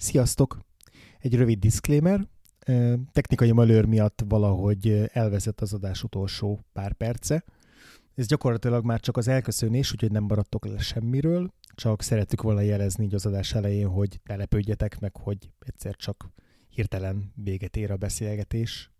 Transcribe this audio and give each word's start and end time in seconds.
Sziasztok! 0.00 0.58
Egy 1.18 1.34
rövid 1.34 1.58
disclaimer. 1.58 2.26
Technikai 3.12 3.52
malőr 3.52 3.84
miatt 3.84 4.22
valahogy 4.28 5.08
elvezett 5.12 5.60
az 5.60 5.72
adás 5.74 6.02
utolsó 6.02 6.60
pár 6.72 6.92
perce. 6.92 7.44
Ez 8.14 8.26
gyakorlatilag 8.26 8.84
már 8.84 9.00
csak 9.00 9.16
az 9.16 9.28
elköszönés, 9.28 9.92
úgyhogy 9.92 10.10
nem 10.10 10.24
maradtok 10.24 10.66
le 10.66 10.78
semmiről, 10.78 11.52
csak 11.74 12.02
szerettük 12.02 12.42
volna 12.42 12.60
jelezni 12.60 13.04
így 13.04 13.14
az 13.14 13.26
adás 13.26 13.54
elején, 13.54 13.88
hogy 13.88 14.20
ne 14.24 14.36
lepődjetek 14.36 15.00
meg, 15.00 15.16
hogy 15.16 15.50
egyszer 15.58 15.96
csak 15.96 16.28
hirtelen 16.68 17.32
véget 17.34 17.76
ér 17.76 17.90
a 17.90 17.96
beszélgetés. 17.96 18.90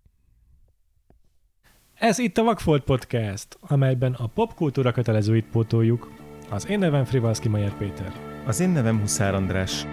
Ez 1.94 2.18
itt 2.18 2.38
a 2.38 2.42
Vagfolt 2.42 2.84
Podcast, 2.84 3.56
amelyben 3.60 4.12
a 4.12 4.26
popkultúra 4.26 4.92
kötelezőit 4.92 5.46
pótoljuk. 5.46 6.12
Az 6.50 6.68
én 6.68 6.78
nevem 6.78 7.04
Frivalszki 7.04 7.48
Majer 7.48 7.76
Péter. 7.76 8.12
Az 8.46 8.60
én 8.60 8.68
nevem 8.68 9.00
Huszár 9.00 9.34
András. 9.34 9.86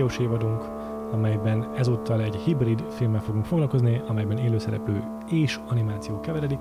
Animációs 0.00 0.26
évadunk, 0.26 0.62
amelyben 1.12 1.74
ezúttal 1.76 2.22
egy 2.22 2.34
hibrid 2.34 2.80
filmmel 2.90 3.20
fogunk 3.20 3.44
foglalkozni, 3.44 4.00
amelyben 4.06 4.38
élőszereplő 4.38 5.04
és 5.30 5.58
animáció 5.66 6.20
keveredik. 6.20 6.60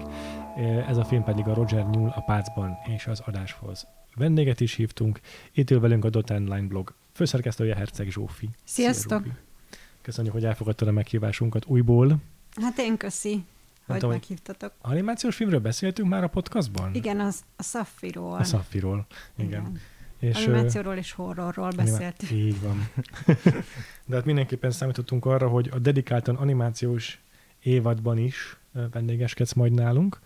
Ez 0.87 0.97
a 0.97 1.03
film 1.03 1.23
pedig 1.23 1.47
a 1.47 1.53
Roger 1.53 1.89
Newell 1.89 2.11
a 2.15 2.21
Pácban 2.21 2.77
és 2.95 3.07
az 3.07 3.19
adáshoz. 3.25 3.87
Vendéget 4.15 4.59
is 4.59 4.73
hívtunk. 4.73 5.19
Itt 5.51 5.71
ül 5.71 5.79
velünk 5.79 6.05
a 6.05 6.09
Dot 6.09 6.29
Line 6.29 6.61
blog 6.61 6.93
főszerkesztője 7.13 7.75
Herceg 7.75 8.09
Zsófi. 8.09 8.49
Sziasztok! 8.63 9.23
Szia. 9.23 9.33
Köszönjük, 10.01 10.33
hogy 10.33 10.45
elfogadtad 10.45 10.87
a 10.87 10.91
meghívásunkat 10.91 11.65
újból. 11.65 12.17
Hát 12.61 12.77
én 12.77 12.97
köszi, 12.97 13.43
hogy 13.85 13.95
tudom, 13.95 14.11
meghívtatok. 14.11 14.73
Animációs 14.81 15.35
filmről 15.35 15.59
beszéltünk 15.59 16.09
már 16.09 16.23
a 16.23 16.29
podcastban? 16.29 16.93
Igen, 16.93 17.19
az, 17.19 17.41
a 17.55 17.63
Szaffiról. 17.63 18.37
A 18.37 18.43
Szaffiról. 18.43 19.05
Igen. 19.37 19.79
És, 20.19 20.35
Animációról 20.35 20.95
és 20.95 21.11
horrorról 21.11 21.69
beszéltünk. 21.75 22.31
Így 22.31 22.61
van. 22.61 22.89
De 24.07 24.15
hát 24.15 24.25
mindenképpen 24.25 24.71
számítottunk 24.71 25.25
arra, 25.25 25.47
hogy 25.47 25.69
a 25.73 25.79
dedikáltan 25.79 26.35
animációs 26.35 27.19
évadban 27.59 28.17
is 28.17 28.57
vendégeskedsz 28.91 29.53
majd 29.53 29.73
nálunk, 29.73 30.19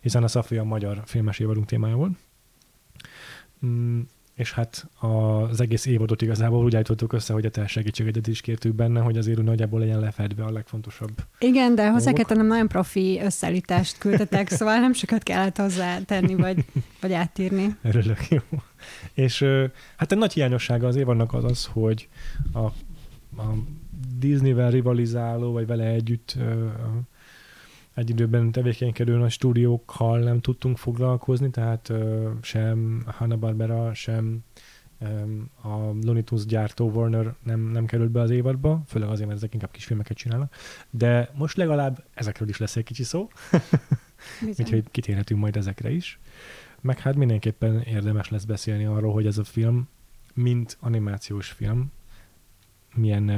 hiszen 0.00 0.22
a 0.22 0.28
Szafi 0.28 0.56
a 0.56 0.64
magyar 0.64 1.02
filmes 1.04 1.38
évadunk 1.38 1.66
témája 1.66 1.96
volt. 1.96 2.12
És 4.36 4.52
hát 4.52 4.88
az 5.00 5.60
egész 5.60 5.86
évadot 5.86 6.22
igazából 6.22 6.64
úgy 6.64 6.74
állítottuk 6.74 7.12
össze, 7.12 7.32
hogy 7.32 7.46
a 7.46 7.50
te 7.50 7.66
segítségedet 7.66 8.26
is 8.26 8.40
kértük 8.40 8.74
benne, 8.74 9.00
hogy 9.00 9.18
azért 9.18 9.38
úgy 9.38 9.44
nagyjából 9.44 9.80
legyen 9.80 10.00
lefedve 10.00 10.44
a 10.44 10.52
legfontosabb. 10.52 11.10
Igen, 11.38 11.74
de 11.74 11.90
hozzá 11.90 12.12
kell 12.12 12.24
tennem, 12.24 12.46
nagyon 12.46 12.68
profi 12.68 13.20
összeállítást 13.24 13.98
küldtetek, 13.98 14.48
szóval 14.56 14.78
nem 14.78 14.92
sokat 14.92 15.22
kellett 15.22 15.56
hozzá 15.56 15.98
tenni, 15.98 16.34
vagy, 16.34 16.64
vagy 17.00 17.12
átírni. 17.12 17.76
Örülök, 17.82 18.28
jó. 18.28 18.38
És 19.14 19.44
hát 19.96 20.12
egy 20.12 20.18
nagy 20.18 20.32
hiányossága 20.32 20.86
az 20.86 20.96
évadnak 20.96 21.34
az 21.34 21.44
az, 21.44 21.68
hogy 21.72 22.08
a, 22.52 22.64
a 23.42 23.54
Disneyvel 24.18 24.70
rivalizáló, 24.70 25.52
vagy 25.52 25.66
vele 25.66 25.84
együtt 25.84 26.36
egy 27.96 28.10
időben 28.10 28.52
tevékenykedő 28.52 29.16
nagy 29.16 29.30
stúdiókkal 29.30 30.18
nem 30.18 30.40
tudtunk 30.40 30.78
foglalkozni, 30.78 31.50
tehát 31.50 31.92
sem 32.42 33.02
Hanna-Barbera, 33.06 33.94
sem 33.94 34.44
a 35.62 35.76
Looney 35.76 36.22
Tunes 36.22 36.44
gyártó 36.44 36.90
Warner 36.90 37.34
nem, 37.42 37.60
nem 37.60 37.86
került 37.86 38.10
be 38.10 38.20
az 38.20 38.30
évadba, 38.30 38.82
főleg 38.86 39.08
azért, 39.08 39.26
mert 39.26 39.38
ezek 39.38 39.54
inkább 39.54 39.70
kisfilmeket 39.70 40.16
csinálnak. 40.16 40.54
De 40.90 41.30
most 41.34 41.56
legalább 41.56 42.04
ezekről 42.14 42.48
is 42.48 42.58
lesz 42.58 42.76
egy 42.76 42.84
kicsi 42.84 43.02
szó. 43.02 43.28
Úgyhogy 44.58 44.84
kitérhetünk 44.90 45.40
majd 45.40 45.56
ezekre 45.56 45.90
is. 45.90 46.20
Meg 46.80 46.98
hát 46.98 47.16
mindenképpen 47.16 47.80
érdemes 47.80 48.28
lesz 48.28 48.44
beszélni 48.44 48.84
arról, 48.84 49.12
hogy 49.12 49.26
ez 49.26 49.38
a 49.38 49.44
film, 49.44 49.88
mint 50.34 50.76
animációs 50.80 51.48
film, 51.48 51.92
milyen 52.94 53.30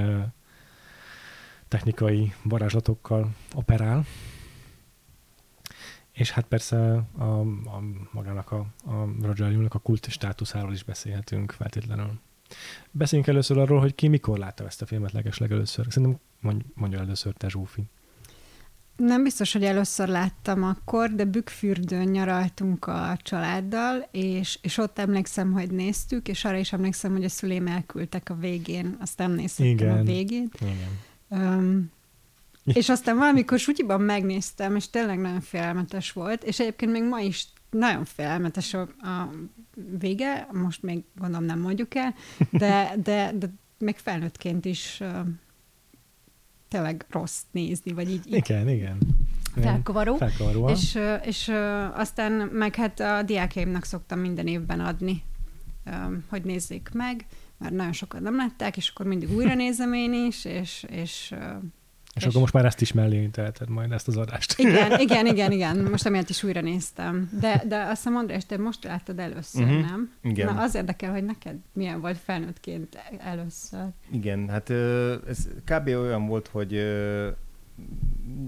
technikai 1.68 2.32
varázslatokkal 2.42 3.34
operál. 3.54 4.04
És 6.18 6.30
hát 6.30 6.44
persze 6.44 7.04
a, 7.18 7.22
a 7.24 7.82
magának 8.12 8.50
a, 8.52 8.66
a 8.84 9.04
Roger 9.22 9.48
Newell-nak 9.48 9.74
a 9.74 9.78
kult 9.78 10.06
státuszáról 10.10 10.72
is 10.72 10.82
beszélhetünk 10.82 11.52
feltétlenül. 11.52 12.20
Beszéljünk 12.90 13.30
először 13.30 13.58
arról, 13.58 13.80
hogy 13.80 13.94
ki 13.94 14.08
mikor 14.08 14.38
látta 14.38 14.64
ezt 14.64 14.82
a 14.82 14.86
filmet 14.86 15.12
legesleg 15.12 15.52
először. 15.52 15.86
Szerintem 15.88 16.20
mondj, 16.40 16.64
mondja 16.74 16.98
először 16.98 17.32
te, 17.32 17.48
Zsófi. 17.48 17.82
Nem 18.96 19.22
biztos, 19.22 19.52
hogy 19.52 19.64
először 19.64 20.08
láttam 20.08 20.62
akkor, 20.62 21.14
de 21.14 21.24
Bükkfürdőn 21.24 22.08
nyaraltunk 22.08 22.86
a 22.86 23.16
családdal, 23.22 24.08
és, 24.10 24.58
és 24.62 24.78
ott 24.78 24.98
emlékszem, 24.98 25.52
hogy 25.52 25.70
néztük, 25.70 26.28
és 26.28 26.44
arra 26.44 26.56
is 26.56 26.72
emlékszem, 26.72 27.12
hogy 27.12 27.24
a 27.24 27.28
szüleim 27.28 27.66
elküldtek 27.66 28.30
a 28.30 28.34
végén, 28.34 28.96
azt 29.00 29.18
nem 29.18 29.32
néztem 29.32 29.98
a 29.98 30.02
végén. 30.02 30.48
Igen. 30.60 30.98
Um, 31.28 31.90
és 32.72 32.88
aztán 32.88 33.16
valamikor 33.16 33.58
sutyiban 33.58 34.00
megnéztem, 34.00 34.76
és 34.76 34.90
tényleg 34.90 35.20
nagyon 35.20 35.40
félelmetes 35.40 36.12
volt, 36.12 36.44
és 36.44 36.60
egyébként 36.60 36.92
még 36.92 37.02
ma 37.02 37.20
is 37.20 37.46
nagyon 37.70 38.04
félelmetes 38.04 38.74
a, 38.74 38.80
a 38.80 39.30
vége, 39.98 40.48
most 40.52 40.82
még 40.82 41.04
gondolom 41.18 41.44
nem 41.44 41.60
mondjuk 41.60 41.94
el, 41.94 42.14
de, 42.50 42.94
de, 43.02 43.32
de 43.38 43.50
még 43.78 43.96
felnőttként 43.96 44.64
is 44.64 44.98
uh, 45.00 45.18
tényleg 46.68 47.06
rossz 47.10 47.40
nézni, 47.50 47.92
vagy 47.92 48.10
így, 48.10 48.26
így 48.26 48.34
Igen, 48.34 48.68
igen. 48.68 48.98
Igen. 49.56 49.72
felkavaró. 49.72 50.16
Felkavaró. 50.16 50.68
És, 50.68 50.98
és 51.24 51.52
aztán 51.94 52.32
meg 52.32 52.74
hát 52.74 53.00
a 53.00 53.22
diákjaimnak 53.22 53.84
szoktam 53.84 54.18
minden 54.18 54.46
évben 54.46 54.80
adni, 54.80 55.22
hogy 56.28 56.42
nézzék 56.42 56.88
meg, 56.92 57.26
mert 57.58 57.74
nagyon 57.74 57.92
sokan 57.92 58.22
nem 58.22 58.36
látták, 58.36 58.76
és 58.76 58.88
akkor 58.88 59.06
mindig 59.06 59.34
újra 59.34 59.54
nézem 59.54 59.92
én 59.92 60.12
is, 60.12 60.44
és, 60.44 60.86
és 60.90 61.34
És, 62.14 62.22
És- 62.22 62.28
akkor 62.28 62.40
most 62.40 62.52
már 62.52 62.64
ezt 62.64 62.80
is 62.80 62.92
mellé 62.92 63.26
teheted 63.26 63.68
majd, 63.68 63.92
ezt 63.92 64.08
az 64.08 64.16
adást. 64.16 64.58
igen, 64.58 65.00
igen, 65.06 65.26
igen, 65.26 65.52
igen, 65.52 65.76
most 65.78 66.06
emiatt 66.06 66.28
is 66.28 66.42
újra 66.42 66.60
néztem. 66.60 67.30
De, 67.40 67.62
de 67.68 67.76
azt 67.80 67.90
hiszem, 67.96 68.16
András, 68.16 68.46
te 68.46 68.58
most 68.58 68.84
láttad 68.84 69.18
először, 69.18 69.64
Mhm, 69.64 69.74
nem? 69.80 70.12
igen. 70.22 70.54
Na, 70.54 70.62
az 70.62 70.74
érdekel, 70.74 71.10
hogy 71.12 71.24
neked 71.24 71.56
milyen 71.72 72.00
volt 72.00 72.18
felnőttként 72.24 72.98
először. 73.18 73.84
Igen, 74.12 74.48
hát 74.48 74.70
ez 75.28 75.48
kb. 75.64 75.86
olyan 75.86 76.26
volt, 76.26 76.48
hogy 76.48 76.70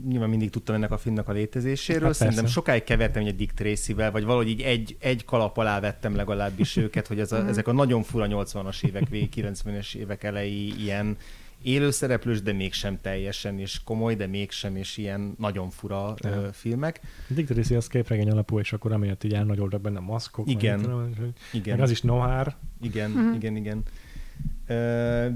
nyilván 0.08 0.28
mindig 0.28 0.50
tudtam 0.50 0.74
ennek 0.74 0.90
a 0.90 0.98
filmnek 0.98 1.28
a 1.28 1.32
létezéséről. 1.32 2.04
Hát 2.04 2.14
Szerintem 2.14 2.42
persze. 2.42 2.58
sokáig 2.58 2.84
kevertem 2.84 3.26
egy 3.26 3.36
Dick 3.36 3.54
Tracy-vel, 3.54 4.10
vagy 4.10 4.24
valahogy 4.24 4.48
így 4.48 4.60
egy, 4.60 4.96
egy 5.00 5.24
kalap 5.24 5.56
alá 5.56 5.80
vettem 5.80 6.14
legalábbis 6.16 6.76
őket, 6.76 7.06
hogy 7.06 7.20
ez 7.20 7.32
a, 7.32 7.38
Mhm. 7.38 7.48
ezek 7.48 7.68
a 7.68 7.72
nagyon 7.72 8.02
fura 8.02 8.26
80-as 8.28 8.84
évek 8.84 9.08
végig, 9.08 9.28
90-es 9.28 9.94
évek 9.94 10.22
elejé 10.24 10.66
ilyen 10.66 11.16
élőszereplős, 11.62 12.42
de 12.42 12.52
mégsem 12.52 12.98
teljesen, 13.00 13.58
és 13.58 13.80
komoly, 13.84 14.14
de 14.14 14.26
mégsem, 14.26 14.76
és 14.76 14.96
ilyen 14.96 15.34
nagyon 15.38 15.70
fura 15.70 16.14
ö, 16.24 16.28
Ja. 16.28 16.52
filmek. 16.52 17.00
Dick 17.28 17.48
Tracy 17.52 17.74
az 17.74 17.86
képregény 17.86 18.30
alapú, 18.30 18.58
és 18.58 18.72
akkor 18.72 18.92
amiatt 18.92 19.24
így 19.24 19.34
elnagyoltak 19.34 19.80
benne 19.80 20.00
maszkok. 20.00 20.46
meg 20.46 20.54
Igen. 20.56 20.92
hogy- 20.92 21.32
Igen. 21.52 21.74
Meg 21.74 21.84
az 21.84 21.90
is 21.90 22.00
nohár. 22.00 22.56
Igen, 22.82 23.10
Mhm. 23.10 23.32
igen, 23.34 23.56
igen. 23.56 23.82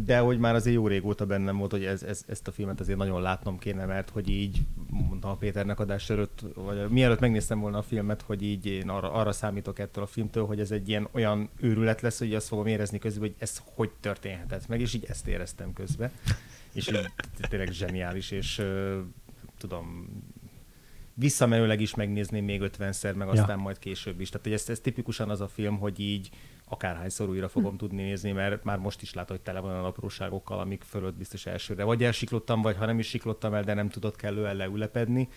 De 0.05 0.19
hogy 0.19 0.39
már 0.39 0.55
azért 0.55 0.77
jó 0.77 0.87
régóta 0.87 1.27
bennem 1.27 1.57
volt, 1.57 1.71
hogy 1.71 1.85
ez, 1.85 2.03
ez, 2.03 2.25
ezt 2.27 2.49
a 2.49 2.53
filmet 2.53 2.81
azért 2.81 2.99
nagyon 2.99 3.23
látnom 3.23 3.59
kéne, 3.59 3.85
mert 3.85 4.11
hogy 4.11 4.29
így, 4.29 4.63
mondtam 4.91 5.31
a 5.31 5.37
Péternek 5.37 5.81
adás 5.81 6.11
előtt, 6.11 6.45
vagy 6.55 6.89
mielőtt 6.89 7.21
megnéztem 7.21 7.61
volna 7.61 7.79
a 7.79 7.83
filmet, 7.83 8.23
hogy 8.23 8.43
így 8.43 8.67
én 8.67 8.89
arra, 8.89 9.13
arra 9.13 9.33
számítok 9.33 9.79
ettől 9.79 10.05
a 10.05 10.07
filmtől, 10.07 10.47
hogy 10.47 10.61
ez 10.61 10.71
egy 10.71 10.89
ilyen 10.89 11.09
olyan 11.13 11.49
őrület 11.61 12.01
lesz, 12.01 12.19
hogy 12.19 12.35
azt 12.35 12.49
fogom 12.49 12.67
érezni 12.67 12.99
közben, 12.99 13.21
hogy 13.21 13.35
ez 13.39 13.63
hogy 13.75 13.91
történhetett 14.01 14.69
meg, 14.69 14.81
és 14.81 14.95
így 14.95 15.05
ezt 15.09 15.27
éreztem 15.27 15.73
közben. 15.73 16.11
És 16.73 16.89
így 16.89 17.11
tényleg 17.49 17.73
zseniális, 17.73 18.31
és 18.31 18.63
tudom, 19.59 20.09
visszamenőleg 21.15 21.81
is 21.81 21.95
megnézném 21.95 22.45
még 22.45 22.61
ötvenszer, 22.61 23.15
meg 23.15 23.27
Ja. 23.27 23.41
aztán 23.41 23.59
majd 23.59 23.79
később 23.79 24.21
is. 24.21 24.29
Tehát 24.29 24.47
hogy 24.47 24.55
ez, 24.55 24.69
ez 24.69 24.81
tipikusan 24.81 25.31
az 25.31 25.41
a 25.41 25.49
film, 25.49 25.79
hogy 25.79 26.01
így 26.01 26.31
akárhányszor 26.75 27.29
újra 27.29 27.49
fogom 27.49 27.77
tudni 27.77 28.03
nézni, 28.03 28.33
mert 28.33 28.65
már 28.65 28.79
most 28.79 29.03
is 29.03 29.15
látom, 29.15 29.37
hogy 29.37 29.45
tele 29.45 29.61
van 29.61 29.71
olyan 29.71 29.85
apróságokkal, 29.85 30.59
amik 30.59 30.83
fölött 30.83 31.15
biztos 31.15 31.47
elsőre 31.47 31.85
vagy 31.85 32.05
elsiklottam, 32.05 32.63
vagy 32.63 32.77
ha 32.77 32.87
nem 32.87 32.99
is 32.99 33.09
siklottam 33.09 33.55
el, 33.55 33.63
de 33.63 33.75
nem 33.75 33.89
tudott 33.89 34.17
kellően 34.17 34.57
leülepedni. 34.57 35.29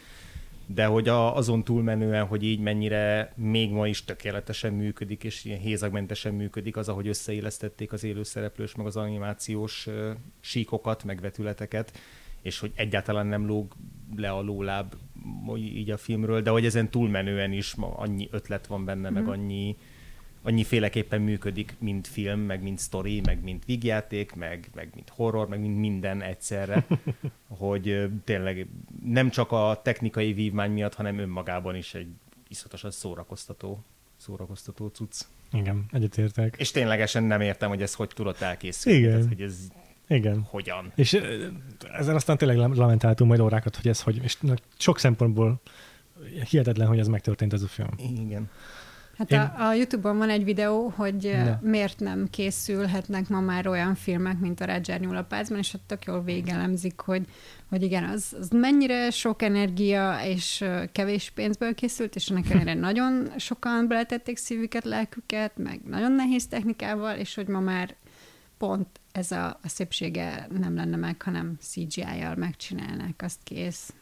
de 0.70 0.86
hogy 0.86 1.08
a, 1.08 1.36
azon 1.36 1.64
túlmenően, 1.64 2.26
hogy 2.26 2.44
így 2.44 2.60
mennyire 2.60 3.34
még 3.36 3.72
ma 3.72 3.88
is 3.88 4.04
tökéletesen 4.04 4.74
működik, 4.74 5.24
és 5.24 5.46
ilyen 5.46 5.60
hézagmentesen 5.60 6.34
működik 6.34 6.78
az, 6.78 6.90
ahogy 6.90 7.08
összeélesztették 7.08 7.92
az 7.94 8.04
élőszereplős, 8.04 8.76
meg 8.76 8.86
az 8.86 8.96
animációs 8.96 9.88
uh, 9.88 10.10
síkokat, 10.40 11.04
meg 11.04 11.22
vetületeket, 11.22 11.98
és 12.42 12.60
hogy 12.60 12.72
egyáltalán 12.76 13.28
nem 13.28 13.46
lóg 13.46 13.76
le 14.16 14.30
a 14.30 14.42
lóláb 14.42 14.94
így 15.56 15.92
a 15.92 15.98
filmről, 15.98 16.42
de 16.42 16.50
hogy 16.50 16.66
ezen 16.66 16.90
túlmenően 16.90 17.52
is 17.52 17.76
ma 17.76 17.98
annyi 17.98 18.28
ötlet 18.32 18.68
van 18.68 18.86
benne, 18.86 19.10
mm. 19.10 19.14
meg 19.14 19.24
mhm. 19.24 19.32
Annyi 20.42 20.56
annyiféleképpen 20.56 21.22
működik, 21.22 21.76
mint 21.80 22.08
film, 22.08 22.40
meg 22.40 22.62
mint 22.62 22.80
story, 22.80 23.22
meg 23.26 23.44
mint 23.44 23.66
vígjáték, 23.66 24.36
meg, 24.36 24.70
meg 24.76 24.90
mint 24.96 25.10
horror, 25.10 25.48
meg 25.48 25.60
mint 25.60 25.80
minden 25.80 26.22
egyszerre, 26.22 26.86
hogy 27.48 28.10
tényleg 28.24 28.68
nem 29.04 29.30
csak 29.30 29.52
a 29.52 29.80
technikai 29.84 30.34
vívmány 30.34 30.72
miatt, 30.72 30.94
hanem 30.94 31.18
önmagában 31.18 31.76
is 31.76 31.94
egy 31.94 32.08
iszatosan 32.48 32.92
szórakoztató, 32.92 33.84
szórakoztató 34.18 34.88
cucc. 34.88 35.22
Igen, 35.52 35.86
egyetértek. 35.92 36.56
És 36.58 36.72
ténylegesen 36.72 37.24
nem 37.24 37.42
értem, 37.42 37.70
hogy 37.70 37.82
ez 37.82 37.94
hogy 37.94 38.10
tudott 38.16 38.42
elkészülni. 38.42 39.00
Igen. 39.00 39.12
Tehát, 39.12 39.28
hogy 39.28 39.42
ez 39.42 39.68
igen. 40.08 40.42
Hogyan? 40.42 40.92
És 40.96 41.20
ezzel 41.94 42.16
aztán 42.16 42.38
tényleg 42.38 42.58
lamentáltunk 42.58 43.30
majd 43.30 43.42
órákat, 43.42 43.76
hogy 43.76 43.88
ez 43.88 44.02
hogy, 44.02 44.24
és 44.24 44.38
sok 44.78 45.00
szempontból 45.00 45.62
hihetetlen, 46.50 46.88
hogy 46.88 47.00
ez 47.00 47.08
megtörtént 47.08 47.54
ez 47.54 47.62
a 47.62 47.68
film. 47.68 47.90
Igen. 47.98 48.50
Hát 49.18 49.32
Én... 49.32 49.40
a, 49.40 49.68
a 49.68 49.74
YouTube-on 49.74 50.18
van 50.18 50.30
egy 50.30 50.44
videó, 50.44 50.94
hogy 50.96 51.32
ne. 51.34 51.58
miért 51.62 52.00
nem 52.00 52.28
készülhetnek 52.30 53.30
ma 53.30 53.40
már 53.40 53.68
olyan 53.68 53.96
filmek, 53.96 54.40
mint 54.40 54.62
a 54.62 54.66
Roger 54.66 55.00
Nyúlapácban, 55.00 55.58
és 55.58 55.74
ott 55.74 55.88
tök 55.88 56.06
jól 56.06 56.24
végelemzik, 56.24 57.00
hogy, 57.00 57.26
hogy 57.70 57.84
igen, 57.84 58.04
az, 58.04 58.36
az 58.40 58.50
mennyire 58.50 59.10
sok 59.12 59.42
energia 59.42 60.20
és 60.24 60.66
kevés 60.92 61.32
pénzből 61.36 61.74
készült, 61.74 62.16
és 62.16 62.28
ennek 62.28 62.50
ellenére 62.50 62.80
nagyon 62.90 63.30
sokan 63.38 63.88
beletették 63.88 64.38
szívüket, 64.38 64.84
lelküket, 64.84 65.58
meg 65.58 65.80
nagyon 65.86 66.12
nehéz 66.12 66.48
technikával, 66.48 67.16
és 67.16 67.36
hogy 67.36 67.48
ma 67.48 67.60
már 67.60 67.96
pont 68.58 68.88
ez 69.12 69.32
a, 69.32 69.46
a 69.64 69.68
szépsége 69.68 70.48
nem 70.60 70.76
lenne 70.76 70.96
meg, 70.96 71.22
hanem 71.22 71.58
CGI-jal 71.62 72.36
megcsinálnák, 72.36 73.22
azt 73.24 73.40
kész. 73.44 73.94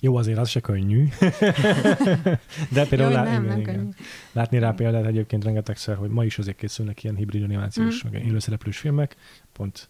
Jó, 0.00 0.16
azért 0.16 0.38
az 0.38 0.48
se 0.48 0.60
könnyű. 0.60 1.08
De 2.74 2.86
például 2.86 3.10
Jó, 3.10 3.16
lá- 3.16 3.24
nem, 3.24 3.42
igen, 3.42 3.44
nem 3.44 3.58
igen. 3.58 3.74
Könnyű. 3.74 3.90
látni 4.32 4.58
rá 4.58 4.70
példát 4.70 5.06
egyébként 5.06 5.44
rengetegszer, 5.44 5.96
hogy 5.96 6.10
ma 6.10 6.24
is 6.24 6.38
azért 6.38 6.56
készülnek 6.56 7.04
ilyen 7.04 7.16
hibrid 7.16 7.42
animációs, 7.42 8.04
mm. 8.04 8.10
meg 8.10 8.24
élőszereplős 8.24 8.78
filmek. 8.78 9.16
Pont 9.52 9.88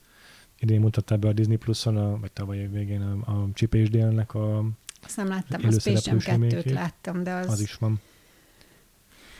idén 0.58 0.80
mutatta 0.80 1.16
be 1.16 1.28
a 1.28 1.32
Disney 1.32 1.56
Plus-on, 1.56 1.96
a, 1.96 2.19
vagy 2.19 2.32
tavaly 2.32 2.58
év 2.58 2.70
végén 2.70 3.00
a, 3.00 3.30
a 3.32 3.48
Chip 3.54 3.72
nek 3.92 4.34
a 4.34 4.64
Azt 5.02 5.16
nem 5.16 5.28
láttam, 5.28 5.60
a 5.64 5.70
Space 5.70 6.10
Jam 6.10 6.40
2-t 6.40 6.72
láttam, 6.72 7.22
de 7.22 7.32
az... 7.32 7.50
Az 7.50 7.60
is 7.60 7.74
van. 7.74 8.00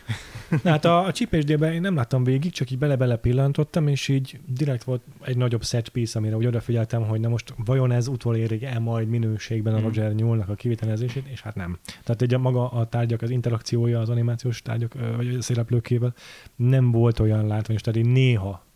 Na, 0.63 0.71
hát 0.71 0.85
a, 0.85 1.05
a 1.05 1.13
csípésdében 1.13 1.73
én 1.73 1.81
nem 1.81 1.95
láttam 1.95 2.25
végig, 2.25 2.53
csak 2.53 2.71
így 2.71 2.79
bele-bele 2.79 3.17
pillantottam, 3.17 3.89
és 3.89 4.09
így 4.09 4.41
direkt 4.47 4.85
volt 4.85 5.03
egy 5.21 5.37
nagyobb 5.37 5.65
set 5.65 5.89
piece, 5.89 6.19
amire 6.19 6.37
úgy 6.37 6.47
odafigyeltem, 6.47 7.03
hogy 7.03 7.21
na 7.21 7.29
most 7.29 7.55
vajon 7.65 7.93
ez 7.93 8.07
utolérig-e 8.07 8.79
majd 8.79 9.09
minőségben 9.09 9.75
a 9.75 9.79
mm. 9.79 9.83
Roger 9.83 10.15
Newell-nak 10.15 10.49
a 10.49 10.55
kivitelezését, 10.55 11.27
és 11.27 11.41
hát 11.41 11.55
nem. 11.55 11.79
Tehát 12.05 12.23
egy 12.23 12.35
a 12.35 12.39
maga 12.39 12.71
a 12.71 12.87
tárgyak, 12.87 13.23
az 13.23 13.31
interakciója 13.31 14.01
az 14.01 14.09
animációs 14.09 14.63
tárgyak, 14.63 14.95
vagy 15.17 15.35
a 15.35 15.43
szereplőkével 15.43 16.15
nem 16.57 16.91
volt 16.91 17.19
olyan 17.19 17.47
látványos, 17.47 17.83
tehát 17.83 18.01
így 18.01 18.13
néha 18.13 18.67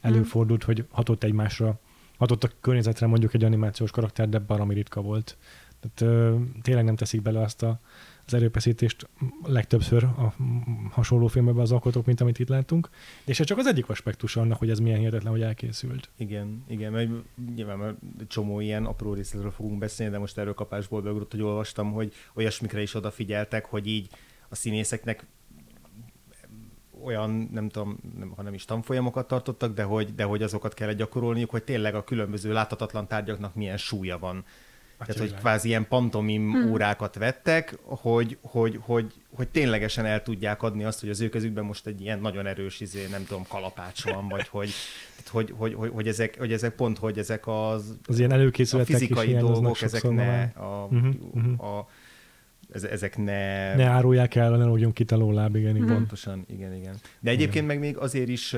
előfordult, 0.00 0.64
hogy 0.64 0.84
hatott 0.90 1.24
egymásra, 1.24 1.80
hatott 2.18 2.44
a 2.44 2.50
környezetre 2.60 3.06
mondjuk 3.06 3.34
egy 3.34 3.44
animációs 3.44 3.90
karakter, 3.90 4.28
de 4.28 4.38
baromi 4.38 4.74
ritka 4.74 5.00
volt. 5.00 5.36
Tehát 5.80 6.16
ö, 6.16 6.36
tényleg 6.62 6.84
nem 6.84 6.96
teszik 6.96 7.22
bele 7.22 7.40
azt 7.40 7.62
a 7.62 7.80
az 8.26 8.34
erőfeszítést 8.34 9.08
legtöbbször 9.44 10.04
a 10.04 10.34
hasonló 10.90 11.26
filmekben 11.26 11.62
az 11.62 11.72
alkotók, 11.72 12.06
mint 12.06 12.20
amit 12.20 12.38
itt 12.38 12.48
láttunk. 12.48 12.88
És 13.24 13.40
ez 13.40 13.46
csak 13.46 13.58
az 13.58 13.66
egyik 13.66 13.88
aspektus 13.88 14.36
annak, 14.36 14.58
hogy 14.58 14.70
ez 14.70 14.78
milyen 14.78 14.98
hihetetlen, 14.98 15.32
hogy 15.32 15.42
elkészült. 15.42 16.10
Igen, 16.16 16.64
igen, 16.68 16.92
mert 16.92 17.10
nyilván 17.54 17.78
mert 17.78 17.96
csomó 18.26 18.60
ilyen 18.60 18.84
apró 18.84 19.14
részletről 19.14 19.50
fogunk 19.50 19.78
beszélni, 19.78 20.12
de 20.12 20.18
most 20.18 20.38
erről 20.38 20.54
kapásból 20.54 21.02
beugrott, 21.02 21.30
hogy 21.30 21.42
olvastam, 21.42 21.92
hogy 21.92 22.12
olyasmikre 22.34 22.82
is 22.82 22.94
odafigyeltek, 22.94 23.64
hogy 23.64 23.86
így 23.86 24.08
a 24.48 24.54
színészeknek 24.54 25.26
olyan, 27.04 27.48
nem 27.52 27.68
tudom, 27.68 27.98
nem, 28.18 28.32
ha 28.36 28.42
nem 28.42 28.54
is 28.54 28.64
tanfolyamokat 28.64 29.26
tartottak, 29.26 29.74
de 29.74 29.82
hogy, 29.82 30.14
de 30.14 30.24
hogy 30.24 30.42
azokat 30.42 30.74
kell 30.74 30.92
gyakorolniuk, 30.92 31.50
hogy 31.50 31.64
tényleg 31.64 31.94
a 31.94 32.04
különböző 32.04 32.52
láthatatlan 32.52 33.06
tárgyaknak 33.06 33.54
milyen 33.54 33.76
súlya 33.76 34.18
van. 34.18 34.44
Tehát, 34.98 35.18
hogy 35.18 35.34
kvázi 35.34 35.68
ilyen 35.68 35.88
pantomim 35.88 36.52
hmm. 36.52 36.70
órákat 36.70 37.14
vettek, 37.14 37.78
hogy, 37.82 38.38
hogy, 38.42 38.78
hogy, 38.80 39.12
hogy 39.34 39.48
ténylegesen 39.48 40.04
el 40.04 40.22
tudják 40.22 40.62
adni 40.62 40.84
azt, 40.84 41.00
hogy 41.00 41.08
az 41.08 41.20
ő 41.20 41.28
kezükben 41.28 41.64
most 41.64 41.86
egy 41.86 42.00
ilyen 42.00 42.20
nagyon 42.20 42.46
erős, 42.46 42.80
izé, 42.80 43.06
nem 43.10 43.24
tudom, 43.24 43.44
kalapács 43.48 44.04
van, 44.04 44.28
vagy 44.28 44.48
hogy, 44.56 44.70
hogy, 45.30 45.52
hogy, 45.56 45.74
hogy, 45.74 45.90
hogy, 45.92 46.08
ezek, 46.08 46.38
hogy 46.38 46.52
ezek 46.52 46.74
pont, 46.74 46.98
hogy 46.98 47.18
ezek 47.18 47.46
az, 47.46 47.98
az 48.06 48.18
ilyen 48.18 48.32
előkészületek 48.32 48.94
a 48.94 48.98
fizikai 48.98 49.34
dolgok, 49.34 49.82
ezek 49.82 50.10
ne 50.10 50.42
a, 50.42 50.88
uh-huh, 50.90 51.14
uh-huh. 51.32 51.76
a 51.76 51.88
ezek 52.72 53.16
ne... 53.16 53.74
Ne 53.74 53.84
árulják 53.84 54.34
el, 54.34 54.56
ne 54.56 54.64
lógjon 54.64 54.92
ki 54.92 55.04
a 55.08 55.32
láb, 55.32 55.56
igen, 55.56 55.76
igen. 55.76 55.86
Pontosan, 55.86 56.44
igen, 56.48 56.74
igen. 56.74 56.94
De 57.20 57.30
egyébként 57.30 57.54
igen. 57.54 57.66
meg 57.66 57.78
még 57.78 57.96
azért 57.96 58.28
is, 58.28 58.56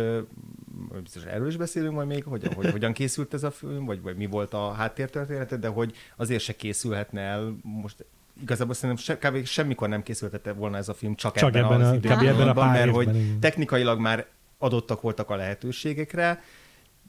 biztos 1.02 1.22
erről 1.24 1.46
is 1.46 1.56
beszélünk 1.56 1.94
majd 1.94 2.08
még, 2.08 2.24
hogy, 2.24 2.54
hogy 2.54 2.70
hogyan 2.70 2.92
készült 2.92 3.34
ez 3.34 3.42
a 3.42 3.50
film, 3.50 3.84
vagy, 3.84 4.02
vagy 4.02 4.16
mi 4.16 4.26
volt 4.26 4.54
a 4.54 4.72
háttértörténete, 4.72 5.56
de 5.56 5.68
hogy 5.68 5.94
azért 6.16 6.42
se 6.42 6.56
készülhetne 6.56 7.20
el 7.20 7.56
most 7.62 8.04
igazából 8.42 8.74
szerintem 8.74 9.04
se, 9.04 9.18
kb. 9.18 9.44
semmikor 9.44 9.88
nem 9.88 10.02
készülhetett 10.02 10.54
volna 10.54 10.76
ez 10.76 10.88
a 10.88 10.94
film, 10.94 11.14
csak, 11.14 11.36
csak 11.36 11.48
ebben, 11.48 11.64
ebben 11.64 11.80
az 11.80 11.90
a, 11.90 11.94
időben, 11.94 12.26
ebben 12.26 12.48
a 12.48 12.52
pár 12.52 12.72
mert 12.72 12.94
hogy 12.94 13.16
igen. 13.16 13.40
technikailag 13.40 14.00
már 14.00 14.26
adottak 14.58 15.00
voltak 15.00 15.30
a 15.30 15.36
lehetőségekre, 15.36 16.42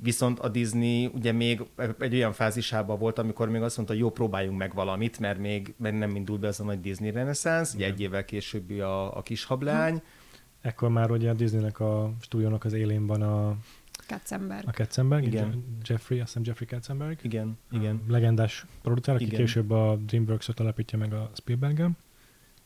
Viszont 0.01 0.39
a 0.39 0.49
Disney 0.49 1.05
ugye 1.05 1.31
még 1.31 1.61
egy 1.99 2.13
olyan 2.13 2.33
fázisában 2.33 2.99
volt, 2.99 3.19
amikor 3.19 3.49
még 3.49 3.61
azt 3.61 3.75
mondta, 3.75 3.93
hogy 3.93 4.03
jó, 4.03 4.09
próbáljunk 4.09 4.57
meg 4.57 4.73
valamit, 4.73 5.19
mert 5.19 5.39
még 5.39 5.73
mert 5.77 5.97
nem 5.97 6.15
indult 6.15 6.39
be 6.39 6.47
az 6.47 6.59
a 6.59 6.63
nagy 6.63 6.81
Disney 6.81 7.11
reneszánsz, 7.11 7.73
ugye 7.73 7.85
egy 7.85 8.01
évvel 8.01 8.25
később 8.25 8.79
a, 8.79 9.17
a 9.17 9.21
kis 9.21 9.43
hablány. 9.43 10.01
Ekkor 10.61 10.89
már 10.89 11.11
ugye 11.11 11.29
a 11.29 11.33
Disneynek 11.33 11.79
a 11.79 12.13
stúdiónak 12.21 12.63
az 12.63 12.73
élén 12.73 13.07
van 13.07 13.21
a 13.21 13.57
Katzenberg. 14.07 14.67
A 14.67 14.71
Katzenberg, 14.71 15.23
igen. 15.23 15.63
Jeffrey, 15.83 16.19
azt 16.19 16.27
hiszem 16.27 16.43
Jeffrey 16.45 16.67
Katzenberg. 16.67 17.19
Igen, 17.21 17.57
igen. 17.71 18.01
Legendás 18.07 18.65
producer, 18.81 19.15
aki 19.15 19.25
igen. 19.25 19.39
később 19.39 19.71
a 19.71 19.95
DreamWorks-ot 19.95 20.59
alapítja 20.59 20.97
meg 20.97 21.13
a 21.13 21.31
Spielberg-en. 21.33 21.97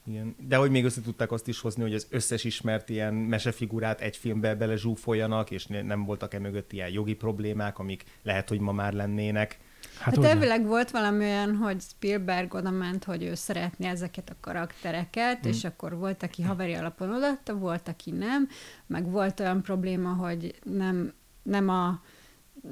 Igen. 0.06 0.36
De 0.48 0.56
hogy 0.56 0.72
még 0.72 0.86
össze 0.86 1.02
tudták 1.02 1.32
azt 1.32 1.48
is 1.48 1.60
hozni, 1.60 1.82
hogy 1.82 1.94
az 1.94 2.08
összes 2.10 2.44
ismert 2.44 2.90
ilyen 2.90 3.14
mesefigurát 3.14 4.02
egy 4.02 4.18
filmbe 4.18 4.56
belezsúfoljanak, 4.56 5.52
és 5.52 5.66
nem 5.66 6.06
voltak 6.06 6.34
e 6.34 6.40
mögött 6.40 6.72
ilyen 6.72 6.90
jogi 6.90 7.16
problémák, 7.16 7.80
amik 7.80 8.04
lehet, 8.22 8.50
hogy 8.50 8.60
ma 8.60 8.72
már 8.72 8.94
lennének. 8.94 9.60
Hát, 10.00 10.16
hát 10.16 10.26
elvileg 10.26 10.66
volt 10.66 10.92
valami 10.92 11.24
olyan, 11.24 11.56
hogy 11.56 11.82
Spielberg 11.82 12.54
oda 12.54 12.72
ment, 12.72 13.04
hogy 13.04 13.24
ő 13.24 13.34
szeretné 13.34 13.88
ezeket 13.88 14.30
a 14.30 14.36
karaktereket, 14.42 15.40
hmm. 15.40 15.52
és 15.52 15.64
akkor 15.64 15.98
volt, 15.98 16.24
aki 16.24 16.42
haveri 16.42 16.74
alapon 16.74 17.14
odaadta, 17.14 17.54
volt, 17.54 17.88
aki 17.88 18.12
nem, 18.12 18.48
meg 18.88 19.10
volt 19.10 19.40
olyan 19.40 19.62
probléma, 19.62 20.14
hogy 20.14 20.56
nem, 20.64 21.14
nem 21.44 21.70
a 21.70 22.02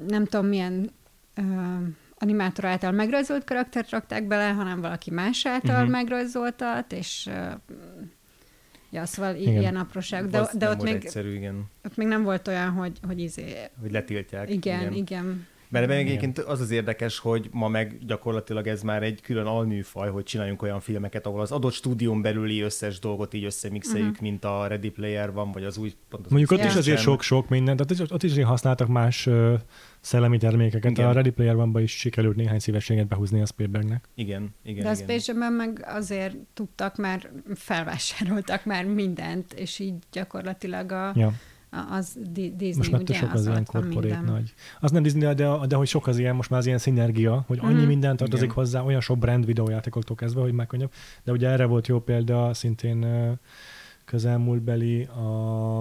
nem 0.08 0.24
tudom 0.24 0.46
milyen 0.46 0.90
ö, 1.34 1.42
animátor 2.18 2.64
által 2.64 2.90
megrajzolt 2.92 3.44
karaktert 3.44 3.90
rakták 3.90 4.26
bele, 4.26 4.48
hanem 4.48 4.80
valaki 4.80 5.10
más 5.10 5.46
által 5.46 5.76
uh-huh. 5.76 5.90
megrajzoltat, 5.90 6.92
és 6.92 7.28
uh, 7.30 7.52
ja, 8.90 9.06
szóval 9.06 9.34
igen. 9.34 9.60
ilyen 9.60 9.76
apróság. 9.76 10.26
De, 10.26 10.48
de 10.52 10.68
ott 10.70 10.82
még, 10.82 10.94
egyszerű, 10.94 11.34
igen. 11.34 11.64
ott 11.84 11.96
még 11.96 12.06
nem 12.06 12.22
volt 12.22 12.48
olyan, 12.48 12.70
hogy, 12.70 12.98
hogy 13.06 13.20
izé... 13.20 13.54
Hogy 13.80 13.90
letiltják. 13.90 14.50
Igen, 14.50 14.80
igen. 14.80 14.92
igen. 14.92 15.46
Mert 15.72 15.84
ebben 15.84 15.96
egyébként 15.96 16.38
az 16.38 16.60
az 16.60 16.70
érdekes, 16.70 17.18
hogy 17.18 17.48
ma 17.52 17.68
meg 17.68 17.98
gyakorlatilag 18.06 18.66
ez 18.66 18.82
már 18.82 19.02
egy 19.02 19.20
külön 19.20 19.46
alműfaj, 19.46 20.10
hogy 20.10 20.24
csináljunk 20.24 20.62
olyan 20.62 20.80
filmeket, 20.80 21.26
ahol 21.26 21.40
az 21.40 21.52
adott 21.52 21.72
stúdión 21.72 22.22
belüli 22.22 22.60
összes 22.60 22.98
dolgot 22.98 23.34
így 23.34 23.44
összemixeljük, 23.44 24.10
uh-huh. 24.10 24.22
mint 24.22 24.44
a 24.44 24.66
Ready 24.66 24.90
Player 24.90 25.32
van, 25.32 25.52
vagy 25.52 25.64
az 25.64 25.78
új... 25.78 25.92
Pont 26.08 26.24
az 26.24 26.30
Mondjuk 26.30 26.50
ott 26.50 26.64
is 26.64 26.74
azért 26.74 27.00
sok-sok 27.00 27.48
minden, 27.48 27.76
tehát 27.76 28.12
ott 28.12 28.22
is 28.22 28.42
használtak 28.42 28.88
más 28.88 29.26
uh, 29.26 29.54
szellemi 30.00 30.38
termékeket. 30.38 30.90
Igen. 30.90 31.06
A 31.06 31.12
Ready 31.12 31.30
Player 31.30 31.56
one 31.56 31.82
is 31.82 31.98
sikerült 31.98 32.36
néhány 32.36 32.58
szívességet 32.58 33.06
behúzni 33.06 33.40
a 33.40 33.46
Spielbergnek. 33.46 34.08
Igen, 34.14 34.54
igen. 34.64 34.84
De 34.84 34.90
a 34.90 34.94
Space 34.94 35.32
meg 35.32 35.84
azért 35.86 36.36
tudtak, 36.54 36.96
mert 36.96 37.28
felvásároltak 37.54 38.64
már 38.64 38.84
mindent, 38.84 39.52
és 39.52 39.78
így 39.78 39.94
gyakorlatilag 40.10 40.92
a... 40.92 41.12
Ja 41.14 41.32
az 41.90 42.18
Disney, 42.32 42.74
Most 42.76 42.90
már 42.90 43.00
ugye? 43.00 43.14
sok 43.14 43.32
az, 43.32 43.46
ilyen 43.46 43.64
korporét 43.64 44.24
nagy. 44.24 44.54
Az 44.80 44.90
nem 44.90 45.02
Disney, 45.02 45.34
de, 45.34 45.66
de 45.66 45.76
hogy 45.76 45.86
sok 45.86 46.06
az 46.06 46.18
ilyen, 46.18 46.34
most 46.34 46.50
már 46.50 46.58
az 46.58 46.66
ilyen 46.66 46.78
szinergia, 46.78 47.44
hogy 47.46 47.58
annyi 47.62 47.82
mm. 47.82 47.86
minden 47.86 48.16
tartozik 48.16 48.44
Igen. 48.44 48.56
hozzá, 48.56 48.82
olyan 48.82 49.00
sok 49.00 49.18
brand 49.18 49.46
videójátékoktól 49.46 50.16
kezdve, 50.16 50.40
hogy 50.40 50.52
már 50.52 50.66
könnyebb. 50.66 50.92
De 51.24 51.32
ugye 51.32 51.48
erre 51.48 51.64
volt 51.64 51.86
jó 51.86 52.00
példa 52.00 52.54
szintén 52.54 53.06
közelmúltbeli 54.04 55.02
a, 55.02 55.80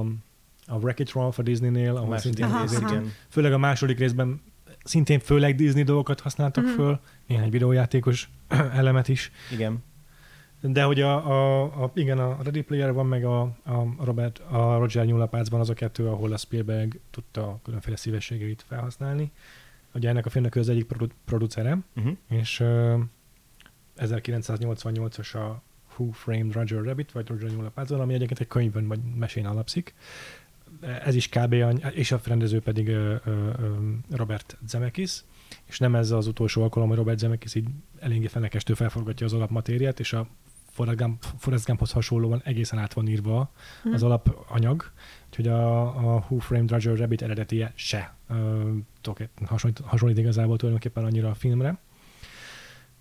a 0.65 0.75
Wreck-It 0.81 1.11
Ralph 1.11 1.39
a 1.39 1.41
Disneynél, 1.41 1.95
ahol 1.95 2.17
szintén 2.17 2.45
aha, 2.45 2.63
aha. 2.75 3.01
főleg 3.29 3.53
a 3.53 3.57
második 3.57 3.97
részben 3.97 4.41
szintén 4.83 5.19
főleg 5.19 5.55
Disney 5.55 5.83
dolgokat 5.83 6.19
használtak 6.19 6.63
mm. 6.63 6.67
föl, 6.67 6.99
néhány 7.27 7.49
videójátékos 7.49 8.29
elemet 8.79 9.07
is. 9.07 9.31
Igen 9.51 9.83
De 10.61 10.83
hogy 10.83 11.01
a, 11.01 11.15
a, 11.31 11.63
a, 11.83 11.91
igen, 11.95 12.19
a 12.19 12.37
Ready 12.43 12.61
Player 12.61 12.93
van, 12.93 13.05
meg 13.05 13.25
a, 13.25 13.41
a, 13.63 13.95
Robert, 14.03 14.39
a 14.39 14.77
Roger 14.77 15.05
Nyúlapácban 15.05 15.59
az 15.59 15.69
a 15.69 15.73
kettő, 15.73 16.07
ahol 16.07 16.33
a 16.33 16.37
Spielberg 16.37 16.99
tudta 17.11 17.47
a 17.47 17.59
különféle 17.63 17.95
szívességeit 17.95 18.63
felhasználni. 18.67 19.31
Ugye 19.93 20.09
ennek 20.09 20.25
a 20.25 20.29
filmnek 20.29 20.55
ő 20.55 20.59
az 20.59 20.69
egyik 20.69 20.85
produ- 20.85 21.15
producere, 21.25 21.77
Uh-huh. 21.95 22.17
és 22.29 22.59
uh, 22.59 22.99
1988-as 23.97 25.33
a 25.35 25.61
Who 25.97 26.11
Framed 26.11 26.53
Roger 26.53 26.83
Rabbit, 26.83 27.11
vagy 27.11 27.27
Roger 27.27 27.49
Nyúlapácban, 27.49 27.99
ami 27.99 28.13
egyébként 28.13 28.39
egy 28.39 28.47
könyvön 28.47 28.87
vagy 28.87 28.99
mesén 29.15 29.45
alapszik. 29.45 29.93
Ez 31.03 31.15
is 31.15 31.29
kb. 31.29 31.53
any- 31.53 31.83
és 31.93 32.11
a 32.11 32.19
rendező 32.25 32.59
pedig 32.59 32.87
uh, 32.87 33.15
uh, 33.25 33.35
Robert 34.11 34.57
Zemeckis, 34.67 35.23
és 35.65 35.79
nem 35.79 35.95
ez 35.95 36.11
az 36.11 36.27
utolsó 36.27 36.61
alkalom, 36.61 36.87
hogy 36.87 36.97
Robert 36.97 37.19
Zemeckis 37.19 37.55
így 37.55 37.67
eléggé 37.99 38.27
fenekestől 38.27 38.75
felforgatja 38.75 39.25
az 39.25 39.33
alapmatériát, 39.33 39.99
és 39.99 40.13
a 40.13 40.27
Forrest, 40.71 40.97
Gump, 40.97 41.23
Forrest 41.37 41.65
Gumphoz 41.65 41.91
hasonlóan 41.91 42.41
egészen 42.43 42.79
át 42.79 42.93
van 42.93 43.07
írva 43.07 43.51
Mhm. 43.83 43.93
az 43.93 44.03
alapanyag, 44.03 44.91
úgyhogy 45.27 45.47
a, 45.47 45.81
a 46.15 46.25
Who 46.29 46.37
Framed 46.39 46.71
Roger 46.71 46.97
Rabbit 46.97 47.21
eredetie 47.21 47.71
se 47.75 48.15
tudok- 49.01 49.29
hasonlít, 49.45 49.79
hasonlít 49.85 50.17
igazából 50.17 50.57
tulajdonképpen 50.57 51.03
annyira 51.03 51.29
a 51.29 51.33
filmre. 51.33 51.77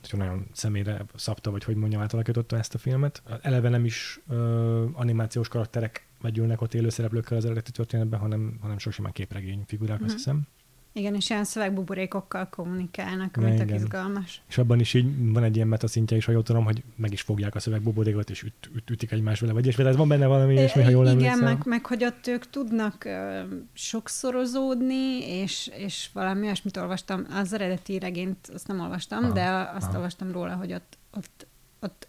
Úgyhogy 0.02 0.18
nagyon 0.18 0.46
személyre 0.52 1.04
szabta, 1.14 1.50
vagy 1.50 1.64
hogy 1.64 1.76
mondjam, 1.76 2.02
átalakította 2.02 2.58
ezt 2.58 2.74
a 2.74 2.78
filmet. 2.78 3.22
Eleve 3.40 3.68
nem 3.68 3.84
is 3.84 4.20
ö, 4.28 4.86
animációs 4.92 5.48
karakterek 5.48 6.06
megyülnek 6.20 6.60
ott 6.60 6.74
élő 6.74 6.88
szereplőkkel 6.88 7.36
az 7.36 7.44
eredeti 7.44 7.70
történetben, 7.70 8.20
hanem, 8.20 8.58
hanem 8.60 8.78
sok 8.78 8.92
simán 8.92 9.12
képregény 9.12 9.64
figurák, 9.66 9.96
Mhm. 9.96 10.04
azt 10.04 10.14
hiszem. 10.14 10.42
Igen, 10.92 11.14
és 11.14 11.30
ilyen 11.30 11.44
szövegbuborékokkal 11.44 12.48
kommunikálnak, 12.48 13.36
ami 13.36 13.54
tök 13.54 13.70
izgalmas. 13.74 14.42
És 14.48 14.58
abban 14.58 14.80
is 14.80 14.94
így 14.94 15.32
van 15.32 15.42
egy 15.42 15.56
ilyen 15.56 15.68
meta 15.68 15.86
szintje 15.86 16.16
is, 16.16 16.24
ha 16.24 16.32
jól 16.32 16.42
tudom, 16.42 16.64
hogy 16.64 16.82
meg 16.96 17.12
is 17.12 17.20
fogják 17.20 17.54
a 17.54 17.60
szövegbuborékot, 17.60 18.30
és 18.30 18.42
üt, 18.42 18.70
üt, 18.74 18.90
ütik 18.90 19.12
egymás 19.12 19.40
vele, 19.40 19.52
vagy 19.52 19.66
és 19.66 19.74
tehát 19.74 19.96
van 19.96 20.08
benne 20.08 20.26
valami 20.26 20.52
ilyesmi, 20.52 20.82
ha 20.82 20.90
jól 20.90 21.04
Igen, 21.04 21.16
emlékszem. 21.16 21.44
meg, 21.44 21.62
meg 21.64 21.86
hogy 21.86 22.04
ott 22.04 22.26
ők 22.26 22.50
tudnak 22.50 23.04
ö, 23.04 23.40
sokszorozódni, 23.72 25.28
és, 25.28 25.70
és 25.76 26.10
valami 26.12 26.46
olyasmit 26.46 26.76
olvastam, 26.76 27.26
az 27.30 27.52
eredeti 27.52 27.98
regényt 27.98 28.50
azt 28.54 28.66
nem 28.66 28.80
olvastam, 28.80 29.24
Aha, 29.24 29.32
de 29.32 29.70
azt 29.74 29.86
aha. 29.86 29.96
olvastam 29.96 30.32
róla, 30.32 30.54
hogy 30.54 30.72
ott, 30.72 30.98
ott, 31.16 31.46
ott 31.80 32.08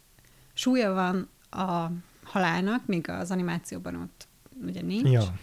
súlya 0.53 0.93
van 0.93 1.29
a 1.49 1.91
halálnak, 2.23 2.85
míg 2.85 3.09
az 3.09 3.31
animációban 3.31 3.95
ott 3.95 4.27
ugye 4.67 4.81
nincs. 4.81 5.09
Ja. 5.09 5.33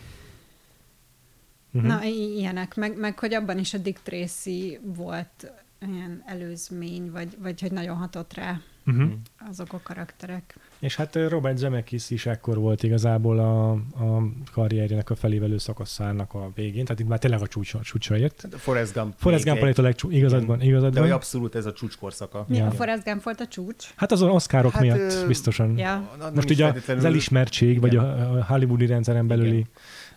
Mhm. 1.70 1.86
Na, 1.86 2.04
ilyenek, 2.04 2.74
meg, 2.76 2.98
meg 2.98 3.18
hogy 3.18 3.34
abban 3.34 3.58
is 3.58 3.74
a 3.74 3.78
Dick 3.78 4.00
Tracy 4.02 4.78
volt 4.82 5.52
ilyen 5.80 6.22
előzmény, 6.26 7.10
vagy, 7.10 7.36
vagy 7.42 7.60
hogy 7.60 7.72
nagyon 7.72 7.96
hatott 7.96 8.34
rá 8.34 8.60
Uh-huh. 8.86 9.10
azok 9.50 9.72
a 9.72 9.80
karakterek. 9.82 10.56
És 10.78 10.96
hát 10.96 11.16
Robert 11.28 11.56
Zemeckis 11.58 12.10
is 12.10 12.26
ekkor 12.26 12.58
volt 12.58 12.82
igazából 12.82 13.38
a, 13.38 13.70
a 14.04 14.22
karrierjének 14.52 15.10
a 15.10 15.14
felévelő 15.16 15.58
szakaszának 15.58 16.34
a 16.34 16.50
végén, 16.54 16.84
tehát 16.84 17.00
itt 17.00 17.08
már 17.08 17.18
tényleg 17.18 17.40
a 17.40 17.46
csúcsra 17.82 18.16
ért. 18.18 18.40
Hát 18.42 18.54
a 18.54 18.58
Forrest 18.58 18.94
Gump. 18.94 19.14
Forrest 19.18 19.44
Gump 19.44 19.62
egy- 19.62 19.78
a 19.78 19.82
legcsú, 19.82 20.10
igazad 20.10 20.46
van, 20.46 20.60
igazad 20.62 20.94
De 20.94 21.00
hogy 21.00 21.10
abszolút 21.10 21.54
ez 21.54 21.66
a 21.66 21.72
csúcskorszaka. 21.72 22.44
Mi 22.48 22.56
Ja. 22.56 22.66
a 22.66 22.70
Forrest 22.70 23.04
Gump 23.04 23.22
volt 23.22 23.40
a 23.40 23.46
csúcs? 23.46 23.86
Hát 23.96 24.12
azon 24.12 24.30
Oscarok 24.30 24.72
Hát, 24.72 24.82
miatt 24.82 24.98
ö, 25.12 25.26
biztosan. 25.26 25.78
Ja. 25.78 26.10
Na, 26.18 26.30
Most 26.34 26.50
ugye 26.50 26.72
az 26.88 27.04
elismertség, 27.04 27.80
vagy 27.80 27.92
Igen. 27.92 28.04
a, 28.04 28.38
a 28.38 28.44
hollywoodi 28.44 28.86
rendszeren 28.86 29.26
belüli 29.26 29.66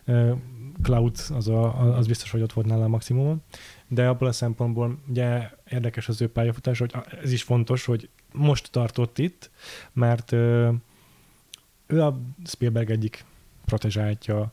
uh, 0.06 0.30
cloud, 0.82 1.16
az, 1.34 1.48
a, 1.48 1.94
az 1.96 2.06
biztos, 2.06 2.30
hogy 2.30 2.42
ott 2.42 2.52
volt 2.52 2.66
nála 2.66 2.84
a 2.84 2.88
maximum. 2.88 3.42
De 3.88 4.08
abból 4.08 4.28
a 4.28 4.32
szempontból 4.32 4.98
ugye 5.08 5.50
érdekes 5.70 6.08
az 6.08 6.22
ő 6.22 6.28
pályafutása, 6.28 6.86
hogy 6.86 7.18
ez 7.22 7.32
is 7.32 7.42
fontos, 7.42 7.84
hogy 7.84 8.08
most 8.32 8.70
tartott 8.70 9.18
itt, 9.18 9.50
mert 9.92 10.32
uh, 10.32 10.74
ő 11.86 12.02
a 12.02 12.20
Spielberg 12.44 12.90
egyik 12.90 13.24
protezsáltja, 13.64 14.52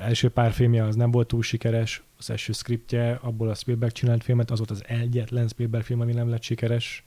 első 0.00 0.28
pár 0.30 0.52
filmje 0.52 0.84
az 0.84 0.96
nem 0.96 1.10
volt 1.10 1.26
túl 1.26 1.42
sikeres, 1.42 2.02
az 2.18 2.30
első 2.30 2.52
skriptje, 2.52 3.18
abból 3.22 3.48
a 3.48 3.54
Spielberg 3.54 3.92
csinált 3.92 4.22
filmet, 4.22 4.50
az 4.50 4.58
volt 4.58 4.70
az 4.70 4.82
egyetlen 4.86 5.48
Spielberg 5.48 5.84
film, 5.84 6.00
ami 6.00 6.12
nem 6.12 6.28
lett 6.28 6.42
sikeres, 6.42 7.04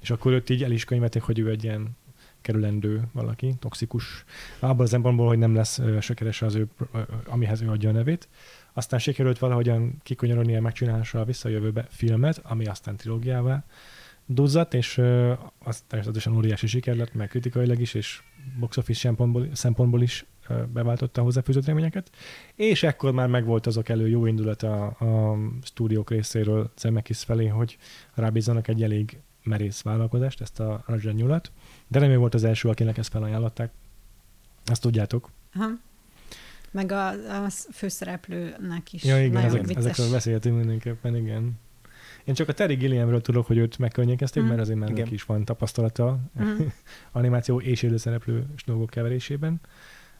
és 0.00 0.10
akkor 0.10 0.32
őt 0.32 0.50
így 0.50 0.62
el 0.62 0.70
is 0.70 0.84
könyvelték, 0.84 1.22
hogy 1.22 1.38
ő 1.38 1.50
egy 1.50 1.64
ilyen 1.64 1.96
kerülendő 2.40 3.02
valaki, 3.12 3.54
toxikus, 3.58 4.24
abban 4.58 4.80
az 4.80 4.88
szempontból, 4.88 5.26
hogy 5.26 5.38
nem 5.38 5.54
lesz 5.54 5.80
sikeres 6.00 6.42
az 6.42 6.54
ő, 6.54 6.68
amihez 7.26 7.60
ő 7.60 7.68
adja 7.68 7.88
a 7.88 7.92
nevét. 7.92 8.28
Aztán 8.72 8.98
sikerült 8.98 9.38
valahogyan 9.38 10.00
kikonyarodni 10.02 10.56
a 10.56 10.60
megcsinálásra 10.60 11.20
a 11.20 11.24
visszajövőbe 11.24 11.86
filmet, 11.90 12.40
ami 12.44 12.66
aztán 12.66 12.96
trilógiává 12.96 13.64
duzzadt, 14.26 14.74
és 14.74 14.98
az 15.58 15.82
természetesen 15.86 16.36
óriási 16.36 16.66
siker 16.66 16.96
lett, 16.96 17.14
meg 17.14 17.28
kritikailag 17.28 17.80
is, 17.80 17.94
és 17.94 18.22
box 18.58 18.76
office 18.76 19.00
szempontból, 19.00 19.48
szempontból 19.52 20.02
is 20.02 20.26
beváltotta 20.72 21.20
a 21.20 21.24
hozzáfűzött 21.24 21.64
reményeket. 21.64 22.10
És 22.54 22.82
ekkor 22.82 23.12
már 23.12 23.28
megvolt 23.28 23.66
azok 23.66 23.88
elő 23.88 24.08
jó 24.08 24.26
indulata 24.26 24.86
a, 24.86 25.30
a 25.32 25.38
stúdiók 25.62 26.10
részéről 26.10 26.70
Zemeckis 26.78 27.24
felé, 27.24 27.46
hogy 27.46 27.78
rábízzanak 28.14 28.68
egy 28.68 28.82
elég 28.82 29.20
merész 29.42 29.82
vállalkozást, 29.82 30.40
ezt 30.40 30.60
a 30.60 30.82
Roger 30.86 31.14
Newell-t, 31.14 31.52
de 31.90 31.98
nem 31.98 32.10
ő 32.10 32.16
volt 32.16 32.34
az 32.34 32.44
első, 32.44 32.68
akinek 32.68 32.98
ezt 32.98 33.10
felajánlották. 33.10 33.70
Azt 34.64 34.80
tudjátok. 34.82 35.30
Aha. 35.54 35.68
Meg 36.70 36.92
a, 36.92 37.08
a 37.44 37.48
főszereplőnek 37.72 38.92
is 38.92 39.04
Ja, 39.04 39.24
igen, 39.24 39.44
ezek, 39.44 39.60
vicces. 39.66 39.76
ezekről 39.84 40.10
beszéltünk 40.10 40.56
mindenképpen, 40.56 41.16
igen. 41.16 41.52
Én 42.24 42.34
csak 42.34 42.48
a 42.48 42.52
Terry 42.52 42.74
Gilliamről 42.74 43.20
tudok, 43.20 43.46
hogy 43.46 43.56
őt 43.56 43.78
megkörnyékezték, 43.78 44.42
Mhm. 44.42 44.50
mert 44.50 44.62
azért 44.62 44.78
már 44.78 44.90
neki 44.90 45.12
is 45.12 45.22
van 45.22 45.44
tapasztalata 45.44 46.18
Mhm. 46.34 46.62
animáció 47.12 47.60
és 47.60 47.82
élőszereplő 47.82 48.46
dolgok 48.66 48.90
keverésében. 48.90 49.60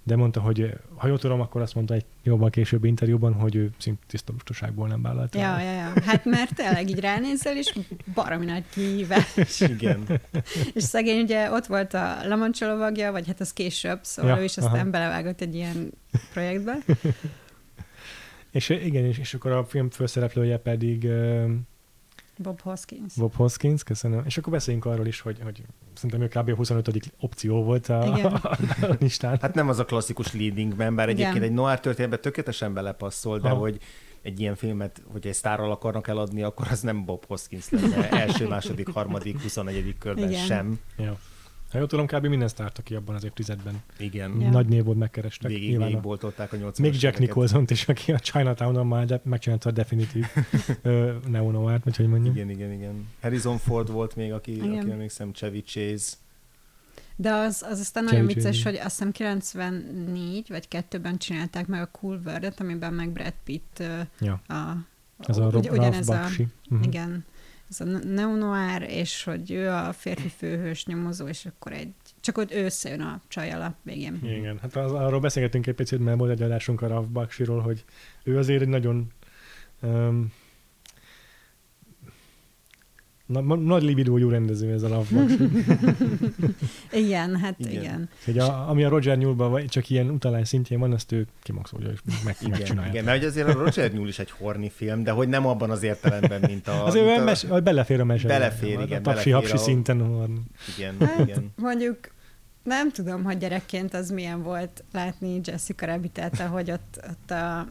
De 0.02 0.16
mondta, 0.16 0.40
hogy 0.40 0.74
ha 0.96 1.06
jól 1.06 1.18
tudom, 1.18 1.40
akkor 1.40 1.60
azt 1.60 1.74
mondta 1.74 1.94
egy 1.94 2.04
jóval 2.22 2.50
későbbi 2.50 2.88
interjúban, 2.88 3.32
hogy 3.32 3.54
ő 3.54 3.70
szint 3.78 3.98
tiszta 4.06 4.32
lustaságból 4.32 4.88
nem 4.88 5.02
vállalta. 5.02 5.38
Ja, 5.38 5.44
el. 5.44 5.62
ja, 5.62 5.72
ja. 5.72 5.92
Hát 6.02 6.24
mert 6.24 6.54
tényleg 6.54 6.88
így 6.88 7.00
ránézel, 7.00 7.56
és 7.56 7.74
baromi 8.14 8.44
nagy 8.44 8.64
kihívás. 8.70 9.60
Igen. 9.78 10.20
És 10.74 10.82
szegény 10.82 11.22
ugye 11.22 11.50
ott 11.50 11.66
volt 11.66 11.94
a 11.94 12.16
Lamancsolovágja, 12.24 13.12
vagy 13.12 13.26
hát 13.26 13.40
az 13.40 13.52
később, 13.52 13.98
szóval 14.02 14.30
Ja, 14.30 14.40
ő 14.40 14.44
is 14.44 14.56
aztán 14.56 14.74
aha. 14.74 14.90
belevágott 14.90 15.40
egy 15.40 15.54
ilyen 15.54 15.92
projektbe. 16.32 16.78
És 18.50 18.68
igen, 18.68 19.04
és, 19.04 19.18
és 19.18 19.34
akkor 19.34 19.50
a 19.50 19.64
film 19.64 19.90
főszereplője 19.90 20.58
pedig 20.58 21.04
uh, 21.04 21.50
Bob 22.42 22.60
Hoskins. 22.60 23.14
Bob 23.14 23.34
Hoskins, 23.34 23.82
köszönöm. 23.82 24.22
És 24.24 24.38
akkor 24.38 24.52
beszéljünk 24.52 24.84
arról 24.84 25.06
is, 25.06 25.20
hogy, 25.20 25.38
hogy 25.42 25.62
szerintem 25.94 26.20
ő 26.20 26.28
kb. 26.28 26.48
a 26.48 26.54
25. 26.54 27.12
opció 27.20 27.62
volt 27.62 27.88
a, 27.88 28.12
Igen. 28.16 28.32
a, 28.32 28.58
listán. 29.00 29.38
Hát 29.40 29.54
nem 29.54 29.68
az 29.68 29.78
a 29.78 29.84
klasszikus 29.84 30.32
leading 30.32 30.76
man, 30.76 30.94
bár 30.94 31.08
Igen. 31.08 31.20
egyébként 31.20 31.50
egy 31.50 31.56
noir 31.56 31.80
történetben 31.80 32.20
tökéletesen 32.20 32.74
belepasszol, 32.74 33.38
de 33.38 33.48
Aha. 33.48 33.58
hogy 33.58 33.78
egy 34.22 34.40
ilyen 34.40 34.54
filmet, 34.54 35.02
hogy 35.12 35.26
egy 35.26 35.34
sztárral 35.34 35.70
akarnak 35.70 36.08
eladni, 36.08 36.42
akkor 36.42 36.66
az 36.70 36.80
nem 36.80 37.04
Bob 37.04 37.24
Hoskins 37.26 37.70
lenne 37.70 38.10
első, 38.10 38.48
második, 38.48 38.88
harmadik, 38.88 39.42
21. 39.42 39.94
körben 39.98 40.28
Igen. 40.28 40.44
sem. 40.44 40.78
Ja. 40.96 41.18
Ha 41.70 41.78
jól 41.78 41.86
tudom, 41.86 42.06
kb. 42.06 42.26
minden 42.26 42.48
sztárt, 42.48 42.78
aki 42.78 42.94
abban 42.94 43.14
az 43.14 43.24
évtizedben 43.24 43.82
Igen. 43.98 44.40
Ja. 44.40 44.50
nagy 44.50 44.66
név 44.66 44.84
volt 44.84 44.98
megkerestek. 44.98 45.50
Végig, 45.50 45.68
Nyilván 45.68 45.86
a- 45.86 45.90
végigboltolták 45.90 46.52
a 46.52 46.56
80 46.56 46.90
Még 46.90 47.02
Jack 47.02 47.18
nicholson 47.18 47.64
is, 47.68 47.88
aki 47.88 48.12
a 48.12 48.18
Chinatown-on 48.18 48.86
már 48.86 49.06
de, 49.06 49.20
megcsinálta 49.24 49.68
a 49.68 49.72
definitív 49.72 50.26
ö, 50.82 51.16
neo-noir, 51.28 51.80
vagy 51.84 51.96
hogy 51.96 52.06
mondjam. 52.08 52.34
Igen, 52.34 52.50
igen, 52.50 52.72
igen. 52.72 53.08
Harrison 53.20 53.58
Ford 53.58 53.90
volt 53.90 54.16
még, 54.16 54.32
aki, 54.32 54.52
Igen. 54.56 54.78
aki 54.78 54.90
emlékszem, 54.90 55.32
Chevy 55.32 55.62
Chase. 55.62 56.14
De 57.16 57.32
az, 57.32 57.64
az 57.70 57.80
aztán 57.80 58.04
Cherry 58.06 58.20
nagyon 58.20 58.34
vicces, 58.34 58.62
hogy 58.62 58.74
azt 58.74 58.84
hiszem 58.84 59.12
94 59.12 60.48
vagy 60.48 60.66
2-ben 60.70 61.18
csinálták 61.18 61.66
meg 61.66 61.80
a 61.80 61.86
Cool 61.86 62.20
World-et, 62.24 62.60
amiben 62.60 62.92
meg 62.94 63.10
Brad 63.10 63.34
Pitt 63.44 63.82
Ja. 64.20 64.40
a, 64.46 64.76
Ez 65.18 65.36
a 65.38 65.44
ugy- 65.46 65.52
Rob, 65.52 65.64
Ralph 65.64 65.78
ugyanez 65.78 66.08
a, 66.08 66.12
Bakshi. 66.20 66.46
Mhm. 66.68 66.82
igen, 66.82 67.24
ez 67.70 67.80
a 67.80 67.84
neo-noir, 67.84 68.82
és 68.82 69.24
hogy 69.24 69.50
ő 69.50 69.70
a 69.70 69.92
férfi 69.92 70.28
főhős 70.28 70.86
nyomozó, 70.86 71.28
és 71.28 71.46
akkor 71.46 71.72
egy, 71.72 71.92
csak 72.20 72.38
ott 72.38 72.52
ő 72.52 72.64
összejön 72.64 73.00
a 73.00 73.20
csajjal 73.28 73.62
a 73.62 73.74
végén. 73.82 74.18
Igen, 74.22 74.58
hát 74.58 74.76
az, 74.76 74.92
arról 74.92 75.20
beszélgetünk 75.20 75.66
egy 75.66 75.74
picit, 75.74 75.98
mert 75.98 76.18
volt 76.18 76.30
egy 76.30 76.42
adásunk 76.42 76.82
a 76.82 76.86
Ralph 76.86 77.08
Bakshiról, 77.08 77.60
hogy 77.60 77.84
ő 78.22 78.38
azért 78.38 78.62
egy 78.62 78.68
nagyon 78.68 79.12
um, 79.82 80.32
na, 83.30 83.40
ma- 83.40 83.54
nagy 83.56 83.82
libidójú 83.82 84.28
rendező 84.28 84.72
ez 84.72 84.82
a 84.82 84.88
Bakshi. 85.10 85.36
Igen, 86.92 87.36
hát 87.36 87.54
igen. 87.58 87.72
Igen. 87.82 88.08
hogy 88.24 88.38
a, 88.38 88.68
ami 88.68 88.84
a 88.84 88.88
Roger 88.88 89.18
Newell-ban 89.18 89.50
vagy 89.50 89.64
csak 89.66 89.88
ilyen 89.90 90.10
utalás 90.10 90.48
szintjén 90.48 90.78
van, 90.78 90.92
azt 90.92 91.12
ő 91.12 91.26
kimaxolja 91.42 91.88
és 91.90 91.98
meg, 92.24 92.36
Igen, 92.40 92.50
megcsinálja. 92.58 92.90
igen, 92.90 93.04
mert 93.04 93.18
hogy 93.18 93.26
azért 93.26 93.48
a 93.48 93.52
Roger 93.52 93.92
Newell 93.92 94.08
is 94.08 94.18
egy 94.18 94.30
horny 94.30 94.66
film, 94.74 95.02
de 95.02 95.10
hogy 95.10 95.28
nem 95.28 95.46
abban 95.46 95.70
az 95.70 95.82
értelemben, 95.82 96.40
mint 96.46 96.68
a... 96.68 96.84
Azért 96.86 97.04
mint 97.06 97.18
a- 97.18 97.24
mes, 97.24 97.42
vagy 97.44 97.62
belefér 97.62 98.00
a 98.00 98.04
mesébe. 98.04 98.32
Belefér, 98.38 98.78
A 98.78 98.82
igen, 98.82 99.02
Tapsi 99.02 99.30
belefér 99.30 99.32
hapsi 99.34 99.52
a- 99.52 99.56
szinten 99.56 99.98
van. 100.16 100.44
Igen, 100.78 100.94
Hát, 101.00 101.18
igen. 101.28 101.50
mondjuk 101.56 101.98
nem 102.62 102.90
tudom, 102.90 103.22
hogy 103.24 103.38
gyerekként 103.38 103.94
az 103.94 104.10
milyen 104.10 104.42
volt 104.42 104.84
látni 104.92 105.40
Jessica 105.44 105.86
Rabbitet, 105.86 106.40
ahogy 106.40 106.70
ott, 106.70 107.00
ott 107.10 107.30
a 107.30 107.66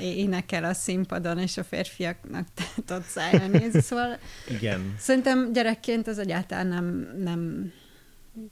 énekel 0.00 0.64
a 0.64 0.72
színpadon, 0.72 1.38
és 1.38 1.56
a 1.56 1.64
férfiaknak 1.64 2.46
ott 2.90 3.04
szájra 3.04 3.46
néz. 3.46 3.84
Szóval 3.84 4.18
Igen. 4.48 4.94
szerintem 4.98 5.52
gyerekként 5.52 6.08
ez 6.08 6.18
egyáltalán 6.18 6.66
nem, 6.66 7.08
nem 7.18 7.72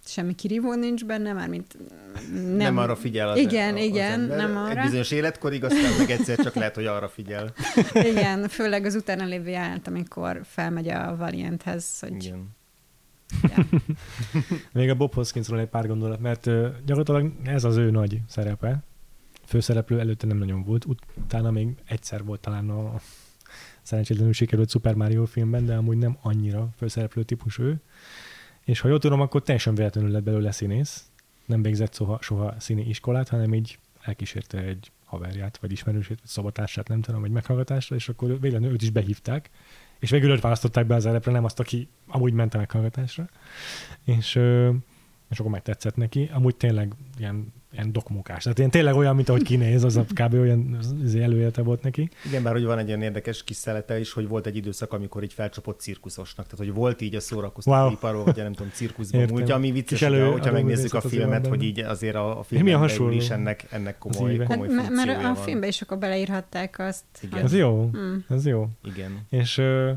semmi 0.04 0.34
kirívó 0.34 0.74
nincs 0.74 1.04
benne, 1.04 1.32
már 1.32 1.48
mint 1.48 1.76
nem, 2.32 2.56
nem 2.56 2.78
arra 2.78 2.96
figyel 2.96 3.28
az 3.28 3.38
Igen, 3.38 3.74
az 3.74 3.82
igen, 3.82 4.20
ember. 4.20 4.36
nem 4.36 4.56
arra. 4.56 4.78
Egy 4.78 4.84
bizonyos 4.84 5.10
életkorig, 5.10 5.64
aztán 5.64 5.98
meg 5.98 6.10
egyszer 6.10 6.36
csak 6.36 6.54
lehet, 6.54 6.74
hogy 6.74 6.86
arra 6.86 7.08
figyel. 7.08 7.52
Igen, 8.10 8.48
főleg 8.48 8.84
az 8.84 8.94
utána 8.94 9.24
lévő 9.24 9.48
jelenet, 9.48 9.86
amikor 9.86 10.40
felmegy 10.44 10.88
a 10.88 11.16
Valianthez, 11.16 12.00
hogy 12.00 12.24
Igen. 12.24 12.48
ja. 13.42 13.66
Még 14.72 14.90
a 14.90 14.94
Bob 14.94 15.14
Hoskinsról 15.14 15.60
egy 15.60 15.68
pár 15.68 15.86
gondolat, 15.86 16.20
mert 16.20 16.44
gyakorlatilag 16.84 17.32
ez 17.44 17.64
az 17.64 17.76
ő 17.76 17.90
nagy 17.90 18.20
szerepe. 18.28 18.82
Főszereplő 19.44 20.00
előtte 20.00 20.26
nem 20.26 20.36
nagyon 20.36 20.64
volt, 20.64 20.86
utána 21.16 21.50
még 21.50 21.74
egyszer 21.84 22.24
volt 22.24 22.40
talán 22.40 22.70
a 22.70 23.00
szerencsétlenül 23.82 24.32
sikerült 24.32 24.70
Super 24.70 24.94
Mario 24.94 25.24
filmben, 25.24 25.66
de 25.66 25.74
amúgy 25.74 25.96
nem 25.96 26.18
annyira 26.20 26.68
főszereplő 26.76 27.22
típus 27.22 27.58
ő. 27.58 27.80
És 28.64 28.80
ha 28.80 28.88
jól 28.88 28.98
tudom, 28.98 29.20
akkor 29.20 29.42
teljesen 29.42 29.74
véletlenül 29.74 30.10
lett 30.10 30.22
belőle 30.22 30.50
színész. 30.50 31.10
Nem 31.46 31.62
végzett 31.62 31.94
soha, 31.94 32.18
soha 32.20 32.54
színi 32.58 32.88
iskolát, 32.88 33.28
hanem 33.28 33.54
így 33.54 33.78
elkísérte 34.00 34.58
egy 34.58 34.90
haverját, 35.04 35.58
vagy 35.58 35.72
ismerősét, 35.72 36.18
vagy 36.20 36.28
szabatársát, 36.28 36.88
nem 36.88 37.00
tudom, 37.00 37.24
egy 37.24 37.30
meghallgatásra, 37.30 37.96
és 37.96 38.08
akkor 38.08 38.28
véletlenül 38.28 38.74
őt 38.74 38.82
is 38.82 38.90
behívták. 38.90 39.50
És 39.98 40.10
végül 40.10 40.30
őt 40.30 40.40
választották 40.40 40.86
be 40.86 40.94
az 40.94 41.02
szerepre, 41.02 41.32
nem 41.32 41.44
azt, 41.44 41.60
aki 41.60 41.88
amúgy 42.06 42.32
ment 42.32 42.54
a 42.54 42.58
meghallgatásra. 42.58 43.28
És, 44.04 44.34
és 45.30 45.38
akkor 45.38 45.50
megtetszett 45.50 45.96
neki. 45.96 46.30
Amúgy 46.32 46.56
tényleg 46.56 46.94
ilyen, 47.18 47.52
ilyen 47.74 47.92
dokmunkás. 47.92 48.42
Tehát 48.42 48.58
ilyen 48.58 48.70
tényleg 48.70 48.94
olyan, 48.94 49.14
mint 49.14 49.28
ahogy 49.28 49.42
kinéz, 49.42 49.84
az 49.84 49.96
a 49.96 50.04
kb. 50.04 50.34
olyan 50.34 50.78
az 51.04 51.14
előélete 51.14 51.62
volt 51.62 51.82
neki. 51.82 52.08
Igen, 52.26 52.42
bár 52.42 52.52
hogy 52.52 52.64
van 52.64 52.78
egy 52.78 52.88
olyan 52.88 53.02
érdekes 53.02 53.44
kis 53.44 53.56
szelete 53.56 53.98
is, 54.00 54.12
hogy 54.12 54.28
volt 54.28 54.46
egy 54.46 54.56
időszak, 54.56 54.92
amikor 54.92 55.22
így 55.22 55.32
felcsapott 55.32 55.80
cirkuszosnak. 55.80 56.46
Tehát, 56.46 56.64
hogy 56.66 56.74
volt 56.74 57.00
így 57.00 57.14
a 57.14 57.20
szórakoztató 57.20 57.76
Wow. 57.82 57.90
iparról, 57.92 58.24
vagy 58.24 58.36
nem 58.36 58.52
tudom, 58.52 58.70
cirkuszban 58.72 59.20
Értem. 59.20 59.36
múltja, 59.36 59.54
ami 59.54 59.70
vicces, 59.70 60.02
elő- 60.02 60.20
elő, 60.20 60.30
hogyha 60.30 60.52
megnézzük 60.52 60.94
a 60.94 61.00
filmet, 61.00 61.46
hogy 61.46 61.62
így 61.62 61.78
azért 61.78 62.14
a, 62.14 62.38
a 62.38 62.42
filmben 62.42 62.80
belül 62.80 63.12
is 63.12 63.30
ennek, 63.30 63.66
ennek 63.70 63.98
komoly? 63.98 64.36
Hát, 64.38 64.46
komoly 64.46 64.68
mert, 64.68 64.90
mert 64.90 65.18
a 65.18 65.22
van. 65.22 65.34
filmben 65.34 65.68
is 65.68 65.82
akkor 65.82 65.98
beleírhatták 65.98 66.78
azt. 66.78 67.04
Igen. 67.20 67.44
Ez 67.44 67.54
jó, 67.54 67.88
Hmm. 67.92 68.24
ez 68.28 68.46
jó. 68.46 68.68
Igen. 68.84 69.26
És 69.30 69.58
ö, 69.58 69.90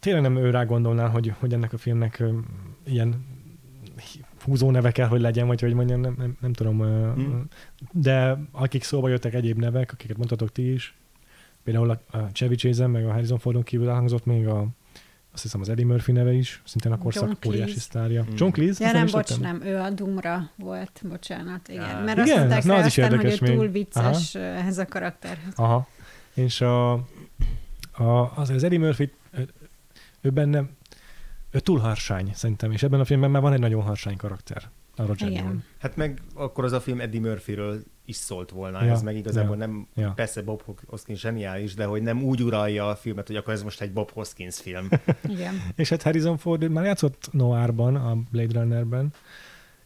tényleg 0.00 0.22
nem 0.22 0.36
ő 0.36 0.50
rá 0.50 0.64
gondolnál, 0.64 1.08
hogy, 1.08 1.32
hogy 1.38 1.52
ennek 1.52 1.72
a 1.72 1.78
filmnek 1.78 2.18
ö, 2.20 2.28
ilyen 2.86 3.26
húzó 4.48 4.70
neve 4.70 4.92
kell, 4.92 5.06
hogy 5.06 5.20
legyen, 5.20 5.46
vagy 5.46 5.60
hogy 5.60 5.74
mondjam, 5.74 6.00
nem, 6.00 6.14
nem, 6.18 6.36
nem 6.40 6.52
tudom. 6.52 6.80
Ö, 6.80 7.12
Hmm. 7.12 7.44
De 7.92 8.38
akik 8.52 8.82
szóba 8.82 9.08
jöttek 9.08 9.34
egyéb 9.34 9.58
nevek, 9.58 9.92
akiket 9.92 10.16
mondhatok 10.16 10.52
ti 10.52 10.72
is, 10.72 10.94
például 11.64 11.90
a, 11.90 12.16
a 12.16 12.18
Chevy 12.32 12.54
chase 12.54 12.86
meg 12.86 13.06
a 13.06 13.12
Harrison 13.12 13.38
Fordon 13.38 13.62
kívül 13.62 13.88
elhangzott 13.88 14.24
még 14.24 14.46
a 14.46 14.66
azt 15.32 15.42
hiszem 15.42 15.60
az 15.60 15.68
Eddie 15.68 15.86
Murphy 15.86 16.12
neve 16.12 16.32
is, 16.32 16.62
szintén 16.64 16.92
a 16.92 16.98
korszak 16.98 17.44
óriási 17.46 17.78
sztárja. 17.78 18.22
Mm. 18.22 18.34
John 18.36 18.50
Cleese? 18.52 18.86
Ja, 18.86 18.92
nem, 18.92 19.04
is 19.04 19.12
bocs, 19.12 19.38
nem, 19.40 19.62
ő 19.62 19.76
a 19.76 19.90
Dumra 19.90 20.50
volt, 20.56 21.00
bocsánat, 21.08 21.68
igen. 21.68 21.82
Á. 21.82 22.02
Mert 22.04 22.18
Igen, 22.18 22.28
azt 22.28 22.36
mondták 22.38 22.64
na, 22.64 22.72
rá 22.72 22.78
az 22.80 22.86
is 22.86 22.98
aztán, 22.98 23.18
hogy 23.18 23.30
ő 23.30 23.36
még. 23.40 23.56
túl 23.56 23.68
vicces 23.68 24.34
ehhez 24.34 24.78
a 24.78 24.86
karakterhez. 24.86 25.52
Aha. 25.56 25.88
És 26.34 26.60
a, 26.60 26.92
a, 27.92 28.32
az, 28.34 28.50
az 28.50 28.64
Eddie 28.64 28.78
Murphy, 28.78 29.12
ő 30.20 30.30
benne, 30.30 30.64
ő 31.50 31.58
túl 31.58 31.78
harsány 31.78 32.30
szerintem, 32.34 32.72
és 32.72 32.82
ebben 32.82 33.00
a 33.00 33.04
filmben 33.04 33.30
már 33.30 33.42
van 33.42 33.52
egy 33.52 33.60
nagyon 33.60 33.82
harsány 33.82 34.16
karakter. 34.16 34.70
A 34.96 35.06
Roger 35.06 35.30
Igen. 35.30 35.64
Hát 35.78 35.96
meg 35.96 36.22
akkor 36.34 36.64
az 36.64 36.72
a 36.72 36.80
film 36.80 37.00
Eddie 37.00 37.20
Murphyről 37.20 37.82
is 38.04 38.16
szólt 38.16 38.50
volna, 38.50 38.84
Ja, 38.84 38.92
ez 38.92 39.02
meg 39.02 39.16
igazából 39.16 39.56
ja, 39.56 39.66
nem, 39.66 39.86
ja. 39.94 40.12
persze 40.16 40.42
Bob 40.42 40.62
Hoskins 40.86 41.20
zseniális, 41.20 41.74
de 41.74 41.84
hogy 41.84 42.02
nem 42.02 42.22
úgy 42.22 42.42
uralja 42.42 42.88
a 42.88 42.96
filmet, 42.96 43.26
hogy 43.26 43.36
akkor 43.36 43.52
ez 43.52 43.62
most 43.62 43.80
egy 43.80 43.92
Bob 43.92 44.10
Hoskins 44.10 44.60
film. 44.60 44.88
Igen. 45.28 45.54
És 45.76 45.88
hát 45.88 46.02
Harrison 46.02 46.36
Ford 46.36 46.68
már 46.70 46.84
játszott 46.84 47.28
Noirban, 47.32 47.94
a 47.94 48.16
Blade 48.30 48.60
Runnerben, 48.60 49.12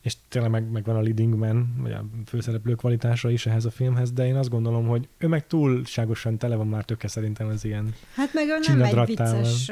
és 0.01 0.17
tényleg 0.33 0.51
meg, 0.51 0.71
meg 0.71 0.85
van 0.85 0.97
a 0.97 1.01
leading 1.01 1.35
man, 1.35 1.75
vagy 1.79 1.93
a 1.93 2.05
főszereplő 2.27 2.75
kvalitása 2.75 3.31
is 3.31 3.47
ehhez 3.47 3.65
a 3.65 3.71
filmhez, 3.71 4.13
de 4.13 4.27
én 4.27 4.37
azt 4.37 4.49
gondolom, 4.49 4.87
hogy 4.87 5.09
ő 5.19 5.27
meg 5.27 5.47
túlságosan 5.47 6.39
tele 6.39 6.57
van 6.57 6.67
már 6.67 6.85
töke 6.85 7.09
szerintem 7.09 7.49
az 7.49 7.65
ilyen. 7.65 7.95
Hát 8.15 8.35
meg 8.35 8.47
ő 8.49 8.75
nem 8.75 8.83
egy 8.83 9.07
vicces 9.07 9.71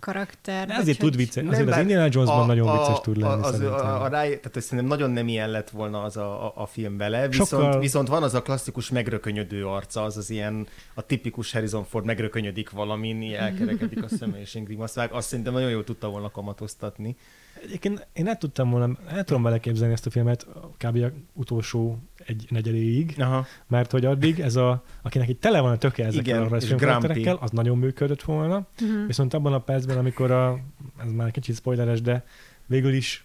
karakter. 0.00 0.66
De 0.66 0.74
azért 0.74 0.98
tud 0.98 1.16
vicces, 1.16 1.42
Nem, 1.42 1.52
azért 1.52 1.66
az 1.68 1.72
bár 1.74 1.80
Indiana 1.80 2.08
Jonesban 2.10 2.46
nagyon 2.46 2.78
vicces 2.78 3.00
tud 3.00 3.16
lenni 3.16 3.42
az, 3.42 3.50
szerintem. 3.50 3.86
a, 3.86 4.02
a, 4.02 4.08
rá, 4.08 4.22
tehát 4.22 4.50
hogy 4.52 4.62
szerintem 4.62 4.86
nagyon 4.86 5.10
nem 5.10 5.28
ilyen 5.28 5.50
lett 5.50 5.70
volna 5.70 6.02
az 6.02 6.16
a, 6.16 6.46
a, 6.46 6.52
a 6.56 6.66
film 6.66 6.96
vele, 6.96 7.28
viszont, 7.28 7.48
Sokkal- 7.48 7.80
viszont 7.80 8.08
van 8.08 8.22
az 8.22 8.34
a 8.34 8.42
klasszikus 8.42 8.90
megrökönyödő 8.90 9.66
arca, 9.66 10.02
az 10.02 10.16
az 10.16 10.30
ilyen, 10.30 10.66
a 10.94 11.02
tipikus 11.02 11.52
Harrison 11.52 11.84
Ford 11.84 12.04
megrökönyödik 12.04 12.70
valamin, 12.70 13.34
elkerekedik 13.34 14.04
a 14.04 14.08
szeme 14.08 14.40
és 14.40 14.54
ingrimaszt 14.54 14.94
vág, 14.94 15.12
azt 15.12 15.28
szerintem 15.28 15.52
nagyon 15.52 15.70
jól 15.70 15.84
tudta 15.84 16.08
volna 16.08 16.30
kamatoztatni. 16.30 17.16
Egyébként 17.64 18.06
én 18.12 18.26
el 18.26 18.36
tudtam 18.36 18.70
volna, 18.70 18.96
el 19.08 19.24
tudom 19.24 19.42
vele 19.42 19.58
képzelni 19.58 19.92
ezt 19.98 20.06
a 20.06 20.10
filmet 20.10 20.46
kb. 20.76 20.96
a 21.04 21.10
utolsó 21.32 21.98
egy 22.26 22.46
negyedéig, 22.50 23.14
Aha. 23.18 23.46
mert 23.66 23.90
hogy 23.90 24.04
addig 24.04 24.40
ez 24.40 24.56
a, 24.56 24.82
akinek 25.02 25.28
itt 25.28 25.40
tele 25.40 25.60
van 25.60 25.72
a 25.72 25.76
töke 25.78 26.04
ezekkel 26.04 26.24
Igen, 26.26 26.40
a 26.40 26.44
és 26.44 26.50
rajzfilm 26.50 26.76
grumpy. 26.78 26.96
karakterekkel, 27.00 27.36
az 27.40 27.50
nagyon 27.50 27.78
működött 27.78 28.22
volna, 28.22 28.66
Mhm. 28.80 29.06
viszont 29.06 29.34
abban 29.34 29.52
a 29.52 29.58
percben, 29.58 29.98
amikor 29.98 30.30
a, 30.30 30.58
ez 31.04 31.10
már 31.12 31.30
kicsit 31.30 31.56
spoileres, 31.56 32.00
de 32.00 32.24
végül 32.66 32.92
is 32.92 33.24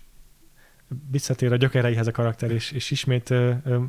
visszatér 1.11 1.51
a 1.51 1.55
gyökereihez 1.55 2.07
a 2.07 2.11
karakter, 2.11 2.51
és, 2.51 2.71
és 2.71 2.91
ismét 2.91 3.29
ö, 3.29 3.51
ö, 3.65 3.79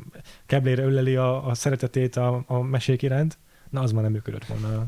keblére 0.45 0.83
öleli 0.83 1.15
a, 1.15 1.47
a 1.47 1.53
szeretetét 1.53 2.15
a, 2.15 2.43
a 2.47 2.61
mesék 2.61 3.01
iránt, 3.01 3.37
na 3.69 3.81
az 3.81 3.91
már 3.91 4.03
nem 4.03 4.11
működött 4.11 4.45
volna. 4.45 4.85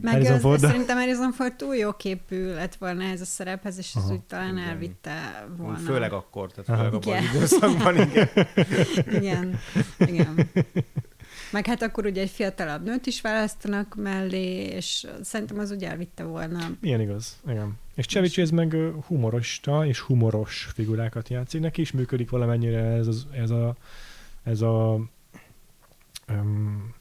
Meg 0.00 0.12
Harrison 0.12 0.34
az, 0.34 0.40
Ford. 0.40 0.60
szerintem 0.60 0.98
Harrison 0.98 1.32
Ford 1.32 1.54
túl 1.54 1.76
jó 1.76 1.92
képű 1.92 2.52
lett 2.52 2.74
volna 2.74 3.04
ez 3.04 3.20
a 3.20 3.24
szerephez, 3.24 3.78
és 3.78 3.94
ez 3.94 4.10
úgy 4.10 4.20
talán 4.20 4.56
igen. 4.56 4.68
elvitte 4.68 5.46
volna. 5.56 5.78
Főleg 5.78 6.12
akkor, 6.12 6.52
tehát 6.52 6.68
Aha. 6.68 6.78
főleg 6.78 6.94
abban 6.94 7.16
az 7.16 7.22
Igen. 7.22 7.36
időszakban, 7.36 8.00
igen. 8.00 8.28
Igen, 9.22 9.60
igen. 9.98 10.50
Meg 11.50 11.66
hát 11.66 11.82
akkor 11.82 12.06
ugye 12.06 12.20
egy 12.20 12.30
fiatalabb 12.30 12.84
nőt 12.84 13.06
is 13.06 13.20
választanak 13.20 13.94
mellé, 13.94 14.64
és 14.64 15.06
szerintem 15.22 15.58
az 15.58 15.70
ugye 15.70 15.90
elvitte 15.90 16.24
volna. 16.24 16.58
Ilyen 16.80 17.00
igaz, 17.00 17.36
igen. 17.48 17.78
És 17.94 18.06
Chevy 18.06 18.28
Chase 18.28 18.54
meg 18.54 18.76
humorista 19.06 19.86
és 19.86 20.00
humoros 20.00 20.68
figurákat 20.74 21.28
játszik. 21.28 21.60
Neki 21.60 21.80
is 21.80 21.92
működik 21.92 22.30
valamennyire 22.30 22.82
ez, 22.82 23.06
az, 23.06 23.26
ez 23.32 23.50
a, 23.50 23.76
ez 24.42 24.60
a 24.60 25.00
um, 26.28 26.94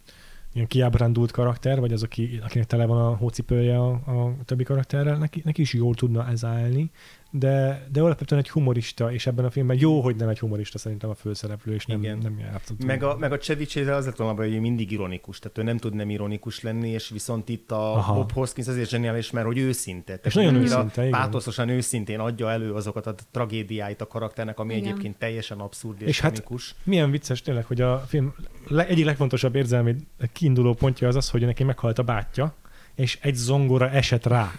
ilyen 0.56 0.68
kiábrándult 0.68 1.32
karakter, 1.32 1.80
vagy 1.80 1.94
az, 1.94 2.04
aki, 2.04 2.40
akinek 2.44 2.68
tele 2.68 2.86
van 2.86 2.98
a 2.98 3.16
hócipője 3.16 3.78
a, 3.78 3.90
a 3.92 4.36
többi 4.46 4.64
karakterrel, 4.64 5.18
neki, 5.18 5.42
neki 5.46 5.62
is 5.62 5.74
jól 5.74 5.96
tudna 5.96 6.28
ez 6.28 6.46
állni, 6.46 6.92
de, 7.40 7.88
de 7.92 8.02
alapvetően 8.02 8.42
egy 8.42 8.50
humorista, 8.50 9.12
és 9.12 9.28
ebben 9.28 9.46
a 9.46 9.50
filmben 9.50 9.78
jó, 9.80 10.02
hogy 10.02 10.16
nem 10.16 10.30
egy 10.30 10.40
humorista 10.40 10.78
szerintem 10.78 11.10
a 11.10 11.16
főszereplő, 11.16 11.74
és 11.74 11.86
nem, 11.86 12.04
Igen. 12.04 12.18
nem 12.18 12.40
játszott. 12.40 12.84
Meg 12.84 13.04
a, 13.04 13.18
meg 13.18 13.32
a 13.32 13.38
Chevy 13.38 13.66
Chase 13.66 13.96
az 13.96 14.06
lett 14.06 14.16
volna, 14.16 14.42
hogy 14.42 14.54
ő 14.54 14.60
mindig 14.60 14.92
ironikus, 14.92 15.40
tehát 15.40 15.58
ő 15.58 15.64
nem 15.64 15.78
tud 15.78 15.94
nem 15.94 16.10
ironikus 16.10 16.62
lenni, 16.62 16.90
és 16.90 17.10
viszont 17.10 17.50
itt 17.50 17.72
a 17.72 17.94
Aha. 17.94 18.14
Bob 18.14 18.32
Hoskins 18.32 18.68
azért 18.68 18.90
zseniális, 18.90 19.32
mert 19.32 19.46
hogy 19.46 19.58
őszinte. 19.58 20.04
Tehát 20.04 20.26
És 20.26 20.34
nagyon 20.34 20.56
őszinte, 20.56 21.02
igen. 21.02 21.12
Pátoszosan 21.12 21.70
őszintén 21.70 22.20
adja 22.20 22.52
elő 22.52 22.74
azokat 22.74 23.08
a 23.08 23.16
tragédiáit 23.32 24.02
a 24.02 24.08
karakternek, 24.08 24.60
ami 24.60 24.76
Igen. 24.76 24.88
egyébként 24.88 25.18
teljesen 25.18 25.60
abszurd 25.60 26.02
és, 26.02 26.08
És 26.08 26.20
hát-. 26.20 26.44
Milyen 26.84 27.12
vicces 27.12 27.42
tényleg, 27.42 27.66
hogy 27.66 27.82
a 27.82 28.04
film 28.08 28.34
le, 28.68 28.88
egyik 28.88 29.06
legfontosabb 29.06 29.56
érzelmi 29.56 29.96
kiinduló 30.34 30.74
pontja 30.74 31.08
az 31.08 31.16
az, 31.16 31.30
hogy 31.30 31.42
neki 31.42 31.64
meghalt 31.64 32.00
a 32.00 32.04
bátyja, 32.04 32.54
és 32.96 33.18
egy 33.22 33.36
zongora 33.36 33.90
esett 33.90 34.26
rá. 34.26 34.52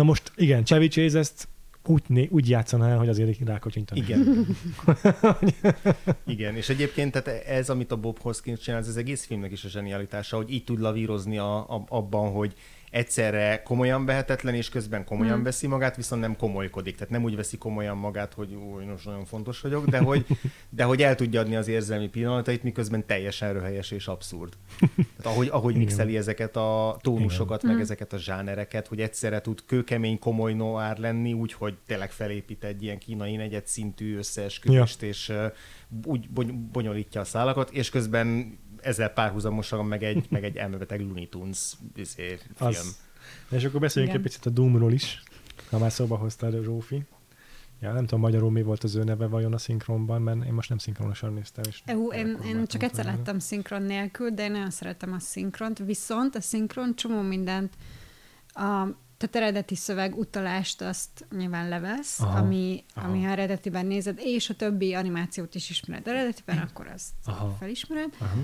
Na 0.00 0.06
most 0.06 0.32
igen, 0.36 0.64
Chevy 0.64 0.88
Chase 0.88 1.18
ezt 1.18 1.48
úgy, 1.86 2.28
úgy 2.30 2.48
játszaná 2.48 2.96
hogy 2.96 3.08
azért 3.08 3.38
rákocsintani. 3.38 4.00
Igen. 4.00 4.46
Igen, 6.26 6.56
és 6.56 6.68
egyébként 6.68 7.12
tehát 7.12 7.44
ez, 7.46 7.70
amit 7.70 7.92
a 7.92 7.96
Bob 7.96 8.18
Hoskins 8.20 8.60
csinál, 8.60 8.80
ez 8.80 8.88
az 8.88 8.96
egész 8.96 9.24
filmnek 9.24 9.52
is 9.52 9.64
a 9.64 9.68
zsenialitása, 9.68 10.36
hogy 10.36 10.50
így 10.50 10.64
tud 10.64 10.80
lavírozni 10.80 11.38
a, 11.38 11.56
a, 11.56 11.84
abban, 11.88 12.30
hogy 12.30 12.54
egyszerre 12.90 13.62
komolyan 13.62 14.04
vehetetlen, 14.04 14.54
és 14.54 14.68
közben 14.68 15.04
komolyan 15.04 15.34
Hmm. 15.34 15.42
veszi 15.42 15.66
magát, 15.66 15.96
viszont 15.96 16.20
nem 16.20 16.36
komolykodik. 16.36 16.94
Tehát 16.94 17.10
nem 17.10 17.24
úgy 17.24 17.36
veszi 17.36 17.58
komolyan 17.58 17.96
magát, 17.96 18.34
hogy 18.34 18.54
új, 18.54 18.84
most 18.84 19.04
nagyon 19.04 19.24
fontos 19.24 19.60
vagyok, 19.60 19.86
de 19.86 19.98
hogy, 19.98 20.26
de 20.68 20.84
hogy 20.84 21.02
el 21.02 21.14
tudja 21.14 21.40
adni 21.40 21.56
az 21.56 21.68
érzelmi 21.68 22.08
pillanatait, 22.08 22.62
miközben 22.62 23.06
teljesen 23.06 23.52
röhelyes 23.52 23.90
és 23.90 24.06
abszurd. 24.06 24.52
Tehát 24.78 25.24
ahogy, 25.24 25.48
ahogy 25.48 25.74
Igen. 25.74 25.84
mixeli 25.86 26.16
ezeket 26.16 26.56
a 26.56 26.96
tónusokat, 27.00 27.62
meg 27.62 27.72
Hmm. 27.72 27.80
ezeket 27.80 28.12
a 28.12 28.18
zsánereket, 28.18 28.86
hogy 28.86 29.00
egyszerre 29.00 29.40
tud 29.40 29.62
kőkemény, 29.66 30.18
komoly 30.18 30.52
noir 30.52 30.98
lenni, 30.98 31.32
úgy, 31.32 31.52
hogy 31.52 31.74
tényleg 31.86 32.10
felépít 32.10 32.64
egy 32.64 32.82
ilyen 32.82 32.98
kínai 32.98 33.36
negyed 33.36 33.66
szintű 33.66 34.16
összeesküvést, 34.16 35.02
és 35.02 35.28
uh, 35.28 35.44
úgy 36.04 36.28
bony- 36.28 36.54
bonyolítja 36.54 37.20
a 37.20 37.24
szálakat, 37.24 37.70
és 37.70 37.90
közben 37.90 38.58
ezzel 38.82 39.08
párhuzamosan 39.08 39.86
meg 39.86 40.02
egy, 40.02 40.26
meg 40.30 40.44
egy 40.44 40.56
elmebeteg 40.56 41.00
Looney 41.00 41.28
Tunes 41.28 41.72
izé, 41.96 42.38
film. 42.56 42.68
Az. 42.68 42.98
És 43.50 43.64
akkor 43.64 43.80
beszéljünk 43.80 44.14
Igen. 44.14 44.26
egy 44.26 44.30
picit 44.32 44.46
a 44.46 44.50
Doomról 44.50 44.92
is, 44.92 45.22
ha 45.70 45.78
már 45.78 45.92
szóba 45.92 46.16
hoztad 46.16 46.54
a 46.54 46.62
Zsófi. 46.62 47.04
Ja, 47.80 47.92
nem 47.92 48.04
tudom 48.04 48.20
magyarul 48.20 48.50
mi 48.50 48.62
volt 48.62 48.84
az 48.84 48.94
ő 48.94 49.04
neve 49.04 49.26
vajon 49.26 49.52
a 49.52 49.58
szinkronban, 49.58 50.22
mert 50.22 50.44
én 50.44 50.52
most 50.52 50.68
nem 50.68 50.78
szinkronosan 50.78 51.32
néztem. 51.32 51.64
És 51.68 51.82
Ú, 51.94 52.12
én, 52.12 52.38
én 52.44 52.66
csak 52.66 52.82
egyszer 52.82 53.04
láttam 53.04 53.38
szinkron 53.38 53.82
nélkül, 53.82 54.30
de 54.30 54.44
én 54.44 54.52
nagyon 54.52 54.70
szeretem 54.70 55.12
a 55.12 55.18
szinkront, 55.18 55.78
viszont 55.78 56.34
a 56.34 56.40
szinkron 56.40 56.96
csomó 56.96 57.20
mindent 57.20 57.74
a, 58.46 58.86
Tehát 59.16 59.36
eredeti 59.36 59.74
szöveg 59.74 60.18
utalást 60.18 60.80
azt 60.82 61.26
nyilván 61.36 61.68
levesz, 61.68 62.20
Aha, 62.20 62.38
ami, 62.38 62.84
aha. 62.94 63.08
ami 63.08 63.22
ha 63.22 63.30
eredetiben 63.30 63.86
nézed, 63.86 64.18
és 64.22 64.50
a 64.50 64.54
többi 64.54 64.94
animációt 64.94 65.54
is 65.54 65.70
ismered 65.70 66.08
eredetiben, 66.08 66.58
akkor 66.58 66.86
azt 66.86 67.12
Aha. 67.24 67.56
felismered. 67.58 68.14
Aha. 68.18 68.40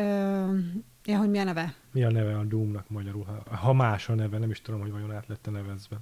Ö, 0.00 0.58
ja, 1.04 1.18
hogy 1.18 1.30
mi 1.30 1.38
a 1.38 1.44
neve? 1.44 1.74
Mi 1.92 2.04
a 2.04 2.10
neve 2.10 2.38
a 2.38 2.44
Doomnak 2.44 2.88
magyarul? 2.88 3.24
Ha, 3.24 3.56
ha 3.56 3.72
más 3.72 4.08
a 4.08 4.14
neve, 4.14 4.38
nem 4.38 4.50
is 4.50 4.60
tudom, 4.60 4.80
hogy 4.80 4.90
vajon 4.90 5.12
át 5.12 5.26
lett 5.26 5.48
nevezve. 5.50 5.96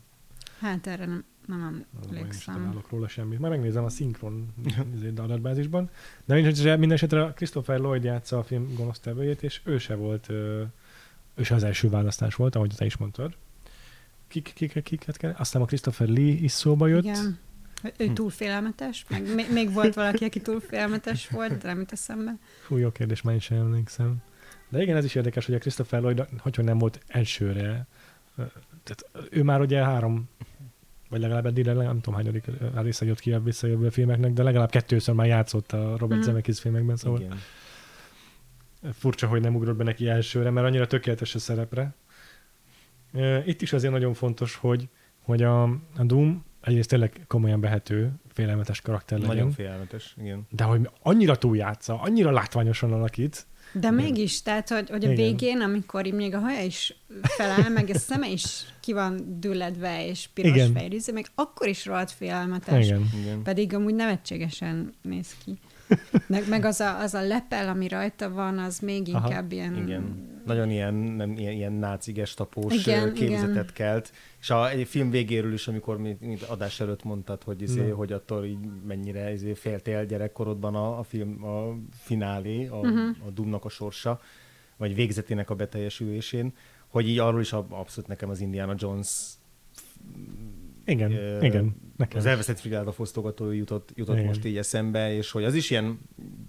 Hát 0.60 0.86
erre 0.86 1.06
nem, 1.06 1.24
nem 1.46 1.84
emlékszem. 2.04 2.54
találok 2.54 2.90
róla 2.90 3.08
semmit. 3.08 3.38
Majd 3.38 3.52
megnézem 3.52 3.84
a 3.84 3.88
szinkron 3.88 4.54
izé, 4.94 5.08
adatbázisban. 5.08 5.90
De 6.24 6.34
minden 6.76 6.92
esetre, 6.92 7.32
Christopher 7.36 7.78
Lloyd 7.78 8.04
játsza 8.04 8.38
a 8.38 8.42
film 8.42 8.74
gonosztevőjét, 8.74 9.42
és 9.42 9.60
ő 9.64 9.78
se 9.78 9.94
volt, 9.94 10.28
ő 10.28 11.42
se 11.42 11.54
az 11.54 11.62
első 11.62 11.88
választás 11.88 12.34
volt, 12.34 12.54
ahogy 12.54 12.74
te 12.76 12.84
is 12.84 12.96
mondtad. 12.96 13.36
Kik, 14.28 14.52
kik, 14.54 14.82
kiket 14.82 15.16
kell? 15.16 15.34
Aztán 15.38 15.62
a 15.62 15.64
Christopher 15.64 16.08
Lee 16.08 16.32
is 16.32 16.52
szóba 16.52 16.86
jött. 16.86 17.04
Igen. 17.04 17.38
Ő 17.96 18.06
Hm. 18.06 18.12
túl 18.12 18.30
félelmetes, 18.30 19.04
meg 19.08 19.34
még, 19.34 19.52
még 19.52 19.72
volt 19.72 19.94
valaki, 19.94 20.24
aki 20.24 20.40
túl 20.40 20.60
félelmetes 20.60 21.28
volt, 21.28 21.58
de 21.58 21.66
nem 21.68 21.78
jut 21.78 21.92
eszembe. 21.92 22.36
Fú, 22.66 22.76
jó 22.76 22.90
kérdés, 22.90 23.22
már 23.22 23.34
is 23.34 23.50
emlékszem. 23.50 24.16
De 24.68 24.82
igen, 24.82 24.96
ez 24.96 25.04
is 25.04 25.14
érdekes, 25.14 25.46
hogy 25.46 25.54
a 25.54 25.58
Christopher 25.58 26.00
Lloyd, 26.00 26.24
hogyha 26.38 26.62
nem 26.62 26.78
volt 26.78 27.00
elsőre, 27.06 27.86
tehát 28.82 29.28
ő 29.30 29.42
már 29.42 29.60
ugye 29.60 29.84
három, 29.84 30.28
vagy 31.08 31.20
legalább 31.20 31.46
eddig, 31.46 31.64
nem 31.64 32.00
tudom, 32.00 32.14
hányadik 32.14 32.44
része 32.74 33.04
jött 33.04 33.20
ki 33.20 33.32
a 33.32 33.40
visszajövő 33.42 33.88
filmeknek, 33.88 34.32
de 34.32 34.42
legalább 34.42 34.70
kettőször 34.70 35.14
már 35.14 35.26
játszott 35.26 35.72
a 35.72 35.96
Robert 35.98 36.20
Mhm. 36.20 36.28
Zemeckis 36.28 36.60
filmekben, 36.60 36.96
szóval 36.96 37.20
Igen. 37.20 37.38
furcsa, 38.92 39.26
hogy 39.26 39.40
nem 39.40 39.54
ugrott 39.54 39.76
be 39.76 39.84
neki 39.84 40.08
elsőre, 40.08 40.50
mert 40.50 40.66
annyira 40.66 40.86
tökéletes 40.86 41.34
a 41.34 41.38
szerepre. 41.38 41.94
Itt 43.44 43.62
is 43.62 43.72
azért 43.72 43.92
nagyon 43.92 44.14
fontos, 44.14 44.54
hogy, 44.54 44.88
hogy 45.22 45.42
a, 45.42 45.62
a 45.96 46.04
Doom 46.04 46.44
egyrészt 46.60 46.88
tényleg 46.88 47.24
komolyan 47.26 47.60
behető, 47.60 48.12
félelmetes 48.32 48.80
karakter 48.80 49.18
legyen, 49.18 49.34
Nagyon 49.34 49.50
félelmetes, 49.50 50.14
igen. 50.20 50.46
de 50.50 50.64
hogy 50.64 50.90
annyira 51.02 51.36
túljátsza, 51.36 52.00
annyira 52.00 52.30
látványosan 52.30 52.92
alakít, 52.92 53.46
De 53.72 53.90
mégis, 53.90 54.42
tehát, 54.42 54.68
hogy, 54.68 54.90
hogy 54.90 55.04
a 55.04 55.10
Igen. 55.10 55.24
végén, 55.24 55.60
amikor 55.60 56.06
így 56.06 56.12
még 56.12 56.34
a 56.34 56.38
haja 56.38 56.62
is 56.62 56.96
feláll, 57.22 57.68
meg 57.68 57.90
a 57.94 57.98
szeme 57.98 58.30
is 58.30 58.64
ki 58.80 58.92
van 58.92 59.40
dülledve, 59.40 60.06
és 60.06 60.28
piros 60.34 60.56
Igen. 60.56 60.72
fejrizé, 60.72 61.12
még 61.12 61.26
akkor 61.34 61.68
is 61.68 61.86
rohadt 61.86 62.10
félelmetes. 62.10 62.86
igen. 62.86 63.08
igen. 63.22 63.42
Pedig 63.42 63.74
amúgy 63.74 63.94
nevetségesen 63.94 64.94
néz 65.02 65.36
ki. 65.44 65.58
Meg, 66.26 66.48
meg 66.48 66.64
az, 66.64 66.80
a, 66.80 67.00
az 67.00 67.14
a 67.14 67.26
lepel, 67.26 67.68
ami 67.68 67.88
rajta 67.88 68.30
van, 68.30 68.58
az 68.58 68.78
még 68.78 69.08
Aha, 69.12 69.28
inkább 69.28 69.52
ilyen... 69.52 69.76
Igen. 69.76 70.26
Nagyon 70.48 70.70
ilyen, 70.70 70.94
nem, 70.94 71.36
ilyen, 71.36 71.52
ilyen 71.52 71.72
náci 71.72 72.12
gestapós 72.12 72.74
Igen, 72.86 73.00
igen, 73.00 73.14
képzetet 73.14 73.50
igen. 73.50 73.72
kelt. 73.74 74.12
És 74.40 74.50
a 74.50 74.70
egy 74.70 74.88
film 74.88 75.10
végéről 75.10 75.52
is, 75.52 75.68
amikor 75.68 75.98
mi, 75.98 76.16
mi 76.20 76.36
adás 76.48 76.80
előtt 76.80 77.04
mondtad, 77.04 77.42
hogy, 77.42 77.62
izé, 77.62 77.88
Na. 77.88 77.94
hogy 77.94 78.12
attól 78.12 78.44
így 78.44 78.58
mennyire 78.86 79.32
izé, 79.32 79.52
féltél 79.54 80.04
gyerekkorodban 80.06 80.74
a, 80.74 80.98
a 80.98 81.02
film, 81.02 81.44
a 81.44 81.76
finálé, 81.92 82.66
a, 82.66 82.76
Mhm. 82.76 82.86
uh-huh. 82.86 83.26
a 83.26 83.30
Dumnak 83.30 83.64
a 83.64 83.68
sorsa, 83.68 84.20
vagy 84.76 84.94
végzetének 84.94 85.50
a 85.50 85.54
beteljesülésén, 85.54 86.52
hogy 86.88 87.08
így 87.08 87.18
arról 87.18 87.40
is 87.40 87.52
ab- 87.52 87.72
abszolút 87.72 88.08
nekem 88.08 88.28
az 88.30 88.40
Indiana 88.40 88.74
Jones 88.76 89.08
Igen, 90.88 91.12
Ö, 91.12 91.44
igen. 91.44 91.76
Nekem. 91.96 92.18
az 92.18 92.26
elveszett 92.26 92.58
frigáda 92.58 92.92
fosztogató 92.92 93.50
jutott, 93.50 93.90
jutott 93.94 94.14
Igen. 94.14 94.26
most 94.26 94.44
így 94.44 94.56
eszembe, 94.56 95.14
és 95.14 95.30
hogy 95.30 95.44
az 95.44 95.54
is 95.54 95.70
ilyen 95.70 95.98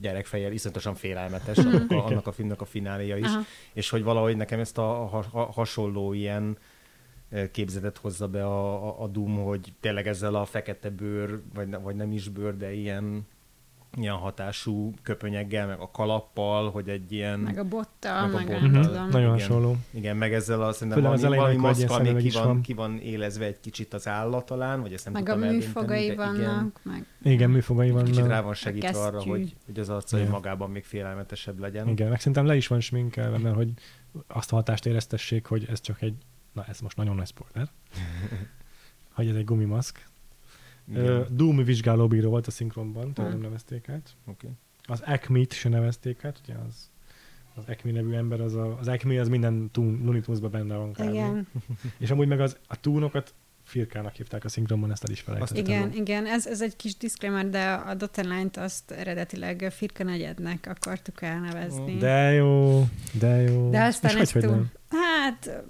gyerekfejjel 0.01 0.51
iszonyatosan 0.51 0.95
félelmetes, 0.95 1.57
annak 1.57 1.91
a, 1.91 2.05
annak 2.05 2.27
a 2.27 2.31
filmnek 2.31 2.61
a 2.61 2.65
fináléja 2.65 3.17
is, 3.17 3.25
Aha. 3.25 3.41
és 3.73 3.89
hogy 3.89 4.03
valahogy 4.03 4.35
nekem 4.37 4.59
ezt 4.59 4.77
a, 4.77 4.81
ha, 4.81 5.25
ha, 5.31 5.43
hasonló 5.43 6.13
ilyen 6.13 6.57
képzetet 7.51 7.97
hozza 7.97 8.27
be 8.27 8.45
a, 8.45 8.87
a, 8.87 9.03
a 9.03 9.07
Doom, 9.07 9.43
hogy 9.43 9.73
tényleg 9.79 10.07
ezzel 10.07 10.35
a 10.35 10.45
fekete 10.45 10.89
bőr, 10.89 11.41
vagy, 11.53 11.69
vagy 11.81 11.95
nem 11.95 12.11
is 12.11 12.29
bőr, 12.29 12.57
de 12.57 12.73
ilyen, 12.73 13.27
ilyen 13.97 14.15
hatású 14.15 14.93
köpönyeggel, 15.01 15.67
meg 15.67 15.79
a 15.79 15.91
kalappal, 15.91 16.71
hogy 16.71 16.89
egy 16.89 17.11
ilyen... 17.11 17.39
Meg 17.39 17.57
a 17.57 17.63
bottal, 17.63 18.27
Meg 18.27 18.33
a 18.33 18.37
meg, 18.37 18.45
bottal. 18.47 18.69
Mhm, 18.69 18.81
tudom. 18.81 19.09
Nagyon 19.09 19.35
Igen. 19.35 19.47
hasonló. 19.47 19.75
Igen, 19.91 20.17
meg 20.17 20.33
ezzel 20.33 20.61
a 20.61 20.71
szerintem 20.71 20.97
Főleg 20.97 21.13
az 21.13 21.21
valami, 21.21 21.37
elején, 21.37 21.61
valami 21.61 21.77
maszka 21.79 21.97
még 21.97 22.05
szemüveg 22.07 22.31
ki 22.31 22.37
van, 22.37 22.47
van. 22.47 22.61
ki 22.61 22.73
van 22.73 22.97
élezve 22.99 23.45
egy 23.45 23.59
kicsit 23.59 23.93
az 23.93 24.07
állat 24.07 24.45
talán, 24.45 24.81
vagy 24.81 24.93
ezt 24.93 25.03
nem 25.03 25.13
Meg 25.13 25.29
a 25.29 25.35
műfogai 25.35 26.05
de 26.07 26.13
igen. 26.13 26.33
vannak, 26.35 26.79
meg... 26.83 27.05
Igen, 27.23 27.49
műfogai 27.49 27.89
Egy 27.89 28.03
kicsit 28.03 28.15
rá 28.15 28.27
vannak. 28.27 28.43
van 28.43 28.53
segítve 28.53 28.99
arra, 28.99 29.21
hogy, 29.23 29.55
hogy 29.65 29.79
az 29.79 29.89
arca 29.89 30.17
Igen. 30.17 30.29
magában 30.29 30.69
még 30.69 30.83
félelmetesebb 30.83 31.59
legyen. 31.59 31.87
Igen, 31.87 32.09
meg 32.09 32.17
szerintem 32.17 32.45
le 32.45 32.55
is 32.55 32.67
van 32.67 32.79
sminkelve, 32.79 33.37
mert 33.37 33.55
hogy 33.55 33.69
azt 34.27 34.51
a 34.51 34.55
hatást 34.55 34.85
éreztessék, 34.85 35.45
hogy 35.45 35.65
ez 35.69 35.81
csak 35.81 36.01
egy, 36.01 36.15
na 36.53 36.65
ez 36.65 36.79
most 36.79 36.97
nagyon 36.97 37.15
nagy 37.15 37.27
spoiler, 37.27 37.69
hogy 39.15 39.27
ez 39.27 39.35
egy 39.35 39.45
gumimaszk. 39.45 40.08
Igen. 40.91 41.25
Doom 41.31 41.63
vizsgálóbíró 41.63 42.29
volt 42.29 42.47
a 42.47 42.51
szinkronban, 42.51 43.13
tehát 43.13 43.31
nem 43.31 43.41
nevezték 43.41 43.89
át. 43.89 44.09
Oké. 44.25 44.47
Az 44.85 45.01
Acme-t 45.05 45.53
se 45.53 45.69
nevezték 45.69 46.23
át, 46.23 46.41
ugye 46.43 46.53
az, 46.67 46.89
az 47.55 47.63
Acme 47.67 47.91
nevű 47.91 48.13
ember, 48.13 48.41
az, 48.41 48.55
a, 48.55 48.77
az 48.79 48.87
Acme 48.87 49.19
az 49.19 49.27
minden 49.27 49.69
Looney 49.73 50.21
benne 50.51 50.75
van 50.75 50.93
kb. 50.93 50.99
Igen, 51.09 51.47
És 51.97 52.11
amúgy 52.11 52.27
meg 52.27 52.39
az, 52.39 52.57
a 52.67 52.79
túnokat 52.79 53.33
Firkának 53.63 54.13
hívták 54.13 54.45
a 54.45 54.49
szinkronban, 54.49 54.91
ezt 54.91 55.03
el 55.03 55.11
is 55.11 55.19
felejtettem. 55.19 55.63
igen, 55.63 55.93
igen. 55.93 56.25
Ez, 56.25 56.47
ez 56.47 56.61
egy 56.61 56.75
kis 56.75 56.97
disclaimer, 56.97 57.49
de 57.49 57.71
a 57.71 57.93
Dotterline-t 57.93 58.57
azt 58.57 58.91
eredetileg 58.91 59.67
Firka 59.71 60.03
negyednek 60.03 60.67
akartuk 60.69 61.21
elnevezni. 61.21 61.97
De 61.97 62.31
jó, 62.31 62.83
de 63.19 63.41
jó. 63.41 63.69
de 63.69 63.83
aztán 63.83 64.15
És 64.15 64.21
ezt 64.21 64.31
hogy, 64.31 64.43
hogy 64.43 64.51
túl... 64.51 64.59
nem? 64.59 64.71
Hát, 64.89 65.63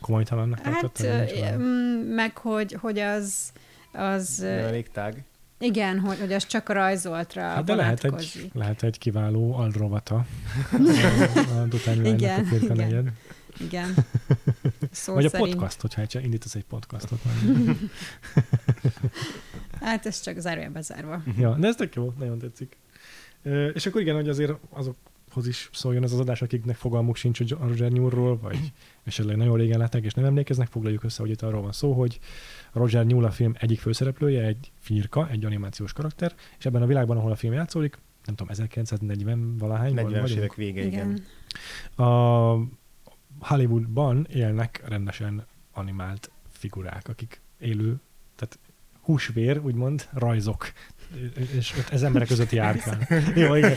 Komolytalannak 0.00 0.60
hát 0.60 0.98
is 0.98 1.40
van. 1.40 1.58
mm, 1.58 2.14
meg 2.14 2.36
hogy, 2.38 2.72
hogy 2.72 2.98
az, 2.98 3.52
az 3.92 4.36
De 4.38 4.46
elég 4.48 4.90
tág. 4.90 5.24
igen, 5.58 5.98
hogy, 5.98 6.18
hogy 6.18 6.32
az 6.32 6.46
csak 6.46 6.68
a 6.68 6.72
rajzoltra 6.72 7.42
Hát 7.42 7.64
de 7.64 7.74
lehet 7.74 8.04
egy, 8.04 8.50
lehet 8.54 8.82
egy 8.82 8.98
kiváló 8.98 9.54
alrovata. 9.54 10.14
a 11.60 11.64
Dután 11.68 12.04
Igen, 12.04 12.46
a 12.50 12.54
igen. 12.72 13.12
Igen. 13.60 13.94
Szó 14.90 15.14
Vagy 15.14 15.24
a 15.24 15.28
szerint. 15.28 15.50
podcast, 15.50 15.80
hogyha 15.80 16.20
indítasz 16.20 16.54
egy 16.54 16.64
podcastot. 16.64 17.20
Hát 19.80 20.06
ez 20.06 20.20
csak 20.20 20.38
zárójelbe 20.38 20.80
zárva. 20.80 21.22
ja, 21.38 21.54
de 21.54 21.66
ez 21.66 21.74
tök 21.76 21.94
jó, 21.94 22.12
nagyon 22.18 22.38
tetszik. 22.38 22.76
És 23.74 23.86
akkor 23.86 24.00
igen, 24.00 24.14
hogy 24.14 24.28
azért 24.28 24.52
azokhoz 24.70 25.46
is 25.46 25.70
szóljon 25.72 26.02
ez 26.02 26.12
az 26.12 26.18
adás, 26.20 26.42
akiknek 26.42 26.76
fogalmuk 26.76 27.16
sincs 27.16 27.40
a 27.40 27.66
Roger 27.66 27.90
Newellról, 27.90 28.38
vagy 28.38 28.72
esetleg 29.04 29.36
nagyon 29.36 29.56
régen 29.56 29.78
látták 29.78 30.04
és 30.04 30.14
nem 30.14 30.24
emlékeznek, 30.24 30.68
foglaljuk 30.68 31.04
össze, 31.04 31.22
hogy 31.22 31.30
itt 31.30 31.42
arról 31.42 31.62
van 31.62 31.72
szó, 31.72 31.92
hogy 31.92 32.18
a 32.61 32.61
Roger 32.72 33.06
Newell 33.06 33.24
a 33.24 33.30
film 33.30 33.54
egyik 33.58 33.80
főszereplője, 33.80 34.46
egy 34.46 34.72
firka, 34.78 35.28
egy 35.30 35.44
animációs 35.44 35.92
karakter, 35.92 36.34
és 36.58 36.66
ebben 36.66 36.82
a 36.82 36.86
világban, 36.86 37.16
ahol 37.16 37.30
a 37.30 37.36
film 37.36 37.52
játszódik, 37.52 37.98
nem 38.24 38.34
tudom, 38.34 38.52
1940 38.52 39.56
valahány 39.56 39.92
40-es 39.96 40.30
évek 40.30 40.54
vége, 40.54 40.84
igen. 40.84 41.10
Igen. 41.10 42.08
A 42.08 42.58
Hollywoodban 43.40 44.26
élnek 44.30 44.82
rendesen 44.88 45.46
animált 45.72 46.30
figurák, 46.48 47.08
akik 47.08 47.40
élő, 47.58 48.00
tehát 48.36 48.58
húsvér, 49.00 49.58
úgymond, 49.58 50.08
rajzok, 50.12 50.72
és 51.56 51.72
ott 51.78 51.88
ez 51.88 52.02
emberek 52.02 52.28
között 52.28 52.50
járkál. 52.50 52.98
Jó, 53.34 53.54
igen. 53.54 53.76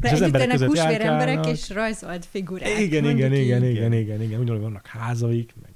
De 0.00 0.08
És 0.08 0.12
az 0.12 0.22
emberek 0.22 0.48
között 0.48 0.68
húsvér 0.68 1.00
emberek 1.00 1.46
és 1.46 1.70
rajzolt 1.70 2.24
figurák. 2.24 2.78
Igen, 2.78 3.04
igen, 3.04 3.32
igen, 3.32 3.32
így. 3.64 3.70
igen, 3.70 3.92
igen, 3.92 4.22
igen. 4.22 4.40
Ugyanúgy 4.40 4.62
vannak 4.62 4.86
házaik, 4.86 5.54
meg 5.62 5.73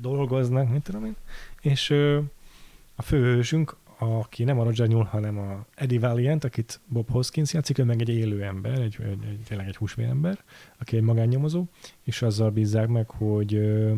dolgoznak, 0.00 0.70
mit 0.70 0.82
tudom 0.82 1.04
én. 1.04 1.16
És 1.60 1.90
ö, 1.90 2.20
a 2.94 3.02
főhősünk, 3.02 3.76
aki 3.98 4.44
nem 4.44 4.58
a 4.58 4.64
Roger 4.64 4.88
Newell, 4.88 5.04
hanem 5.04 5.38
a 5.38 5.66
Eddie 5.74 6.00
Valiant, 6.00 6.44
akit 6.44 6.80
Bob 6.86 7.10
Hoskins 7.10 7.52
játszik, 7.52 7.78
ő 7.78 7.84
meg 7.84 8.00
egy 8.00 8.08
élő 8.08 8.42
ember, 8.44 8.80
egy, 8.80 8.96
egy, 9.00 9.24
egy 9.28 9.40
tényleg 9.48 9.66
egy 9.66 9.76
húsvér 9.76 10.06
ember, 10.06 10.38
aki 10.78 10.96
egy 10.96 11.02
magánnyomozó, 11.02 11.64
és 12.02 12.22
azzal 12.22 12.50
bízzák 12.50 12.88
meg, 12.88 13.10
hogy 13.10 13.54
ö, 13.54 13.94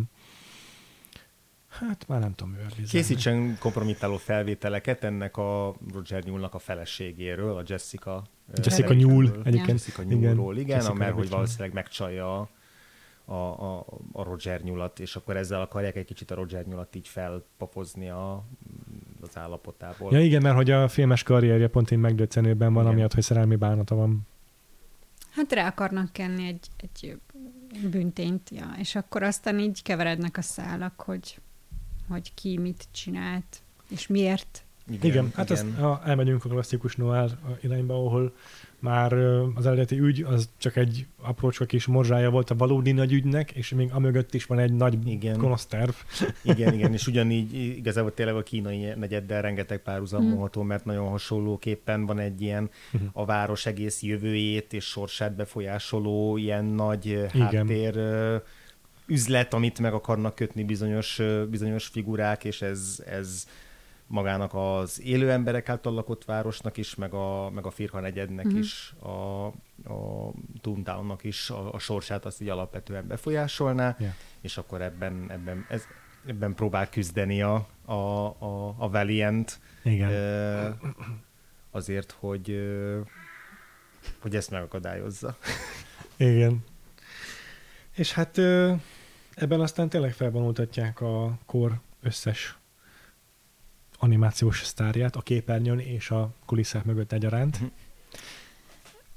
hát 1.69 2.09
már 2.09 2.21
nem 2.21 2.35
tudom, 2.35 2.53
mivel. 2.53 2.69
Készítsen 2.89 3.57
kompromittáló 3.59 4.17
felvételeket 4.17 5.05
ennek 5.05 5.37
a 5.37 5.75
Roger 5.93 6.25
Newell-nak 6.25 6.55
a 6.55 6.59
feleségéről, 6.59 7.57
a 7.57 7.63
Jessica. 7.67 8.25
Jessica. 8.55 8.95
Newell 8.95 9.41
egyébként. 9.45 9.69
Jessica 9.69 10.03
Newellról, 10.03 10.57
igen, 10.57 10.77
Jessica 10.77 10.95
mert 10.95 11.15
hogy 11.15 11.29
valószínűleg 11.29 11.73
megcsalja 11.73 12.49
a, 13.31 13.63
a, 13.63 13.87
a, 14.13 14.23
Roger 14.23 14.63
Newell-at, 14.63 14.99
és 14.99 15.17
akkor 15.17 15.37
ezzel 15.37 15.61
akarják 15.61 15.97
egy 15.97 16.05
kicsit 16.05 16.31
a 16.31 16.35
Roger 16.35 16.65
Newell-at 16.65 16.95
így 16.95 17.09
felpapozni 17.09 18.09
a, 18.09 18.45
az 19.21 19.37
állapotából. 19.37 20.13
Ja 20.13 20.21
igen, 20.21 20.43
mert 20.43 20.57
hogy 20.57 20.71
a 20.71 20.89
filmes 20.89 21.23
karrierje 21.23 21.69
pont 21.69 21.91
így 21.91 21.99
megdöccenőben 21.99 22.73
van, 22.73 22.83
Igen. 22.83 22.95
amiatt, 22.95 23.15
hogy 23.15 23.23
szerelmi 23.23 23.57
bánata 23.57 23.95
van. 23.95 24.27
Hát 25.31 25.53
rá 25.53 25.67
akarnak 25.67 26.13
kenni 26.13 26.47
egy, 26.47 26.67
egy 26.77 27.19
büntényt, 27.91 28.51
ja, 28.51 28.75
és 28.79 28.95
akkor 28.95 29.23
aztán 29.23 29.59
így 29.59 29.83
keverednek 29.83 30.37
a 30.37 30.43
szálak, 30.43 31.01
hogy, 31.01 31.41
hogy 32.09 32.35
ki 32.35 32.59
mit 32.59 32.85
csinált, 32.91 33.63
és 33.89 34.07
miért. 34.07 34.65
Igen, 34.89 35.11
igen 35.11 35.31
hát 35.35 35.51
igen. 35.51 35.67
Ezt, 35.67 35.79
ha 35.79 36.03
elmegyünk 36.05 36.45
a 36.45 36.49
klasszikus 36.49 36.97
noir 36.97 37.31
irányba, 37.61 37.95
ahol 37.95 38.35
már 38.81 39.13
az 39.55 39.67
eredeti 39.67 39.99
ügy 39.99 40.23
az 40.23 40.49
csak 40.59 40.77
egy 40.77 41.07
aprócska 41.23 41.65
kis 41.65 41.87
morzsája 41.87 42.31
volt 42.31 42.51
a 42.51 42.55
valódi 42.55 42.93
nagy 42.93 43.13
ügynek, 43.13 43.51
és 43.51 43.69
még 43.71 43.91
amögött 43.93 44.35
is 44.35 44.45
van 44.47 44.59
egy 44.59 44.73
nagy 44.73 45.07
Igen. 45.09 45.39
gonosz 45.39 45.67
terv. 45.67 45.91
Igen, 46.43 46.75
igen, 46.75 46.93
és 46.93 47.07
ugyanígy 47.13 47.55
igazából 47.55 48.15
tényleg 48.15 48.35
a 48.35 48.43
kínai 48.43 48.93
negyeddel 48.97 49.43
rengeteg 49.43 49.79
párhuzam 49.79 50.21
Hmm. 50.21 50.29
mondható, 50.29 50.63
mert 50.63 50.85
nagyon 50.85 51.09
hasonlóképpen 51.09 52.07
van 52.07 52.19
egy 52.19 52.41
ilyen 52.43 52.71
Mhm. 52.93 53.05
a 53.13 53.25
város 53.25 53.67
egész 53.67 54.03
jövőjét 54.03 54.73
és 54.73 54.85
sorsát 54.85 55.35
befolyásoló 55.37 56.37
ilyen 56.37 56.65
nagy 56.65 57.07
Igen. 57.07 57.29
háttér 57.41 58.01
üzlet, 59.07 59.55
amit 59.55 59.79
meg 59.79 59.93
akarnak 59.93 60.35
kötni 60.35 60.65
bizonyos, 60.65 61.21
bizonyos 61.51 61.87
figurák, 61.87 62.45
és 62.45 62.63
ez, 62.63 63.03
ez 63.07 63.47
magának 64.11 64.55
az 64.55 65.01
élő 65.03 65.31
emberek 65.31 65.69
által 65.69 65.93
lakott 65.93 66.25
városnak 66.25 66.77
is, 66.77 66.95
meg 66.95 67.15
a, 67.15 67.51
meg 67.51 67.67
a 67.67 67.71
Firha 67.71 68.01
negyednek 68.01 68.45
Mhm. 68.45 68.57
is, 68.57 68.95
a, 69.03 69.47
a 69.93 70.33
Toontownnak 70.61 71.25
is 71.25 71.51
a, 71.51 71.73
a 71.75 71.79
sorsát 71.79 72.25
azt 72.25 72.41
így 72.41 72.49
alapvetően 72.49 73.07
befolyásolná, 73.07 73.97
Ja. 73.99 74.15
és 74.41 74.57
akkor 74.57 74.83
ebben, 74.83 75.27
ebben, 75.31 75.67
ez, 75.69 75.85
ebben 76.27 76.55
próbál 76.55 76.89
küzdeni 76.89 77.43
a, 77.43 77.69
a, 77.85 77.93
a, 77.93 78.75
a 78.79 78.91
Valiant 78.91 79.61
Igen. 79.83 80.11
ö, 80.11 80.69
azért, 81.71 82.11
hogy, 82.19 82.61
hogy 84.21 84.37
ezt 84.37 84.51
megakadályozza. 84.51 85.37
Igen. 86.17 86.65
És 87.95 88.13
hát 88.13 88.39
ebben 89.35 89.61
aztán 89.61 89.89
tényleg 89.89 90.13
felvonultatják 90.13 91.01
a 91.01 91.39
kor 91.47 91.81
összes 92.03 92.59
animációs 94.01 94.65
sztárját 94.65 95.17
a 95.17 95.21
képernyőn 95.21 95.79
és 95.79 96.11
a 96.11 96.31
kulisszák 96.47 96.85
mögött 96.85 97.13
egyaránt. 97.13 97.59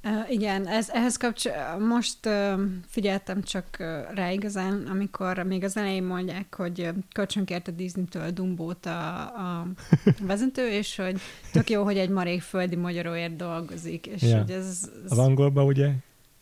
Uh, 0.06 0.32
igen, 0.32 0.68
ez, 0.68 0.90
ehhez 0.90 1.18
kapcsolatban 1.18 1.88
most 1.88 2.26
uh, 2.26 2.62
figyeltem 2.88 3.44
csak 3.44 3.66
uh, 3.80 4.16
rá 4.16 4.32
igazán, 4.32 4.88
amikor 4.90 5.38
még 5.38 5.64
az 5.64 5.78
elején 5.78 6.04
mondják, 6.04 6.56
hogy 6.56 6.90
kölcsönkért 7.14 7.68
a 7.68 7.72
Disney-től 7.72 8.32
Dumbót 8.32 8.86
a, 8.86 9.20
a 9.22 9.68
vezető, 10.22 10.70
és 10.70 10.96
hogy 10.96 11.20
tök 11.52 11.70
jó, 11.70 11.84
hogy 11.84 11.98
egy 11.98 12.10
marék 12.10 12.42
földi 12.42 12.76
magyaróért 12.76 13.36
dolgozik, 13.36 14.08
és 14.08 14.22
Ja. 14.22 14.38
hogy 14.38 14.52
ez, 14.52 14.90
ez 15.06 15.12
Az 15.12 15.18
angolban 15.18 15.66
ugye 15.66 15.92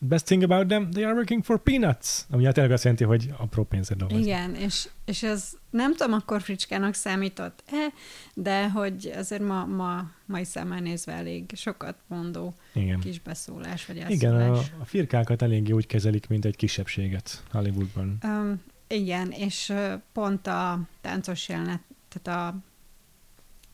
best 0.02 0.26
thing 0.26 0.44
about 0.44 0.68
them, 0.68 0.92
they 0.92 1.04
are 1.04 1.14
working 1.14 1.44
for 1.44 1.60
peanuts. 1.60 2.26
Ami 2.30 2.44
hát 2.46 2.54
tényleg 2.54 2.72
azt 2.72 2.84
jelenti, 2.84 3.04
hogy 3.04 3.34
apró 3.38 3.64
pénzért 3.64 4.00
dolgoznak. 4.00 4.26
Igen, 4.26 4.56
és, 4.56 4.88
és 5.06 5.24
ez 5.24 5.50
nem 5.70 5.96
tudom, 5.96 6.14
akkor 6.14 6.42
fricskának 6.42 6.94
számított-e, 6.94 7.88
de 8.34 8.70
hogy 8.70 9.12
azért 9.16 9.42
ma, 9.42 9.66
ma 9.66 10.12
mai 10.26 10.44
szemmel 10.44 10.80
nézve 10.80 11.14
elég 11.14 11.52
sokat 11.56 11.96
mondó 12.08 12.54
Igen. 12.74 13.00
kis 13.00 13.20
beszólás, 13.20 13.86
vagy 13.86 14.06
Igen, 14.10 14.34
a, 14.34 14.40
elszólás. 14.40 14.72
a 14.80 14.86
firkákat 14.86 15.42
eléggé 15.42 15.72
úgy 15.72 15.88
kezelik, 15.88 16.28
mint 16.28 16.46
egy 16.46 16.56
kisebbséget 16.56 17.44
Hollywoodban. 17.52 18.18
Um, 18.24 18.62
igen, 18.88 19.32
és 19.32 19.74
pont 20.14 20.48
a 20.48 20.80
táncos 21.02 21.50
jelenet, 21.50 21.82
tehát 22.10 22.52
a 22.52 22.58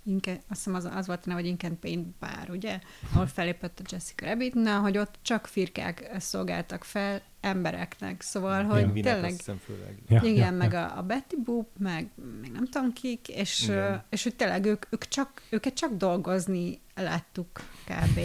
Inke, 0.07 0.31
azt 0.31 0.43
hiszem 0.47 0.73
az, 0.73 0.89
az 0.93 1.07
volt 1.07 1.19
a 1.19 1.23
neve, 1.25 1.39
hogy 1.39 1.49
Ink 1.49 1.63
and 1.63 1.75
Paint 1.75 2.07
Bar, 2.19 2.49
ugye? 2.49 2.79
Ahol 3.13 3.27
felépett 3.27 3.79
a 3.79 3.83
Jessica 3.89 4.25
Rabbit, 4.25 4.53
na, 4.53 4.79
hogy 4.79 4.97
ott 4.97 5.15
csak 5.21 5.47
firkák 5.47 6.11
szolgáltak 6.17 6.83
fel 6.83 7.21
embereknek, 7.41 8.21
szóval, 8.21 8.63
hogy 8.63 8.81
Pingvinek, 8.81 9.13
tényleg 9.13 9.31
azt 9.31 9.51
főleg. 9.65 9.97
Ja, 10.07 10.21
igen, 10.23 10.51
ja, 10.51 10.57
meg 10.57 10.71
ja. 10.71 10.85
A, 10.85 10.97
a 10.97 11.03
Betty 11.03 11.35
Boop, 11.43 11.67
meg 11.77 12.09
még 12.41 12.51
nem 12.51 12.65
tudom 12.65 12.93
kik, 12.93 13.27
és, 13.27 13.63
Igen. 13.63 14.03
és 14.09 14.23
hogy 14.23 14.35
tényleg 14.35 14.65
ők, 14.65 14.85
ők 14.89 15.07
csak, 15.07 15.41
őket 15.49 15.73
csak 15.73 15.93
dolgozni 15.93 16.79
láttuk 16.95 17.47
kb. 17.85 18.19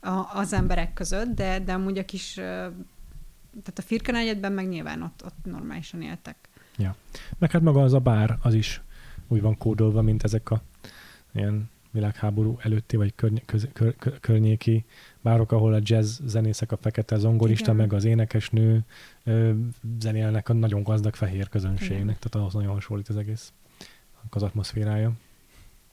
A, 0.00 0.38
az 0.38 0.52
emberek 0.52 0.92
között, 0.92 1.34
de, 1.34 1.58
de 1.58 1.72
amúgy 1.72 1.98
a 1.98 2.04
kis, 2.04 2.34
tehát 2.34 3.78
a 3.78 3.82
Firka 3.82 4.12
negyedben 4.12 4.52
meg 4.52 4.68
nyilván 4.68 5.02
ott, 5.02 5.24
ott 5.24 5.44
normálisan 5.44 6.02
éltek. 6.02 6.36
Meg 7.38 7.50
hát 7.50 7.62
maga 7.62 7.82
az 7.82 7.92
a 7.92 7.98
bár, 7.98 8.38
az 8.42 8.54
is 8.54 8.80
úgy 9.28 9.40
van 9.40 9.58
kódolva, 9.58 10.02
mint 10.02 10.22
ezek 10.22 10.50
a 10.50 10.62
ilyen 11.36 11.70
világháború 11.90 12.56
előtti 12.60 12.96
vagy 12.96 13.14
körny- 13.14 13.44
köz- 13.44 13.68
kör- 13.72 13.96
kör- 13.96 14.20
környéki 14.20 14.84
bárok, 15.20 15.52
ahol 15.52 15.72
a 15.72 15.80
jazz 15.82 16.20
zenészek, 16.24 16.72
a 16.72 16.76
fekete 16.76 17.16
zongorista, 17.16 17.72
Igen. 17.72 17.76
meg 17.76 17.92
az 17.92 18.04
énekesnő 18.04 18.84
ö, 19.24 19.52
zenélnek 20.00 20.48
a 20.48 20.52
nagyon 20.52 20.82
gazdag 20.82 21.14
fehér 21.14 21.48
közönségnek, 21.48 22.02
Igen. 22.02 22.06
tehát 22.06 22.34
ahhoz 22.34 22.54
nagyon 22.54 22.72
hasonlít 22.72 23.08
az 23.08 23.16
egész 23.16 23.52
az 24.30 24.42
atmoszférája. 24.42 25.12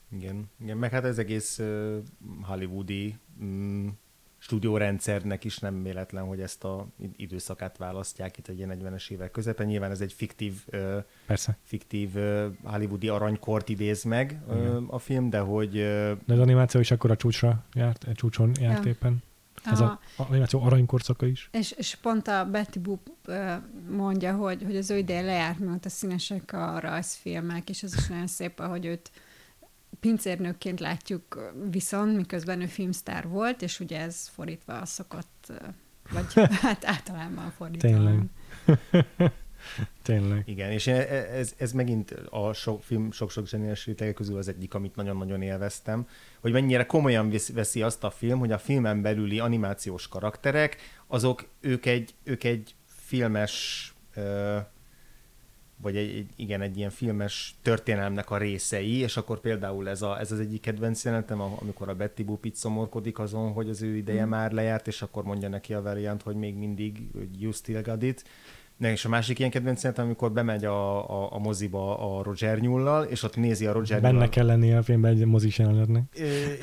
Igen, 0.10 0.49
igen, 0.62 0.77
meg 0.77 0.91
hát 0.91 1.03
ez 1.03 1.17
egész 1.17 1.60
uh, 1.60 1.97
hollywoodi 2.41 3.17
mm, 3.43 3.88
stúdiórendszernek 4.43 5.43
is 5.43 5.58
nem 5.58 5.84
véletlen, 5.84 6.23
hogy 6.23 6.39
ezt 6.41 6.63
a 6.63 6.88
id- 6.99 7.13
időszakát 7.19 7.77
választják 7.77 8.38
itt 8.38 8.47
egy 8.47 8.58
ilyen 8.58 8.77
40-es 8.79 9.10
évek 9.10 9.32
közepén. 9.32 9.67
Nyilván 9.67 9.91
ez 9.91 10.01
egy 10.01 10.13
fiktív, 10.13 10.65
Persze. 11.25 11.58
fiktív 11.63 12.10
hollywoodi 12.63 13.08
aranykort 13.08 13.69
idéz 13.69 14.03
meg 14.03 14.41
Igen. 14.51 14.86
a 14.89 14.99
film, 14.99 15.29
de 15.29 15.39
hogy 15.39 15.71
De 15.71 16.34
az 16.34 16.39
animáció 16.39 16.79
is 16.79 16.91
akkor 16.91 17.12
a 17.12 17.15
csúcsra 17.15 17.63
járt, 17.73 18.03
a 18.03 18.13
csúcson 18.13 18.51
járt 18.60 18.84
Ja. 18.84 18.89
éppen. 18.91 19.23
Ez 19.65 19.79
Aha. 19.82 19.99
a, 20.17 20.21
a 20.21 20.25
animáció 20.29 20.62
aranykorszaka 20.62 21.25
is. 21.25 21.49
És, 21.51 21.71
és 21.71 21.95
pont 21.95 22.27
a 22.27 22.45
Betty 22.51 22.79
Boop 22.79 23.10
mondja, 23.89 24.36
hogy, 24.36 24.63
hogy 24.63 24.75
az 24.75 24.89
ő 24.89 24.97
ideje 24.97 25.21
lejárt, 25.21 25.60
mióta 25.60 25.89
színesek 25.89 26.53
a 26.53 26.79
rajzfilmek, 26.79 27.69
és 27.69 27.84
ez 27.84 27.93
is 27.97 28.08
nagyon 28.08 28.27
szép, 28.27 28.60
ahogy 28.60 28.86
őt 28.86 29.12
pincérnőként 30.04 30.80
látjuk 30.80 31.52
viszont, 31.72 32.16
miközben 32.16 32.62
ő 32.62 32.66
filmsztár 32.66 33.28
volt, 33.28 33.62
és 33.62 33.80
ugye 33.80 34.00
ez 34.00 34.28
fordítva 34.28 34.86
szokott, 34.86 35.52
vagy 36.12 36.34
hát 36.62 36.86
általában 36.86 37.52
fordítva. 37.52 37.88
Tényleg. 37.88 38.20
Tényleg. 40.02 40.44
igen, 40.46 40.72
és 40.72 40.88
e- 40.88 41.08
e- 41.10 41.30
ez, 41.38 41.54
ez 41.58 41.72
megint 41.72 42.12
a 42.30 42.54
sok 42.54 42.84
film 42.84 43.12
sok-sok 43.12 43.48
zseniális 43.48 43.86
rétege 43.86 44.13
közül 44.13 44.38
az 44.38 44.48
egyik, 44.48 44.74
amit 44.74 44.96
nagyon-nagyon 44.96 45.42
élveztem, 45.42 46.08
hogy 46.39 46.52
mennyire 46.52 46.86
komolyan 46.86 47.30
vesz- 47.30 47.54
veszi 47.54 47.82
azt 47.82 48.04
a 48.04 48.10
film, 48.10 48.39
hogy 48.39 48.52
a 48.52 48.58
filmen 48.58 49.02
belüli 49.02 49.39
animációs 49.39 50.08
karakterek, 50.08 50.78
azok 51.08 51.48
ők 51.60 51.86
egy, 51.86 52.13
ők 52.24 52.44
egy 52.44 52.76
filmes 52.86 53.94
ö, 54.13 54.58
vagy 55.84 55.96
egy, 55.98 56.10
egy, 56.17 56.28
igen, 56.36 56.62
egy 56.62 56.78
ilyen 56.78 56.89
filmes 56.89 57.56
történelmnek 57.62 58.32
a 58.32 58.38
részei, 58.38 58.98
és 58.98 59.17
akkor 59.17 59.39
például 59.39 59.89
ez, 59.89 60.02
a, 60.02 60.19
ez 60.19 60.32
az 60.32 60.39
egyik 60.39 60.62
kedvenc 60.62 61.04
jelenetem, 61.06 61.41
a- 61.41 61.58
amikor 61.62 61.89
a 61.89 61.96
Betty 61.96 62.24
Boop 62.26 62.46
itt 62.46 62.56
szomorkodik 62.56 63.19
azon, 63.19 63.52
hogy 63.52 63.69
az 63.69 63.82
ő 63.82 63.96
ideje 63.96 64.26
Mm. 64.26 64.30
már 64.30 64.52
lejárt, 64.52 64.88
és 64.88 65.02
akkor 65.02 65.24
mondja 65.24 65.50
neki 65.50 65.74
a 65.74 65.82
Valiant, 65.82 66.22
hogy 66.22 66.36
még 66.36 66.56
mindig 66.56 67.02
hogy 67.13 67.41
you 67.41 67.52
still 67.52 67.82
got 67.82 68.04
it. 68.04 68.24
Ne, 68.84 68.91
és 68.91 69.06
a 69.06 69.10
másik 69.10 69.39
ilyen 69.39 69.52
kedvenc 69.52 69.78
jelenetem, 69.78 70.06
amikor 70.06 70.32
bemegy 70.32 70.65
a, 70.65 71.10
a, 71.10 71.34
a 71.34 71.39
moziba 71.39 72.17
a 72.17 72.24
Roger 72.24 72.60
Nyullal, 72.60 73.04
és 73.04 73.24
ott 73.24 73.36
nézi 73.36 73.65
a 73.65 73.72
Roger 73.72 74.02
Benne 74.02 74.13
Nyullal- 74.13 74.30
kell 74.30 74.46
lennie 74.46 74.78
a 74.78 74.84
filmben 74.84 75.12
egy 75.12 75.26
mozis 75.26 75.58
jelenetnek. 75.58 76.04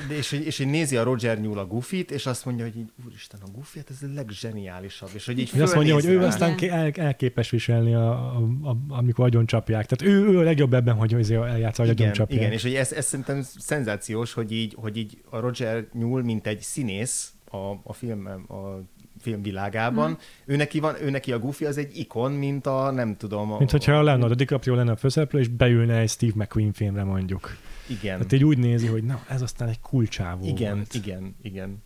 De 0.09 0.17
és, 0.17 0.33
és 0.33 0.57
hogy 0.57 0.67
nézi 0.67 0.97
a 0.97 1.03
Roger 1.03 1.41
Nyúl 1.41 1.59
a 1.59 1.67
Goofy-t, 1.67 2.11
és 2.11 2.27
azt 2.27 2.45
mondja, 2.45 2.65
hogy 2.65 2.77
így, 2.77 2.93
úristen, 3.07 3.41
a 3.47 3.51
Goofy, 3.55 3.79
hát 3.79 3.91
ez 3.91 4.09
a 4.09 4.13
legzseniálisabb. 4.15 5.09
És 5.15 5.27
hogy 5.27 5.39
így 5.39 5.51
És 5.55 5.61
azt 5.61 5.75
mondja, 5.75 5.95
hogy 5.95 6.07
ő 6.07 6.25
aztán 6.25 6.59
el, 6.61 6.91
elképes 6.91 7.51
viselni, 7.51 7.95
a, 7.95 8.11
a, 8.11 8.41
a, 8.63 8.77
amikor 8.89 9.25
agyon 9.25 9.47
csapják. 9.47 9.87
Tehát 9.87 10.15
ő, 10.15 10.27
ő 10.29 10.39
a 10.39 10.43
legjobb 10.43 10.75
ebben, 10.75 10.95
hogy 10.95 11.13
eljátsza, 11.31 11.83
hogy 11.83 11.91
agyon 11.91 12.07
igen, 12.07 12.13
csapják. 12.13 12.41
igen, 12.41 12.53
és 12.53 12.63
hogy 12.63 12.75
ez, 12.75 12.93
ez 12.93 13.07
szerintem 13.07 13.43
szenzációs, 13.43 14.33
hogy 14.33 14.53
így, 14.53 14.75
hogy 14.79 14.97
így 14.97 15.19
a 15.31 15.39
Roger 15.39 15.87
Nyúl, 15.93 16.23
mint 16.23 16.47
egy 16.47 16.61
színész 16.61 17.33
a, 17.51 17.57
a 17.83 17.93
film, 17.93 18.27
a 18.49 18.81
filmvilágában, 19.21 20.11
Mhm. 20.11 20.21
ő, 20.45 20.57
neki 20.57 20.81
van, 20.81 20.95
ő 21.03 21.11
neki 21.11 21.33
a 21.33 21.39
Goofy 21.39 21.65
az 21.65 21.77
egy 21.79 21.97
ikon, 21.99 22.33
mint 22.33 22.67
a, 22.67 22.91
nem 22.91 23.17
tudom, 23.17 23.53
a, 23.53 23.59
Mint 23.59 23.71
hogyha 23.71 23.93
a 23.93 24.03
Leonardo 24.03 24.35
DiCaprio 24.35 24.75
lenne 24.75 24.91
a 24.93 24.97
főszereplő, 24.97 25.39
és 25.41 25.49
beülne 25.49 25.97
egy 25.99 26.09
Steve 26.11 26.33
McQueen 26.35 26.73
filmre 26.73 27.05
mondjuk. 27.05 27.57
Igen, 27.87 28.17
Tehát 28.17 28.33
így 28.33 28.45
úgy 28.45 28.59
nézi, 28.59 28.87
hogy 28.87 29.03
na, 29.05 29.25
ez 29.29 29.43
aztán 29.43 29.69
egy 29.69 29.81
kulcsávó 29.81 30.45
igen, 30.47 30.75
volt. 30.75 30.95
igen, 30.95 31.35
igen. 31.43 31.83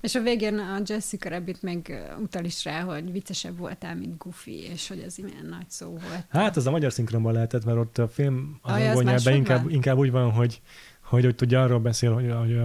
És 0.00 0.14
a 0.14 0.20
végén 0.20 0.58
a 0.58 0.80
Jessica 0.86 1.28
Rabbit 1.28 1.62
meg 1.62 2.04
utal 2.22 2.44
is 2.44 2.64
rá, 2.64 2.80
hogy 2.80 3.12
viccesebb 3.12 3.58
voltál, 3.58 3.96
mint 3.96 4.18
Goofy, 4.18 4.62
és 4.72 4.88
hogy 4.88 4.98
ez 4.98 5.16
milyen 5.16 5.46
nagy 5.50 5.68
szó 5.68 5.86
volt. 5.88 6.24
Hát 6.28 6.56
az 6.56 6.66
a 6.66 6.70
magyar 6.70 6.92
szinkronban 6.92 7.32
lehetett, 7.32 7.64
mert 7.64 7.78
ott 7.78 7.98
a 7.98 8.08
film 8.08 8.58
az 8.62 8.72
Aj, 8.72 9.36
inkább, 9.36 9.62
van? 9.62 9.70
inkább 9.70 9.96
úgy 9.96 10.10
van, 10.10 10.30
hogy, 10.30 10.60
hogy, 11.02 11.24
hogy 11.24 11.34
tudja 11.34 11.62
arról 11.62 11.78
beszél, 11.78 12.12
hogy, 12.12 12.32
hogy, 12.38 12.60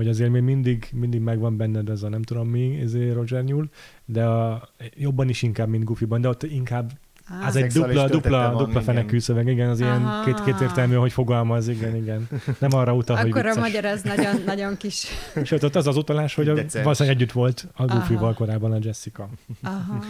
hogy 0.00 0.08
azért 0.08 0.30
még 0.30 0.42
mindig, 0.42 0.88
mindig 0.92 1.20
megvan 1.20 1.56
benned 1.56 1.88
ez 1.88 2.02
a 2.02 2.08
nem 2.08 2.22
tudom 2.22 2.48
mi, 2.48 2.80
ezért 2.80 3.14
Roger 3.14 3.44
Nyúl, 3.44 3.68
de 4.04 4.24
a, 4.24 4.68
jobban 4.94 5.28
is 5.28 5.42
inkább, 5.42 5.68
mint 5.68 5.84
Goofy-ban, 5.84 6.20
de 6.20 6.28
ott 6.28 6.42
inkább 6.42 6.92
Ah, 7.32 7.46
az 7.46 7.56
egy 7.56 7.72
dupla, 7.72 8.08
dupla, 8.08 8.38
van, 8.38 8.50
dupla 8.50 8.70
igen. 8.70 8.82
fenekű 8.82 9.18
szöveg, 9.18 9.46
igen, 9.46 9.68
az 9.68 9.80
ilyen 9.80 10.04
Aha. 10.04 10.24
két, 10.24 10.44
két 10.44 10.60
értelmű, 10.60 10.94
hogy 10.94 11.12
fogalmaz, 11.12 11.68
igen, 11.68 11.96
igen. 11.96 12.28
Nem 12.58 12.70
arra 12.72 12.94
utal, 12.94 13.16
hogy 13.16 13.30
Akkor 13.30 13.46
a 13.46 13.54
vicces. 13.54 13.62
magyar 13.62 13.84
az 13.84 14.02
nagyon, 14.02 14.34
nagyon 14.46 14.76
kis. 14.76 15.06
Sőt, 15.44 15.62
ott 15.62 15.76
az 15.76 15.86
az 15.86 15.96
utalás, 15.96 16.34
hogy 16.34 16.48
a, 16.48 16.54
valószínűleg 16.72 17.18
együtt 17.18 17.32
volt 17.32 17.68
a 17.74 17.84
Goofy-val 17.84 18.34
korábban 18.34 18.72
a 18.72 18.78
Jessica. 18.80 19.28
Aha. 19.62 20.04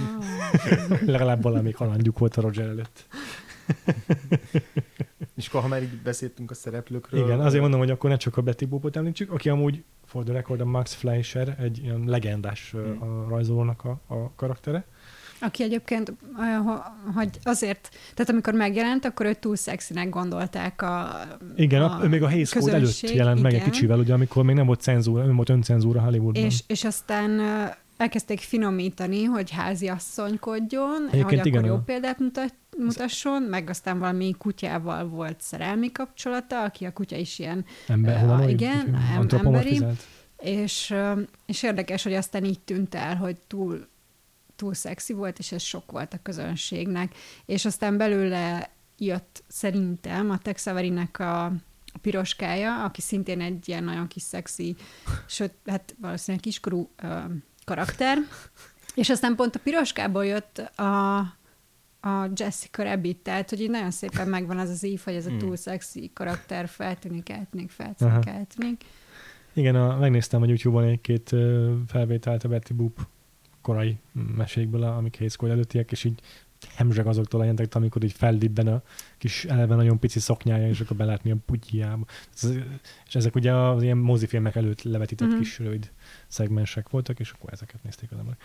Legalább 1.07 1.43
valami 1.43 1.71
kalandjuk 1.71 2.19
volt 2.19 2.37
a 2.37 2.41
Roger 2.41 2.67
előtt. 2.67 3.07
És 5.37 5.47
akkor, 5.49 5.61
ha 5.61 5.69
már 5.69 5.83
így 5.83 5.97
beszéltünk 6.05 6.51
a 6.51 6.55
szereplőkről. 6.55 7.25
Igen, 7.25 7.41
azért 7.41 7.61
mondom, 7.63 7.81
hogy 7.81 7.91
akkor 7.91 8.11
ne 8.11 8.17
csak 8.17 8.37
a 8.37 8.43
Betty 8.43 8.65
Boopot 8.65 8.97
említsük, 8.97 9.33
aki 9.33 9.49
amúgy 9.49 9.83
for 10.07 10.25
the 10.25 10.33
record, 10.33 10.61
a 10.61 10.65
Max 10.65 10.95
Fleischer, 10.95 11.57
egy 11.61 11.79
ilyen 11.83 12.03
legendás 12.07 12.71
Hmm. 12.71 13.03
a 13.03 13.29
rajzolónak 13.29 13.85
a, 13.85 14.01
a 14.15 14.33
karaktere. 14.37 14.85
Aki 15.43 15.63
egyébként, 15.63 16.13
hogy 17.15 17.29
azért, 17.43 17.89
tehát 18.15 18.31
amikor 18.31 18.55
megjelent, 18.55 19.05
akkor 19.05 19.27
őt 19.27 19.39
túl 19.39 19.57
szexinek 19.57 20.09
gondolták 20.09 20.83
a 20.83 21.21
Igen, 21.57 21.83
a, 21.83 22.01
ő 22.05 22.09
még 22.09 22.23
a 22.23 22.31
Hays 22.31 22.51
Code 22.53 22.73
előtt 22.73 23.01
jelent 23.11 23.43
meg 23.43 23.53
egy 23.53 23.59
igen. 23.61 23.71
kicsivel, 23.71 23.99
ugye, 23.99 24.13
amikor 24.15 24.45
még 24.45 24.55
nem 24.57 24.67
volt 24.67 24.81
cenzúra, 24.81 25.25
nem 25.25 25.37
volt 25.37 25.49
öncenzúra 25.49 26.01
Hollywoodban. 26.01 26.43
És, 26.45 26.63
és 26.67 26.85
aztán 26.85 27.41
elkezdték 27.97 28.39
finomítani, 28.41 29.25
hogy 29.25 29.51
háziasszonykodjon, 29.51 30.97
Egyébként 31.11 31.25
hogy 31.25 31.35
akkor 31.39 31.47
igen, 31.47 31.65
jó 31.65 31.75
a- 31.75 31.79
példát 31.79 32.19
mutat, 32.19 32.55
mutasson, 32.79 33.43
meg 33.43 33.71
aztán 33.71 33.99
valami 33.99 34.35
kutyával 34.39 35.09
volt 35.09 35.41
szerelmi 35.41 35.93
kapcsolata, 35.93 36.63
aki 36.63 36.85
a 36.85 36.93
kutya 36.93 37.17
is 37.17 37.39
ilyen, 37.39 37.65
Ember, 37.87 38.21
humanoid, 38.21 38.49
igen, 38.49 38.79
úgyhogy 38.79 38.95
em- 38.95 39.19
antropomorfizált. 39.19 40.07
és, 40.39 40.91
ö, 40.91 41.21
és 41.47 41.63
érdekes, 41.63 42.03
hogy 42.03 42.15
aztán 42.15 42.45
így 42.45 42.61
tűnt 42.61 42.95
el, 42.95 43.17
hogy 43.17 43.37
túl, 43.47 43.89
túl 44.57 44.75
szexi 44.75 45.13
volt, 45.13 45.39
és 45.39 45.53
ez 45.53 45.63
sok 45.63 45.91
volt 45.91 46.15
a 46.15 46.19
közönségnek. 46.23 47.15
És 47.47 47.65
aztán 47.65 47.97
belőle 47.97 48.71
jött 48.99 49.43
szerintem 49.49 50.31
a 50.31 50.39
Tex 50.39 50.67
Averinek 50.67 51.19
a, 51.19 51.45
a 51.93 51.99
piroskája, 52.01 52.85
aki 52.85 53.01
szintén 53.01 53.41
egy 53.41 53.69
ilyen 53.69 53.85
nagyon 53.85 54.07
kis 54.07 54.23
szexi, 54.23 54.77
sőt, 55.27 55.53
hát 55.67 55.95
valószínűleg 56.01 56.45
kiskorú 56.45 56.91
ö, 56.97 57.19
karakter. 57.65 58.19
És 58.95 59.11
aztán 59.11 59.35
pont 59.35 59.55
a 59.55 59.59
piroskából 59.59 60.27
jött 60.27 60.59
a, 60.59 61.19
a 62.01 62.29
Jessica 62.35 62.83
Rabbit, 62.83 63.17
tehát 63.17 63.51
hogy 63.51 63.61
így 63.61 63.71
nagyon 63.71 63.91
szépen 63.91 64.29
megvan 64.29 64.59
az 64.59 64.69
az 64.71 64.85
ív, 64.85 65.01
hogy 65.05 65.15
ez 65.15 65.27
a 65.27 65.29
Hmm. 65.29 65.39
túl 65.39 65.57
szexi 65.57 66.11
karakter 66.15 66.69
feltűnik, 66.69 67.29
eltűnik, 67.29 67.71
feltűnik, 67.71 68.27
eltűnik. 68.27 68.85
Igen, 69.53 69.75
a, 69.77 69.99
megnéztem 69.99 70.43
a 70.43 70.47
YouTube-on 70.47 70.85
egy-két 70.85 71.35
felvételt 71.87 72.45
a 72.45 72.49
Betty 72.49 72.73
Boop 72.73 73.07
korai 73.61 73.97
mesékből, 74.37 74.83
amik 74.83 75.23
Code 75.37 75.53
előttiek, 75.53 75.93
és 75.93 76.05
így 76.05 76.21
hemzseg 76.75 77.07
azoktól 77.07 77.41
a 77.41 77.45
jelentek, 77.45 77.75
amikor 77.75 78.05
így 78.05 78.13
feldibben 78.13 78.67
a 78.67 78.83
kis 79.19 79.45
eleve 79.45 79.75
nagyon 79.75 79.99
pici 79.99 80.19
szoknyája, 80.21 80.69
és 80.69 80.81
akkor 80.81 80.97
belátni 80.97 81.31
a 81.31 81.37
putyjába. 81.47 82.05
Ez, 82.35 82.51
és 83.07 83.15
ezek 83.15 83.35
ugye 83.35 83.53
az 83.55 83.83
ilyen 83.83 83.97
mozifilmek 83.97 84.57
előtt 84.57 84.83
levetített 84.83 85.27
Mhm. 85.29 85.37
uh-huh. 85.37 85.49
kis 85.49 85.59
rövid 85.59 85.91
szegmensek 86.29 86.89
voltak, 86.89 87.21
és 87.21 87.31
akkor 87.31 87.53
ezeket 87.53 87.83
nézték 87.83 88.11
az 88.13 88.19
emberek. 88.19 88.41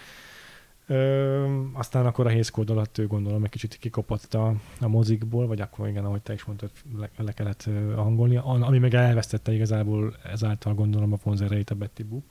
Ö, 0.87 1.63
aztán 1.73 2.05
akkor 2.05 2.27
a 2.27 2.39
Code 2.51 2.73
alatt 2.73 2.97
ő 2.97 3.07
gondolom 3.07 3.43
egy 3.43 3.49
kicsit 3.49 3.77
kikopott 3.77 4.33
a, 4.33 4.53
a 4.79 4.87
mozikból, 4.87 5.47
vagy 5.47 5.61
akkor 5.61 5.87
igen, 5.87 6.05
ahogy 6.05 6.21
te 6.21 6.33
is 6.33 6.43
mondtad, 6.43 6.71
le, 6.97 7.09
le 7.17 7.31
kellett 7.31 7.69
hangolnia, 7.95 8.43
An- 8.43 8.63
ami 8.63 8.79
meg 8.79 8.93
elvesztette 8.93 9.53
igazából 9.53 10.15
ezáltal 10.23 10.73
gondolom 10.73 11.13
a 11.13 11.17
vonzereit 11.23 11.69
a 11.69 11.75
Betty 11.75 12.03
Boop. 12.03 12.23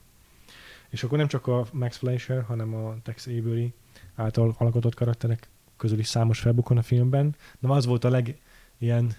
És 0.88 1.02
akkor 1.02 1.18
nem 1.18 1.26
csak 1.26 1.46
a 1.46 1.66
Max 1.72 1.96
Fleischer, 1.96 2.42
hanem 2.42 2.74
a 2.74 2.94
Tex 3.02 3.26
Avery 3.26 3.72
által 4.14 4.54
alkotott 4.58 4.94
karakterek 4.94 5.48
közül 5.76 5.98
is 5.98 6.06
számos 6.06 6.40
felbukon 6.40 6.76
a 6.76 6.82
filmben, 6.82 7.36
de 7.58 7.68
az 7.68 7.86
volt 7.86 8.04
a 8.04 8.10
leg 8.10 8.38
ilyen 8.78 9.12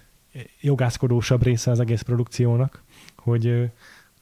jogászkodósabb 0.60 1.42
része 1.42 1.70
az 1.70 1.80
egész 1.80 2.02
produkciónak, 2.02 2.82
hogy 3.16 3.70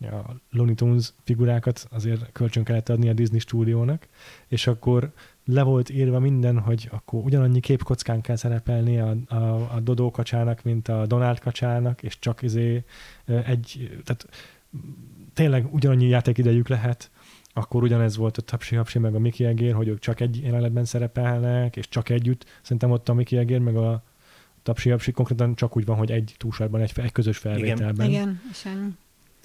a 0.07 0.37
Looney 0.51 0.75
Tunes 0.75 1.13
figurákat 1.25 1.87
azért 1.91 2.33
kölcsön 2.33 2.65
kellett 2.65 2.89
adni 2.89 3.09
a 3.09 3.13
Disney 3.13 3.39
stúdiónak, 3.39 4.09
és 4.49 4.67
akkor 4.67 5.13
le 5.45 5.63
volt 5.63 5.91
írva 5.91 6.19
minden, 6.19 6.59
hogy 6.59 6.89
akkor 6.93 7.25
ugyanannyi 7.25 7.61
képkockán 7.61 8.21
kell 8.21 8.37
szerepelni 8.37 8.99
a, 8.99 9.17
a, 9.27 9.35
a 9.75 9.81
Dodó 9.83 10.11
kacsának, 10.11 10.63
mint 10.63 10.89
a 10.89 11.07
Donald 11.07 11.39
kacsának, 11.39 12.03
és 12.03 12.19
csak 12.19 12.43
izé 12.43 12.85
egy, 13.25 13.99
tehát 14.05 14.29
tényleg 15.35 15.75
ugyanannyi 15.75 16.07
játékidejük 16.07 16.69
lehet, 16.69 17.11
akkor 17.53 17.83
ugyanez 17.83 18.17
volt 18.17 18.37
a 18.37 18.43
Tapsi 18.43 18.77
Hapsi 18.77 18.99
meg 18.99 19.15
a 19.15 19.19
Mickey 19.19 19.47
Egér, 19.47 19.75
hogy 19.75 19.89
ők 19.89 19.99
csak 19.99 20.21
egy 20.21 20.43
jelenetben 20.43 20.85
szerepelnek, 20.85 21.77
és 21.77 21.89
csak 21.89 22.09
együtt. 22.09 22.45
Szerintem 22.63 22.91
ott 22.91 23.09
a 23.09 23.15
Mickey 23.15 23.39
Egér 23.39 23.59
meg 23.59 23.77
a 23.77 24.03
Tapsi 24.63 24.91
Hapsi 24.91 25.13
konkrétan 25.13 25.55
csak 25.55 25.77
úgy 25.77 25.85
van, 25.85 25.97
hogy 25.97 26.11
egy 26.11 26.35
túlsárban, 26.37 26.81
egy, 26.81 26.93
egy 26.95 27.13
közös 27.13 27.39
felvételben. 27.39 28.09
Igen, 28.09 28.41
és 28.51 28.65
ennyi. 28.65 28.87
E, 28.87 29.04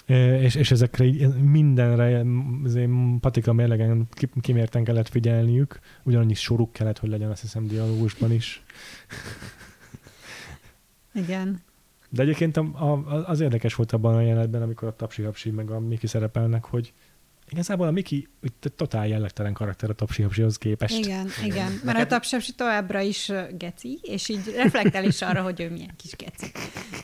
És, 0.09 0.55
és 0.55 0.71
ezekre 0.71 1.03
így 1.03 1.27
mindenre 1.43 2.25
azért 2.63 2.89
patika 3.19 3.53
mérlegen 3.53 4.07
ki- 4.11 4.29
kimérten 4.41 4.83
kellett 4.83 5.09
figyelniük, 5.09 5.79
ugyanannyi 6.03 6.33
soruk 6.33 6.73
kellett, 6.73 6.99
hogy 6.99 7.09
legyen, 7.09 7.29
azt 7.29 7.41
hiszem, 7.41 7.67
dialógusban 7.67 8.31
is. 8.31 8.63
Igen. 11.13 11.61
De 12.09 12.21
egyébként 12.21 12.57
a, 12.57 12.61
a, 12.61 13.23
az 13.27 13.39
érdekes 13.39 13.75
volt 13.75 13.91
abban 13.91 14.15
a 14.15 14.21
jelenetben, 14.21 14.61
amikor 14.61 14.87
a 14.87 14.95
Tapsi 14.95 15.49
meg 15.51 15.69
a 15.69 15.79
Miki 15.79 16.07
szerepelnek, 16.07 16.65
hogy 16.65 16.93
igazából 17.51 17.87
a 17.87 17.91
Miki 17.91 18.27
úgy 18.43 18.71
totál 18.75 19.07
jellegtelen 19.07 19.53
karakter 19.53 19.89
a 19.89 19.93
Tapsi 19.93 20.21
Hapsihoz 20.21 20.57
képest. 20.57 20.97
Igen, 20.97 21.27
igen. 21.43 21.65
Mert 21.71 21.83
Neked- 21.83 22.01
a 22.01 22.07
tapsapsi 22.07 22.51
továbbra 22.55 22.99
is 23.01 23.31
geci, 23.57 23.99
és 24.01 24.29
így 24.29 24.53
reflektál 24.55 25.03
is 25.03 25.21
arra, 25.21 25.41
hogy 25.41 25.61
ő 25.61 25.69
milyen 25.71 25.93
kis 25.97 26.11
geci. 26.15 26.51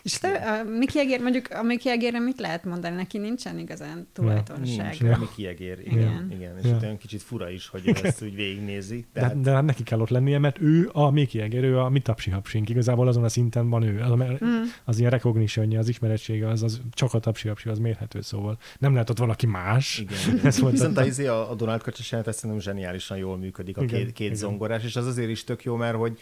És 0.03 0.17
te, 0.17 0.27
a 0.29 0.63
Miki 0.63 0.99
Egér, 0.99 1.21
mondjuk 1.21 1.47
a 1.51 1.63
Miki 1.63 1.89
Egérre 1.89 2.19
mit 2.19 2.39
lehet 2.39 2.63
mondani? 2.65 2.95
Neki 2.95 3.17
nincsen 3.17 3.59
igazán 3.59 4.07
tulajdonság. 4.13 4.95
Ja. 4.99 5.17
mi 5.17 5.25
kiegér. 5.35 5.79
Igen, 5.79 5.97
Igen. 5.97 6.09
igen. 6.09 6.31
igen. 6.31 6.57
És 6.57 6.65
Ja. 6.69 6.77
olyan 6.81 6.97
kicsit 6.97 7.21
fura 7.21 7.49
is, 7.49 7.67
hogy 7.67 7.81
ő 7.87 7.91
ezt 8.03 8.23
úgy 8.23 8.35
végignézi. 8.35 9.05
De, 9.13 9.19
Tehát, 9.19 9.41
de 9.41 9.51
hát 9.51 9.63
neki 9.65 9.83
kell 9.83 9.99
ott 9.99 10.09
lennie, 10.09 10.37
mert 10.39 10.61
ő 10.61 10.89
a 10.93 11.09
Miki 11.09 11.41
Eger, 11.41 11.63
ő 11.63 11.79
a 11.79 11.89
mi 11.89 11.99
tapsi 11.99 12.29
hapsink. 12.29 12.69
Igazából 12.69 13.07
azon 13.07 13.23
a 13.23 13.29
szinten 13.29 13.69
van 13.69 13.83
ő. 13.83 13.99
Az, 14.01 14.09
Mm. 14.45 14.61
az 14.83 14.99
ilyen 14.99 15.11
recognitionja, 15.11 15.79
az 15.79 15.87
ismerettsége, 15.89 16.47
az, 16.47 16.63
az 16.63 16.81
csak 16.91 17.13
a 17.13 17.19
tapsi 17.19 17.47
hapsi, 17.47 17.69
az 17.69 17.79
mérhető, 17.79 18.21
szóval 18.21 18.57
nem 18.79 18.91
lehet 18.93 19.09
ott 19.09 19.17
valaki 19.17 19.45
más. 19.45 19.99
igen, 19.99 20.34
Ez 20.43 20.59
volt 20.59 20.71
Viszont 20.71 20.97
a- 20.97 21.01
a, 21.01 21.05
izé, 21.05 21.27
a, 21.27 21.51
a 21.51 21.55
Donald 21.55 21.81
Kacsas 21.81 22.05
jelenet 22.11 22.27
ezt 22.31 22.39
szerintem 22.39 22.63
zseniálisan 22.65 23.17
jól 23.17 23.37
működik, 23.37 23.77
a 23.77 23.81
Igen, 23.83 23.99
két, 23.99 24.13
két 24.13 24.25
igen. 24.25 24.37
zongorás, 24.39 24.83
és 24.83 24.95
az 24.95 25.05
azért 25.05 25.29
is 25.29 25.43
tök 25.43 25.63
jó, 25.63 25.75
mert 25.75 25.95
hogy 25.97 26.19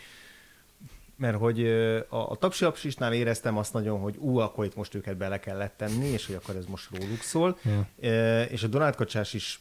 mert 1.17 1.37
hogy 1.37 1.67
a, 2.09 2.29
a 2.31 2.35
tapsi 2.35 2.65
Hapsisnál 2.65 3.13
éreztem 3.13 3.57
azt 3.57 3.73
nagyon, 3.73 3.99
hogy 3.99 4.15
ú, 4.17 4.37
akkor 4.37 4.65
itt 4.65 4.75
most 4.75 4.95
őket 4.95 5.17
bele 5.17 5.39
kellett 5.39 5.73
tenni, 5.77 6.05
és 6.05 6.25
hogy 6.25 6.35
akkor 6.35 6.55
ez 6.55 6.65
most 6.65 6.89
róluk 6.97 7.21
szól. 7.21 7.57
Ö, 7.99 8.41
És 8.41 8.63
a 8.63 8.67
Donald 8.67 8.95
Kacsás 8.95 9.33
is 9.33 9.59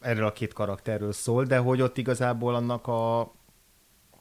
erről 0.00 0.26
a 0.26 0.32
két 0.32 0.52
karakterről 0.52 1.12
szól, 1.12 1.44
de 1.44 1.56
hogy 1.58 1.80
ott 1.80 1.98
igazából 1.98 2.54
annak 2.54 2.86
a... 2.86 3.32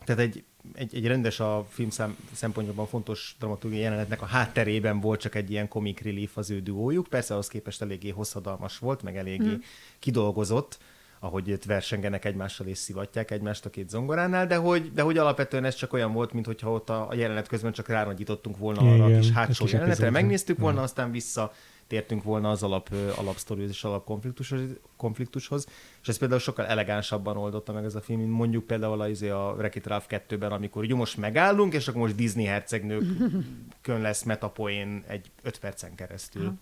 Tehát 0.06 0.22
egy, 0.22 0.44
egy, 0.74 0.96
egy 0.96 1.08
rendes 1.08 1.40
a 1.40 1.66
film 1.70 1.90
szám, 1.90 2.16
szempontjából 2.34 2.88
fontos 2.88 3.36
dramaturgiai 3.40 3.82
jelenetnek 3.82 4.22
a 4.22 4.26
hátterében 4.26 5.00
volt 5.00 5.20
csak 5.20 5.36
egy 5.36 5.52
ilyen 5.52 5.68
comic 5.68 6.02
relief 6.02 6.38
az 6.38 6.50
ő 6.50 6.60
duójuk. 6.60 7.08
Persze 7.08 7.34
ahhoz 7.34 7.48
képest 7.48 7.82
eléggé 7.82 8.10
hosszadalmas 8.10 8.78
volt, 8.78 9.04
meg 9.04 9.18
eléggé 9.18 9.44
Mm. 9.44 9.50
hmm. 9.50 9.62
kidolgozott, 10.00 10.78
ahogy 11.20 11.48
itt 11.48 11.64
versengenek 11.64 12.26
egymással 12.26 12.68
és 12.68 12.78
szivatják 12.78 13.32
egymást 13.32 13.66
a 13.66 13.70
két 13.70 13.90
zongoránál, 13.90 14.48
de 14.48 14.56
hogy, 14.56 14.92
de 14.94 15.02
hogy 15.02 15.18
alapvetően 15.18 15.66
ez 15.66 15.76
csak 15.76 15.94
olyan 15.94 16.14
volt, 16.14 16.34
mintha 16.34 16.72
ott 16.72 16.90
a, 16.90 17.10
a 17.10 17.14
jelenet 17.14 17.48
közben 17.48 17.72
csak 17.72 17.88
ránagyítottunk 17.88 18.58
volna 18.58 18.80
arra 18.80 18.96
Igen, 18.96 19.18
a 19.18 19.20
kis 19.20 19.32
hátsó 19.32 19.66
jelenetre, 19.70 20.10
megnéztük 20.10 20.60
volna, 20.60 20.78
Ja. 20.78 20.84
aztán 20.84 21.12
vissza 21.12 21.54
tértünk 21.90 22.24
volna 22.24 22.50
az 22.50 22.64
alap, 22.64 22.90
alapsztorihoz 23.16 23.70
és 23.70 23.84
alapkonfliktushoz, 23.84 24.62
konfliktushoz, 24.98 25.68
és 26.02 26.08
ez 26.08 26.18
például 26.18 26.40
sokkal 26.40 26.66
elegánsabban 26.66 27.38
oldotta 27.38 27.74
meg 27.74 27.84
ez 27.84 27.96
a 27.96 28.02
film, 28.02 28.20
mint 28.20 28.32
mondjuk 28.32 28.66
például 28.66 29.02
az 29.02 29.22
a 29.22 29.54
Wreck-It 29.58 29.88
Ralph 29.88 30.06
2-ben, 30.10 30.52
amikor 30.52 30.84
ugye 30.84 30.96
most 30.96 31.18
megállunk, 31.18 31.74
és 31.74 31.88
akkor 31.88 32.02
most 32.02 32.16
Disney 32.16 32.46
hercegnőkön 32.46 34.02
lesz 34.02 34.24
metapoén 34.24 35.04
egy 35.08 35.32
5 35.42 35.60
percen 35.60 35.96
keresztül. 35.96 36.54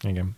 Igen. 0.00 0.36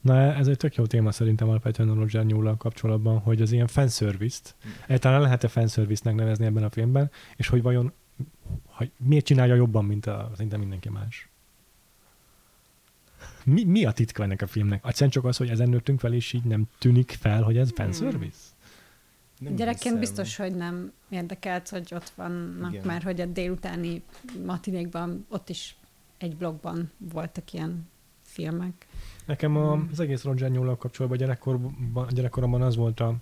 Na 0.00 0.16
ez 0.16 0.46
egy 0.46 0.56
tök 0.56 0.74
jó 0.74 0.86
téma 0.86 1.12
szerintem 1.12 1.48
alapvetően 1.48 1.88
a 1.88 1.94
Roger 1.94 2.24
newell 2.24 2.56
kapcsolatban, 2.56 3.18
hogy 3.18 3.42
az 3.42 3.52
ilyen 3.52 3.66
fanservice-t, 3.66 4.54
egyáltalán 4.84 5.20
lehet-e 5.20 5.48
fanservice-nek 5.48 6.14
nevezni 6.14 6.44
ebben 6.44 6.64
a 6.64 6.70
filmben, 6.70 7.10
és 7.36 7.48
hogy 7.48 7.62
vajon 7.62 7.92
hogy 8.64 8.90
miért 8.96 9.24
csinálja 9.24 9.54
jobban, 9.54 9.84
mint 9.84 10.06
a, 10.06 10.30
szinte 10.36 10.56
mindenki 10.56 10.88
más. 10.88 11.31
Mi, 13.44 13.64
mi 13.64 13.84
a 13.84 13.92
titka 13.92 14.22
ennek 14.22 14.42
a 14.42 14.46
filmnek? 14.46 14.84
Egyszerűen 14.86 15.10
csak 15.10 15.24
az, 15.24 15.36
hogy 15.36 15.48
ezen 15.48 15.68
nőttünk 15.68 16.00
fel, 16.00 16.12
és 16.12 16.32
így 16.32 16.44
nem 16.44 16.64
tűnik 16.78 17.16
fel, 17.20 17.42
hogy 17.42 17.56
ez 17.56 17.70
fanservice? 17.74 18.38
Nem 19.38 19.54
Gyerekként 19.54 19.82
hiszem. 19.82 19.98
biztos, 19.98 20.36
hogy 20.36 20.54
nem 20.54 20.92
érdekelt, 21.08 21.68
hogy 21.68 21.92
ott 21.94 22.12
vannak, 22.14 22.72
Igen. 22.72 22.86
mert 22.86 23.02
hogy 23.02 23.20
a 23.20 23.26
délutáni 23.26 24.02
matinékban 24.44 25.26
ott 25.28 25.48
is 25.48 25.76
egy 26.18 26.36
blogban 26.36 26.90
voltak 26.98 27.52
ilyen 27.52 27.88
filmek. 28.22 28.86
Nekem 29.26 29.56
a, 29.56 29.72
az 29.90 30.00
egész 30.00 30.22
Roger 30.22 30.50
newell 30.50 30.76
kapcsolatban 30.76 31.18
gyerekkorban, 31.20 32.06
gyerekkoromban 32.10 32.62
az 32.62 32.76
volt 32.76 33.00
a 33.00 33.16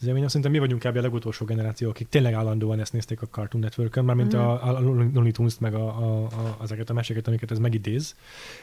az 0.00 0.06
élményem, 0.06 0.28
szerintem 0.28 0.52
mi 0.52 0.58
vagyunk 0.58 0.82
kb. 0.82 0.96
a 0.96 1.00
legutolsó 1.00 1.44
generáció, 1.44 1.88
akik 1.88 2.08
tényleg 2.08 2.32
állandóan 2.32 2.80
ezt 2.80 2.92
nézték 2.92 3.22
a 3.22 3.26
Cartoon 3.26 3.62
Network-ön, 3.62 4.04
már 4.04 4.16
mint 4.16 4.32
Mhm. 4.32 4.42
a, 4.42 4.76
a 4.76 4.80
Looney 4.80 5.30
Tunes-t, 5.30 5.60
meg 5.60 5.74
a, 5.74 5.86
a, 5.86 6.24
a, 6.24 6.58
ezeket 6.62 6.90
a 6.90 6.92
meséket, 6.92 7.26
amiket 7.28 7.50
ez 7.50 7.58
megidéz, 7.58 8.16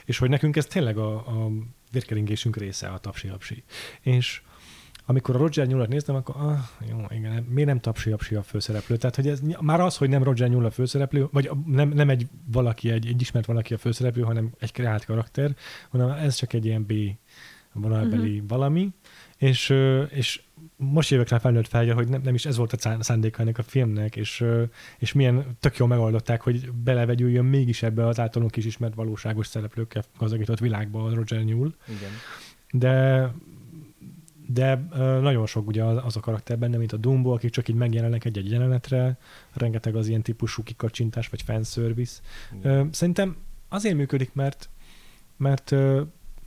és 0.05 0.17
hogy 0.17 0.29
nekünk 0.29 0.55
ez 0.55 0.65
tényleg 0.65 0.97
a, 0.97 1.15
a 1.15 1.51
vérkeringésünk 1.91 2.57
része, 2.57 2.87
a 2.87 2.97
tapsi 2.97 3.31
És 4.01 4.41
amikor 5.05 5.35
a 5.35 5.37
Roger 5.37 5.67
Newell-et 5.67 5.89
néztem, 5.89 6.15
akkor 6.15 6.35
ah, 6.37 6.57
jó, 6.89 6.97
igen, 7.09 7.43
miért 7.43 7.67
nem 7.67 7.79
tapsi 7.79 8.11
a 8.35 8.43
főszereplő? 8.43 8.97
Tehát, 8.97 9.15
hogy 9.15 9.27
ez 9.27 9.41
már 9.59 9.79
az, 9.79 9.97
hogy 9.97 10.09
nem 10.09 10.23
Roger 10.23 10.49
Newell 10.49 10.65
a 10.65 10.71
főszereplő, 10.71 11.27
vagy 11.31 11.49
nem, 11.65 11.89
nem 11.89 12.09
egy 12.09 12.27
valaki, 12.51 12.91
egy, 12.91 13.07
egy 13.07 13.21
ismert 13.21 13.45
valaki 13.45 13.73
a 13.73 13.77
főszereplő, 13.77 14.21
hanem 14.21 14.51
egy 14.59 14.71
kreált 14.71 15.05
karakter, 15.05 15.55
hanem 15.89 16.09
ez 16.09 16.35
csak 16.35 16.53
egy 16.53 16.65
ilyen 16.65 16.83
B, 16.85 16.93
vonalbeli 17.73 18.33
uh-huh. 18.33 18.47
valami, 18.47 18.89
és, 19.37 19.73
és 20.09 20.41
most 20.77 21.09
jövök 21.09 21.29
rá 21.29 21.37
felnőtt 21.37 21.67
fel, 21.67 21.93
hogy 21.93 22.07
nem, 22.07 22.21
nem 22.21 22.33
is 22.33 22.45
ez 22.45 22.57
volt 22.57 22.73
a 22.73 22.77
szá- 22.79 23.03
szándéka 23.03 23.41
ennek 23.41 23.57
a 23.57 23.63
filmnek, 23.63 24.15
és, 24.15 24.45
és 24.97 25.13
milyen 25.13 25.57
tök 25.59 25.77
jól 25.77 25.87
megoldották, 25.87 26.41
hogy 26.41 26.71
belevegyüljön 26.71 27.45
mégis 27.45 27.83
ebbe 27.83 28.07
az 28.07 28.19
általunk 28.19 28.55
is 28.55 28.65
ismert 28.65 28.95
valóságos 28.95 29.47
szereplőkkel 29.47 30.03
gazdagított 30.17 30.59
világba 30.59 31.03
a 31.03 31.13
Roger 31.13 31.43
Newell, 31.43 31.73
Igen. 31.87 32.11
de 32.71 33.31
de 34.47 34.75
nagyon 35.19 35.45
sok 35.45 35.67
ugye 35.67 35.83
az, 35.83 36.15
a 36.15 36.19
karakter 36.19 36.57
benne, 36.57 36.77
mint 36.77 36.93
a 36.93 36.97
Dumbo, 36.97 37.33
akik 37.33 37.51
csak 37.51 37.67
így 37.67 37.75
megjelennek 37.75 38.25
egy-egy 38.25 38.51
jelenetre, 38.51 39.17
rengeteg 39.53 39.95
az 39.95 40.07
ilyen 40.07 40.21
típusú 40.21 40.63
kikacsintás, 40.63 41.27
vagy 41.27 41.41
fanservice. 41.41 42.21
Ö, 42.61 42.83
Szerintem 42.91 43.35
azért 43.69 43.95
működik, 43.95 44.33
mert 44.33 44.69
mert 45.37 45.75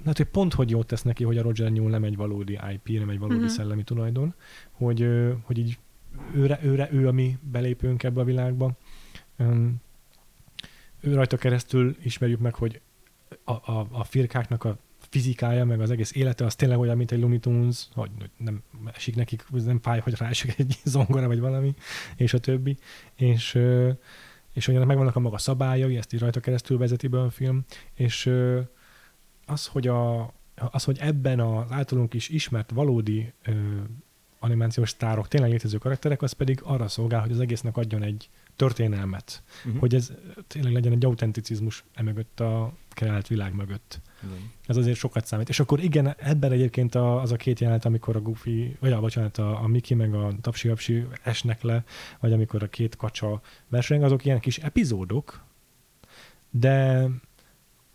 hát, 0.05 0.17
hogy 0.17 0.27
pont 0.27 0.55
hogy 0.55 0.71
jót 0.71 0.87
tesz 0.87 1.03
neki, 1.03 1.25
hogy 1.25 1.39
a 1.39 1.43
Roger 1.43 1.71
Newell 1.71 1.91
nem 1.91 2.05
egy 2.05 2.17
valódi 2.17 2.59
IP, 2.73 2.99
nem 2.99 3.09
egy 3.09 3.19
valódi 3.19 3.39
uh-huh. 3.39 3.55
szellemi 3.55 3.83
tulajdon, 3.83 4.35
hogy, 4.73 5.09
hogy 5.43 5.59
így 5.59 5.79
őre, 6.35 6.59
őre, 6.63 6.89
ő 6.93 7.09
a 7.09 7.13
mi 7.13 7.39
belépőnk 7.41 8.03
ebbe 8.03 8.21
a 8.21 8.25
világba. 8.25 8.77
Öm, 9.37 9.77
ő 11.01 11.15
rajta 11.15 11.37
keresztül 11.37 11.97
ismerjük 12.03 12.41
meg, 12.41 12.55
hogy 12.55 12.81
a, 13.45 13.53
a, 13.53 13.87
a 13.91 14.05
firkáknak 14.05 14.65
a 14.65 14.79
fizikája, 14.99 15.65
meg 15.65 15.81
az 15.81 15.91
egész 15.91 16.15
élete, 16.15 16.45
az 16.45 16.55
tényleg 16.55 16.79
olyan, 16.79 16.97
mint 16.97 17.13
egy 17.13 17.21
Looney 17.21 17.39
Tunes, 17.39 17.89
hogy 17.93 18.11
nem 18.37 18.63
esik 18.93 19.17
nekik, 19.17 19.45
nem 19.51 19.81
fáj, 19.81 20.01
hogy 20.01 20.15
ráesik 20.15 20.59
egy 20.59 20.79
zongora, 20.85 21.27
vagy 21.27 21.41
valami, 21.41 21.75
és 22.17 22.35
a 22.35 22.39
többi. 22.39 22.77
És, 23.15 23.59
és 24.53 24.67
hogy 24.67 24.75
ennek 24.75 24.87
megvannak 24.87 25.17
a 25.17 25.21
maga 25.21 25.39
szabályai, 25.39 25.97
ezt 25.97 26.13
így 26.13 26.21
rajta 26.21 26.41
keresztül 26.41 26.79
vezeti 26.79 27.07
be 27.07 27.21
a 27.21 27.31
film, 27.31 27.65
és 27.95 28.31
az, 29.49 29.67
hogy, 29.67 29.87
a, 29.87 30.33
az, 30.55 30.85
hogy 30.85 30.99
ebben 31.01 31.41
az 31.41 31.71
általunk 31.71 32.15
is 32.15 32.29
ismert 32.29 32.71
valódi 32.71 33.33
ö, 33.45 33.53
animációs 34.39 34.89
sztárok, 34.89 35.29
tényleg 35.29 35.51
létező 35.51 35.79
karakterek, 35.79 36.23
az 36.23 36.33
pedig 36.33 36.61
arra 36.63 36.89
szolgál, 36.89 37.21
hogy 37.21 37.31
az 37.31 37.41
egésznek 37.41 37.77
adjon 37.77 38.03
egy 38.03 38.29
történelmet, 38.57 39.43
Uh-huh. 39.65 39.81
hogy 39.81 39.95
ez 39.95 40.13
tényleg 40.47 40.73
legyen 40.73 40.93
egy 40.93 41.05
autenticizmus 41.05 41.85
emögött 41.95 42.41
a 42.41 42.73
kreált 42.89 43.27
világ 43.27 43.55
mögött. 43.55 44.01
Igen. 44.25 44.51
Ez 44.67 44.77
azért 44.77 44.97
sokat 44.97 45.27
számít. 45.27 45.49
És 45.49 45.61
akkor 45.61 45.81
igen, 45.81 46.15
ebben 46.19 46.53
egyébként 46.53 46.95
a, 46.95 47.21
az 47.21 47.33
a 47.33 47.37
két 47.37 47.61
jelenet, 47.61 47.85
amikor 47.85 48.17
a 48.17 48.21
Goofy, 48.21 48.77
vagy 48.81 48.93
a, 48.93 49.01
bocsánat, 49.01 49.39
a, 49.39 49.63
a 49.63 49.67
Mickey 49.67 49.97
meg 49.97 50.15
a 50.15 50.33
Tapsi 50.41 50.69
Apsi 50.69 51.07
esnek 51.23 51.63
le, 51.63 51.85
vagy 52.21 52.33
amikor 52.33 52.63
a 52.63 52.69
két 52.69 52.97
kacsa 52.97 53.41
verseng, 53.69 54.03
azok 54.03 54.25
ilyen 54.25 54.41
kis 54.41 54.59
epizódok, 54.59 55.45
de 56.51 57.07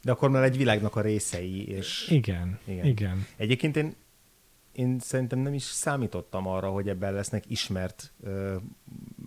De 0.04 0.12
akkor 0.12 0.30
már 0.30 0.44
egy 0.44 0.58
világnak 0.58 0.96
a 0.96 1.02
részei, 1.02 1.68
és 1.68 2.08
igen, 2.10 2.60
Igen. 2.66 2.86
igen. 2.86 3.26
egyébként 3.38 3.76
én, 3.76 3.96
én 4.72 5.00
szerintem 5.00 5.40
nem 5.40 5.54
is 5.54 5.64
számítottam 5.64 6.48
arra, 6.48 6.70
hogy 6.70 6.90
ebben 6.90 7.14
lesznek 7.14 7.44
ismert 7.48 8.14
ö, 8.24 8.56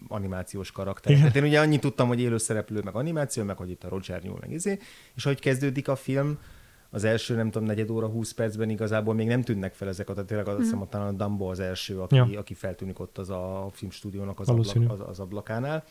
animációs 0.09 0.71
karakterek. 0.73 1.19
Tehát 1.19 1.37
én 1.37 1.43
ugye 1.45 1.61
annyit 1.61 1.81
tudtam, 1.81 2.09
hogy 2.09 2.21
élőszereplő, 2.21 2.81
meg 2.83 2.95
animáció, 2.95 3.45
meg 3.45 3.57
hogy 3.57 3.71
itt 3.71 3.85
a 3.85 3.89
Roger 3.89 4.23
Newell, 4.23 4.39
meg 4.41 4.51
izé, 4.51 4.79
és 5.15 5.25
ahogy 5.25 5.41
kezdődik 5.41 5.89
a 5.89 5.97
film, 5.97 6.39
az 6.91 7.05
első, 7.05 7.35
nem 7.35 7.51
tudom, 7.51 7.69
negyed 7.69 7.91
óra, 7.91 8.07
20 8.07 8.33
percben 8.33 8.71
igazából 8.71 9.15
még 9.15 9.27
nem 9.27 9.43
tűnnek 9.43 9.75
fel 9.75 9.89
ezek, 9.89 10.07
tehát 10.07 10.25
tényleg 10.27 10.49
azt 10.49 10.59
hiszem, 10.59 10.81
ott 10.81 10.91
talán 10.91 11.07
a 11.15 11.17
Dumbo 11.17 11.51
az 11.51 11.61
első, 11.61 12.01
aki, 12.01 12.15
Ja. 12.15 12.29
aki 12.39 12.55
feltűnik 12.55 12.99
ott 12.99 13.19
az 13.19 13.31
a 13.31 13.69
filmstúdiónak 13.73 14.41
az, 14.41 14.49
ablak, 14.49 14.91
az, 14.91 15.01
az 15.09 15.21
ablakánál. 15.21 15.85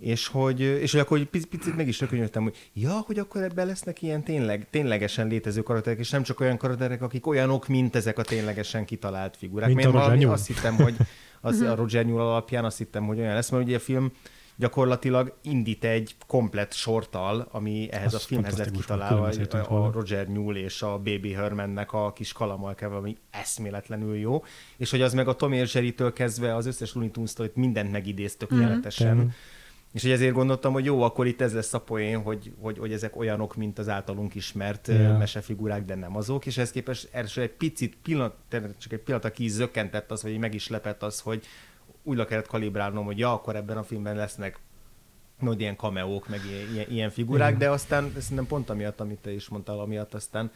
És 0.00 0.26
hogy, 0.26 0.60
és 0.60 0.90
hogy 0.92 1.00
akkor 1.00 1.18
egy 1.18 1.26
pic- 1.26 1.48
picit 1.48 1.76
meg 1.76 1.88
is 1.88 2.00
rökönyödtem, 2.00 2.42
hogy 2.42 2.70
ja, 2.72 2.92
hogy 3.06 3.18
akkor 3.18 3.42
ebben 3.42 3.66
lesznek 3.66 4.02
ilyen 4.02 4.24
tényleg, 4.24 4.66
ténylegesen 4.70 5.26
létező 5.26 5.62
karakterek, 5.62 5.98
és 5.98 6.10
nem 6.10 6.22
csak 6.22 6.40
olyan 6.40 6.56
karakterek, 6.56 7.02
akik 7.02 7.26
olyanok, 7.26 7.68
mint 7.68 7.96
ezek 7.96 8.18
a 8.18 8.22
ténylegesen 8.22 8.84
kitalált 8.84 9.36
figurák. 9.36 9.68
Mint 9.68 9.80
a 9.80 9.82
Mert 9.82 9.94
Roger 9.94 10.08
valami 10.08 10.24
azt 10.24 10.46
hittem, 10.46 10.74
hogy 10.74 10.96
az, 11.40 11.60
a 11.60 11.74
Roger 11.74 12.06
Newell 12.06 12.26
alapján 12.26 12.64
azt 12.64 12.78
hittem, 12.78 13.06
hogy 13.06 13.18
olyan 13.18 13.34
lesz, 13.34 13.50
mert 13.50 13.64
ugye 13.64 13.76
a 13.76 13.80
film 13.80 14.12
gyakorlatilag 14.60 15.36
indít 15.42 15.84
egy 15.84 16.14
komplett 16.26 16.72
sortal, 16.72 17.48
ami 17.50 17.88
ehhez 17.90 18.14
Az 18.14 18.22
a 18.22 18.26
filmhez 18.26 18.56
lett 18.56 18.70
kitalálva, 18.70 19.30
a, 19.50 19.86
a. 19.86 19.90
Roger 19.92 20.28
Newell 20.28 20.56
és 20.56 20.82
a 20.82 20.98
Baby 20.98 21.32
Hermannek 21.32 21.92
a 21.92 22.12
kis 22.12 22.32
kalamalkával, 22.32 22.98
ami 22.98 23.16
eszméletlenül 23.30 24.16
jó, 24.16 24.44
és 24.76 24.90
hogy 24.90 25.02
az 25.02 25.12
meg 25.12 25.28
a 25.28 25.34
Tom 25.34 25.52
és 25.52 25.74
Jerry-től 25.74 26.12
kezdve 26.12 26.54
az 26.54 26.66
összes 26.66 26.94
Looney 26.94 27.10
Tunes-tól 27.10 27.46
itt 27.46 27.56
mindent 27.56 27.90
megidéz 27.90 28.36
tökéletesen. 28.36 29.16
Mhm. 29.16 29.26
És 29.92 30.02
hogy 30.02 30.10
ezért 30.10 30.32
gondoltam, 30.32 30.72
hogy 30.72 30.84
jó, 30.84 31.02
akkor 31.02 31.26
itt 31.26 31.40
ez 31.40 31.54
lesz 31.54 31.74
a 31.74 31.80
poén, 31.80 32.22
hogy, 32.22 32.52
hogy, 32.60 32.78
hogy 32.78 32.92
ezek 32.92 33.16
olyanok, 33.16 33.56
mint 33.56 33.78
az 33.78 33.88
általunk 33.88 34.34
ismert 34.34 34.88
yeah. 34.88 35.18
mesefigurák, 35.18 35.84
de 35.84 35.94
nem 35.94 36.16
azok, 36.16 36.46
és 36.46 36.56
ehhez 36.56 36.70
képest 36.70 37.08
első 37.12 37.40
egy 37.40 37.50
picit, 37.50 37.96
pillanat, 38.02 38.36
csak 38.78 38.92
egy 38.92 38.98
pillanat, 38.98 39.26
aki 39.26 39.48
zökkentett 39.48 40.10
az, 40.10 40.22
vagy 40.22 40.38
meg 40.38 40.54
is 40.54 40.68
lepett 40.68 41.02
az, 41.02 41.20
hogy 41.20 41.46
úgy 42.02 42.16
le 42.16 42.24
kellett 42.24 42.46
kalibrálnom, 42.46 43.04
hogy 43.04 43.18
ja, 43.18 43.32
akkor 43.32 43.56
ebben 43.56 43.76
a 43.76 43.82
filmben 43.82 44.16
lesznek 44.16 44.58
nagy 45.38 45.60
ilyen 45.60 45.76
kameók, 45.76 46.28
meg 46.28 46.40
ilyen, 46.50 46.72
ilyen, 46.72 46.90
ilyen 46.90 47.10
figurák, 47.10 47.48
Igen. 47.48 47.58
de 47.58 47.70
aztán 47.70 48.12
szerintem 48.18 48.46
pont 48.46 48.70
amiatt, 48.70 49.00
amit 49.00 49.18
te 49.18 49.32
is 49.32 49.48
mondtál, 49.48 49.78
amiatt 49.78 50.14
aztán 50.14 50.50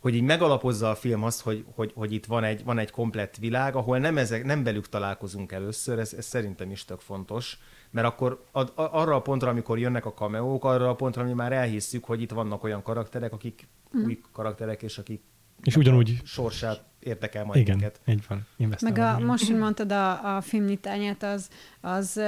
hogy 0.00 0.14
így 0.14 0.22
megalapozza 0.22 0.90
a 0.90 0.94
film 0.94 1.24
azt, 1.24 1.40
hogy, 1.40 1.64
hogy, 1.74 1.92
hogy 1.94 2.12
itt 2.12 2.26
van 2.26 2.44
egy, 2.44 2.64
van 2.64 2.78
egy 2.78 2.90
komplett 2.90 3.36
világ, 3.36 3.74
ahol 3.74 3.98
nem, 3.98 4.18
ezek, 4.18 4.44
nem 4.44 4.62
velük 4.62 4.88
találkozunk 4.88 5.52
először, 5.52 5.98
ez, 5.98 6.12
ez 6.12 6.26
szerintem 6.26 6.70
is 6.70 6.84
tök 6.84 7.00
fontos, 7.00 7.58
mert 7.90 8.06
akkor 8.06 8.44
a, 8.52 8.60
a, 8.60 8.70
arra 8.74 9.14
a 9.14 9.20
pontra, 9.20 9.50
amikor 9.50 9.78
jönnek 9.78 10.06
a 10.06 10.14
kameók, 10.14 10.64
arra 10.64 10.88
a 10.88 10.94
pontra, 10.94 11.22
ami 11.22 11.32
már 11.32 11.52
elhisszük, 11.52 12.04
hogy 12.04 12.22
itt 12.22 12.30
vannak 12.30 12.64
olyan 12.64 12.82
karakterek, 12.82 13.32
akik 13.32 13.68
Mhm. 13.92 14.04
új 14.04 14.20
karakterek, 14.32 14.82
és 14.82 14.98
akik 14.98 15.22
És 15.62 15.76
ugyanúgy, 15.76 16.20
sorsát 16.24 16.84
érdekel 16.98 17.44
majd 17.44 17.60
igen, 17.60 17.76
minket. 17.76 18.00
így 18.06 18.24
van. 18.28 18.46
Meg 18.80 18.98
a, 18.98 19.14
igen. 19.14 19.22
most, 19.22 19.46
hogy 19.46 19.58
mondtad 19.58 19.92
a, 19.92 20.36
a 20.36 20.40
filmnyitányát, 20.40 21.22
az, 21.22 21.48
az 21.80 22.20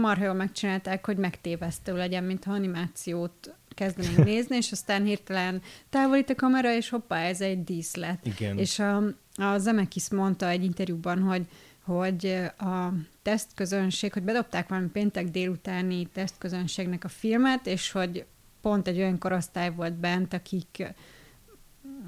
marha 0.00 0.24
jól 0.24 0.34
megcsinálták, 0.34 1.06
hogy 1.06 1.16
megtévesztő 1.16 1.96
legyen, 1.96 2.24
mintha 2.24 2.52
animációt 2.52 3.54
kezdenénk 3.74 4.24
nézni, 4.32 4.56
és 4.56 4.72
aztán 4.72 5.04
hirtelen 5.04 5.62
távolít 5.90 6.30
a 6.30 6.34
kamera, 6.34 6.74
és 6.74 6.88
hoppá, 6.88 7.22
ez 7.22 7.40
egy 7.40 7.64
díszlet. 7.64 8.26
Igen. 8.26 8.58
És 8.58 8.78
a, 8.78 8.96
a 9.36 9.58
Zemeckis 9.58 10.10
mondta 10.10 10.48
egy 10.48 10.64
interjúban, 10.64 11.20
hogy 11.20 11.46
hogy 11.84 12.26
a 12.58 12.92
tesztközönség, 13.22 14.12
hogy 14.12 14.22
bedobták 14.22 14.68
valami 14.68 14.88
péntek 14.88 15.28
délutáni 15.28 16.06
tesztközönségnek 16.06 17.04
a 17.04 17.08
filmet, 17.08 17.66
és 17.66 17.90
hogy 17.90 18.24
pont 18.60 18.88
egy 18.88 18.98
olyan 18.98 19.18
korosztály 19.18 19.70
volt 19.70 19.94
bent, 19.94 20.34
akik 20.34 20.94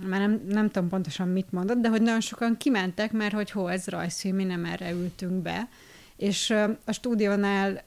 már 0.06 0.20
nem, 0.20 0.42
nem 0.48 0.70
tudom 0.70 0.88
pontosan 0.88 1.28
mit 1.28 1.52
mondott, 1.52 1.78
de 1.78 1.88
hogy 1.88 2.02
nagyon 2.02 2.20
sokan 2.20 2.56
kimentek, 2.56 3.12
mert 3.12 3.34
hogy 3.34 3.50
hol 3.50 3.70
ez 3.70 3.86
rajzfilm, 3.86 4.36
mi 4.36 4.44
nem 4.44 4.64
erre 4.64 4.90
ültünk 4.90 5.42
be. 5.42 5.68
És 6.16 6.50
a 6.84 6.92
stúdiónál 6.92 7.82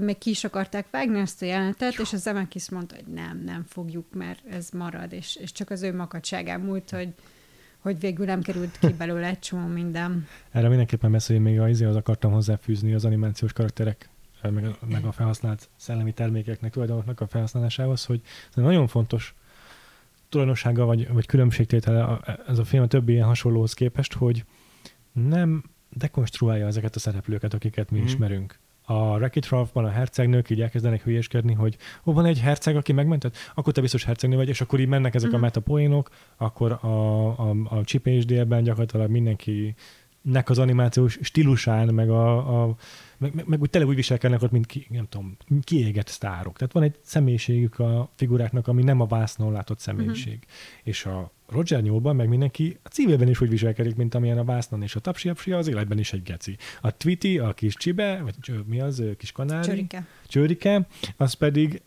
még 0.00 0.18
ki 0.18 0.30
is 0.30 0.44
akarták 0.44 0.86
vágni 0.90 1.20
ezt 1.20 1.42
a 1.42 1.44
jelenetet, 1.44 1.98
és 1.98 2.12
a 2.12 2.16
Zemeckis 2.16 2.70
mondta, 2.70 2.94
hogy 2.94 3.14
nem, 3.14 3.42
nem 3.44 3.64
fogjuk, 3.68 4.06
mert 4.14 4.46
ez 4.46 4.68
marad, 4.70 5.12
és, 5.12 5.36
és 5.36 5.52
csak 5.52 5.70
az 5.70 5.82
ő 5.82 5.94
makacságán 5.94 6.60
múlt, 6.60 6.90
hogy, 6.90 7.08
hogy 7.82 8.00
végül 8.00 8.26
nem 8.26 8.42
került 8.42 8.78
ki 8.78 8.92
belőle 8.92 9.26
egy 9.26 9.38
csomó 9.38 9.66
minden. 9.66 10.26
Erre 10.50 10.68
mindenképpen 10.68 11.12
beszélni 11.12 11.42
még 11.42 11.60
az 11.60 11.80
az 11.80 11.96
akartam 11.96 12.32
hozzáfűzni 12.32 12.94
az 12.94 13.04
animációs 13.04 13.52
karakterek, 13.52 14.08
meg 14.42 14.64
a, 14.64 14.86
meg 14.86 15.04
a 15.04 15.12
felhasznált 15.12 15.68
szellemi 15.76 16.12
termékeknek, 16.12 16.72
tulajdonoknak 16.72 17.20
a 17.20 17.26
felhasználásához, 17.26 18.04
hogy 18.04 18.20
ez 18.48 18.62
nagyon 18.62 18.86
fontos 18.86 19.34
tulajdonsága 20.28 20.84
vagy, 20.84 21.12
vagy 21.12 21.26
különbségtétele 21.26 22.20
ez 22.46 22.58
a 22.58 22.64
film 22.64 22.82
a 22.82 22.86
többi 22.86 23.12
ilyen 23.12 23.26
hasonlóhoz 23.26 23.72
képest, 23.72 24.12
hogy 24.12 24.44
nem 25.12 25.64
dekonstruálja 25.88 26.66
ezeket 26.66 26.96
a 26.96 26.98
szereplőket, 26.98 27.54
akiket 27.54 27.90
mi 27.90 28.00
mm. 28.00 28.04
ismerünk. 28.04 28.58
A 28.84 28.94
Wreck-It 29.16 29.48
Ralph-ban 29.48 29.84
a 29.84 29.90
hercegnők 29.90 30.50
így 30.50 30.60
elkezdenek 30.60 31.02
hülyéskedni, 31.02 31.52
hogy 31.52 31.76
ó, 32.04 32.12
van 32.12 32.24
egy 32.24 32.40
herceg, 32.40 32.76
aki 32.76 32.92
megmentett, 32.92 33.36
akkor 33.54 33.72
te 33.72 33.80
biztos 33.80 34.04
hercegnő 34.04 34.36
vagy, 34.36 34.48
és 34.48 34.60
akkor 34.60 34.80
így 34.80 34.88
mennek 34.88 35.14
ezek 35.14 35.30
Mhm. 35.30 35.38
a 35.38 35.42
metapoénok, 35.42 36.10
akkor 36.36 36.72
a, 36.72 37.26
a, 37.28 37.56
a 37.68 37.84
csipésdélben 37.84 38.62
gyakorlatilag 38.62 39.10
mindenki 39.10 39.74
nek 40.22 40.50
az 40.50 40.58
animációs 40.58 41.18
stílusán, 41.22 41.94
meg, 41.94 42.10
a, 42.10 42.62
a, 42.62 42.74
meg, 43.18 43.34
meg, 43.34 43.48
meg 43.48 43.60
úgy 43.60 43.70
tele 43.70 43.84
úgy 43.84 43.94
viselkednek 43.94 44.42
ott, 44.42 44.50
mint 44.50 44.66
ki, 44.66 44.86
nem 44.90 45.06
tudom, 45.08 45.36
kiégett 45.62 46.06
sztárok. 46.08 46.56
Tehát 46.56 46.72
van 46.72 46.82
egy 46.82 46.94
személyiségük 47.02 47.78
a 47.78 48.10
figuráknak, 48.16 48.68
ami 48.68 48.82
nem 48.82 49.00
a 49.00 49.06
vásznon 49.06 49.52
látott 49.52 49.78
személyiség. 49.78 50.34
Uh-huh. 50.34 50.50
És 50.82 51.06
a 51.06 51.30
Roger 51.52 51.82
Newellban 51.82 52.16
meg 52.16 52.28
mindenki 52.28 52.78
a 52.82 52.88
civilben 52.88 53.28
is 53.28 53.40
úgy 53.40 53.48
viselkedik, 53.48 53.96
mint 53.96 54.14
amilyen 54.14 54.38
a 54.38 54.44
vásznon, 54.44 54.82
és 54.82 54.96
a 54.96 55.00
tapsi 55.00 55.52
az 55.52 55.68
életben 55.68 55.98
is 55.98 56.12
egy 56.12 56.22
geci. 56.22 56.56
A 56.80 56.96
Tweety, 56.96 57.38
a 57.38 57.52
kis 57.52 57.74
csibe, 57.74 58.20
vagy 58.22 58.34
cső- 58.40 58.64
mi 58.66 58.80
az, 58.80 59.02
kis 59.16 59.32
kanári? 59.32 59.66
Csörike. 59.66 60.06
Csőrike, 60.26 60.86
az 61.16 61.32
pedig 61.32 61.82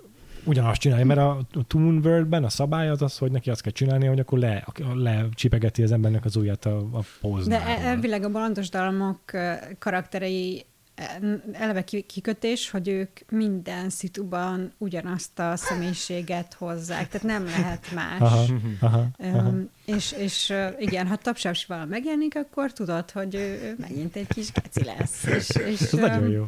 ugyanazt 0.45 0.81
csinálja, 0.81 1.05
mert 1.05 1.19
a 1.19 1.47
Toon 1.67 1.97
World-ben 2.03 2.43
a 2.43 2.49
szabály 2.49 2.89
az 2.89 3.01
az, 3.01 3.17
hogy 3.17 3.31
neki 3.31 3.49
azt 3.49 3.61
kell 3.61 3.71
csinálni, 3.71 4.05
hogy 4.05 4.19
akkor 4.19 4.39
le, 4.39 4.63
lecsipegeti 4.93 5.83
az 5.83 5.91
embernek 5.91 6.25
az 6.25 6.35
ujját 6.35 6.65
a, 6.65 6.77
a 6.77 6.99
póznál. 7.21 7.59
De 7.59 7.65
e- 7.65 7.87
elvileg 7.87 8.23
a 8.23 8.29
balandos 8.29 8.69
dalmok 8.69 9.19
karakterei 9.79 10.65
eleve 11.51 11.83
ki- 11.83 12.01
kikötés, 12.01 12.69
hogy 12.69 12.87
ők 12.87 13.19
minden 13.29 13.89
szituban 13.89 14.73
ugyanazt 14.77 15.39
a 15.39 15.55
személyiséget 15.55 16.53
hozzák, 16.53 17.07
tehát 17.09 17.27
nem 17.27 17.45
lehet 17.45 17.91
más. 17.93 18.19
Aha, 18.19 18.45
aha, 18.79 19.07
aha. 19.19 19.53
És, 19.85 20.11
és 20.11 20.53
igen, 20.79 21.07
ha 21.07 21.15
tapsásval 21.15 21.85
megjelenik, 21.85 22.35
akkor 22.35 22.73
tudod, 22.73 23.11
hogy 23.11 23.35
ő, 23.35 23.39
ő 23.63 23.75
megint 23.79 24.15
egy 24.15 24.27
kis 24.27 24.51
geci 24.51 24.83
lesz. 24.83 25.23
És, 25.23 25.49
és, 25.49 25.81
Ez 25.81 25.91
nagyon 25.91 26.29
jó. 26.29 26.45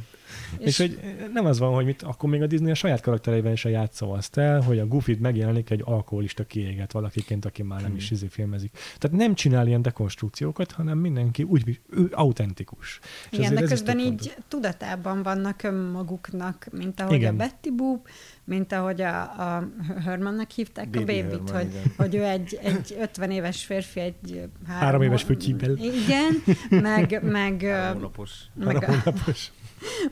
És, 0.57 0.65
és 0.67 0.77
hogy 0.77 0.99
nem 1.33 1.45
az 1.45 1.59
van, 1.59 1.73
hogy 1.73 1.85
mit, 1.85 2.01
akkor 2.01 2.29
még 2.29 2.41
a 2.41 2.47
Disney 2.47 2.71
a 2.71 2.75
saját 2.75 3.01
karaktereiben 3.01 3.51
is 3.51 3.63
játszó 3.63 4.11
azt 4.11 4.37
el, 4.37 4.61
hogy 4.61 4.79
a 4.79 4.87
Goofy 4.87 5.17
megjelenik 5.21 5.69
egy 5.69 5.81
alkoholista 5.85 6.43
kiéget 6.43 6.91
valakiként, 6.91 7.45
aki 7.45 7.63
már 7.63 7.81
nem 7.81 7.95
is 7.95 8.11
izé 8.11 8.27
filmezik. 8.27 8.77
Tehát 8.97 9.17
nem 9.17 9.33
csinál 9.33 9.67
ilyen 9.67 9.81
dekonstrukciókat, 9.81 10.71
hanem 10.71 10.97
mindenki 10.97 11.43
úgy, 11.43 11.79
ő 11.89 12.09
autentikus. 12.11 12.99
És 13.29 13.37
Igen, 13.37 13.55
de 13.55 13.61
közben 13.61 13.99
így 13.99 14.05
fontos. 14.05 14.33
tudatában 14.47 15.23
vannak 15.23 15.63
önmaguknak, 15.63 16.67
mint 16.71 17.01
ahogy 17.01 17.15
Igen. 17.15 17.33
a 17.33 17.37
Betty 17.37 17.75
Boop, 17.75 18.07
mint 18.43 18.71
ahogy 18.71 19.01
a, 19.01 19.21
a 19.21 19.69
Hermannek 20.03 20.51
hívták 20.51 20.89
Baby 20.89 21.01
a 21.01 21.05
bébit, 21.05 21.31
Herman, 21.31 21.53
hogy, 21.53 21.69
igen. 21.69 21.93
hogy 21.97 22.15
ő 22.15 22.23
egy, 22.23 22.59
egy 22.61 22.95
50 22.99 23.31
éves 23.31 23.65
férfi, 23.65 23.99
egy 23.99 24.49
három, 24.65 24.81
Három 24.81 25.01
éves 25.01 25.23
fütyibel. 25.23 25.77
Igen, 25.77 26.43
meg, 26.69 27.19
meg, 27.23 27.61
Három 27.61 27.93
hónapos. 27.93 28.31
meg, 28.55 28.83
Három 28.83 29.01
a, 29.05 29.09
hónapos. 29.09 29.51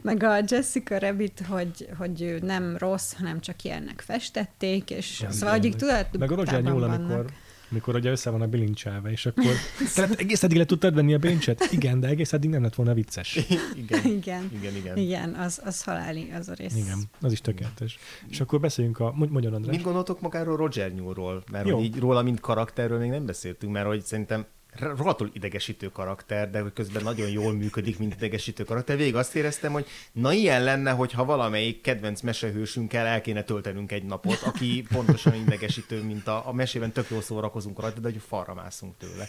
Meg 0.02 0.24
a 0.24 0.40
Jessica 0.48 1.00
Rabbit, 1.00 1.42
hogy, 1.48 1.90
hogy 1.98 2.22
ő 2.22 2.40
nem 2.42 2.78
rossz, 2.78 3.14
hanem 3.14 3.40
csak 3.40 3.64
ilyennek 3.64 4.02
festették, 4.02 4.90
és 4.90 5.22
Ja, 5.22 5.32
szóval, 5.32 5.60
hogy 5.60 5.76
tudatában 5.78 6.20
Meg 6.20 6.32
a 6.32 6.36
Roger 6.36 6.62
Newell, 6.62 6.90
amikor, 6.90 7.26
amikor 7.72 7.96
ugye 7.96 8.12
össze 8.12 8.30
van 8.30 8.42
a 8.42 8.48
bilincselve, 8.48 9.12
és 9.12 9.26
akkor 9.26 9.46
tehát 9.96 10.20
egész 10.20 10.44
eddig 10.44 10.58
le 10.58 10.66
tudtad 10.66 10.96
venni 10.96 11.14
a 11.14 11.18
bilincset? 11.18 11.68
Igen, 11.72 12.00
de 12.00 12.08
egész 12.08 12.34
eddig 12.34 12.50
nem 12.50 12.62
lett 12.62 12.76
volna 12.76 12.94
vicces. 12.94 13.36
Igen. 13.84 14.06
Igen. 14.06 14.52
Igen, 14.54 14.76
igen. 14.76 14.98
Igen, 14.98 15.34
az, 15.34 15.62
az 15.66 15.84
haláli, 15.84 16.32
az 16.40 16.50
a 16.50 16.54
rész. 16.54 16.76
Igen, 16.76 17.04
az 17.22 17.32
is 17.32 17.42
tökéletes. 17.42 17.98
És 18.30 18.42
akkor 18.42 18.60
beszéljünk 18.60 19.00
a... 19.00 19.12
Mondj, 19.16 19.34
mondjon, 19.34 19.54
András. 19.54 19.76
Mit 19.76 19.86
gondoltok 19.86 20.22
magáról 20.22 20.58
Roger 20.58 20.94
Newellról? 20.94 21.44
Mert 21.52 21.68
Jó. 21.68 21.76
hogy 21.76 21.86
így 21.86 22.00
róla, 22.00 22.22
mint 22.22 22.40
karakterről 22.40 23.00
még 23.00 23.10
nem 23.10 23.26
beszéltünk, 23.26 23.74
mert 23.74 23.88
hogy 23.88 24.04
szerintem 24.04 24.46
rohadtul 24.80 25.30
idegesítő 25.34 25.90
karakter, 25.90 26.50
de 26.50 26.64
közben 26.74 27.04
nagyon 27.04 27.30
jól 27.30 27.54
működik, 27.54 28.00
mint 28.00 28.14
idegesítő 28.14 28.64
karakter. 28.64 28.98
Végig 28.98 29.16
azt 29.16 29.36
éreztem, 29.36 29.72
hogy 29.72 29.88
na 30.12 30.34
ilyen 30.34 30.64
lenne, 30.64 30.92
hogyha 30.92 31.26
valamelyik 31.26 31.82
kedvenc 31.82 32.22
mesehősünkkel 32.22 33.06
el 33.06 33.22
kéne 33.22 33.44
töltenünk 33.44 33.92
egy 33.92 34.04
napot, 34.04 34.42
aki 34.42 34.86
pontosan 34.94 35.36
idegesítő, 35.36 36.04
mint 36.04 36.28
a, 36.28 36.48
a 36.48 36.54
mesében 36.54 36.92
tök 36.92 37.10
jól 37.10 37.22
szórakozunk 37.22 37.80
rajta, 37.80 38.00
de 38.00 38.10
hogy 38.12 38.22
falra 38.28 38.54
mászunk 38.54 38.98
tőle. 38.98 39.28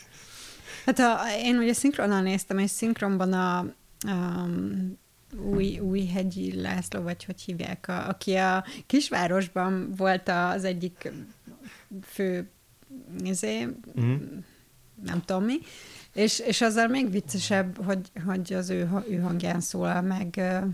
Hát 0.85 0.99
a, 0.99 1.19
én 1.43 1.57
ugye 1.57 1.73
szinkronnal 1.73 2.21
néztem, 2.21 2.59
és 2.59 2.71
szinkronban 2.71 3.33
a, 3.33 3.59
a 3.99 4.49
új, 5.37 5.79
új 5.79 6.07
hegyi 6.07 6.61
László, 6.61 7.01
vagy 7.01 7.25
hogy 7.25 7.41
hívják, 7.41 7.89
a, 7.89 8.09
aki 8.09 8.35
a 8.35 8.65
kisvárosban 8.87 9.93
volt 9.97 10.29
az 10.29 10.65
egyik 10.65 11.13
fő 12.03 12.51
izé, 13.23 13.69
Mm. 14.01 14.17
Nem 15.05 15.23
tudom 15.25 15.45
mi, 15.45 15.59
és, 16.13 16.39
és 16.39 16.61
azzal 16.61 16.87
még 16.89 17.11
viccesebb, 17.11 17.85
hogy, 17.85 18.11
hogy 18.27 18.53
az 18.53 18.71
ő, 18.71 19.05
ő 19.11 19.19
hangján 19.19 19.61
szólal 19.61 20.03
meg 20.03 20.35
uh, 20.37 20.65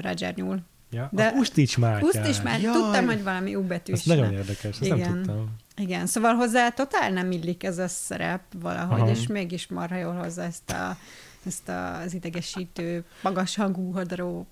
Roger 0.00 0.34
Newell. 0.34 0.58
Ja, 0.90 1.08
De- 1.12 1.26
a 1.26 1.32
Pustics 1.32 1.78
Mátyás. 1.78 2.42
Már, 2.42 2.60
Jaj! 2.60 2.72
tudtam, 2.72 3.06
hogy 3.06 3.22
valami 3.22 3.54
U 3.54 3.62
betűs. 3.62 3.98
Ez 3.98 4.04
nagyon 4.04 4.32
érdekes, 4.32 4.80
ezt 4.80 4.88
nem 4.88 4.98
Igen. 4.98 5.12
tudtam. 5.12 5.54
Igen, 5.76 6.06
szóval 6.06 6.34
hozzá 6.34 6.68
totál 6.68 7.10
nem 7.10 7.30
illik 7.30 7.64
ez 7.64 7.78
a 7.78 7.88
szerep 7.88 8.42
valahogy, 8.60 9.00
Aha. 9.00 9.10
és 9.10 9.26
mégis 9.26 9.66
marha 9.66 9.96
jól 9.96 10.14
hozza 10.14 10.42
ezt, 10.42 10.70
a, 10.70 10.96
ezt 11.44 11.68
a, 11.68 11.96
az 11.96 12.14
idegesítő, 12.14 13.04
magas 13.22 13.56
hangú, 13.56 13.92
hadaró 13.92 14.46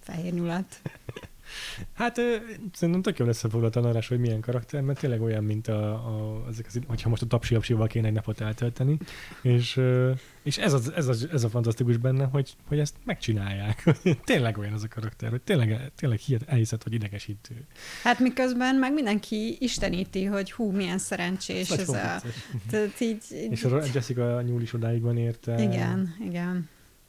fehér 0.00 0.32
nyulat. 0.32 0.80
Hát 1.92 2.20
szerintem 2.72 3.02
tök 3.02 3.18
jól 3.18 3.28
összefoglalta 3.28 3.80
a 3.80 3.82
Narás, 3.82 4.08
hogy 4.08 4.18
milyen 4.18 4.40
karakter, 4.40 4.80
mert 4.80 4.98
tényleg 4.98 5.22
olyan, 5.22 5.44
mint 5.44 5.68
a, 5.68 5.92
a, 5.92 6.44
ezek 6.48 6.66
az, 6.66 6.78
hogyha 6.86 7.08
most 7.08 7.22
a 7.22 7.26
tapsiapsival 7.26 7.86
kéne 7.86 8.06
egy 8.06 8.12
napot 8.12 8.40
eltölteni, 8.40 8.98
és, 9.42 9.80
és 10.42 10.58
ez, 10.58 10.72
az, 10.72 10.92
ez, 10.92 11.08
az, 11.08 11.28
ez 11.32 11.44
a 11.44 11.48
fantasztikus 11.48 11.96
benne, 11.96 12.24
hogy, 12.24 12.56
hogy 12.68 12.78
ezt 12.78 12.94
megcsinálják. 13.04 13.84
tényleg 14.24 14.58
olyan 14.58 14.72
az 14.72 14.82
a 14.82 14.88
karakter, 14.88 15.30
hogy 15.30 15.42
tényleg, 15.42 15.92
tényleg 15.96 16.18
hihet, 16.18 16.42
elhiszed, 16.46 16.82
hogy 16.82 16.92
idegesítő. 16.92 17.66
Hát 18.02 18.18
miközben 18.18 18.74
meg 18.74 18.92
mindenki 18.92 19.56
isteníti, 19.60 20.24
hogy 20.24 20.52
hú, 20.52 20.70
milyen 20.70 20.98
szerencsés 20.98 21.70
ez 21.70 21.86
Nagyon 21.86 22.04
a... 22.04 22.20
Tehát 22.70 23.00
így, 23.00 23.22
így, 23.32 23.50
És 23.50 23.64
a 23.64 23.82
Jessica 23.94 24.42
Nyúl 24.42 24.62
is 24.62 24.72
odáig 24.72 25.02
van 25.02 25.16
érte. 25.16 25.62
igen, 25.62 26.14
igen. 26.20 26.68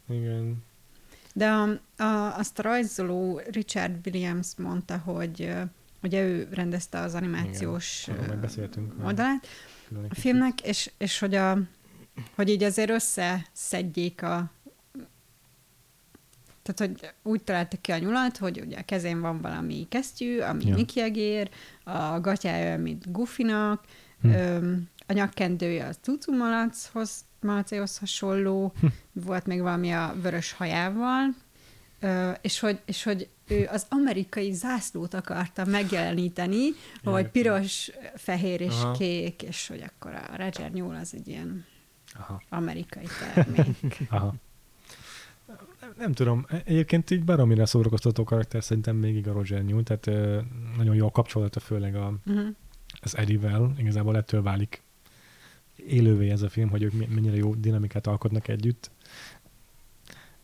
Igen. 0.09 0.63
De 1.37 1.49
a, 1.49 1.79
a, 2.03 2.37
azt 2.37 2.59
a 2.59 2.61
rajzoló 2.61 3.41
Richard 3.51 4.07
Williams 4.07 4.47
mondta, 4.57 4.97
hogy 4.97 5.53
ugye 6.03 6.21
ő 6.21 6.47
rendezte 6.51 6.99
az 6.99 7.13
animációs 7.13 8.07
Igen, 8.07 8.49
oldalát, 9.03 9.47
a 10.09 10.15
filmnek, 10.15 10.61
és, 10.61 10.91
és 10.97 11.19
hogy, 11.19 11.35
a, 11.35 11.57
hogy 12.35 12.49
így 12.49 12.63
azért 12.63 12.89
összeszedjék 12.89 14.21
a... 14.21 14.51
Tehát, 16.63 16.79
hogy 16.99 17.13
úgy 17.23 17.43
találtak 17.43 17.81
ki 17.81 17.91
a 17.91 17.97
nyulat, 17.97 18.37
hogy 18.37 18.61
ugye 18.65 18.77
a 18.77 18.83
kezén 18.85 19.21
van 19.21 19.41
valami 19.41 19.85
kesztyű, 19.89 20.39
ami 20.39 20.65
Ja. 20.65 20.75
Mickey 20.75 21.03
egér, 21.03 21.49
a 21.83 22.19
gatyája, 22.19 22.65
olyan, 22.65 22.79
mint 22.79 23.11
Goofynak, 23.11 23.83
Hm. 24.21 24.31
hm. 24.31 24.73
a 25.07 25.13
nyakkendője 25.13 25.85
az 25.85 25.97
Cucu 26.01 26.31
malacéhoz 27.45 27.97
hasonló, 27.97 28.73
Hm. 28.79 28.87
volt 29.11 29.45
még 29.45 29.61
valami 29.61 29.91
a 29.91 30.15
vörös 30.21 30.51
hajával, 30.51 31.35
és 32.41 32.59
hogy, 32.59 32.79
és 32.85 33.03
hogy 33.03 33.29
ő 33.47 33.67
az 33.71 33.85
amerikai 33.89 34.51
zászlót 34.51 35.13
akarta 35.13 35.65
megjeleníteni, 35.65 36.69
hogy 37.03 37.27
piros, 37.27 37.91
fehér 38.15 38.61
és 38.61 38.81
Aha. 38.81 38.91
kék, 38.91 39.41
és 39.41 39.67
hogy 39.67 39.81
akkor 39.81 40.13
a 40.13 40.35
Roger 40.37 40.71
Newell 40.71 40.99
az 40.99 41.13
egy 41.13 41.27
ilyen 41.27 41.65
Aha. 42.13 42.41
amerikai 42.49 43.05
termék. 43.33 43.97
Aha. 44.09 44.33
Nem, 45.97 46.11
tudom, 46.11 46.45
egyébként 46.65 47.11
így 47.11 47.23
baromira 47.23 47.65
szórakoztató 47.65 48.23
karakter 48.23 48.63
szerintem 48.63 48.95
még 48.95 49.27
a 49.27 49.33
Roger 49.33 49.63
Newell, 49.63 49.83
tehát 49.83 50.05
nagyon 50.77 50.95
jó 50.95 51.05
a 51.05 51.11
kapcsolata, 51.11 51.59
főleg 51.59 51.95
a, 51.95 52.13
uh-huh. 52.25 52.47
az 53.01 53.17
Eddie-vel, 53.17 53.73
igazából 53.77 54.17
ettől 54.17 54.41
válik 54.41 54.81
élővé 55.75 56.29
ez 56.29 56.41
a 56.41 56.49
film, 56.49 56.69
hogy 56.69 56.83
ők 56.83 56.93
mennyire 57.13 57.35
jó 57.35 57.55
dinamikát 57.55 58.07
alkotnak 58.07 58.47
együtt. 58.47 58.91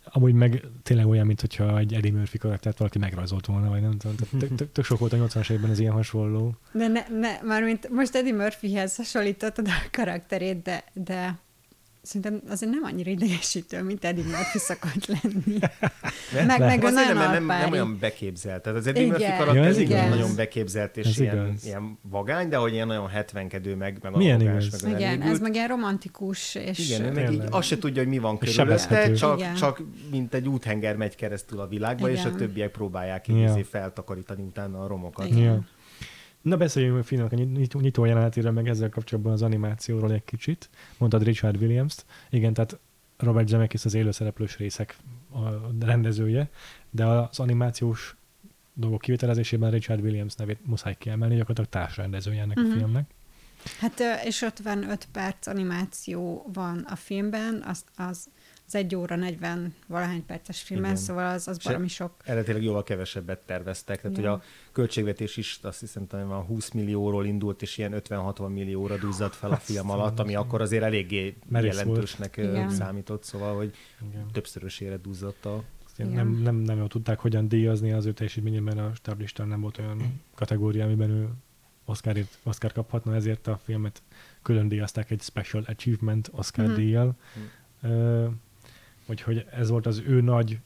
Amúgy 0.03 0.33
meg 0.33 0.63
tényleg 0.83 1.07
olyan, 1.07 1.25
mint 1.25 1.41
hogyha 1.41 1.77
egy 1.77 1.93
Eddie 1.93 2.11
Murphy 2.11 2.37
karaktert 2.37 2.77
valaki 2.77 2.97
megrajzolt 2.99 3.45
volna, 3.45 3.69
vagy 3.69 3.81
nem 3.81 3.97
tudom. 3.97 4.15
Tök- 4.15 4.55
tök- 4.55 4.71
Tök 4.71 4.85
sok 4.85 4.99
volt 4.99 5.13
a 5.13 5.17
80-as 5.17 5.49
években 5.49 5.71
ez 5.71 5.79
ilyen 5.79 5.93
hasonló. 5.93 6.55
De 6.71 6.87
ne, 6.87 7.05
ne, 7.19 7.39
mármint 7.41 7.89
most 7.89 8.15
Eddie 8.15 8.33
Murphyhez 8.33 8.95
hasonlítottad 8.95 9.67
a 9.67 9.71
karakterét, 9.91 10.61
de, 10.61 10.83
de 10.93 11.39
szerintem 12.01 12.41
azért 12.49 12.71
nem 12.71 12.83
annyira 12.83 13.09
idegesítő, 13.11 13.81
mint 13.83 14.05
Eddie 14.05 14.23
Murphy 14.23 14.57
szokott 14.57 15.05
lenni. 15.05 15.57
Meg, 16.47 16.59
meg 16.59 16.83
ő 16.83 16.85
Azért 16.85 17.13
nagyon 17.13 17.15
nem, 17.31 17.45
nem, 17.45 17.59
nem 17.59 17.71
olyan 17.71 17.97
beképzelt. 17.99 18.61
Tehát 18.63 18.79
az 18.79 18.87
Eddie 18.87 19.01
Igen. 19.01 19.11
Murphy 19.13 19.31
Ja, 19.31 19.37
karakter 19.37 19.65
ez 19.65 19.77
igen, 19.77 20.05
igaz. 20.05 20.17
nagyon 20.19 20.35
beképzelt, 20.35 20.97
és 20.97 21.05
Ez 21.07 21.19
ilyen, 21.19 21.45
igaz. 21.47 21.65
ilyen 21.65 21.97
vagány, 22.01 22.49
de 22.49 22.57
hogy 22.57 22.73
ilyen 22.73 22.87
nagyon 22.87 23.07
hetvenkedő, 23.07 23.75
meg, 23.75 23.97
meg 24.01 24.15
Milyen 24.15 24.39
arrogáns, 24.39 24.65
igaz. 24.67 24.81
meg 24.81 24.91
Igen, 24.91 25.09
ez 25.11 25.17
elégült. 25.17 25.41
meg 25.41 25.53
ilyen 25.55 25.67
romantikus, 25.67 26.55
és 26.55 26.89
Igen, 26.89 27.03
ő 27.05 27.11
meg 27.11 27.31
így 27.33 27.41
azt 27.49 27.67
se 27.67 27.77
tudja, 27.77 28.01
hogy 28.01 28.11
mi 28.11 28.17
van 28.19 28.37
körülötte, 28.37 29.11
csak, 29.13 29.39
Igen. 29.39 29.55
csak 29.55 29.81
mint 30.11 30.33
egy 30.33 30.47
úthenger 30.47 30.95
megy 30.95 31.15
keresztül 31.15 31.59
a 31.59 31.67
világba, 31.67 32.09
és 32.09 32.23
a 32.23 32.27
Igen. 32.27 32.37
többiek 32.37 32.71
próbálják 32.71 33.27
Ja. 33.27 33.35
így 33.35 33.43
izé 33.43 33.61
feltakarítani 33.63 34.41
utána 34.41 34.83
a 34.83 34.87
romokat. 34.87 35.25
Igen. 35.27 35.39
Ja. 35.39 35.63
Na 36.41 36.57
beszéljünk 36.57 36.97
a 36.97 37.03
filmnek 37.03 37.31
a 37.31 37.35
nyit- 37.35 37.73
nyitó 37.81 38.05
jelenetéről, 38.05 38.51
meg 38.51 38.67
ezzel 38.67 38.89
kapcsolatban 38.89 39.33
az 39.33 39.41
animációról 39.41 40.11
egy 40.11 40.23
kicsit. 40.23 40.69
Mondtad 40.97 41.23
Richard 41.23 41.61
Williams-t. 41.61 42.05
Igen, 42.29 42.53
tehát 42.53 42.79
Robert 43.17 43.47
Zemeckis 43.47 43.85
az 43.85 43.93
élőszereplős 43.93 44.57
részek 44.57 44.97
a 45.33 45.39
rendezője, 45.85 46.49
de 46.89 47.05
az 47.05 47.39
animációs 47.39 48.15
dolgok 48.73 49.01
kivitelezésében 49.01 49.71
Richard 49.71 50.01
Williams 50.01 50.35
nevét 50.35 50.65
muszáj 50.65 50.95
kiemelni, 50.99 51.35
gyakorlatilag 51.35 51.69
társrendezője 51.69 52.41
ennek 52.41 52.57
Mhm. 52.57 52.71
a 52.71 52.73
filmnek. 52.73 53.09
Hát, 53.79 53.99
és 54.25 54.41
55 54.41 55.07
perc 55.11 55.47
animáció 55.47 56.49
van 56.53 56.79
a 56.89 56.95
filmben, 56.95 57.63
az, 57.67 57.83
az, 57.95 58.29
az 58.73 58.79
egy 58.79 58.95
óra 58.95 59.15
40 59.15 59.73
valahány 59.87 60.25
perces 60.25 60.61
filmen, 60.61 60.89
Igen. 60.89 61.01
szóval 61.01 61.33
az, 61.33 61.47
az 61.47 61.63
valami 61.63 61.87
sok. 61.87 62.13
Eredetileg 62.23 62.63
jóval 62.63 62.83
kevesebbet 62.83 63.45
terveztek, 63.45 64.01
tehát 64.01 64.15
hogy 64.15 64.25
Ja. 64.25 64.31
a 64.33 64.41
költségvetés 64.71 65.37
is 65.37 65.59
azt 65.61 65.79
hiszem 65.79 66.07
talán 66.07 66.27
van 66.27 66.41
20 66.43 66.71
millióról 66.71 67.25
indult, 67.25 67.61
és 67.61 67.77
ilyen 67.77 67.93
50-60 67.95 68.49
millióra 68.53 68.97
duzzadt 68.97 69.35
fel 69.35 69.51
a 69.51 69.55
film 69.55 69.89
alatt, 69.89 70.19
ami 70.19 70.35
akkor 70.35 70.61
azért 70.61 70.83
eléggé 70.83 71.37
Merész 71.49 71.77
jelentősnek 71.77 72.37
Igen. 72.37 72.69
számított, 72.69 73.23
szóval, 73.23 73.55
hogy 73.55 73.73
Igen. 74.09 74.27
többszörösére 74.31 74.97
duzzadt 74.97 75.45
a 75.45 75.63
Igen. 75.97 76.11
Nem, 76.11 76.29
nem, 76.31 76.55
nem 76.55 76.77
jól 76.77 76.87
tudták, 76.87 77.19
hogyan 77.19 77.47
díjazni 77.47 77.91
az 77.91 78.05
ő 78.05 78.13
teljesítményében 78.13 78.77
a 78.77 78.93
stáblistán 78.93 79.47
nem 79.47 79.61
volt 79.61 79.77
olyan 79.77 80.21
kategória, 80.35 80.83
amiben 80.85 81.09
ő 81.09 81.29
Oscarért, 81.85 82.37
Oscar 82.43 82.71
kaphatna, 82.71 83.15
ezért 83.15 83.47
a 83.47 83.59
filmet 83.63 84.01
külön 84.41 84.67
díjazták 84.67 85.11
egy 85.11 85.21
Special 85.21 85.63
Achievement 85.67 86.29
Oscar 86.33 86.65
Mhm. 86.65 86.75
díjjal. 86.75 87.15
Ö, 89.11 89.13
Úgyhogy 89.13 89.45
ez 89.51 89.69
volt 89.69 89.85
az 89.85 90.01
ő 90.07 90.21
nagy 90.21 90.59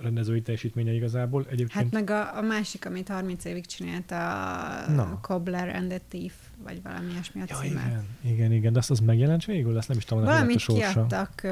rendezői 0.00 0.42
teljesítménye 0.42 0.92
igazából. 0.92 1.42
Egyébként 1.50 1.72
Hát 1.72 1.90
meg 1.90 2.10
a, 2.10 2.36
a 2.36 2.40
másik, 2.42 2.86
amit 2.86 3.08
30 3.08 3.44
évig 3.44 3.66
csinált, 3.66 4.10
a 4.10 4.90
Na. 4.92 5.18
Cobbler 5.22 5.68
and 5.76 5.88
the 5.88 6.00
Thief, 6.08 6.34
vagy 6.62 6.82
valami 6.82 7.10
ilyesmi 7.12 7.40
a 7.40 7.44
Ja, 7.48 7.56
címe. 7.56 7.80
igen, 7.86 8.04
igen, 8.34 8.52
igen, 8.52 8.72
de 8.72 8.78
azt 8.78 8.90
az 8.90 9.00
megjelent 9.00 9.44
végül? 9.44 9.76
Ezt 9.78 9.88
nem 9.88 9.96
is 9.96 10.04
tudom, 10.04 10.22
hogy 10.22 10.32
a 10.32 10.34
Valamit 10.34 10.58
sorsa. 10.58 10.92
kiadtak 10.92 11.46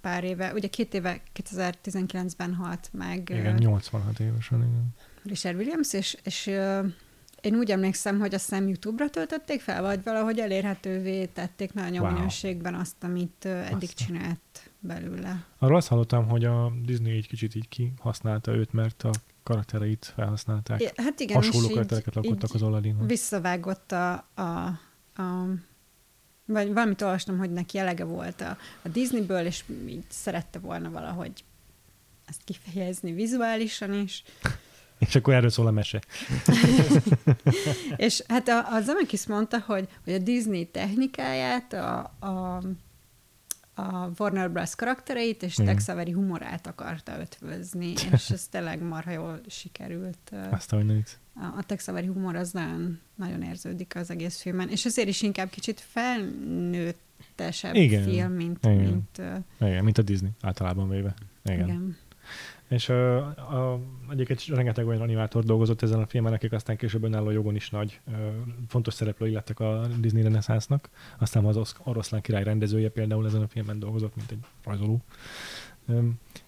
pár 0.00 0.24
éve, 0.24 0.52
ugye 0.52 0.68
két 0.68 0.94
éve, 0.94 1.20
2019-ben 1.44 2.54
halt 2.54 2.90
meg 2.92 3.28
Igen, 3.30 3.54
ö, 3.54 3.58
86 3.58 4.20
évesen, 4.20 4.58
igen. 4.58 4.94
Richard 5.24 5.56
Williams, 5.56 5.92
és, 5.92 6.16
és 6.24 6.46
ö, 6.46 6.80
én 7.40 7.54
úgy 7.54 7.70
emlékszem, 7.70 8.18
hogy 8.18 8.34
azt 8.34 8.48
hiszem 8.48 8.68
YouTube-ra 8.68 9.10
töltötték 9.10 9.60
fel, 9.60 9.82
vagy 9.82 10.02
valahogy 10.02 10.38
elérhetővé 10.38 11.24
tették 11.26 11.72
nagyon 11.72 12.00
Wow. 12.02 12.12
minőségben 12.12 12.74
azt, 12.74 12.96
amit 13.00 13.44
eddig 13.44 13.88
Azt 13.90 14.00
a- 14.00 14.04
csinált 14.04 14.70
belőle. 14.80 15.44
Arról 15.58 15.76
azt 15.76 15.88
hallottam, 15.88 16.28
hogy 16.28 16.44
a 16.44 16.72
Disney 16.84 17.16
egy 17.16 17.28
kicsit 17.28 17.54
így 17.54 17.68
kihasználta 17.68 18.52
őt, 18.52 18.72
mert 18.72 19.02
a 19.02 19.10
karaktereit 19.42 20.12
felhasználták. 20.14 20.82
Ja, 20.82 20.90
hát 20.96 21.20
igen, 21.20 21.36
Hasonló 21.36 21.66
így, 21.66 21.72
karaktereket 21.72 22.16
alkottak 22.16 22.54
az 22.54 22.62
Aladdinhoz. 22.62 23.06
visszavágott 23.06 23.92
a, 23.92 24.12
a, 24.34 24.42
a 25.22 25.46
vagy 26.44 26.72
valamit 26.72 27.02
olvastam, 27.02 27.38
hogy 27.38 27.52
neki 27.52 27.78
elege 27.78 28.04
volt 28.04 28.40
a, 28.40 28.56
a 28.82 28.88
Disneyből, 28.88 29.46
és 29.46 29.64
így 29.88 30.04
szerette 30.08 30.58
volna 30.58 30.90
valahogy 30.90 31.44
ezt 32.26 32.40
kifejezni 32.44 33.12
vizuálisan 33.12 33.92
is. 33.92 34.22
És 34.98 35.14
akkor 35.14 35.34
erről 35.34 35.50
szól 35.50 35.66
a 35.66 35.70
mese. 35.70 36.00
És 37.96 38.22
hát 38.28 38.48
a, 38.48 38.74
a 38.74 38.80
Zemeckis 38.80 39.26
mondta, 39.26 39.60
hogy, 39.66 39.88
hogy 40.04 40.12
a 40.12 40.18
Disney 40.18 40.66
technikáját, 40.66 41.72
a, 41.72 42.12
a, 42.18 42.62
a 43.74 44.10
Warner 44.18 44.50
Bros. 44.50 44.74
karaktereit 44.74 45.42
és. 45.42 45.54
Tex 45.54 45.88
Avery 45.88 46.12
humorát 46.12 46.66
akarta 46.66 47.20
ötvözni, 47.20 47.92
és 48.12 48.30
ez 48.30 48.46
tényleg 48.50 48.82
marha 48.82 49.10
jól 49.10 49.40
sikerült. 49.46 50.32
Azt. 50.50 50.72
A, 50.72 50.78
a 51.56 51.62
Tex 51.66 51.88
Avery 51.88 52.06
humor 52.06 52.36
az 52.36 52.50
nagyon, 52.50 53.00
nagyon 53.14 53.42
érződik 53.42 53.96
az 53.96 54.10
egész 54.10 54.40
filmen, 54.40 54.68
és 54.68 54.84
azért 54.84 55.08
is 55.08 55.22
inkább 55.22 55.50
kicsit 55.50 55.80
felnőttesebb 55.80 57.74
Igen. 57.74 58.02
film, 58.02 58.32
mint, 58.32 58.64
Igen. 58.64 58.76
mint 58.76 59.22
Igen, 59.60 59.84
mint 59.84 59.98
a 59.98 60.02
Disney 60.02 60.30
általában 60.40 60.88
véve. 60.88 61.14
Igen. 61.44 61.68
igen. 61.68 61.96
És 62.68 62.88
uh, 62.88 62.96
a, 63.54 63.80
egyébként 64.10 64.46
rengeteg 64.46 64.86
olyan 64.86 65.00
animátor 65.00 65.44
dolgozott 65.44 65.82
ezen 65.82 66.00
a 66.00 66.06
filmen, 66.06 66.32
akik 66.32 66.52
aztán 66.52 66.76
később 66.76 67.04
önálló 67.04 67.30
jogon 67.30 67.54
is 67.54 67.70
nagy, 67.70 68.00
fontos 68.68 68.94
szereplői 68.94 69.32
lettek 69.32 69.60
a 69.60 69.86
Disney 70.00 70.22
reneszánsznak. 70.22 70.88
Aztán 71.18 71.44
az 71.44 71.56
Osz- 71.56 71.80
Oroszlán 71.84 72.20
király 72.20 72.44
rendezője 72.44 72.88
például 72.88 73.26
ezen 73.26 73.42
a 73.42 73.48
filmen 73.48 73.78
dolgozott, 73.78 74.16
mint 74.16 74.30
egy 74.30 74.38
rajzoló. 74.64 75.02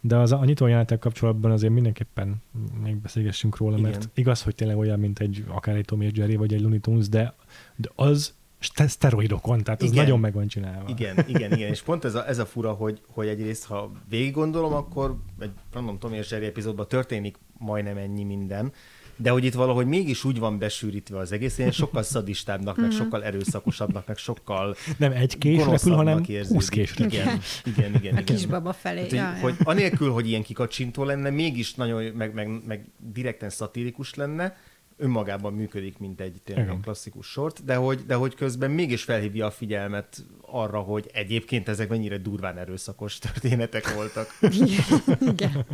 De 0.01 0.17
az 0.17 0.33
a 0.33 0.45
nyitójáték 0.45 0.99
kapcsolatban 0.99 1.51
azért 1.51 1.73
mindenképpen 1.73 2.43
még 2.83 2.97
beszélgessünk 2.97 3.57
róla, 3.57 3.79
Igen. 3.79 3.91
mert 3.91 4.09
igaz, 4.15 4.43
hogy 4.43 4.55
tényleg 4.55 4.77
olyan, 4.77 4.99
mint 4.99 5.19
egy 5.19 5.45
akár 5.49 5.77
egy 5.77 5.85
Tom 5.85 6.01
és 6.01 6.11
Jerry, 6.15 6.37
vagy 6.37 6.55
egy 6.55 6.61
Looney 6.61 6.79
Tunes, 6.79 7.09
de, 7.09 7.35
de 7.77 7.89
az 7.95 8.35
szteroidokon, 8.61 9.63
tehát 9.63 9.83
az 9.83 9.91
Igen. 9.91 10.05
nagyon 10.05 10.21
meg 10.21 10.33
van 10.33 10.47
csinálva. 10.47 10.89
Igen, 10.89 11.25
igen, 11.27 11.53
igen, 11.53 11.69
és 11.69 11.83
pont 11.83 12.05
ez 12.05 12.15
a, 12.15 12.29
ez 12.29 12.39
a 12.39 12.47
fura, 12.47 12.73
hogy, 12.73 13.01
hogy 13.09 13.29
egyrészt, 13.29 13.65
ha 13.65 13.93
végig 14.09 14.33
gondolom, 14.33 14.73
akkor 14.73 15.17
egy 15.39 15.51
random 15.73 15.99
Tom 15.99 16.13
és 16.13 16.31
Jerry 16.31 16.47
epizódban 16.47 16.89
történik 16.89 17.39
majdnem 17.59 17.97
ennyi 17.97 18.25
minden, 18.25 18.73
de 19.17 19.31
hogy 19.31 19.45
itt 19.45 19.55
valahogy 19.55 19.87
mégis 19.87 20.25
úgy 20.25 20.39
van 20.39 20.59
besűrítve 20.59 21.19
az 21.19 21.33
egész, 21.33 21.59
én 21.59 21.71
sokkal 21.71 22.03
szadistábbnak, 22.03 22.77
meg 22.77 22.91
sokkal 22.91 23.25
erőszakosabbnak, 23.25 24.07
meg 24.07 24.17
sokkal 24.17 24.77
Nem 24.97 25.13
egy 25.13 25.39
kés 25.39 25.65
repül, 25.65 25.95
hanem 25.95 26.23
érződik. 26.27 26.57
20 26.57 26.69
kés 26.69 26.97
repül. 26.97 27.19
Igen, 27.19 27.41
igen, 27.65 27.95
igen. 27.95 28.17
A 28.17 28.21
igen. 28.21 28.25
kisbaba 28.25 28.73
felé. 28.73 29.01
Hát, 29.01 29.13
ja, 29.13 29.27
hogy, 29.27 29.35
ja. 29.35 29.41
hogy 29.41 29.55
anélkül, 29.65 30.11
hogy 30.11 30.29
ilyen 30.29 30.43
kikacsintó 30.43 31.05
lenne, 31.05 31.31
mégis 31.31 31.75
nagyon, 31.75 32.03
meg, 32.03 32.35
meg, 32.35 32.67
meg 32.67 32.87
direkten 33.13 33.51
szatirikus 33.51 34.15
lenne, 34.15 34.57
önmagában 35.01 35.53
működik, 35.53 35.99
mint 35.99 36.21
egy 36.21 36.41
tényleg 36.45 36.65
Igen. 36.65 36.81
klasszikus 36.81 37.27
sort, 37.27 37.65
de 37.65 37.75
hogy, 37.75 38.07
de 38.07 38.15
hogy 38.15 38.35
közben 38.35 38.71
mégis 38.71 39.03
felhívja 39.03 39.47
a 39.47 39.51
figyelmet 39.51 40.25
arra, 40.41 40.79
hogy 40.79 41.11
egyébként 41.13 41.69
ezek 41.69 41.89
mennyire 41.89 42.19
durván 42.19 42.59
erőszakos 42.59 43.19
történetek 43.19 43.95
voltak. 43.95 44.39
Igen. 45.33 45.67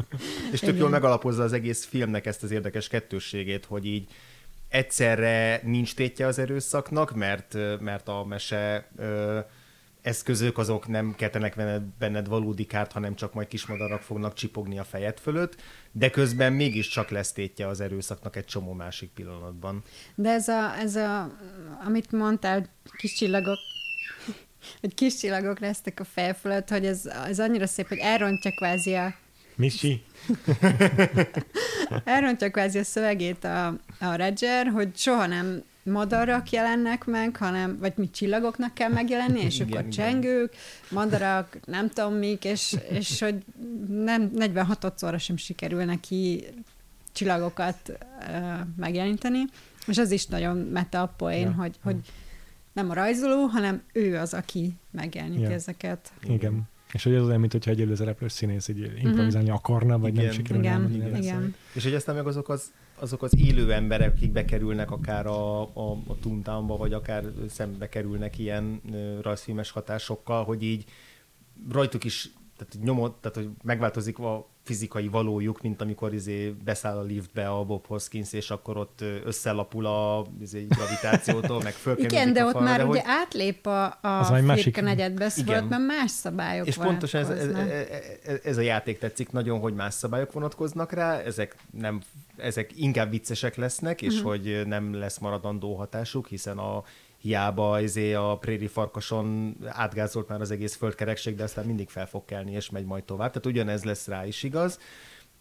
És 0.52 0.60
tök 0.60 0.68
Igen. 0.68 0.76
jól 0.76 0.88
megalapozza 0.88 1.42
az 1.42 1.52
egész 1.52 1.84
filmnek 1.84 2.26
ezt 2.26 2.42
az 2.42 2.50
érdekes 2.50 2.88
kettősségét, 2.88 3.64
hogy 3.64 3.86
így 3.86 4.08
egyszerre 4.68 5.60
nincs 5.64 5.94
tétje 5.94 6.26
az 6.26 6.38
erőszaknak, 6.38 7.14
mert, 7.14 7.56
mert 7.80 8.08
a 8.08 8.24
mese 8.24 8.88
ö, 8.96 9.38
eszközök 10.02 10.58
azok 10.58 10.88
nem 10.88 11.14
keltenek 11.16 11.56
benned, 11.56 11.82
benned 11.98 12.28
valódi 12.28 12.66
kárt, 12.66 12.92
hanem 12.92 13.14
csak 13.14 13.34
majd 13.34 13.48
kismadarak 13.48 14.00
fognak 14.00 14.34
csipogni 14.34 14.78
a 14.78 14.84
fejed 14.84 15.18
fölött, 15.18 15.56
de 15.98 16.10
közben 16.10 16.52
mégiscsak 16.52 17.10
lesz 17.10 17.32
tétje 17.32 17.66
az 17.66 17.80
erőszaknak 17.80 18.36
egy 18.36 18.44
csomó 18.44 18.72
másik 18.72 19.10
pillanatban. 19.10 19.82
De 20.14 20.30
ez 20.30 20.48
a, 20.48 20.78
ez 20.78 20.96
a, 20.96 21.36
amit 21.86 22.12
mondtál, 22.12 22.68
kis 22.96 23.14
csillagok, 23.14 23.58
hogy 24.80 24.94
kis 24.94 25.16
csillagok 25.16 25.58
lesznek 25.58 26.00
a 26.00 26.04
fej 26.04 26.34
fölött, 26.40 26.68
hogy 26.68 26.86
ez, 26.86 27.06
ez 27.06 27.40
annyira 27.40 27.66
szép, 27.66 27.88
hogy 27.88 27.98
elrontja 27.98 28.50
kvázi 28.50 28.94
a, 28.94 29.14
Misi? 29.54 30.02
elrontja 32.04 32.50
kvázi 32.50 32.78
a 32.78 32.84
szövegét 32.84 33.44
a, 33.44 33.66
a 33.98 34.16
Roger, 34.16 34.66
hogy 34.66 34.96
soha 34.96 35.26
nem 35.26 35.62
madarak 35.86 36.50
jelennek 36.50 37.04
meg, 37.04 37.36
hanem, 37.36 37.78
vagy 37.78 37.92
mi 37.96 38.10
csillagoknak 38.10 38.74
kell 38.74 38.90
megjelenni, 38.90 39.40
és 39.40 39.54
Igen, 39.60 39.68
akkor 39.68 39.78
igen. 39.78 39.90
csengők, 39.90 40.54
madarak, 40.90 41.58
nem 41.66 41.88
tudom 41.88 42.14
mik, 42.14 42.44
és, 42.44 42.76
és 42.90 43.20
hogy 43.20 43.44
nem 43.88 44.30
46-szorra 44.36 45.18
sem 45.18 45.36
sikerül 45.36 45.84
neki 45.84 46.44
csillagokat 47.12 47.76
uh, 47.88 48.58
megjeleníteni, 48.76 49.44
és 49.86 49.98
az 49.98 50.10
is 50.10 50.26
nagyon 50.26 50.56
meta 50.56 51.02
a 51.02 51.14
poén, 51.16 51.46
Ja, 51.46 51.52
hogy, 51.52 51.76
hogy 51.82 51.96
nem 52.72 52.90
a 52.90 52.94
rajzoló, 52.94 53.44
hanem 53.44 53.82
ő 53.92 54.16
az, 54.16 54.34
aki 54.34 54.74
megjeleníti 54.90 55.40
Ja. 55.40 55.50
ezeket. 55.50 56.12
Igen. 56.22 56.62
És 56.92 57.02
hogy 57.02 57.14
ez 57.14 57.22
olyan, 57.22 57.40
mint 57.40 57.52
hogyha 57.52 57.70
egy 57.70 57.80
előszereplős 57.80 58.32
színész 58.32 58.68
így 58.68 58.92
improvizálni 59.02 59.50
akarna, 59.50 59.98
vagy 59.98 60.12
nem 60.12 60.22
Igen. 60.22 60.34
sikerül 60.34 60.62
Igen, 60.62 60.72
elmondani 60.72 61.08
igen. 61.08 61.22
igen. 61.22 61.54
És 61.72 61.82
hogy 61.82 61.94
aztán 61.94 62.14
meg 62.14 62.26
azok 62.26 62.48
az, 62.48 62.72
azok 62.94 63.22
az 63.22 63.32
élő 63.38 63.72
emberek, 63.72 64.12
akik 64.16 64.32
bekerülnek 64.32 64.90
akár 64.90 65.26
a, 65.26 65.62
a, 65.62 65.90
a 66.06 66.18
Toontownba, 66.22 66.76
vagy 66.76 66.92
akár 66.92 67.24
szembe 67.48 67.88
kerülnek 67.88 68.38
ilyen 68.38 68.80
rajzfilmes 69.22 69.70
hatásokkal, 69.70 70.44
hogy 70.44 70.62
így 70.62 70.84
rajtuk 71.70 72.04
is 72.04 72.30
tehát 72.58 72.84
nyomot, 72.84 73.14
tehát 73.20 73.36
hogy 73.36 73.48
megváltozik 73.62 74.18
a 74.18 74.46
fizikai 74.62 75.08
valójuk, 75.08 75.60
mint 75.62 75.80
amikor 75.80 76.14
izé 76.14 76.48
beszáll 76.64 76.96
a 76.96 77.02
liftbe 77.02 77.48
a 77.48 77.64
Bob 77.64 77.86
Hoskins, 77.86 78.32
és 78.32 78.50
akkor 78.50 78.76
ott 78.76 79.04
összelapul 79.24 79.86
a 79.86 80.26
izé, 80.40 80.66
gravitációtól, 80.68 81.62
meg 81.62 81.72
fölkerülnek 81.72 82.12
Igen, 82.12 82.32
de 82.32 82.42
a 82.42 82.46
ott 82.46 82.52
falra, 82.52 82.66
már 82.68 82.78
de 82.78 82.84
ugye 82.84 83.00
hogy, 83.00 83.10
átlép 83.10 83.66
a, 83.66 83.84
a 83.84 83.98
Az 84.02 84.30
másik- 84.44 84.80
negyedbe 84.80 85.78
mert 85.78 85.86
más 85.86 86.10
szabályok 86.10 86.66
és 86.66 86.76
pontosan 86.76 87.20
ez, 87.20 87.28
ez, 87.30 87.48
ez, 88.24 88.38
ez 88.44 88.56
a 88.56 88.60
játék 88.60 88.98
tetszik 88.98 89.30
nagyon, 89.30 89.58
hogy 89.60 89.74
más 89.74 89.94
szabályok 89.94 90.32
vonatkoznak 90.32 90.92
rá, 90.92 91.18
ezek, 91.18 91.56
nem, 91.70 92.00
ezek 92.36 92.70
inkább 92.76 93.10
viccesek 93.10 93.56
lesznek, 93.56 94.02
és 94.02 94.14
Mhm. 94.14 94.24
hogy 94.26 94.62
nem 94.66 94.94
lesz 94.94 95.18
maradandó 95.18 95.74
hatásuk, 95.74 96.26
hiszen 96.26 96.58
a 96.58 96.82
hiába 97.26 97.80
izé 97.80 98.14
a 98.14 98.36
préri 98.40 98.66
farkason 98.66 99.56
átgázolt 99.66 100.28
már 100.28 100.40
az 100.40 100.50
egész 100.50 100.76
földkerekség, 100.76 101.36
de 101.36 101.42
aztán 101.42 101.64
mindig 101.64 101.88
fel 101.88 102.06
fog 102.06 102.24
kelni, 102.24 102.52
és 102.52 102.70
megy 102.70 102.84
majd 102.84 103.04
tovább. 103.04 103.28
Tehát 103.28 103.46
ugyanez 103.46 103.84
lesz 103.84 104.06
rá 104.06 104.26
is 104.26 104.42
igaz. 104.42 104.78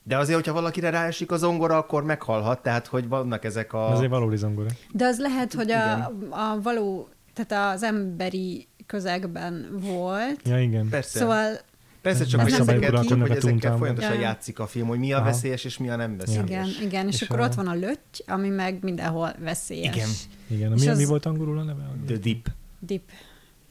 De 0.03 0.17
azért, 0.17 0.35
hogyha 0.35 0.53
valakire 0.53 0.89
ráesik 0.89 1.31
a 1.31 1.37
zongora, 1.37 1.77
akkor 1.77 2.03
meghalhat, 2.03 2.61
tehát 2.61 2.87
hogy 2.87 3.07
vannak 3.07 3.43
ezek 3.43 3.73
a... 3.73 3.91
Azért 3.91 4.09
valódi 4.09 4.37
zongora. 4.37 4.69
De 4.91 5.05
az 5.05 5.19
lehet, 5.19 5.53
hogy 5.53 5.71
a, 5.71 6.05
a 6.29 6.59
való, 6.61 7.07
tehát 7.33 7.73
az 7.75 7.83
emberi 7.83 8.67
közegben 8.85 9.67
volt. 9.81 10.39
Ja, 10.43 10.61
igen. 10.61 10.89
Persze. 10.89 11.19
Szóval 11.19 11.59
Persze 12.05 12.25
csak, 12.25 12.41
hogy 12.41 12.51
ezeket, 12.53 12.97
hogy 12.97 13.21
a 13.21 13.35
ezekkel 13.35 13.77
folyamatosan 13.77 14.13
Ja. 14.13 14.19
játszik 14.19 14.59
a 14.59 14.67
film, 14.67 14.87
hogy 14.87 14.99
mi 14.99 15.13
a 15.13 15.15
Aha. 15.17 15.25
veszélyes 15.25 15.63
és 15.63 15.77
mi 15.77 15.89
a 15.89 15.95
nem 15.95 16.17
veszélyes. 16.17 16.43
igen, 16.47 16.67
igen, 16.81 17.07
és, 17.07 17.13
És 17.15 17.21
akkor 17.21 17.39
a- 17.39 17.43
ott 17.45 17.53
van 17.53 17.67
a 17.67 17.73
löty, 17.73 18.23
ami 18.27 18.49
meg 18.49 18.77
mindenhol 18.83 19.35
veszélyes. 19.39 19.95
Igen. 19.95 20.09
Igen, 20.47 20.73
És 20.75 20.81
mi, 20.81 20.87
az- 20.87 20.97
mi 20.97 21.05
volt 21.05 21.25
angolul 21.25 21.57
a 21.57 21.63
neve? 21.63 21.87
The 22.05 22.15
Deep. 22.17 22.47
Dip. 22.79 23.09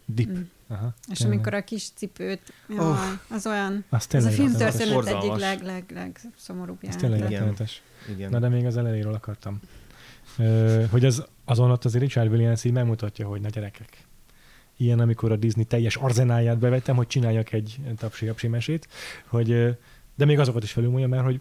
Dip. 0.05 0.29
Mm. 0.31 0.41
Aha. 0.69 0.95
És 1.11 1.19
tényleg. 1.19 1.37
amikor 1.37 1.55
a 1.55 1.65
kis 1.65 1.89
cipőt, 1.95 2.53
jaj, 2.69 2.79
Oh. 2.79 2.99
az 3.31 3.47
olyan, 3.47 3.85
Az 3.89 3.99
ez 3.99 4.05
a 4.05 4.09
tényleg 4.09 4.33
film 4.33 4.53
rettenetes. 4.53 4.89
történet 4.89 5.23
egyik 5.23 5.37
leg, 5.37 5.63
leg, 5.63 5.85
leg 5.95 6.21
szomorúbb 6.39 6.79
Ez 6.81 6.97
tényleg 6.97 7.21
rettenetes. 7.21 7.83
Igen. 8.15 8.31
Na 8.31 8.39
de 8.39 8.49
még 8.49 8.67
az 8.67 8.77
elejéről 8.77 9.15
akartam. 9.15 9.61
Ö, 10.39 10.83
hogy 10.91 11.05
az, 11.05 11.25
azon 11.45 11.71
ott 11.71 11.85
azért 11.85 12.05
Richard 12.05 12.31
Williams 12.33 12.65
így 12.65 12.73
megmutatja, 12.73 13.27
hogy 13.27 13.41
na 13.41 13.49
gyerekek. 13.49 14.04
Ilyen, 14.77 15.01
amikor 15.01 15.33
a 15.33 15.37
Disney 15.37 15.65
teljes 15.65 15.97
arzenáját 15.97 16.59
bevettem, 16.59 16.97
hogy 16.97 17.07
csináljak 17.07 17.53
egy 17.53 17.81
tapsi 17.97 18.29
apsi 18.29 18.49
mesét, 18.49 18.89
hogy, 19.27 19.77
de 20.15 20.25
még 20.25 20.39
azokat 20.39 20.63
is 20.63 20.73
felülmúlja, 20.73 21.09
mert 21.09 21.25
hogy 21.25 21.41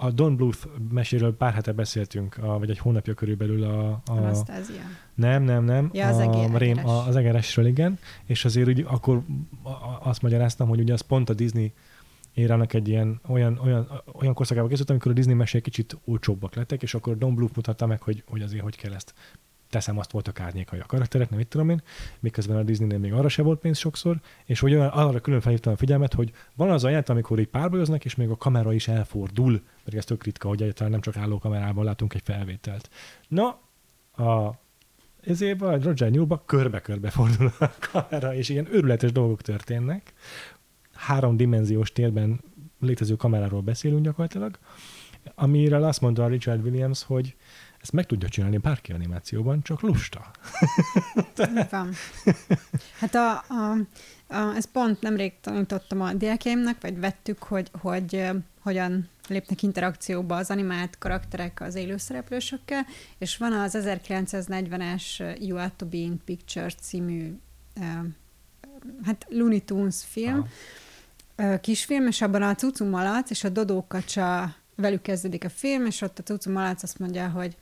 a 0.00 0.10
Don 0.10 0.36
Bluth 0.36 0.66
meséről 0.90 1.36
pár 1.36 1.52
hete 1.54 1.72
beszéltünk, 1.72 2.36
a, 2.36 2.58
vagy 2.58 2.70
egy 2.70 2.78
hónapja 2.78 3.14
körülbelül 3.14 3.62
a, 3.64 3.90
a 3.90 4.02
Anasztázia. 4.06 4.80
nem, 5.14 5.42
nem, 5.42 5.64
nem. 5.64 5.90
Ja, 5.92 6.08
az 6.08 6.16
a, 6.16 6.20
egér- 6.20 6.58
rém, 6.58 6.86
a, 6.86 7.06
az 7.06 7.16
egeresről, 7.16 7.66
igen. 7.66 7.98
És 8.24 8.44
azért 8.44 8.68
úgy, 8.68 8.84
akkor 8.88 9.22
azt 10.02 10.22
magyaráztam, 10.22 10.68
hogy 10.68 10.80
ugye 10.80 10.92
az 10.92 11.00
pont 11.00 11.30
a 11.30 11.34
Disney 11.34 11.72
érának 12.34 12.72
egy 12.72 12.88
ilyen 12.88 13.20
olyan, 13.26 13.58
olyan, 13.64 14.02
olyan 14.12 14.34
korszakába 14.34 14.68
készült, 14.68 14.90
amikor 14.90 15.10
a 15.10 15.14
Disney 15.14 15.34
mesék 15.34 15.62
kicsit 15.62 15.96
olcsóbbak 16.04 16.54
lettek, 16.54 16.82
és 16.82 16.94
akkor 16.94 17.18
Don 17.18 17.34
Bluth 17.34 17.56
mutatta 17.56 17.86
meg, 17.86 18.02
hogy, 18.02 18.22
hogy 18.26 18.42
azért 18.42 18.62
hogy 18.62 18.76
kell 18.76 18.92
ezt 18.92 19.14
teszem 19.70 19.98
azt 19.98 20.10
voltak 20.10 20.40
árnyékai 20.40 20.78
a 20.78 20.86
karakterek, 20.86 21.30
nem 21.30 21.40
itt 21.40 21.50
tudom 21.50 21.70
én, 21.70 21.82
miközben 22.20 22.56
a 22.56 22.62
Disneynél 22.62 22.98
még 22.98 23.12
arra 23.12 23.28
se 23.28 23.42
volt 23.42 23.60
pénz 23.60 23.78
sokszor, 23.78 24.20
és 24.44 24.60
hogy 24.60 24.74
arra 24.74 25.20
külön 25.20 25.40
felhívtam 25.40 25.72
a 25.72 25.76
figyelmet, 25.76 26.14
hogy 26.14 26.32
van 26.54 26.70
az 26.70 26.84
a 26.84 26.88
jelent, 26.88 27.08
amikor 27.08 27.38
így 27.38 27.48
párbajoznak, 27.48 28.04
és 28.04 28.14
még 28.14 28.28
a 28.28 28.36
kamera 28.36 28.72
is 28.72 28.88
elfordul, 28.88 29.62
mert 29.84 29.96
ez 29.96 30.04
tök 30.04 30.24
ritka, 30.24 30.48
hogy 30.48 30.62
egyáltalán 30.62 30.92
nem 30.92 31.00
csak 31.00 31.16
álló 31.16 31.38
kamerában 31.38 31.84
látunk 31.84 32.14
egy 32.14 32.22
felvételt. 32.24 32.90
Na, 33.28 33.46
a 34.24 34.58
ezért 35.24 35.62
a 35.62 35.78
Roger 35.82 36.10
Newba 36.10 36.42
körbe-körbe 36.46 37.10
fordul 37.10 37.52
a 37.58 37.70
kamera, 37.90 38.34
és 38.34 38.48
ilyen 38.48 38.68
őrületes 38.74 39.12
dolgok 39.12 39.42
történnek. 39.42 40.12
Háromdimenziós 40.92 41.92
térben 41.92 42.40
létező 42.80 43.16
kameráról 43.16 43.60
beszélünk 43.60 44.04
gyakorlatilag, 44.04 44.58
amire 45.34 45.86
azt 45.86 46.00
mondta 46.00 46.24
a 46.24 46.28
Richard 46.28 46.64
Williams, 46.64 47.04
hogy 47.04 47.36
ezt 47.80 47.92
meg 47.92 48.06
tudja 48.06 48.28
csinálni 48.28 48.56
bárki 48.56 48.92
animációban, 48.92 49.62
csak 49.62 49.80
lusta. 49.80 50.30
Van. 51.70 51.92
Hát 52.98 53.14
a, 53.14 53.44
a, 53.48 53.76
a, 54.26 54.54
ezt 54.56 54.68
pont 54.68 55.00
nemrég 55.00 55.32
tanítottam 55.40 56.00
a 56.00 56.12
diákjaimnak, 56.12 56.76
vagy 56.80 56.98
vettük, 56.98 57.42
hogy, 57.42 57.70
hogy 57.72 58.14
uh, 58.14 58.36
hogyan 58.60 59.08
lépnek 59.28 59.62
interakcióba 59.62 60.36
az 60.36 60.50
animált 60.50 60.98
karakterek 60.98 61.60
az 61.60 61.74
élőszereplősökkel, 61.74 62.86
és 63.18 63.36
van 63.36 63.52
az 63.52 63.78
1940-es 63.80 65.36
You 65.40 65.58
Are 65.58 65.72
To 65.76 65.86
Be 65.86 65.96
in 65.96 66.20
Picture 66.24 66.70
című 66.70 67.38
hát 69.04 69.26
Looney 69.28 69.60
Tunes 69.60 70.04
film, 70.08 70.46
Aha. 71.36 71.58
kisfilm, 71.58 72.06
és 72.06 72.22
abban 72.22 72.42
a 72.42 72.54
Cucu 72.54 72.88
Malac 72.88 73.30
és 73.30 73.44
a 73.44 73.48
Dodó 73.48 73.84
Kacsa 73.88 74.54
velük 74.74 75.02
kezdődik 75.02 75.44
a 75.44 75.48
film, 75.48 75.86
és 75.86 76.00
ott 76.00 76.18
a 76.18 76.22
Cucu 76.22 76.50
Malac 76.50 76.82
azt 76.82 76.98
mondja, 76.98 77.28
hogy 77.28 77.56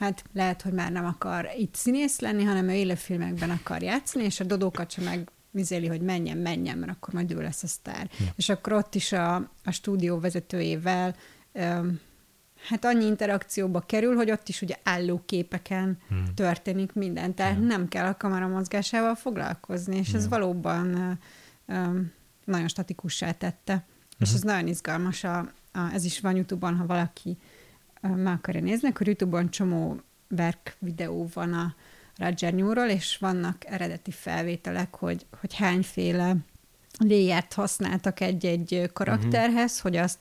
hát 0.00 0.24
lehet, 0.32 0.62
hogy 0.62 0.72
már 0.72 0.92
nem 0.92 1.04
akar 1.04 1.48
itt 1.58 1.74
színész 1.74 2.20
lenni, 2.20 2.44
hanem 2.44 2.68
ő 2.68 2.72
élőfilmekben 2.72 3.50
akar 3.50 3.82
játszani, 3.82 4.24
és 4.24 4.40
a 4.40 4.44
Dodó 4.44 4.70
Kacsa 4.70 5.02
meg 5.02 5.30
vizéli, 5.50 5.86
hogy 5.86 6.00
menjen, 6.00 6.36
menjen, 6.36 6.78
mert 6.78 6.92
akkor 6.92 7.14
majd 7.14 7.32
ő 7.32 7.42
lesz 7.42 7.62
a 7.62 7.66
sztár. 7.66 8.10
Ja. 8.18 8.26
És 8.36 8.48
akkor 8.48 8.72
ott 8.72 8.94
is 8.94 9.12
a, 9.12 9.34
a 9.64 9.70
stúdió 9.70 10.18
vezetőjével 10.18 11.14
öm, 11.52 12.00
hát 12.68 12.84
annyi 12.84 13.04
interakcióba 13.04 13.80
kerül, 13.80 14.14
hogy 14.14 14.30
ott 14.30 14.48
is 14.48 14.62
ugye 14.62 14.74
állóképeken 14.82 15.98
hmm. 16.08 16.24
történik 16.34 16.92
minden, 16.92 17.34
tehát 17.34 17.58
ja. 17.58 17.66
nem 17.66 17.88
kell 17.88 18.06
a 18.06 18.16
kamera 18.16 18.48
mozgásával 18.48 19.14
foglalkozni, 19.14 19.96
és 19.96 20.12
ja. 20.12 20.18
ez 20.18 20.28
valóban 20.28 21.18
öm, 21.66 22.12
nagyon 22.44 22.68
statikussá 22.68 23.32
tette. 23.32 23.74
Uh-huh. 23.74 23.88
És 24.18 24.28
mhm. 24.28 24.36
ez 24.36 24.42
nagyon 24.42 24.66
izgalmas, 24.66 25.24
a, 25.24 25.38
a, 25.72 25.92
ez 25.92 26.04
is 26.04 26.20
van 26.20 26.36
YouTube-on, 26.36 26.76
ha 26.76 26.86
valaki 26.86 27.38
akarja 28.24 28.60
nézni, 28.60 28.88
akkor 28.88 29.06
YouTube-on 29.06 29.50
csomó 29.50 30.00
verk 30.28 30.76
videó 30.78 31.28
van 31.34 31.52
a 31.52 31.74
Roger 32.16 32.54
Newról, 32.54 32.88
és 32.88 33.16
vannak 33.16 33.66
eredeti 33.66 34.10
felvételek, 34.10 34.94
hogy, 34.94 35.26
hogy 35.40 35.54
hányféle 35.54 36.36
léját 36.98 37.52
használtak 37.52 38.20
egy-egy 38.20 38.90
karakterhez, 38.92 39.70
uh-huh. 39.70 39.82
hogy 39.82 39.96
azt, 39.96 40.18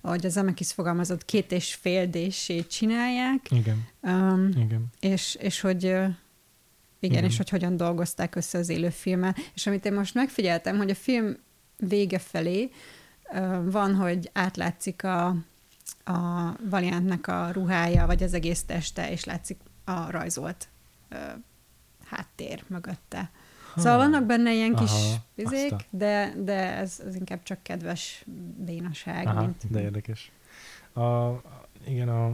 ahogy 0.00 0.26
az 0.26 0.36
Emekis 0.36 0.72
fogalmazott, 0.72 1.24
két 1.24 1.52
és 1.52 1.74
fél 1.74 2.06
dését 2.06 2.70
csinálják. 2.70 3.50
Igen. 3.50 3.86
Um, 4.00 4.48
Igen. 4.48 4.86
És, 5.00 5.34
és 5.40 5.60
hogy 5.60 5.82
igen, 5.82 6.16
Igen, 7.00 7.24
és 7.24 7.36
hogy 7.36 7.48
hogyan 7.48 7.76
dolgozták 7.76 8.34
össze 8.34 8.58
az 8.58 8.68
élőfilmmel. 8.68 9.36
És 9.54 9.66
amit 9.66 9.84
én 9.84 9.92
most 9.92 10.14
megfigyeltem, 10.14 10.76
hogy 10.76 10.90
a 10.90 10.94
film 10.94 11.36
vége 11.76 12.18
felé 12.18 12.70
uh, 13.32 13.70
van, 13.70 13.94
hogy 13.94 14.30
átlátszik 14.32 15.04
a, 15.04 15.36
a 16.04 16.52
Valiantnek 16.70 17.26
a 17.26 17.50
ruhája, 17.52 18.06
vagy 18.06 18.22
az 18.22 18.34
egész 18.34 18.62
teste, 18.62 19.10
és 19.10 19.24
látszik 19.24 19.60
a 19.84 20.10
rajzolt 20.10 20.68
uh, 21.10 21.18
háttér 22.04 22.64
mögötte. 22.66 23.30
Ha. 23.74 23.80
Szóval 23.80 23.96
vannak 23.96 24.24
benne 24.24 24.52
ilyen 24.52 24.74
kis 24.74 24.90
vizék, 25.34 25.74
de, 25.90 26.32
de 26.36 26.76
ez, 26.76 27.00
ez 27.06 27.14
inkább 27.14 27.42
csak 27.42 27.62
kedves 27.62 28.24
bénaság. 28.56 29.26
Aha, 29.26 29.40
mint... 29.40 29.70
De 29.70 29.80
érdekes. 29.80 30.32
A, 30.94 31.30
igen, 31.86 32.08
a, 32.08 32.32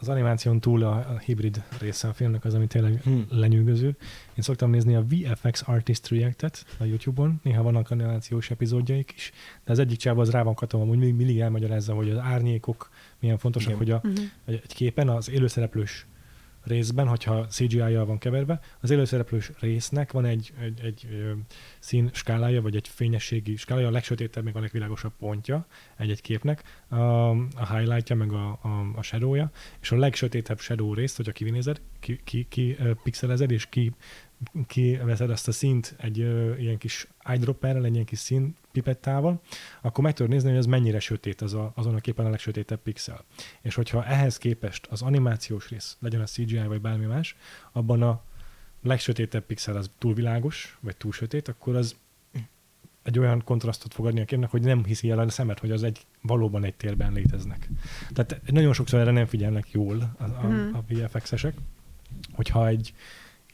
az 0.00 0.08
animáción 0.08 0.60
túl 0.60 0.82
a, 0.82 0.92
a 0.92 1.18
hibrid 1.24 1.62
része 1.80 2.08
a 2.08 2.12
filmnek 2.12 2.44
az, 2.44 2.54
ami 2.54 2.66
tényleg 2.66 3.02
hmm. 3.02 3.26
lenyűgöző. 3.30 3.86
Én 4.34 4.42
szoktam 4.42 4.70
nézni 4.70 4.94
a 4.94 5.04
VFX 5.08 5.62
Artist 5.66 6.08
Reactet 6.08 6.64
a 6.78 6.84
YouTube-on, 6.84 7.40
néha 7.42 7.62
vannak 7.62 7.90
animációs 7.90 8.50
epizódjaik 8.50 9.12
is, 9.16 9.32
de 9.64 9.72
az 9.72 9.78
egyik 9.78 9.98
csába 9.98 10.20
az 10.20 10.30
rá 10.30 10.42
van 10.42 10.54
katolva, 10.54 10.86
hogy 10.86 10.98
mindig 10.98 11.40
elmagyarázza, 11.40 11.94
hogy 11.94 12.10
az 12.10 12.18
árnyékok 12.18 12.90
milyen 13.20 13.38
fontosak, 13.38 13.72
Igen. 13.72 13.78
hogy 13.78 13.90
a, 13.90 14.00
uh-huh. 14.04 14.24
egy 14.44 14.74
képen 14.74 15.08
az 15.08 15.30
élőszereplős 15.30 16.06
részben, 16.66 17.06
hogyha 17.06 17.46
CGI-jal 17.46 18.04
van 18.04 18.18
keverve, 18.18 18.60
az 18.80 18.90
élőszereplős 18.90 19.50
résznek 19.60 20.12
van 20.12 20.24
egy, 20.24 20.52
egy, 20.60 20.80
egy 20.82 21.08
szín 21.78 22.10
skálája, 22.12 22.62
vagy 22.62 22.76
egy 22.76 22.88
fényességi 22.88 23.56
skálája, 23.56 23.86
a 23.86 23.90
legsötétebb, 23.90 24.44
meg 24.44 24.56
a 24.56 24.60
legvilágosabb 24.60 25.12
pontja 25.18 25.66
egy-egy 25.96 26.20
képnek, 26.20 26.62
a, 26.88 27.30
a 27.30 27.76
highlightja, 27.76 28.16
meg 28.16 28.32
a, 28.32 28.58
a, 28.62 28.92
a 28.96 29.02
shadowja, 29.02 29.50
és 29.80 29.90
a 29.90 29.96
legsötétebb 29.96 30.60
shadow 30.60 30.94
részt, 30.94 31.16
hogyha 31.16 31.32
kivinézed, 31.32 31.80
ki, 32.00 32.20
ki, 32.24 32.46
ki 32.48 32.76
pixelezed, 33.02 33.50
és 33.50 33.66
ki 33.66 33.92
kiveszed 34.66 35.30
ezt 35.30 35.48
a 35.48 35.52
színt 35.52 35.94
egy 35.98 36.20
ö, 36.20 36.56
ilyen 36.56 36.78
kis 36.78 37.08
eyedropperrel, 37.18 37.84
egy 37.84 37.92
ilyen 37.92 38.04
kis 38.04 38.18
szín 38.18 38.56
pipettával, 38.72 39.40
akkor 39.80 40.04
meg 40.04 40.12
tudod 40.12 40.32
nézni, 40.32 40.48
hogy 40.48 40.58
ez 40.58 40.66
mennyire 40.66 41.00
sötét 41.00 41.40
az 41.40 41.54
a, 41.54 41.72
azon 41.74 41.94
a 41.94 42.00
képen 42.00 42.26
a 42.26 42.30
legsötétebb 42.30 42.78
pixel. 42.78 43.24
És 43.62 43.74
hogyha 43.74 44.04
ehhez 44.04 44.38
képest 44.38 44.86
az 44.86 45.02
animációs 45.02 45.68
rész, 45.68 45.96
legyen 46.00 46.20
a 46.20 46.24
CGI 46.24 46.66
vagy 46.66 46.80
bármi 46.80 47.04
más, 47.04 47.36
abban 47.72 48.02
a 48.02 48.22
legsötétebb 48.82 49.44
pixel 49.44 49.76
az 49.76 49.90
túl 49.98 50.14
világos, 50.14 50.78
vagy 50.80 50.96
túl 50.96 51.12
sötét, 51.12 51.48
akkor 51.48 51.76
az 51.76 51.96
egy 53.02 53.18
olyan 53.18 53.42
kontrasztot 53.44 53.94
fog 53.94 54.06
adni 54.06 54.20
a 54.20 54.24
képnek, 54.24 54.50
hogy 54.50 54.62
nem 54.62 54.84
hiszi 54.84 55.10
el 55.10 55.18
a 55.18 55.28
szemet, 55.28 55.58
hogy 55.58 55.70
az 55.70 55.82
egy 55.82 56.00
valóban 56.22 56.64
egy 56.64 56.74
térben 56.74 57.12
léteznek. 57.12 57.68
Tehát 58.12 58.40
nagyon 58.46 58.72
sokszor 58.72 59.00
erre 59.00 59.10
nem 59.10 59.26
figyelnek 59.26 59.70
jól 59.70 60.14
a, 60.18 60.24
a, 60.24 60.46
mhm. 60.46 60.74
a 60.74 60.82
VFX-esek, 60.88 61.54
hogyha 62.32 62.66
egy 62.66 62.94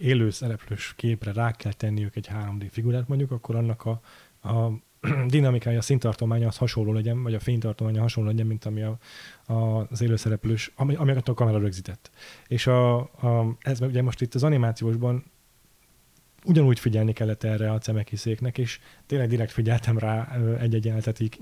élő 0.03 0.31
szereplős 0.31 0.93
képre 0.97 1.33
rá 1.33 1.51
kell 1.51 1.73
tenniük 1.73 2.17
egy 2.17 2.29
3D 2.33 2.67
figurát 2.71 3.09
mondjuk, 3.09 3.31
akkor 3.31 3.57
annak 3.57 3.85
a, 3.85 4.01
a 4.49 4.73
dinamikája, 5.27 5.79
a 5.79 5.83
színtartománya 5.83 6.47
az 6.47 6.57
hasonló 6.57 6.93
legyen, 6.93 7.23
vagy 7.23 7.35
a 7.35 7.41
fénytartománya 7.41 8.01
hasonló 8.01 8.31
legyen, 8.31 8.47
mint 8.47 8.65
ami 8.65 8.83
a, 8.83 8.99
a, 9.47 9.87
az 9.91 10.01
élőszereplős, 10.01 10.73
ami, 10.75 10.95
ami 10.95 11.13
a 11.25 11.35
kamera 11.35 11.59
rögzített. 11.59 12.11
És 12.47 12.67
a, 12.67 12.97
a, 12.99 13.57
ez 13.61 13.81
ugye 13.81 14.03
most 14.03 14.21
itt 14.21 14.35
az 14.35 14.43
animációsban 14.43 15.25
ugyanúgy 16.45 16.79
figyelni 16.79 17.13
kellett 17.13 17.45
erre 17.45 17.73
a 17.73 17.79
cemekiszéknek, 17.79 18.59
és 18.59 18.81
tényleg 19.07 19.29
direkt 19.29 19.53
figyeltem 19.53 19.99
rá 19.99 20.37
egy-egy 20.61 20.85
jelenetet, 20.85 21.21
így 21.21 21.39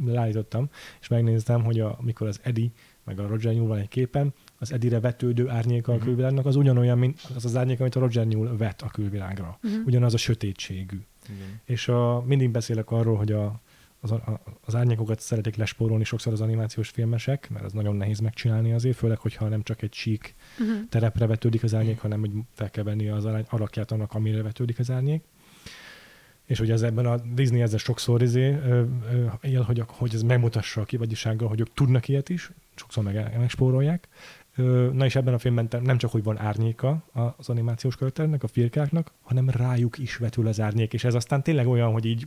és 1.00 1.08
megnéztem, 1.08 1.64
hogy 1.64 1.80
a, 1.80 1.96
amikor 1.98 2.26
az 2.26 2.40
Eddie 2.42 2.70
meg 3.04 3.20
a 3.20 3.26
Roger 3.26 3.52
Newell 3.52 3.68
van 3.68 3.78
egy 3.78 3.88
képen, 3.88 4.34
az 4.60 4.72
Edire 4.72 5.00
vetődő 5.00 5.48
árnyéka 5.48 5.90
a 5.90 5.94
uh-huh. 5.94 6.08
külvilágnak 6.08 6.46
az 6.46 6.56
ugyanolyan, 6.56 6.98
mint 6.98 7.20
az 7.34 7.44
az 7.44 7.56
árnyék, 7.56 7.80
amit 7.80 7.94
a 7.94 8.00
Roger 8.00 8.26
Newell 8.26 8.56
vet 8.56 8.82
a 8.82 8.88
külvilágra. 8.88 9.58
Uh-huh. 9.62 9.86
Ugyanaz 9.86 10.14
a 10.14 10.16
sötétségű. 10.16 11.00
Igen. 11.28 11.60
És 11.64 11.88
a, 11.88 12.22
mindig 12.26 12.50
beszélek 12.50 12.90
arról, 12.90 13.16
hogy 13.16 13.32
a, 13.32 13.60
az, 14.00 14.10
a, 14.10 14.40
az 14.64 14.74
árnyékokat 14.74 15.20
szeretik 15.20 15.56
lespórolni 15.56 16.04
sokszor 16.04 16.32
az 16.32 16.40
animációs 16.40 16.88
filmesek, 16.88 17.50
mert 17.50 17.64
ez 17.64 17.72
nagyon 17.72 17.96
nehéz 17.96 18.18
megcsinálni 18.18 18.72
azért, 18.72 18.96
főleg, 18.96 19.18
hogyha 19.18 19.48
nem 19.48 19.62
csak 19.62 19.82
egy 19.82 19.92
sík 19.92 20.34
uh-huh. 20.58 20.88
terepre 20.88 21.26
vetődik 21.26 21.62
az 21.62 21.74
árnyék, 21.74 21.98
hanem 21.98 22.20
hogy 22.20 22.30
fel 22.52 22.70
kell 22.70 22.84
venni 22.84 23.08
az 23.08 23.24
alakját 23.48 23.92
annak, 23.92 24.14
amire 24.14 24.42
vetődik 24.42 24.78
az 24.78 24.90
árnyék. 24.90 25.22
És 26.44 26.60
ugye 26.60 26.72
ez 26.72 26.82
ebben 26.82 27.06
a 27.06 27.16
Disney 27.16 27.60
ezzel 27.62 27.78
sokszor 27.78 28.22
izé, 28.22 28.48
ö, 28.48 28.84
ö, 29.12 29.26
él, 29.40 29.62
hogy, 29.62 29.82
hogy 29.86 30.14
ez 30.14 30.22
megmutassa 30.22 30.80
a 30.80 30.84
kivagyisággal, 30.84 31.48
hogy 31.48 31.60
ők 31.60 31.74
tudnak 31.74 32.08
ilyet 32.08 32.28
is, 32.28 32.50
sokszor 32.74 33.04
meg, 33.04 33.38
megspórolják. 33.38 34.08
Na 34.92 35.04
és 35.04 35.16
ebben 35.16 35.34
a 35.34 35.38
filmben 35.38 35.68
nem 35.82 35.98
csak, 35.98 36.10
hogy 36.10 36.22
van 36.22 36.38
árnyéka 36.38 37.04
az 37.36 37.48
animációs 37.48 37.96
karakternek, 37.96 38.42
a 38.42 38.48
firkáknak, 38.48 39.12
hanem 39.22 39.50
rájuk 39.50 39.98
is 39.98 40.16
vetül 40.16 40.46
az 40.46 40.60
árnyék, 40.60 40.92
és 40.92 41.04
ez 41.04 41.14
aztán 41.14 41.42
tényleg 41.42 41.68
olyan, 41.68 41.92
hogy 41.92 42.04
így 42.04 42.26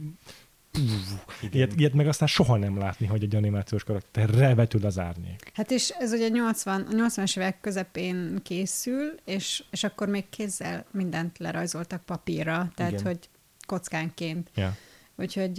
Ilyet, 1.51 1.79
ilyet 1.79 1.93
meg 1.93 2.07
aztán 2.07 2.27
soha 2.27 2.57
nem 2.57 2.77
látni, 2.77 3.05
hogy 3.05 3.23
egy 3.23 3.36
animációs 3.36 3.84
karakterre 3.84 4.55
vetül 4.55 4.86
az 4.86 4.99
árnyék. 4.99 5.51
Hát 5.53 5.71
és 5.71 5.89
ez 5.89 6.11
ugye 6.11 6.27
80, 6.27 6.81
a 6.81 7.07
80-as 7.07 7.38
évek 7.38 7.59
közepén 7.61 8.39
készül, 8.43 9.15
és, 9.25 9.63
és 9.71 9.84
akkor 9.84 10.07
még 10.07 10.29
kézzel 10.29 10.86
mindent 10.91 11.38
lerajzoltak 11.38 12.03
papírra, 12.03 12.71
tehát 12.75 12.91
Igen. 12.91 13.05
hogy 13.05 13.29
kockánként. 13.65 14.49
Yeah. 14.55 14.73
Úgyhogy 15.16 15.57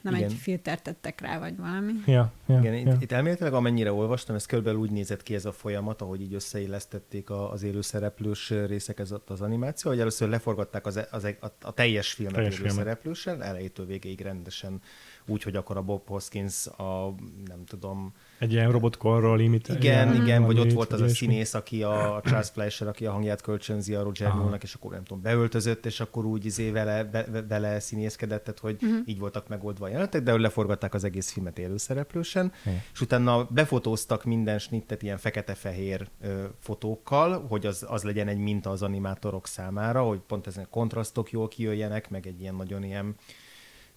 nem 0.00 0.14
Igen. 0.14 0.28
egy 0.28 0.32
filtert 0.32 0.82
tettek 0.82 1.20
rá, 1.20 1.38
vagy 1.38 1.56
valami. 1.56 1.92
Ja, 2.06 2.32
ja, 2.46 2.58
Igen, 2.58 2.74
ja. 2.74 2.92
itt, 2.92 3.02
itt 3.02 3.12
elméletileg 3.12 3.52
amennyire 3.52 3.92
olvastam, 3.92 4.34
ez 4.34 4.46
körülbelül 4.46 4.80
úgy 4.80 4.90
nézett 4.90 5.22
ki 5.22 5.34
ez 5.34 5.44
a 5.44 5.52
folyamat, 5.52 6.00
ahogy 6.00 6.20
így 6.20 6.34
összeillesztették 6.34 7.30
a, 7.30 7.50
az 7.50 7.62
élőszereplős 7.62 8.50
részek 8.50 8.98
ez 8.98 9.12
ott 9.12 9.30
az 9.30 9.40
animáció, 9.40 9.90
hogy 9.90 10.00
először 10.00 10.28
leforgatták 10.28 10.86
az, 10.86 11.00
az, 11.10 11.24
a, 11.24 11.46
a 11.60 11.72
teljes 11.72 12.12
filmet 12.12 12.34
Teljes 12.34 12.58
élőszereplősen, 12.58 13.42
elejétől 13.42 13.86
végéig 13.86 14.20
rendesen, 14.20 14.80
úgy, 15.26 15.42
hogy 15.42 15.56
akkor 15.56 15.76
a 15.76 15.82
Bob 15.82 16.08
Hoskins 16.08 16.66
a, 16.66 17.14
nem 17.46 17.64
tudom, 17.64 18.12
Egy 18.38 18.52
ilyen 18.52 18.70
robotkorról 18.70 19.40
imit. 19.40 19.68
igen, 19.68 19.80
ilyen 20.08 20.22
igen, 20.22 20.44
vagy 20.44 20.58
ott 20.58 20.72
volt 20.72 20.92
az 20.92 21.00
a 21.00 21.08
színész, 21.08 21.54
aki 21.54 21.82
a 21.82 22.20
Charles 22.24 22.50
Fleischer, 22.50 22.88
aki 22.88 23.06
a 23.06 23.12
hangját 23.12 23.40
kölcsönzi 23.40 23.94
a 23.94 24.02
Roger. 24.02 24.32
Moore-nak, 24.32 24.62
és 24.62 24.74
akkor 24.74 24.90
nem 24.90 25.04
tudom, 25.04 25.22
beöltözött, 25.22 25.86
és 25.86 26.00
akkor 26.00 26.24
úgy 26.24 26.44
izé 26.44 26.70
vele, 26.70 27.04
be, 27.04 27.44
vele 27.48 27.80
színészkedett, 27.80 28.44
tehát 28.44 28.58
hogy 28.60 28.76
uh-huh. 28.82 28.98
így 29.04 29.18
voltak 29.18 29.48
megoldva 29.48 29.84
a 29.84 29.88
jelenetek, 29.88 30.22
de 30.22 30.38
leforgatták 30.38 30.94
az 30.94 31.04
egész 31.04 31.30
filmet 31.30 31.58
élőszereplősen, 31.58 32.52
Igen. 32.64 32.82
és 32.92 33.00
utána 33.00 33.44
befotóztak 33.44 34.24
minden 34.24 34.58
snittet 34.58 35.02
ilyen 35.02 35.18
fekete-fehér 35.18 36.08
ö, 36.20 36.44
fotókkal, 36.58 37.46
hogy 37.46 37.66
az, 37.66 37.84
az 37.88 38.02
legyen 38.02 38.28
egy 38.28 38.38
minta 38.38 38.70
az 38.70 38.82
animátorok 38.82 39.46
számára, 39.46 40.02
hogy 40.02 40.18
pont 40.18 40.46
ezen 40.46 40.64
a 40.64 40.68
kontrasztok 40.68 41.30
jól 41.30 41.48
kijöjjenek, 41.48 42.10
meg 42.10 42.26
egy 42.26 42.40
ilyen 42.40 42.54
nagyon 42.54 42.84
ilyen 42.84 43.14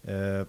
ö, 0.05 0.41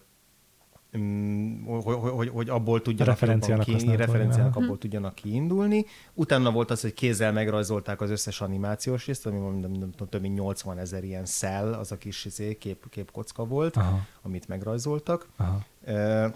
hogy, 1.66 1.95
hogy, 1.95 2.28
hogy, 2.28 2.49
abból 2.49 2.82
tudjanak 2.82 3.14
Referenciának 3.14 3.64
ki, 3.64 3.97
referenciának 3.97 4.57
abból 4.57 4.78
tudjanak 4.78 5.14
kiindulni. 5.14 5.86
Utána 6.14 6.51
volt 6.51 6.70
az, 6.70 6.80
hogy 6.80 6.95
kézzel 6.95 7.32
megrajzolták 7.32 8.01
az 8.01 8.11
összes 8.11 8.41
animációs 8.41 9.07
részt, 9.07 9.26
ami 9.26 9.39
nem, 9.39 9.70
nem, 9.70 9.91
tudom, 9.91 10.09
több 10.09 10.20
mint 10.20 10.39
80 10.39 10.78
ezer 10.78 11.05
ilyen 11.05 11.24
szell, 11.24 11.72
az 11.72 11.93
a 11.93 11.99
kis 11.99 12.24
izé, 12.24 12.59
kép, 12.59 12.89
képkocka 12.91 13.45
volt, 13.45 13.76
Aha, 13.76 14.01
amit 14.22 14.49
megrajzoltak. 14.49 15.28
aha. 15.36 15.61
Ö, 15.84 16.26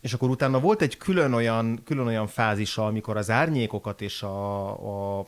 és 0.00 0.12
akkor 0.12 0.30
utána 0.30 0.60
volt 0.60 0.82
egy 0.82 0.96
külön 0.96 1.32
olyan, 1.32 1.80
külön 1.84 2.06
olyan 2.06 2.26
fázisa, 2.26 2.86
amikor 2.86 3.16
az 3.16 3.30
árnyékokat 3.30 4.00
és 4.00 4.22
a, 4.22 5.18
a 5.18 5.26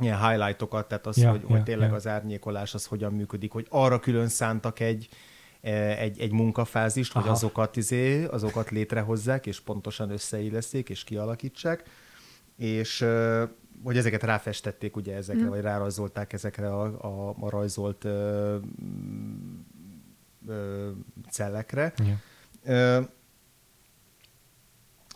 ilyen 0.00 0.28
highlightokat, 0.28 0.88
tehát 0.88 1.06
az, 1.06 1.16
Ja, 1.16 1.30
hogy, 1.30 1.40
ja, 1.40 1.48
hogy 1.48 1.62
tényleg 1.62 1.88
ja. 1.88 1.94
az 1.94 2.06
árnyékolás 2.06 2.74
az 2.74 2.86
hogyan 2.86 3.12
működik, 3.12 3.52
hogy 3.52 3.66
arra 3.68 3.98
külön 3.98 4.28
szántak 4.28 4.80
egy, 4.80 5.08
e, 5.08 5.16
egy, 5.60 6.20
egy 6.20 6.32
munkafázist, 6.32 7.12
hogy 7.12 7.22
Aha. 7.22 7.32
azokat, 7.32 7.76
izé, 7.76 8.24
azokat 8.24 8.70
létrehozzák, 8.70 9.46
és 9.46 9.60
pontosan 9.60 10.10
összeilleszték, 10.10 10.88
és 10.88 11.04
kialakítsák, 11.04 11.82
és 12.56 13.00
ö, 13.00 13.44
hogy 13.84 13.96
ezeket 13.96 14.22
ráfestették 14.22 14.96
ugye 14.96 15.14
ezekre, 15.14 15.44
Mm. 15.44 15.48
vagy 15.48 15.60
rárajzolták 15.60 16.32
ezekre 16.32 16.74
a, 16.74 16.82
a, 16.82 17.34
a 17.40 17.50
rajzolt 17.50 18.04
ö, 18.04 18.56
ö, 20.46 20.90
cellekre. 21.30 21.92
Ja. 21.96 22.20
Ö, 22.64 23.00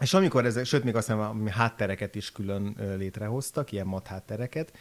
és 0.01 0.15
amikor 0.15 0.45
ezek, 0.45 0.65
sőt, 0.65 0.85
még 0.85 0.97
azt 0.97 1.07
hiszem, 1.07 1.47
háttereket 1.47 2.15
is 2.15 2.33
külön 2.33 2.77
létrehoztak, 2.97 3.73
ilyen 3.73 3.87
mat 3.87 4.07
háttereket, 4.07 4.73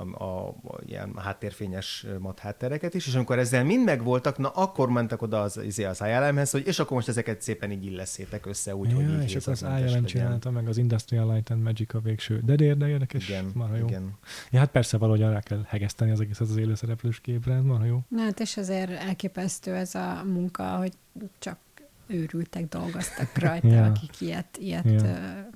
a, 0.00 0.24
a, 0.24 0.48
a, 0.48 0.80
ilyen 0.86 1.12
háttérfényes 1.16 2.06
mat 2.18 2.38
háttereket 2.38 2.94
is, 2.94 3.06
és 3.06 3.14
amikor 3.14 3.38
ezzel 3.38 3.64
mind 3.64 3.84
megvoltak, 3.84 4.38
na 4.38 4.48
akkor 4.48 4.88
mentek 4.88 5.22
oda 5.22 5.40
az, 5.40 5.60
izé, 5.64 5.84
az 5.84 6.00
ILM-hez, 6.00 6.50
hogy 6.50 6.66
és 6.66 6.78
akkor 6.78 6.92
most 6.96 7.08
ezeket 7.08 7.42
szépen 7.42 7.70
így 7.70 7.84
illeszétek 7.84 8.46
össze, 8.46 8.76
úgy, 8.76 8.92
hogy 8.92 9.08
ja, 9.08 9.22
így 9.22 9.22
és 9.22 9.36
akkor 9.36 9.52
az 9.52 9.92
ILM 9.92 10.04
csinálta 10.04 10.50
meg 10.50 10.68
az 10.68 10.76
Industrial 10.76 11.32
Light 11.32 11.50
and 11.50 11.62
Magic 11.62 11.94
a 11.94 12.00
végső. 12.00 12.40
De, 12.44 12.54
de, 12.54 12.74
de 12.74 12.88
érdekes, 12.88 13.28
Igen, 13.28 13.50
marha 13.54 13.76
jó. 13.76 13.86
igen. 13.86 14.18
Ja, 14.50 14.58
hát 14.58 14.70
persze 14.70 14.96
valahogyan 14.96 15.32
rá 15.32 15.40
kell 15.40 15.62
hegeszteni 15.66 16.10
az 16.10 16.20
egészet 16.20 16.48
az 16.48 16.56
élőszereplős 16.56 17.20
képre, 17.20 17.54
ez 17.54 17.62
marha 17.62 17.84
jó. 17.84 18.00
Na 18.08 18.22
hát 18.22 18.40
és 18.40 18.56
azért 18.56 18.90
elképesztő 18.90 19.74
ez 19.74 19.94
a 19.94 20.22
munka, 20.26 20.76
hogy 20.76 20.92
csak 21.38 21.58
őrültek 22.06 22.68
dolgoztak 22.68 23.38
rajta, 23.38 23.66
Ja. 23.68 23.84
akik 23.84 24.20
ilyet, 24.20 24.56
ilyet 24.56 24.84
Ja. 24.84 25.48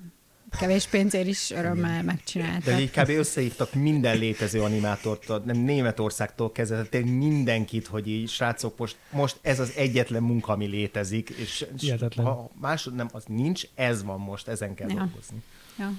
Kevés 0.58 0.86
pénzért 0.86 1.26
is 1.26 1.50
örömmel 1.50 1.96
De 1.96 2.02
megcsináltak. 2.02 2.80
így 2.80 2.90
kb. 2.90 3.08
összehívtak 3.08 3.74
minden 3.74 4.18
létező 4.18 4.62
animátort, 4.62 5.44
nem 5.44 5.56
Németországtól 5.56 6.52
kezdve, 6.52 6.86
mindenkit, 7.04 7.86
hogy 7.86 8.08
így 8.08 8.28
srácok, 8.28 8.78
most, 8.78 8.96
most 9.10 9.38
ez 9.42 9.60
az 9.60 9.72
egyetlen 9.76 10.22
munka, 10.22 10.52
ami 10.52 10.66
létezik, 10.66 11.28
és, 11.30 11.66
és 11.80 11.94
ha 12.16 12.50
másod 12.60 12.94
nem, 12.94 13.08
az 13.12 13.24
nincs, 13.26 13.62
ez 13.74 14.04
van 14.04 14.20
most, 14.20 14.48
ezen 14.48 14.74
kell 14.74 14.88
Ja. 14.88 14.94
dolgozni. 14.96 15.42
Ja. 15.78 15.90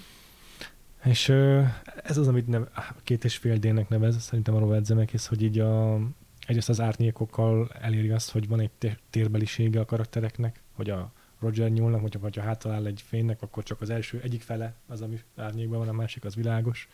És 1.03 1.29
ez 2.03 2.17
az, 2.17 2.27
amit 2.27 2.47
nev, 2.47 2.61
két 3.03 3.23
és 3.23 3.37
fél 3.37 3.57
D-nek 3.57 3.89
nevez, 3.89 4.21
szerintem 4.23 4.55
a 4.55 4.59
Robert 4.59 4.85
Zemeckis, 4.85 5.27
hogy 5.27 5.43
így 5.43 5.59
a, 5.59 5.99
egyrészt 6.47 6.69
az 6.69 6.81
árnyékokkal 6.81 7.69
eléri 7.81 8.09
azt, 8.09 8.31
hogy 8.31 8.47
van 8.47 8.59
egy 8.59 8.71
té- 8.77 8.99
térbelisége 9.09 9.79
a 9.79 9.85
karaktereknek, 9.85 10.61
hogy 10.73 10.89
a 10.89 11.11
Roger 11.45 11.69
nyúlnak, 11.69 12.01
hogyha, 12.01 12.19
hogyha 12.19 12.41
hátal 12.41 12.71
áll 12.71 12.85
egy 12.85 13.03
fénynek, 13.07 13.41
akkor 13.41 13.63
csak 13.63 13.81
az 13.81 13.89
első 13.89 14.19
egyik 14.23 14.41
fele 14.41 14.73
az, 14.87 15.01
ami 15.01 15.19
árnyékban 15.35 15.79
van, 15.79 15.87
a 15.87 15.93
másik 15.93 16.25
az 16.25 16.35
világos. 16.35 16.87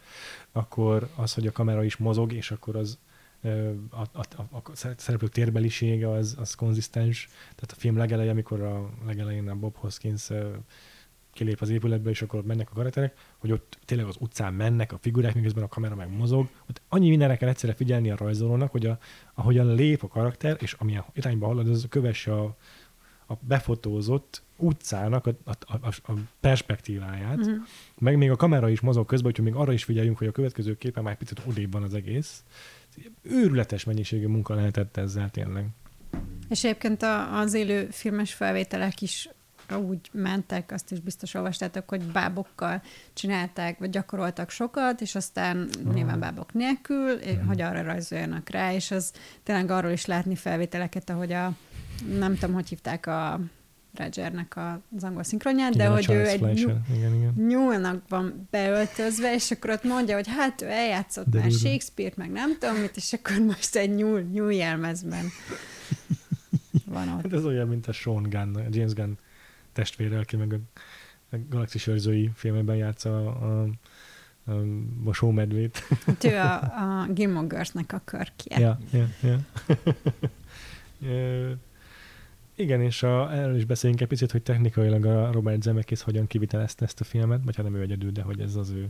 Akkor 0.51 1.09
az, 1.15 1.33
hogy 1.33 1.47
a 1.47 1.51
kamera 1.51 1.83
is 1.83 1.97
mozog, 1.97 2.33
és 2.33 2.51
akkor 2.51 2.75
az 2.75 2.99
a, 3.89 4.01
a, 4.13 4.25
a, 4.35 4.55
a 4.55 4.61
szereplők 4.97 5.31
térbelisége 5.31 6.09
az, 6.09 6.35
az 6.39 6.55
konzisztens. 6.55 7.29
Tehát 7.41 7.71
a 7.71 7.75
film 7.75 7.97
legeleje, 7.97 8.31
amikor 8.31 8.61
a 8.61 8.89
legelején 9.05 9.49
a 9.49 9.55
Bob 9.55 9.75
Hoskins 9.77 10.29
kilép 11.33 11.61
az 11.61 11.69
épületbe, 11.69 12.09
és 12.09 12.21
akkor 12.21 12.39
ott 12.39 12.45
mennek 12.45 12.69
a 12.71 12.73
karakterek, 12.73 13.17
hogy 13.37 13.51
ott 13.51 13.77
tényleg 13.85 14.07
az 14.07 14.15
utcán 14.19 14.53
mennek 14.53 14.91
a 14.91 14.97
figurák, 14.97 15.35
miközben 15.35 15.63
a 15.63 15.67
kamera 15.67 15.95
meg 15.95 16.17
mozog. 16.17 16.47
Ott 16.69 16.81
annyi 16.89 17.09
mindenre 17.09 17.37
kell 17.37 17.49
egyszerre 17.49 17.73
figyelni 17.73 18.11
a 18.11 18.15
rajzolónak, 18.15 18.71
hogy 18.71 18.85
a, 18.85 18.97
ahogyan 19.33 19.75
lép 19.75 20.03
a 20.03 20.07
karakter, 20.07 20.57
és 20.59 20.73
amilyen 20.73 21.03
irányba 21.13 21.45
halad, 21.45 21.67
az 21.67 21.85
kövesse 21.89 22.33
a, 22.33 22.55
a 23.31 23.37
befotózott 23.39 24.41
utcának 24.57 25.25
a, 25.25 25.31
a, 25.43 25.51
a, 25.81 26.11
a 26.11 26.13
perspektíváját. 26.39 27.37
Mhm. 27.37 27.51
Meg 27.97 28.17
még 28.17 28.31
a 28.31 28.35
kamera 28.35 28.69
is 28.69 28.79
mozog 28.79 29.05
közben, 29.05 29.29
úgyhogy 29.29 29.45
még 29.45 29.55
arra 29.55 29.71
is 29.73 29.83
figyeljünk, 29.83 30.17
hogy 30.17 30.27
a 30.27 30.31
következő 30.31 30.77
képen 30.77 31.03
már 31.03 31.17
picit 31.17 31.41
odébb 31.45 31.71
van 31.71 31.83
az 31.83 31.93
egész. 31.93 32.43
Őrületes 33.21 33.83
mennyiségű 33.83 34.27
munka 34.27 34.53
lehetett 34.53 34.97
ezzel 34.97 35.29
tényleg. 35.29 35.67
És 36.49 36.63
egyébként 36.63 37.01
a, 37.01 37.39
az 37.39 37.53
élő 37.53 37.87
filmes 37.91 38.33
felvételek 38.33 39.01
is 39.01 39.29
úgy 39.77 40.09
mentek, 40.11 40.71
azt 40.71 40.91
is 40.91 40.99
biztos 40.99 41.33
olvastátok, 41.33 41.89
hogy 41.89 42.01
bábokkal 42.03 42.81
csinálták, 43.13 43.79
vagy 43.79 43.89
gyakoroltak 43.89 44.49
sokat, 44.49 45.01
és 45.01 45.15
aztán 45.15 45.69
Ah. 45.85 45.93
nyilván 45.93 46.19
bábok 46.19 46.53
nélkül, 46.53 47.15
Mhm. 47.15 47.47
hogy 47.47 47.61
arra 47.61 47.81
rajzoljanak 47.81 48.49
rá, 48.49 48.73
és 48.73 48.91
az 48.91 49.11
tényleg 49.43 49.71
arról 49.71 49.91
is 49.91 50.05
látni 50.05 50.35
felvételeket, 50.35 51.09
ahogy 51.09 51.31
a, 51.31 51.53
nem 52.17 52.35
tudom, 52.35 52.53
hogy 52.53 52.67
hívták 52.67 53.05
a 53.05 53.39
Rogernek 53.93 54.57
az 54.95 55.03
angol 55.03 55.23
szinkronját, 55.23 55.75
de 55.75 55.83
Igen, 55.83 55.91
a 55.91 55.95
hogy 55.95 56.11
ő 56.11 56.27
egy 56.27 56.37
Fleischer. 56.37 56.81
Igen, 56.95 57.13
igen. 57.15 57.33
nyúlnak 57.47 58.03
van 58.09 58.47
beöltözve, 58.51 59.33
és 59.33 59.51
akkor 59.51 59.69
ott 59.69 59.83
mondja, 59.83 60.15
hogy 60.15 60.27
hát 60.27 60.61
ő 60.61 60.65
eljátszott 60.65 61.29
De 61.29 61.39
már. 61.39 61.51
Shakespeare-t, 61.51 62.17
meg 62.17 62.31
nem 62.31 62.57
tudom 62.59 62.75
mit, 62.75 62.95
és 62.95 63.13
akkor 63.13 63.39
most 63.39 63.75
egy 63.75 63.95
nyúl, 63.95 64.21
nyúl 64.21 64.53
jelmezben 64.53 65.25
van 66.85 67.09
ott. 67.09 67.21
Hát 67.21 67.33
ez 67.33 67.45
olyan, 67.45 67.67
mint 67.67 67.87
a 67.87 67.91
Sean 67.91 68.23
Gunn, 68.23 68.55
a 68.55 68.63
James 68.69 68.93
Gunn 68.93 69.13
testvére, 69.73 70.19
aki 70.19 70.35
meg 70.35 70.53
a, 70.53 70.59
a 71.35 71.39
Galaxis 71.49 71.87
őrzői 71.87 72.31
filmében 72.35 72.75
játsza 72.75 73.17
a, 73.17 73.61
a, 73.61 73.67
a 74.51 74.63
mosómedvét. 75.03 75.77
Hát 76.05 76.23
ő 76.23 76.35
a, 76.35 76.53
a 76.53 77.07
Gilmore 77.13 77.47
Girls-nek 77.47 77.93
a 77.93 78.01
körkje. 78.05 78.59
Ja, 78.59 78.79
ja, 78.91 79.07
ja. 79.21 79.39
Igen, 82.61 82.81
és 82.81 83.03
a, 83.03 83.33
erről 83.33 83.55
is 83.55 83.65
beszéljünk 83.65 84.01
egy 84.01 84.07
picit, 84.07 84.31
hogy 84.31 84.43
technikailag 84.43 85.05
a 85.05 85.31
Robert 85.31 85.61
Zemeckis 85.61 86.01
hogyan 86.01 86.27
kivitelezte 86.27 86.85
ezt 86.85 86.99
a 86.99 87.03
filmet, 87.03 87.41
vagy 87.43 87.55
hát 87.55 87.65
nem 87.65 87.75
ő 87.75 87.81
egyedül, 87.81 88.11
de 88.11 88.21
hogy 88.21 88.39
ez 88.39 88.55
az 88.55 88.69
ő 88.69 88.89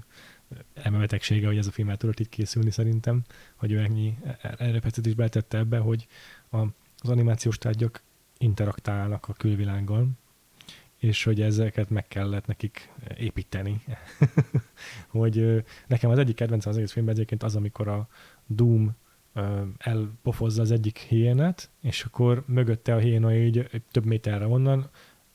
elmebetegsége, 0.73 1.47
hogy 1.47 1.57
ez 1.57 1.67
a 1.67 1.71
film 1.71 1.89
el 1.89 1.97
tudott 1.97 2.19
így 2.19 2.29
készülni 2.29 2.71
szerintem, 2.71 3.21
hogy 3.55 3.71
ő 3.71 3.79
ennyi 3.79 4.17
erőfeszítést 4.57 5.07
is 5.07 5.13
beletette 5.15 5.57
ebbe, 5.57 5.77
hogy 5.77 6.07
a, 6.49 6.57
az 6.97 7.09
animációs 7.09 7.57
tárgyak 7.57 8.01
interaktálnak 8.37 9.27
a 9.27 9.33
külvilággal, 9.33 10.07
és 10.97 11.23
hogy 11.23 11.41
ezeket 11.41 11.89
meg 11.89 12.07
kellett 12.07 12.45
nekik 12.45 12.89
építeni. 13.17 13.83
hogy 15.07 15.63
nekem 15.87 16.09
az 16.09 16.17
egyik 16.17 16.35
kedvencem 16.35 16.71
az 16.71 16.77
egész 16.77 16.91
filmben 16.91 17.15
egyébként 17.15 17.43
az, 17.43 17.55
amikor 17.55 17.87
a 17.87 18.07
Doom 18.45 18.95
elpofozza 19.77 20.61
az 20.61 20.71
egyik 20.71 20.97
hiénát, 20.97 21.69
és 21.81 22.03
akkor 22.03 22.43
mögötte 22.47 22.95
a 22.95 22.97
hiéna 22.97 23.35
így 23.35 23.69
több 23.91 24.05
méterre 24.05 24.47
onnan 24.47 24.89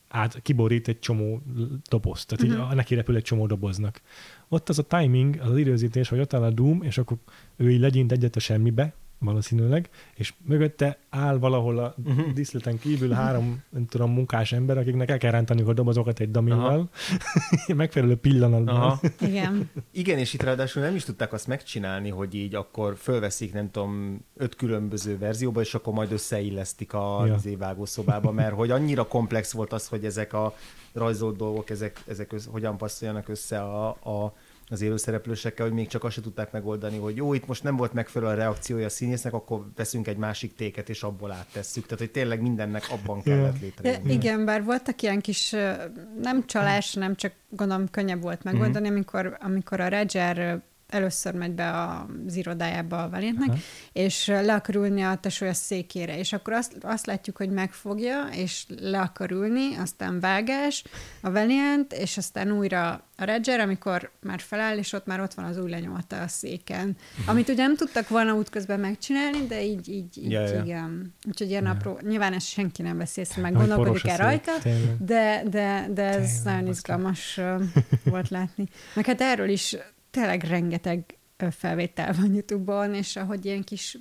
át 0.07 0.41
kiborít 0.41 0.87
egy 0.87 0.99
csomó 0.99 1.41
dobozt, 1.89 2.27
tehát 2.27 2.43
így 2.43 2.49
Mhm. 2.51 2.59
uh-huh. 2.59 2.75
neki 2.75 2.95
repül 2.95 3.15
egy 3.15 3.23
csomó 3.23 3.47
doboznak. 3.47 4.01
Ott 4.47 4.69
az 4.69 4.79
a 4.79 4.83
timing, 4.83 5.39
az, 5.41 5.49
az 5.49 5.57
időzítés, 5.57 6.09
hogy 6.09 6.19
ott 6.19 6.33
áll 6.33 6.43
a 6.43 6.51
Doom, 6.51 6.81
és 6.81 6.97
akkor 6.97 7.17
ő 7.55 7.71
így 7.71 7.79
legyint 7.79 8.11
egyet 8.11 8.35
a 8.35 8.39
semmibe, 8.39 8.93
valószínűleg, 9.19 9.89
és 10.15 10.33
mögötte 10.45 10.97
áll 11.09 11.37
valahol 11.39 11.77
a 11.79 11.95
Mhm. 12.03 12.21
díszleten 12.33 12.79
kívül 12.79 13.11
három, 13.11 13.63
nem 13.69 13.85
tudom, 13.85 14.11
munkás 14.11 14.51
ember, 14.51 14.77
akiknek 14.77 15.09
el 15.09 15.17
kell 15.17 15.31
rántaniuk 15.31 15.67
a 15.67 15.73
dobozokat 15.73 16.19
egy 16.19 16.31
daminnal, 16.31 16.89
megfelelő 17.75 18.15
pillanatban. 18.15 18.75
Aha. 18.75 18.99
Igen. 19.19 19.69
Igen, 19.91 20.17
és 20.17 20.33
itt 20.33 20.43
ráadásul 20.43 20.81
nem 20.81 20.95
is 20.95 21.03
tudták 21.03 21.33
azt 21.33 21.47
megcsinálni, 21.47 22.09
hogy 22.09 22.33
így 22.35 22.55
akkor 22.55 22.95
fölveszik, 22.97 23.53
nem 23.53 23.71
tudom, 23.71 24.19
öt 24.35 24.55
különböző 24.55 25.17
verzióba, 25.17 25.61
és 25.61 25.73
akkor 25.73 25.93
majd 25.93 26.11
összeillesztik 26.11 26.93
a 26.93 27.25
Ja. 27.25 27.37
ja. 27.43 27.57
vágószobába, 27.57 28.31
mert 28.31 28.53
hogy 28.55 28.71
annyira 28.71 29.07
komplex 29.07 29.51
volt 29.51 29.73
az, 29.73 29.87
hogy 29.87 30.05
ezek 30.05 30.33
a 30.33 30.55
rajzolt 30.93 31.35
dolgok, 31.37 31.69
ezek, 31.69 32.03
ezek 32.07 32.33
össze, 32.33 32.49
hogyan 32.49 32.77
passzoljanak 32.77 33.29
össze 33.29 33.59
a, 33.61 33.87
a 33.89 34.33
az 34.69 34.81
élőszereplősekkel, 34.81 35.65
hogy 35.65 35.75
még 35.75 35.87
csak 35.87 36.03
azt 36.03 36.15
se 36.15 36.21
tudták 36.21 36.51
megoldani, 36.51 36.97
hogy 36.97 37.15
jó, 37.15 37.33
itt 37.33 37.47
most 37.47 37.63
nem 37.63 37.75
volt 37.75 37.93
megfelelő 37.93 38.31
a 38.31 38.35
reakciója 38.35 38.85
a 38.85 38.89
színésznek, 38.89 39.33
akkor 39.33 39.65
veszünk 39.75 40.07
egy 40.07 40.17
másik 40.17 40.55
téket, 40.55 40.89
és 40.89 41.03
abból 41.03 41.31
áttesszük. 41.31 41.83
Tehát, 41.83 41.99
hogy 41.99 42.11
tényleg 42.11 42.41
mindennek 42.41 42.83
abban 42.89 43.21
kellett 43.21 43.53
Ja, 43.53 43.59
létrejönni. 43.61 44.13
igen, 44.13 44.45
bár 44.45 44.63
voltak 44.63 45.01
ilyen 45.01 45.21
kis, 45.21 45.49
nem 46.21 46.45
csalás, 46.45 46.93
nem 46.93 47.15
csak 47.15 47.33
gondolom 47.49 47.89
könnyebb 47.89 48.21
volt 48.21 48.43
megoldani, 48.43 48.85
Mhm. 48.87 48.95
amikor, 48.95 49.37
amikor 49.39 49.79
a 49.79 49.87
Roger 49.89 50.61
először 50.87 51.33
megy 51.33 51.51
be 51.51 51.71
az 52.27 52.35
irodájába 52.35 53.03
a 53.03 53.09
Valiantnek, 53.09 53.49
Aha. 53.49 53.57
és 53.91 54.27
le 54.27 54.53
akar 54.53 54.75
ülni 54.75 55.01
a 55.01 55.15
tesója 55.21 55.53
székére, 55.53 56.17
és 56.17 56.33
akkor 56.33 56.53
azt, 56.53 56.77
azt 56.81 57.05
látjuk, 57.05 57.37
hogy 57.37 57.49
megfogja, 57.49 58.27
és 58.31 58.65
le 58.79 58.99
akar 58.99 59.31
ülni, 59.31 59.75
aztán 59.75 60.19
vágás, 60.19 60.83
a 61.21 61.31
Valiant, 61.31 61.93
és 61.93 62.17
aztán 62.17 62.51
újra 62.51 63.05
a 63.19 63.25
Roger, 63.25 63.59
amikor 63.59 64.11
már 64.21 64.39
feláll, 64.39 64.77
és 64.77 64.93
ott 64.93 65.05
már 65.05 65.21
ott 65.21 65.33
van 65.33 65.45
az 65.45 65.57
új 65.57 65.69
lenyomata 65.69 66.21
a 66.21 66.27
széken. 66.27 66.85
Mhm. 66.87 67.29
Amit 67.29 67.49
ugye 67.49 67.63
nem 67.63 67.75
tudtak 67.75 68.09
volna 68.09 68.33
útközben 68.33 68.79
megcsinálni, 68.79 69.45
de 69.47 69.63
így, 69.63 69.89
így, 69.89 70.17
így 70.17 70.31
Ja, 70.31 70.41
ja. 70.41 70.63
igen. 70.63 71.13
Úgyhogy 71.27 71.49
ilyen 71.49 71.63
Ja. 71.63 71.69
apró, 71.69 71.99
nyilván 72.07 72.33
ezt 72.33 72.47
senki 72.47 72.81
nem 72.81 72.97
veszi 72.97 73.19
észre, 73.19 73.41
meg 73.41 73.55
Hogy 73.55 73.67
gondolkodik 73.67 74.01
poros 74.01 74.19
a 74.19 74.23
el 74.23 74.29
szék, 74.31 74.45
rajta, 74.45 74.61
tényleg. 74.61 74.97
de, 74.97 75.43
de, 75.49 75.87
de 75.93 76.03
ez 76.03 76.31
Tényleg, 76.33 76.53
nagyon 76.55 76.69
izgalmas 76.69 77.39
volt 78.03 78.29
látni. 78.29 78.67
Meg 78.93 79.05
hát 79.05 79.21
erről 79.21 79.49
is 79.49 79.75
tényleg 80.19 80.43
rengeteg 80.43 81.17
felvétel 81.51 82.13
van 82.13 82.33
YouTube-on, 82.33 82.93
és 82.93 83.15
ahogy 83.15 83.45
ilyen 83.45 83.63
kis 83.63 83.97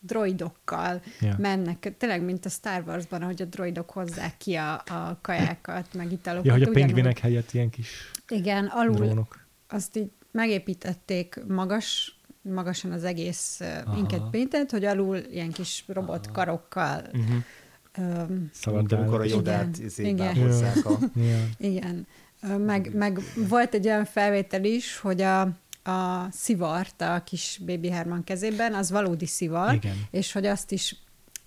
droidokkal 0.00 1.02
Ja. 1.20 1.34
mennek, 1.38 1.94
tényleg, 1.98 2.22
mint 2.22 2.44
a 2.44 2.48
Star 2.48 2.82
Wars-ban, 2.86 3.22
ahogy 3.22 3.42
a 3.42 3.44
droidok 3.44 3.90
hozzák 3.90 4.36
ki 4.36 4.54
a, 4.54 4.72
a 4.74 5.18
kajákat, 5.22 5.94
meg 5.94 6.12
italokat. 6.12 6.46
Ja, 6.46 6.52
hogy 6.52 6.62
a 6.62 6.68
ugyanúgy. 6.68 6.84
pingvinek 6.86 7.18
helyett 7.18 7.52
ilyen 7.52 7.70
kis 7.70 7.90
Igen, 8.28 8.66
alul 8.66 8.94
drónok. 8.94 9.46
azt 9.68 9.96
így 9.96 10.10
megépítették 10.32 11.40
magas, 11.48 12.18
magasan 12.42 12.92
az 12.92 13.04
egész 13.04 13.60
Aha. 13.60 13.98
inket 13.98 14.22
paintet, 14.30 14.70
hogy 14.70 14.84
alul 14.84 15.16
ilyen 15.16 15.50
kis 15.52 15.84
robotkarokkal 15.86 17.02
Uh-huh. 17.12 18.28
Mint 18.28 18.54
Szaladgál. 18.54 19.00
amikor 19.00 19.20
a 19.20 19.24
Igen, 19.24 19.36
jodát 19.36 19.78
igen. 19.96 20.36
hozzák 20.36 20.84
a... 20.86 20.98
Ja. 21.14 21.38
Igen. 21.58 22.06
Meg, 22.58 22.90
meg 22.94 23.18
volt 23.48 23.74
egy 23.74 23.86
olyan 23.86 24.04
felvétel 24.04 24.64
is, 24.64 24.98
hogy 24.98 25.20
a, 25.22 25.40
a 25.90 26.28
szivart 26.30 27.00
a 27.00 27.22
kis 27.24 27.60
Baby 27.66 27.90
Herman 27.90 28.24
kezében, 28.24 28.74
az 28.74 28.90
valódi 28.90 29.26
szivar, 29.26 29.74
Igen. 29.74 29.96
és 30.10 30.32
hogy 30.32 30.46
azt 30.46 30.72
is 30.72 30.96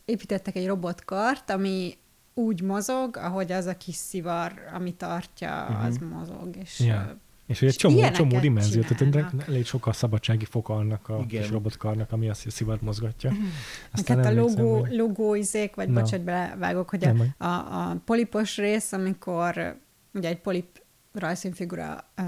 építettek 0.05 0.55
egy 0.55 0.67
robotkart, 0.67 1.49
ami 1.49 1.97
úgy 2.33 2.61
mozog, 2.61 3.17
ahogy 3.17 3.51
az 3.51 3.65
a 3.65 3.77
kis 3.77 3.95
szivar, 3.95 4.53
ami 4.73 4.93
tartja, 4.93 5.67
Mhm. 5.69 5.85
az 5.85 5.97
mozog. 5.97 6.55
És, 6.61 6.79
Ja. 6.79 7.17
És 7.45 7.59
hogy 7.59 7.67
egy 7.67 7.73
És 7.73 7.79
csomó, 7.79 8.09
csomó 8.11 8.39
dimenzió, 8.39 8.81
tehát 8.81 9.33
elég 9.47 9.65
sokkal 9.65 9.93
szabadsági 9.93 10.45
foka 10.45 10.73
annak 10.75 11.09
a 11.09 11.13
Igen. 11.13 11.41
kis 11.41 11.49
robotkarnak, 11.49 12.11
ami 12.11 12.29
azt 12.29 12.45
a 12.45 12.49
szivart 12.51 12.81
mozgatja. 12.81 13.31
Meg 13.95 14.05
hát 14.07 14.25
a 14.25 14.31
logó, 14.31 14.79
hogy- 14.79 14.91
logó 14.95 15.35
izék, 15.35 15.75
vagy 15.75 15.89
Na. 15.89 15.99
bocs, 15.99 16.09
hogy 16.09 16.21
belevágok, 16.21 16.89
hogy 16.89 17.05
a, 17.05 17.43
a, 17.45 17.47
a 17.89 17.95
polipos 18.05 18.57
rész, 18.57 18.91
amikor 18.91 19.77
ugye 20.14 20.28
egy 20.30 20.39
polip 20.39 20.82
rajzfilmfigura 21.14 22.10
ö, 22.16 22.22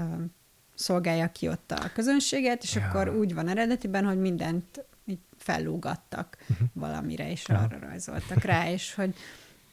szolgálja 0.74 1.28
ki 1.32 1.48
ott 1.48 1.70
a 1.72 1.90
közönséget, 1.94 2.62
és 2.62 2.74
Ja. 2.74 2.84
akkor 2.88 3.08
úgy 3.16 3.34
van 3.34 3.48
eredetiben, 3.48 4.04
hogy 4.04 4.18
mindent 4.20 4.84
így 5.06 5.18
fellúgattak 5.38 6.36
Mhm. 6.46 6.62
valamire, 6.72 7.30
és 7.30 7.48
Aha. 7.48 7.62
arra 7.64 7.78
rajzoltak 7.78 8.42
rá, 8.42 8.70
és 8.70 8.94
hogy, 8.94 9.14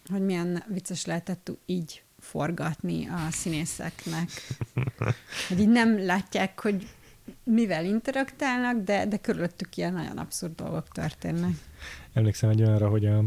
hogy 0.09 0.21
milyen 0.21 0.63
vicces 0.67 1.05
lehetett 1.05 1.51
így 1.65 2.03
forgatni 2.19 3.07
a 3.07 3.27
színészeknek. 3.31 4.29
Hogy 5.47 5.59
így 5.59 5.69
nem 5.69 6.05
látják, 6.05 6.59
hogy 6.59 6.87
mivel 7.43 7.85
interaktálnak, 7.85 8.83
de, 8.83 9.05
de 9.05 9.17
körülöttük 9.17 9.77
ilyen 9.77 9.93
nagyon 9.93 10.17
abszurd 10.17 10.55
dolgok 10.55 10.87
történnek. 10.87 11.51
Emlékszem 12.13 12.49
egy 12.49 12.61
olyanra, 12.61 12.89
hogy 12.89 13.05
a, 13.05 13.23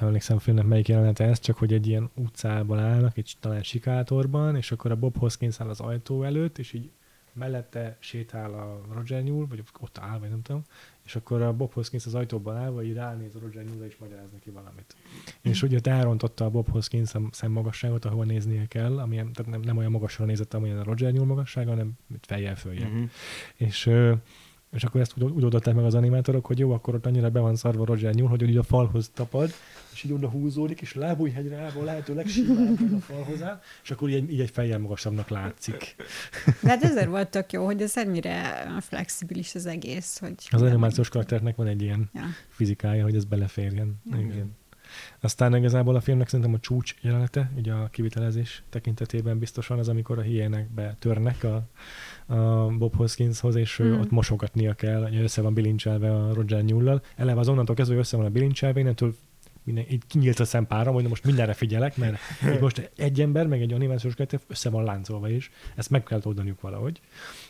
nem 0.00 0.08
emlékszem 0.08 0.36
a 0.36 0.40
filmnek 0.40 0.66
melyik 0.66 0.88
jelenete 0.88 1.24
ez, 1.24 1.38
csak 1.38 1.56
hogy 1.56 1.72
egy 1.72 1.86
ilyen 1.86 2.10
utcában 2.14 2.78
állnak, 2.78 3.16
egy 3.16 3.34
talán 3.40 3.62
sikátorban, 3.62 4.56
és 4.56 4.72
akkor 4.72 4.90
a 4.90 4.96
Bob 4.96 5.18
Hoskins 5.18 5.60
áll 5.60 5.68
az 5.68 5.80
ajtó 5.80 6.22
előtt, 6.22 6.58
és 6.58 6.72
így 6.72 6.90
mellette 7.32 7.96
sétál 7.98 8.52
a 8.52 8.80
Roger 8.94 9.22
nyúl, 9.22 9.46
vagy 9.46 9.62
ott 9.80 9.98
áll, 9.98 10.18
vagy 10.18 10.28
nem 10.28 10.42
tudom, 10.42 10.62
és 11.02 11.16
akkor 11.16 11.42
a 11.42 11.52
Bob 11.52 11.72
Hoskins 11.72 12.06
az 12.06 12.14
ajtóban 12.14 12.56
állva 12.56 12.82
így 12.82 12.94
ránéz 12.94 13.34
a 13.34 13.38
Roger 13.38 13.64
nyúlra, 13.64 13.86
és 13.86 13.96
magyaráz 13.96 14.30
neki 14.32 14.50
valamit. 14.50 14.96
És 15.40 15.62
ugye 15.62 15.76
ott 15.76 15.86
elrontotta 15.86 16.44
a 16.44 16.50
Bob 16.50 16.70
Hoskins 16.70 17.14
a 17.14 17.20
szemmagasságot, 17.30 18.04
ahova 18.04 18.24
néznie 18.24 18.66
kell, 18.66 18.98
ami 18.98 19.14
tehát 19.16 19.46
nem, 19.46 19.60
nem 19.60 19.76
olyan 19.76 19.90
magasra 19.90 20.24
nézett, 20.24 20.54
amilyen 20.54 20.78
a 20.78 20.84
Roger 20.84 21.12
nyúl 21.12 21.26
magassága, 21.26 21.70
hanem 21.70 21.92
fejjel 22.20 22.56
följebb. 22.56 22.90
Uh-huh. 22.90 23.10
És, 23.54 23.90
és 24.72 24.84
akkor 24.84 25.00
ezt 25.00 25.14
úgy, 25.16 25.30
úgy 25.30 25.44
oldották 25.44 25.74
meg 25.74 25.84
az 25.84 25.94
animátorok, 25.94 26.46
hogy 26.46 26.58
jó, 26.58 26.72
akkor 26.72 26.94
ott 26.94 27.06
annyira 27.06 27.30
be 27.30 27.40
van 27.40 27.56
szarva 27.56 27.84
Roger 27.84 28.14
nyúl, 28.14 28.28
hogy 28.28 28.42
így 28.42 28.56
a 28.56 28.62
falhoz 28.62 29.10
tapad, 29.14 29.50
és 30.00 30.06
így 30.06 30.12
oda 30.12 30.28
húzódik, 30.28 30.80
és 30.80 30.94
lábújhegyre 30.94 31.56
állva 31.56 31.80
a 31.80 31.84
lehető 31.84 32.14
legsimábban 32.14 32.94
a 32.94 33.00
falhoz 33.00 33.42
áll, 33.42 33.60
és 33.82 33.90
akkor 33.90 34.08
így, 34.08 34.32
így 34.32 34.40
egy 34.40 34.50
fejjel 34.50 34.78
magasabbnak 34.78 35.28
látszik. 35.28 35.94
De 36.62 36.68
hát 36.68 36.82
ezért 36.82 37.08
volt 37.08 37.28
tök 37.28 37.52
jó, 37.52 37.64
hogy 37.64 37.82
ez 37.82 37.96
ennyire 37.96 38.66
flexibilis 38.80 39.54
az 39.54 39.66
egész, 39.66 40.18
hogy... 40.18 40.34
Az 40.50 40.62
animációs 40.62 41.08
karakternek 41.08 41.56
van 41.56 41.66
egy 41.66 41.82
ilyen 41.82 42.10
Ja. 42.14 42.22
fizikája, 42.48 43.02
hogy 43.02 43.14
ez 43.16 43.24
beleférjen. 43.24 44.00
Igen. 44.06 44.20
Igen. 44.20 44.58
Aztán 45.20 45.56
igazából 45.56 45.96
a 45.96 46.00
filmnek 46.00 46.28
szerintem 46.28 46.54
a 46.54 46.58
csúcs 46.58 46.94
jelenete, 47.00 47.50
ugye 47.56 47.72
a 47.72 47.88
kivitelezés 47.88 48.62
tekintetében 48.70 49.38
biztosan 49.38 49.78
az, 49.78 49.88
amikor 49.88 50.18
a 50.18 50.22
hiének 50.22 50.70
betörnek 50.70 51.44
a, 51.44 51.62
a 52.34 52.66
Bob 52.66 52.96
Hoskinshoz, 52.96 53.54
és 53.54 53.80
Mm. 53.82 54.00
ott 54.00 54.10
mosogatnia 54.10 54.74
kell, 54.74 55.02
hogy 55.02 55.16
össze 55.16 55.42
van 55.42 55.54
bilincselve 55.54 56.14
a 56.14 56.34
Roger 56.34 56.62
nyullal. 56.62 57.02
Eleve 57.16 57.40
az 57.40 57.48
onnantól 57.48 57.74
kezdve, 57.74 57.94
hogy 57.94 58.04
össze 58.04 58.16
van 58.16 58.26
a 58.26 58.30
bilincselve, 58.30 58.80
innentől 58.80 59.14
minden, 59.72 59.92
így 59.92 60.02
kinyílt 60.06 60.40
a 60.40 60.44
szempára, 60.44 60.92
hogy 60.92 61.08
most 61.08 61.24
mindenre 61.24 61.52
figyelek, 61.52 61.96
mert 61.96 62.18
így 62.54 62.60
most 62.60 62.90
egy 62.96 63.20
ember, 63.20 63.46
meg 63.46 63.60
egy 63.60 63.72
animációs 63.72 64.14
karakter 64.14 64.40
össze 64.46 64.70
van 64.70 64.84
láncolva 64.84 65.28
is, 65.28 65.50
ezt 65.76 65.90
meg 65.90 66.02
kell 66.02 66.20
oldaniuk 66.24 66.60
valahogy. 66.60 67.00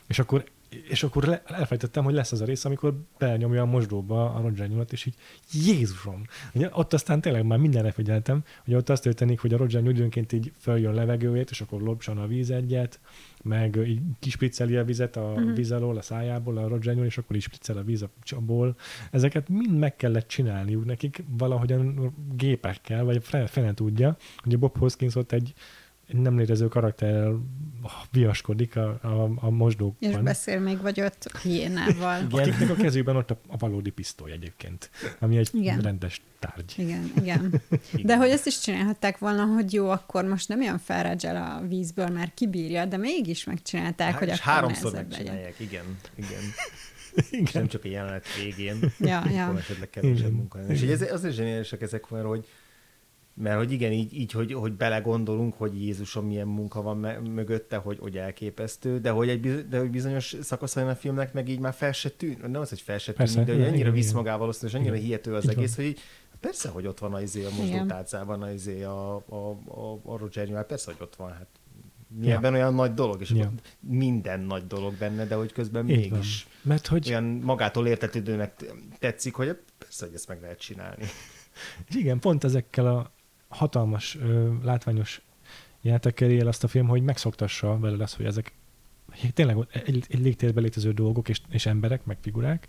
És 0.07 0.19
akkor 0.19 0.45
és 0.89 1.03
akkor 1.03 1.25
le, 1.25 1.43
elfejtettem, 1.47 2.05
hogy 2.05 2.15
lesz 2.15 2.33
az 2.33 2.41
a 2.41 2.45
rész, 2.45 2.65
amikor 2.65 2.95
belenyomja 3.19 3.63
a 3.63 3.67
mosdóba 3.67 4.35
a 4.35 4.41
Roger 4.41 4.69
nyulat, 4.69 4.93
és 4.93 5.07
így 5.07 5.15
Jézusom! 5.53 6.23
Ugye, 6.55 6.69
ott 6.73 6.93
aztán 6.93 7.21
tényleg 7.21 7.45
már 7.45 7.59
mindenre 7.59 7.91
figyeltem, 7.91 8.45
hogy 8.65 8.75
ott 8.75 8.89
azt 8.89 9.03
történik, 9.03 9.41
hogy 9.41 9.55
a 9.55 9.57
Roger 9.57 9.83
nyúl 9.83 9.93
időnként 9.93 10.33
így 10.33 10.53
följön 10.59 10.95
levegőjét, 10.95 11.51
és 11.51 11.61
akkor 11.61 11.81
lopsan 11.83 12.19
a 12.19 12.27
víz 12.27 12.51
egyet, 12.51 13.01
meg 13.43 13.77
így 13.87 14.01
kispricceli 14.19 14.77
a 14.77 14.85
vizet 14.85 15.17
a 15.17 15.33
Mhm. 15.37 15.53
víz 15.53 15.73
alól, 15.73 15.97
a 15.97 16.03
szájából, 16.03 16.57
a 16.57 16.93
nyúl, 16.93 17.05
és 17.05 17.19
akkor 17.19 17.37
is 17.37 17.43
spriccel 17.43 17.77
a 17.77 17.83
víz 17.83 18.03
a 18.03 18.11
csapból. 18.23 18.77
Ezeket 19.11 19.49
mind 19.49 19.79
meg 19.79 19.97
kellett 19.97 20.29
csinálniuk 20.29 20.85
nekik 20.85 21.25
valahogyan 21.29 22.15
gépekkel, 22.37 23.05
vagy 23.05 23.25
fene, 23.25 23.47
fene 23.47 23.75
tudja, 23.75 24.17
hogy 24.37 24.55
a 24.55 24.59
Bob 24.59 24.79
Hoskins 24.79 25.15
ott 25.15 25.33
egy 25.33 25.53
nem 26.13 26.39
létező 26.39 26.69
karakterrel 26.69 27.41
viaskodik 28.11 28.77
a, 28.77 28.99
a, 29.03 29.23
a 29.23 29.47
És 29.47 29.51
mosdókban. 29.51 30.25
beszél 30.25 30.61
még 30.61 30.81
vagy 30.81 31.01
ott 31.01 31.39
hiénával. 31.43 32.21
Igen. 32.31 32.49
Akiknek 32.49 32.71
a 32.71 32.75
kezében 32.75 33.17
ott 33.17 33.31
a, 33.31 33.41
a 33.49 33.57
valódi 33.57 33.91
pisztoly 33.91 34.31
egyébként, 34.33 34.91
ami 35.19 35.37
egy 35.37 35.49
Igen. 35.53 35.65
Igen. 35.65 35.81
rendes 35.81 36.23
tárgy. 36.39 36.75
Igen, 36.87 37.13
igen. 37.23 37.61
De 38.03 38.17
hogy 38.17 38.29
ezt 38.29 38.47
is 38.47 38.61
csinálhatták 38.61 39.19
volna, 39.19 39.45
hogy 39.45 39.73
jó, 39.73 39.91
akkor 39.91 40.25
most 40.25 40.49
nem 40.49 40.63
jön 40.63 40.79
fel 40.79 41.03
Rogel 41.03 41.37
a 41.37 41.67
vízből, 41.67 42.09
mert 42.09 42.35
kibírja, 42.35 42.85
de 42.85 42.97
mégis 42.97 43.45
megcsinálták, 43.45 44.19
hogy 44.19 44.29
Hát, 44.29 44.37
és 44.37 44.43
akkor 44.43 44.53
háromszor 44.53 44.93
legyen. 44.93 45.09
megcsinálják, 45.09 45.55
igen. 45.61 45.85
igen. 46.25 46.41
És 47.31 47.53
nem 47.53 47.67
csak 47.69 47.85
a 47.85 47.89
jelenet 47.89 48.25
végén, 48.43 48.93
Ja, 48.99 49.23
ja. 49.31 49.55
esetleg 49.59 49.91
kevesebb 49.91 50.17
Igen. 50.19 50.33
munka. 50.33 50.59
És 50.69 50.83
így 50.83 50.91
ez, 50.91 51.13
azért 51.13 51.35
zseniálisak 51.35 51.83
ezek, 51.83 52.11
mert 52.11 52.25
hogy, 52.27 52.47
mert 53.41 53.57
hogy 53.57 53.73
igen, 53.73 53.93
így, 53.93 54.13
így 54.15 54.33
hogy, 54.33 54.53
hogy 54.53 54.73
belegondolunk, 54.73 55.55
hogy 55.55 55.83
Jézusom 55.83 56.27
milyen 56.27 56.47
munka 56.47 56.83
van 56.83 56.97
me- 56.99 57.29
mögötte, 57.29 57.77
hogy, 57.77 57.99
hogy 58.01 58.17
elképesztő, 58.17 58.99
de 58.99 59.11
hogy, 59.11 59.29
egy, 59.29 59.41
biz- 59.41 59.69
de 59.69 59.79
hogy 59.79 59.91
bizonyos 59.91 60.37
szakaszain 60.41 60.87
a 60.87 60.95
filmnek 60.95 61.33
meg 61.33 61.49
így 61.49 61.59
már 61.59 61.73
fel 61.73 61.93
se 61.93 62.09
tűn, 62.11 62.39
nem 62.43 62.61
az, 62.61 62.69
hogy 62.69 62.81
fel 62.81 62.99
se 62.99 63.13
Persze, 63.13 63.33
tűnik, 63.33 63.47
de 63.49 63.53
hogy 63.53 63.61
igen, 63.63 63.73
annyira 63.75 63.89
igen, 63.89 64.01
visz 64.01 64.13
magával 64.13 64.49
azt, 64.49 64.63
és 64.65 64.75
annyira 64.75 64.95
Igen. 64.95 65.07
hihető 65.07 65.35
az 65.35 65.45
Így 65.45 65.49
van. 65.49 65.59
egész, 65.59 65.77
hogy 65.77 65.85
így, 65.85 66.01
persze, 66.41 66.69
hogy 66.69 66.87
ott 66.87 66.99
van 66.99 67.15
az 67.15 67.23
izé 67.23 67.45
a 67.45 67.49
mosdótárcában, 67.59 68.43
az 68.43 68.53
izé 68.53 68.83
a, 68.83 69.15
a, 69.17 69.35
a, 69.67 70.01
a 70.05 70.17
Roger 70.17 70.47
Newell, 70.49 70.67
persze, 70.67 70.93
hogy 70.93 71.07
ott 71.07 71.17
van, 71.17 71.33
hát 71.33 71.47
Mi 72.19 72.27
Ja. 72.27 72.35
ebben 72.35 72.55
olyan 72.55 72.75
nagy 72.75 72.95
dolog, 72.95 73.21
és 73.21 73.31
Ja. 73.31 73.53
minden 73.81 74.41
nagy 74.41 74.67
dolog 74.67 74.95
benne, 74.95 75.27
de 75.27 75.35
hogy 75.35 75.53
közben 75.53 75.89
Így 75.89 75.97
mégis 75.97 76.45
van. 76.45 76.53
Mert 76.63 76.87
hogy 76.87 77.09
olyan 77.09 77.25
magától 77.25 77.87
értetődőnek 77.87 78.65
tetszik, 78.99 79.35
hogy 79.35 79.57
persze, 79.79 80.05
hogy 80.07 80.15
ezt 80.15 80.29
meg 80.29 80.41
lehet 80.41 80.59
csinálni. 80.59 81.05
És 81.89 81.95
igen, 81.95 82.19
pont 82.19 82.45
ezekkel 82.45 82.87
a 82.87 83.11
hatalmas, 83.51 84.17
ö, 84.17 84.53
látványos 84.63 85.23
játékkel 85.83 86.31
él 86.31 86.49
azt 86.49 86.65
a 86.65 86.69
film, 86.69 86.89
hogy 86.89 87.03
megszoktassa 87.03 87.79
veled 87.79 88.01
azt, 88.01 88.17
hogy 88.17 88.27
ezek 88.27 88.53
tényleg 89.35 89.57
egy, 89.85 90.05
egy 90.09 90.21
légtérben 90.21 90.63
létező 90.63 90.93
dolgok 90.93 91.29
és, 91.29 91.41
és 91.51 91.67
emberek, 91.67 92.05
meg 92.05 92.17
figurák, 92.21 92.69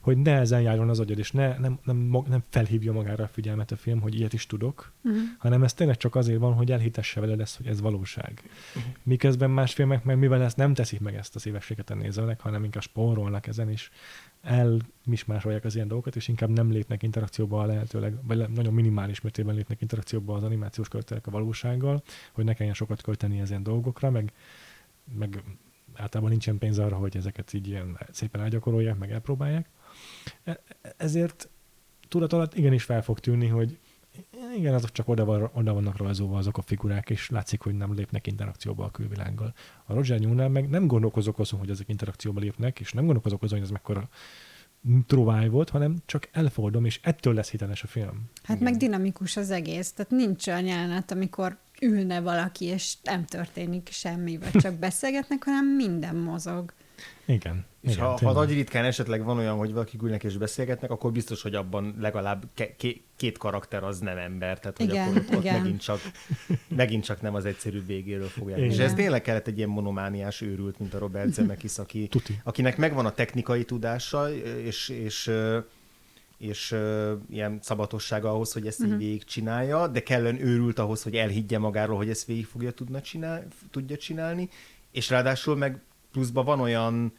hogy 0.00 0.16
nehezen 0.16 0.60
járjon 0.60 0.88
az 0.88 1.00
agyad, 1.00 1.18
és 1.18 1.32
ne, 1.32 1.58
nem, 1.58 1.78
nem, 1.84 2.24
nem 2.28 2.42
felhívja 2.48 2.92
magára 2.92 3.24
a 3.24 3.28
figyelmet 3.28 3.70
a 3.70 3.76
film, 3.76 4.00
hogy 4.00 4.14
ilyet 4.14 4.32
is 4.32 4.46
tudok, 4.46 4.92
Uh-huh. 5.04 5.20
hanem 5.38 5.62
ez 5.62 5.74
tényleg 5.74 5.96
csak 5.96 6.14
azért 6.14 6.38
van, 6.38 6.52
hogy 6.52 6.72
elhitesse 6.72 7.20
veled 7.20 7.40
ezt, 7.40 7.56
hogy 7.56 7.66
ez 7.66 7.80
valóság. 7.80 8.42
Miközben 9.02 9.50
más 9.50 9.74
filmek 9.74 10.04
meg, 10.04 10.18
mivel 10.18 10.42
ezt 10.42 10.56
nem 10.56 10.74
teszik 10.74 11.00
meg 11.00 11.14
ezt 11.14 11.36
a 11.36 11.38
szívességet 11.38 11.90
a 11.90 11.94
nézőnek, 11.94 12.40
hanem 12.40 12.64
inkább 12.64 12.82
spórolnak 12.82 13.46
ezen, 13.46 13.70
és 13.70 13.90
elmismásolják 14.42 15.64
az 15.64 15.74
ilyen 15.74 15.88
dolgokat, 15.88 16.16
és 16.16 16.28
inkább 16.28 16.50
nem 16.50 16.70
lépnek 16.70 17.02
interakcióba 17.02 17.60
a 17.60 17.66
lehetőleg, 17.66 18.26
vagy 18.26 18.50
nagyon 18.50 18.74
minimális 18.74 19.20
mértékben 19.20 19.54
lépnek 19.54 19.80
interakcióba 19.80 20.34
az 20.34 20.42
animációs 20.42 20.88
költelek 20.88 21.26
a 21.26 21.30
valósággal, 21.30 22.02
hogy 22.32 22.44
ne 22.44 22.54
kelljen 22.54 22.74
sokat 22.74 23.02
költeni 23.02 23.40
az 23.40 23.48
ilyen 23.48 23.62
dolgokra, 23.62 24.10
meg, 24.10 24.32
meg 25.18 25.42
általában 25.94 26.30
nincsen 26.30 26.58
pénz 26.58 26.78
arra, 26.78 26.96
hogy 26.96 27.16
ezeket 27.16 27.52
így 27.52 27.68
ilyen 27.68 27.98
szépen 28.10 28.40
elgyakorolják, 28.40 28.98
meg 28.98 29.10
elpróbálják. 29.10 29.68
E- 30.44 30.62
Ezért 30.96 31.48
tudat 32.08 32.32
alatt 32.32 32.54
igenis 32.54 32.84
fel 32.84 33.02
fog 33.02 33.20
tűnni, 33.20 33.46
hogy 33.46 33.78
igen, 34.56 34.74
azok 34.74 34.92
csak 34.92 35.08
oda, 35.08 35.24
van, 35.24 35.50
oda 35.54 35.72
vannak 35.72 35.96
rajzolva 35.96 36.36
azok 36.36 36.58
a 36.58 36.62
figurák, 36.62 37.10
és 37.10 37.30
látszik, 37.30 37.60
hogy 37.60 37.74
nem 37.74 37.94
lépnek 37.94 38.26
interakcióba 38.26 38.84
a 38.84 38.90
külvilággal. 38.90 39.54
A 39.84 39.94
Roger 39.94 40.20
Newell 40.20 40.48
meg 40.48 40.68
nem 40.68 40.86
gondolkozok 40.86 41.38
azon, 41.38 41.58
hogy 41.58 41.70
ezek 41.70 41.88
interakcióba 41.88 42.40
lépnek, 42.40 42.80
és 42.80 42.92
nem 42.92 43.04
gondolkozok 43.04 43.42
azon, 43.42 43.58
hogy 43.58 43.66
ez 43.66 43.72
mekkora 43.72 44.08
true 45.06 45.48
volt, 45.48 45.70
hanem 45.70 45.96
csak 46.06 46.28
elfogadom, 46.32 46.84
és 46.84 47.00
ettől 47.02 47.34
lesz 47.34 47.50
hiteles 47.50 47.82
a 47.82 47.86
film. 47.86 48.30
Hát 48.42 48.56
Igen. 48.56 48.70
meg 48.72 48.80
dinamikus 48.80 49.36
az 49.36 49.50
egész, 49.50 49.92
tehát 49.92 50.12
nincs 50.12 50.46
olyan 50.46 50.64
jelenet, 50.64 51.10
amikor 51.10 51.58
ülne 51.80 52.20
valaki, 52.20 52.64
és 52.64 52.96
nem 53.02 53.24
történik 53.24 53.88
semmi, 53.90 54.38
vagy 54.38 54.62
csak 54.62 54.74
beszélgetnek, 54.74 55.44
hanem 55.44 55.66
minden 55.66 56.16
mozog. 56.16 56.72
Igen. 57.24 57.64
És 57.80 57.92
igen, 57.92 58.04
ha, 58.04 58.10
ha 58.10 58.16
tényleg. 58.18 58.36
nagy 58.36 58.52
ritkán 58.52 58.84
esetleg 58.84 59.24
van 59.24 59.38
olyan, 59.38 59.56
hogy 59.56 59.72
valaki 59.72 59.98
ülnek 60.02 60.24
és 60.24 60.36
beszélgetnek, 60.36 60.90
akkor 60.90 61.12
biztos, 61.12 61.42
hogy 61.42 61.54
abban 61.54 61.94
legalább 62.00 62.44
ke- 62.54 62.76
ké- 62.76 63.02
két 63.16 63.38
karakter 63.38 63.82
az 63.84 63.98
nem 63.98 64.16
ember, 64.16 64.58
tehát 64.60 64.76
hogy 64.76 64.88
Igen, 64.88 65.08
akkor 65.08 65.20
ott, 65.20 65.34
ott 65.34 65.40
igen. 65.44 65.60
megint, 65.60 65.80
csak, 65.82 66.00
megint 66.68 67.04
csak 67.04 67.20
nem 67.20 67.34
az 67.34 67.44
egyszerű 67.44 67.82
végéről 67.86 68.28
fogják. 68.28 68.58
Igen. 68.58 68.70
És 68.70 68.78
ez 68.78 68.94
tényleg 68.94 69.22
kellett 69.22 69.46
egy 69.46 69.56
ilyen 69.56 69.68
monomániás 69.68 70.40
őrült, 70.40 70.78
mint 70.78 70.94
a 70.94 70.98
Robert 70.98 71.32
Zemeckis, 71.34 71.78
aki, 71.78 72.06
Tuti. 72.08 72.40
akinek 72.44 72.76
megvan 72.76 73.06
a 73.06 73.12
technikai 73.12 73.64
tudása, 73.64 74.32
és, 74.34 74.88
és, 74.88 74.88
és, 74.88 75.30
és 76.38 76.76
ilyen 77.30 77.58
szabatossága 77.62 78.30
ahhoz, 78.30 78.52
hogy 78.52 78.66
ezt 78.66 78.82
így 78.82 78.88
Mhm. 78.88 78.98
végigcsinálja, 78.98 79.86
de 79.88 80.02
kellően 80.02 80.40
őrült 80.40 80.78
ahhoz, 80.78 81.02
hogy 81.02 81.14
elhiggye 81.14 81.58
magáról, 81.58 81.96
hogy 81.96 82.08
ezt 82.10 82.24
végig 82.26 82.46
fogja 82.46 82.70
tudna 82.70 83.00
csinál, 83.00 83.46
tudja 83.70 83.96
csinálni, 83.96 84.48
és 84.92 85.10
ráadásul 85.10 85.56
meg 85.56 85.80
pluszban 86.12 86.44
van 86.44 86.60
olyan 86.60 87.12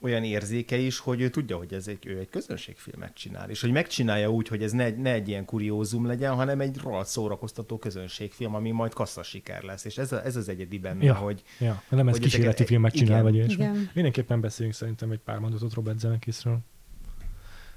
olyan 0.00 0.24
érzéke 0.24 0.76
is, 0.76 0.98
hogy 0.98 1.20
ő 1.20 1.28
tudja, 1.28 1.56
hogy 1.56 1.72
ez 1.74 1.88
egy, 1.88 2.06
ő 2.06 2.18
egy 2.18 2.28
közönségfilmet 2.28 3.14
csinál, 3.14 3.50
és 3.50 3.60
hogy 3.60 3.70
megcsinálja 3.70 4.30
úgy, 4.30 4.48
hogy 4.48 4.62
ez 4.62 4.72
ne, 4.72 4.90
ne 4.90 5.12
egy 5.12 5.28
ilyen 5.28 5.44
kuriózum 5.44 6.06
legyen, 6.06 6.34
hanem 6.34 6.60
egy 6.60 6.78
rohadt 6.82 7.08
szórakoztató 7.08 7.78
közönségfilm, 7.78 8.54
ami 8.54 8.70
majd 8.70 8.92
kassza 8.92 9.22
siker 9.22 9.62
lesz, 9.62 9.84
és 9.84 9.98
ez, 9.98 10.12
a, 10.12 10.24
ez 10.24 10.36
az 10.36 10.48
egyedi 10.48 10.78
benne, 10.78 11.04
Ja. 11.04 11.14
hogy 11.14 11.42
Ja, 11.58 11.82
nem 11.88 12.08
ez 12.08 12.18
kísérleti 12.18 12.46
ezeket- 12.48 12.66
filmet 12.66 12.92
csinál, 12.92 13.10
igen. 13.10 13.22
vagy 13.22 13.34
ilyesmi. 13.34 13.54
Igen. 13.54 13.90
Mindenképpen 13.94 14.40
beszéljünk 14.40 14.76
szerintem 14.76 15.10
egy 15.10 15.18
pár 15.18 15.38
mondatot 15.38 15.74
Robert 15.74 15.98
Zemeckisről. 15.98 16.58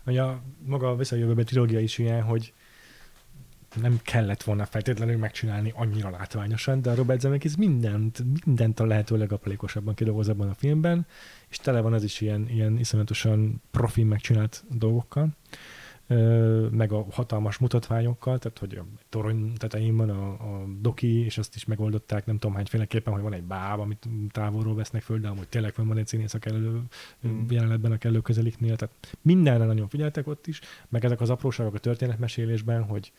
Ugye 0.05 0.21
a 0.21 0.41
maga 0.65 0.89
a 0.89 0.95
visszajövőbe 0.95 1.43
trilógia 1.43 1.79
is 1.79 1.97
ilyen, 1.97 2.21
hogy 2.21 2.53
nem 3.81 3.99
kellett 4.03 4.43
volna 4.43 4.65
feltétlenül 4.65 5.17
megcsinálni 5.17 5.73
annyira 5.75 6.09
látványosan, 6.09 6.81
de 6.81 6.89
a 6.89 6.95
Robert 6.95 7.19
Zemeckis 7.19 7.55
mindent, 7.55 8.23
mindent 8.45 8.79
a 8.79 8.85
lehető 8.85 9.17
legaplékosabban 9.17 9.93
kidolgoz 9.93 10.29
abban 10.29 10.49
a 10.49 10.53
filmben, 10.53 11.07
és 11.49 11.57
tele 11.57 11.81
van 11.81 11.93
ez 11.93 12.03
is 12.03 12.21
ilyen, 12.21 12.49
ilyen 12.49 12.77
iszonyatosan 12.77 13.61
profi 13.71 14.03
megcsinált 14.03 14.63
dolgokkal, 14.69 15.29
meg 16.71 16.91
a 16.91 17.05
hatalmas 17.11 17.57
mutatványokkal, 17.57 18.39
tehát 18.39 18.57
hogy 18.57 18.75
a 18.75 18.85
torony 19.09 19.53
tetején 19.57 19.97
van 19.97 20.09
a, 20.09 20.29
a 20.31 20.65
doki, 20.81 21.25
és 21.25 21.37
azt 21.37 21.55
is 21.55 21.65
megoldották, 21.65 22.25
nem 22.25 22.37
tudom 22.37 22.55
hányféleképpen, 22.55 23.13
hogy 23.13 23.21
van 23.21 23.33
egy 23.33 23.43
báb, 23.43 23.79
amit 23.79 24.07
távolról 24.31 24.75
vesznek 24.75 25.01
föl, 25.01 25.19
de 25.19 25.27
amúgy 25.27 25.47
tényleg 25.47 25.73
van 25.75 25.97
egy 25.97 26.07
színész 26.07 26.33
a 26.33 26.39
kellő 26.39 26.81
mm. 27.27 27.45
jelenetben 27.49 27.91
a 27.91 27.97
kellő 27.97 28.19
közeliknél, 28.19 28.75
tehát 28.75 29.17
mindenre 29.21 29.65
nagyon 29.65 29.87
figyeltek 29.87 30.27
ott 30.27 30.47
is, 30.47 30.61
meg 30.87 31.05
ezek 31.05 31.21
az 31.21 31.29
apróságok 31.29 31.73
a 31.73 31.79
történetmesélésben, 31.79 32.83
hogy 32.83 33.11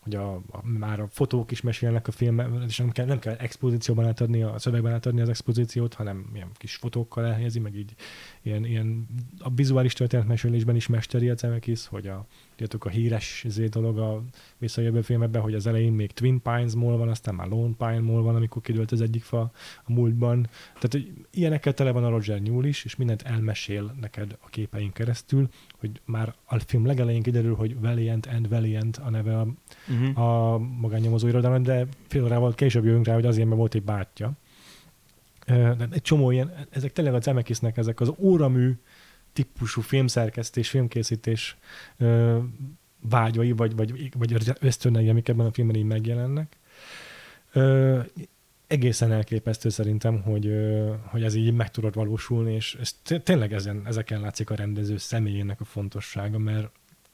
hogy 0.00 0.14
a, 0.14 0.34
a, 0.34 0.60
már 0.62 1.00
a 1.00 1.08
fotók 1.08 1.50
is 1.50 1.60
mesélnek 1.60 2.08
a 2.08 2.12
filmben, 2.12 2.64
és 2.66 2.78
nem 2.78 2.90
kell, 2.90 3.06
nem 3.06 3.18
kell 3.18 3.34
expozícióban 3.34 4.06
átadni, 4.06 4.42
a 4.42 4.58
szövegben 4.58 4.92
átadni 4.92 5.20
az 5.20 5.28
expozíciót, 5.28 5.94
hanem 5.94 6.30
ilyen 6.34 6.48
kis 6.54 6.74
fotókkal 6.74 7.26
elhelyezi, 7.26 7.58
meg 7.58 7.74
így 7.74 7.94
ilyen, 8.42 8.64
ilyen 8.64 9.06
a 9.38 9.50
vizuális 9.50 9.92
történetmesélésben 9.92 10.76
is 10.76 10.86
mesteri 10.86 11.28
a 11.28 11.36
Zemeckis, 11.36 11.86
hogy 11.86 12.06
a, 12.06 12.26
tudjátok, 12.60 12.84
a 12.84 12.96
híres 12.98 13.44
zé 13.48 13.66
dolog 13.66 13.98
a 13.98 14.22
visszajövő 14.58 15.00
filmekben, 15.00 15.42
hogy 15.42 15.54
az 15.54 15.66
elején 15.66 15.92
még 15.92 16.12
Twin 16.12 16.42
Pines 16.42 16.74
Mall 16.74 16.96
van, 16.96 17.08
aztán 17.08 17.34
már 17.34 17.48
Lone 17.48 17.74
Pine 17.78 18.00
Mall 18.00 18.22
van, 18.22 18.34
amikor 18.34 18.62
kidőlt 18.62 18.92
az 18.92 19.00
egyik 19.00 19.22
fa 19.22 19.40
a 19.84 19.92
múltban. 19.92 20.48
Tehát 20.64 20.90
hogy 20.90 21.12
ilyenekkel 21.30 21.74
tele 21.74 21.90
van 21.90 22.04
a 22.04 22.08
Roger 22.08 22.40
Newell 22.40 22.64
is, 22.64 22.84
és 22.84 22.96
mindent 22.96 23.22
elmesél 23.22 23.94
neked 24.00 24.36
a 24.40 24.48
képein 24.48 24.92
keresztül, 24.92 25.48
hogy 25.78 26.00
már 26.04 26.34
a 26.44 26.58
film 26.58 26.86
legelején 26.86 27.22
kiderül, 27.22 27.54
hogy 27.54 27.80
Valiant 27.80 28.26
and 28.26 28.48
Valiant 28.48 28.96
a 28.96 29.10
neve 29.10 29.38
a, 29.38 29.46
uh-huh. 29.88 30.18
a 30.18 30.58
magánnyomozó 30.58 31.28
irodalom, 31.28 31.62
de 31.62 31.86
fél 32.08 32.24
órával 32.24 32.54
később 32.54 32.84
jövünk 32.84 33.06
rá, 33.06 33.14
hogy 33.14 33.26
azért, 33.26 33.46
mert 33.46 33.58
volt 33.58 33.74
egy 33.74 33.82
bátyja. 33.82 34.32
De 35.46 35.88
egy 35.90 36.02
csomó 36.02 36.30
ilyen, 36.30 36.52
ezek 36.70 36.92
tényleg 36.92 37.14
a 37.14 37.20
Zemeckisnek 37.20 37.76
ezek 37.76 38.00
az 38.00 38.12
óramű 38.18 38.72
típusú 39.32 39.80
filmszerkesztés, 39.80 40.70
filmkészítés 40.70 41.56
ö, 41.96 42.38
vágyai, 43.00 43.52
vagy, 43.52 43.76
vagy, 43.76 44.12
vagy 44.18 44.54
ösztönei, 44.60 45.08
amik 45.08 45.28
ebben 45.28 45.46
a 45.46 45.52
filmben 45.52 45.76
így 45.76 45.84
megjelennek. 45.84 46.56
Ö, 47.52 48.00
egészen 48.66 49.12
elképesztő 49.12 49.68
szerintem, 49.68 50.22
hogy, 50.22 50.52
hogy 51.04 51.22
ez 51.22 51.34
így 51.34 51.52
meg 51.52 51.70
tudott 51.70 51.94
valósulni, 51.94 52.54
és 52.54 52.76
ez 52.80 52.92
té- 53.02 53.22
tényleg 53.22 53.52
ezen, 53.52 53.82
ezeken 53.86 54.20
látszik 54.20 54.50
a 54.50 54.54
rendező 54.54 54.96
személyének 54.96 55.60
a 55.60 55.64
fontossága, 55.64 56.38
mert 56.38 56.70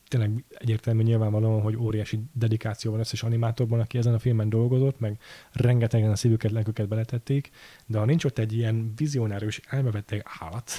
tényleg 0.08 0.44
egyértelmű 0.48 1.02
nyilvánvalóan, 1.02 1.62
hogy 1.62 1.76
óriási 1.76 2.20
dedikáció 2.32 2.90
van 2.90 3.00
összes 3.00 3.22
animátorban, 3.22 3.80
aki 3.80 3.98
ezen 3.98 4.14
a 4.14 4.18
filmen 4.18 4.48
dolgozott, 4.48 5.00
meg 5.00 5.18
rengetegen 5.52 6.10
a 6.10 6.16
szívüket, 6.16 6.50
lelküket 6.50 6.88
beletették, 6.88 7.50
de 7.86 7.98
ha 7.98 8.04
nincs 8.04 8.24
ott 8.24 8.38
egy 8.38 8.52
ilyen 8.52 8.92
vizionárius, 8.96 9.60
elmebeteg 9.68 10.26
állat, 10.40 10.70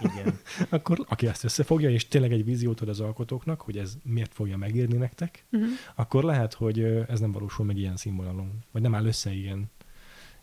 Igen. 0.00 0.38
akkor 0.70 1.04
aki 1.08 1.26
ezt 1.26 1.44
összefogja, 1.44 1.90
és 1.90 2.08
tényleg 2.08 2.32
egy 2.32 2.44
víziót 2.44 2.80
ad 2.80 2.88
az 2.88 3.00
alkotóknak, 3.00 3.60
hogy 3.60 3.78
ez 3.78 3.94
miért 4.02 4.34
fogja 4.34 4.56
megírni 4.56 4.96
nektek, 4.96 5.44
Uh-huh. 5.52 5.70
akkor 5.94 6.24
lehet, 6.24 6.54
hogy 6.54 6.80
ez 7.08 7.20
nem 7.20 7.32
valósul 7.32 7.64
meg 7.66 7.76
ilyen 7.76 7.96
színvonalon, 7.96 8.58
vagy 8.70 8.82
nem 8.82 8.94
áll 8.94 9.04
össze 9.04 9.32
ilyen, 9.32 9.70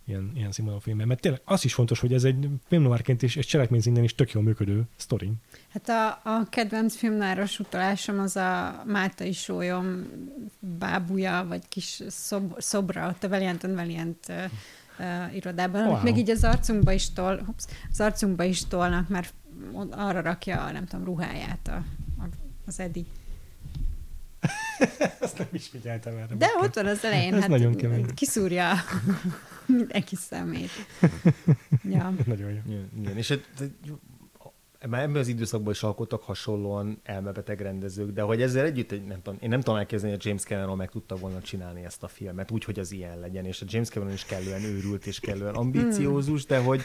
ilyen, 0.09 0.31
ilyen 0.35 0.51
színvonalú 0.51 0.81
filmben. 0.83 1.07
Mert 1.07 1.21
tényleg 1.21 1.41
az 1.45 1.65
is 1.65 1.73
fontos, 1.73 1.99
hogy 1.99 2.13
ez 2.13 2.23
egy 2.23 2.47
filmnoárként 2.67 3.21
is, 3.21 3.35
és 3.35 3.45
cselekmény 3.45 3.81
szinten 3.81 4.03
is 4.03 4.15
tök 4.15 4.31
jól 4.31 4.43
működő 4.43 4.83
sztori. 4.95 5.31
Hát 5.69 5.89
a, 5.89 6.29
a 6.29 6.49
kedvenc 6.49 6.95
filmnáros 6.95 7.59
utalásom 7.59 8.19
az 8.19 8.35
a 8.35 8.83
Máltai 8.85 9.31
sólyom 9.31 10.07
bábúja, 10.59 11.45
vagy 11.47 11.67
kis 11.67 12.01
szob, 12.07 12.59
szobra 12.61 13.07
ott 13.07 13.23
a 13.23 13.29
Valiant 13.29 13.63
and 13.63 13.75
Valiant 13.75 14.25
uh, 14.29 14.35
uh, 14.99 15.35
irodában, 15.35 15.87
wow. 15.87 16.03
Még 16.03 16.17
így 16.17 16.29
az 16.29 16.43
arcunkba 16.43 16.91
is 16.91 17.13
tol, 17.13 17.43
ups, 17.47 17.65
az 17.91 17.99
arcunkba 17.99 18.43
is 18.43 18.67
tolnak, 18.67 19.07
mert 19.07 19.33
arra 19.89 20.21
rakja, 20.21 20.71
nem 20.71 20.85
tudom, 20.85 21.05
ruháját 21.05 21.67
a, 21.67 21.83
a, 22.21 22.25
az 22.65 22.79
Edi. 22.79 23.05
Azt 25.19 25.37
nem 25.37 25.47
is 25.51 25.67
figyeltem 25.67 26.15
erre. 26.17 26.35
De 26.35 26.47
ott 26.61 26.73
van 26.75 26.85
az 26.85 27.03
elején, 27.05 27.33
Ez 27.33 27.39
hát 27.39 27.49
nagyon 27.49 27.75
kemény. 27.75 28.05
kiszúrja 28.13 28.71
mindenki 29.65 30.15
szemét. 30.15 30.69
Ja. 31.89 32.13
Nagyon 32.25 32.51
jó. 32.51 32.59
Igen, 33.01 33.17
és 33.17 33.27
hát, 33.29 33.39
már 34.89 35.01
ebben 35.01 35.15
az 35.15 35.27
időszakban 35.27 35.73
is 35.73 35.83
alkottak 35.83 36.23
hasonlóan 36.23 36.99
elmebeteg 37.03 37.59
rendezők, 37.61 38.11
de 38.11 38.21
hogy 38.21 38.41
ezzel 38.41 38.65
együtt, 38.65 38.91
egy- 38.91 39.05
nem 39.05 39.21
tudom, 39.21 39.39
én 39.41 39.49
nem 39.49 39.59
tudom 39.61 39.79
elképzelni, 39.79 40.15
hogy 40.15 40.25
James 40.25 40.43
Cameron 40.43 40.77
meg 40.77 40.89
tudta 40.89 41.15
volna 41.15 41.41
csinálni 41.41 41.83
ezt 41.85 42.03
a 42.03 42.07
filmet, 42.07 42.51
úgy, 42.51 42.63
hogy 42.63 42.79
az 42.79 42.91
ilyen 42.91 43.19
legyen, 43.19 43.45
és 43.45 43.61
a 43.61 43.65
James 43.67 43.89
Cameron 43.89 44.13
is 44.13 44.25
kellően 44.25 44.63
őrült 44.63 45.05
és 45.05 45.19
kellően 45.19 45.55
ambiciózus, 45.55 46.45
de 46.45 46.57
hogy, 46.57 46.77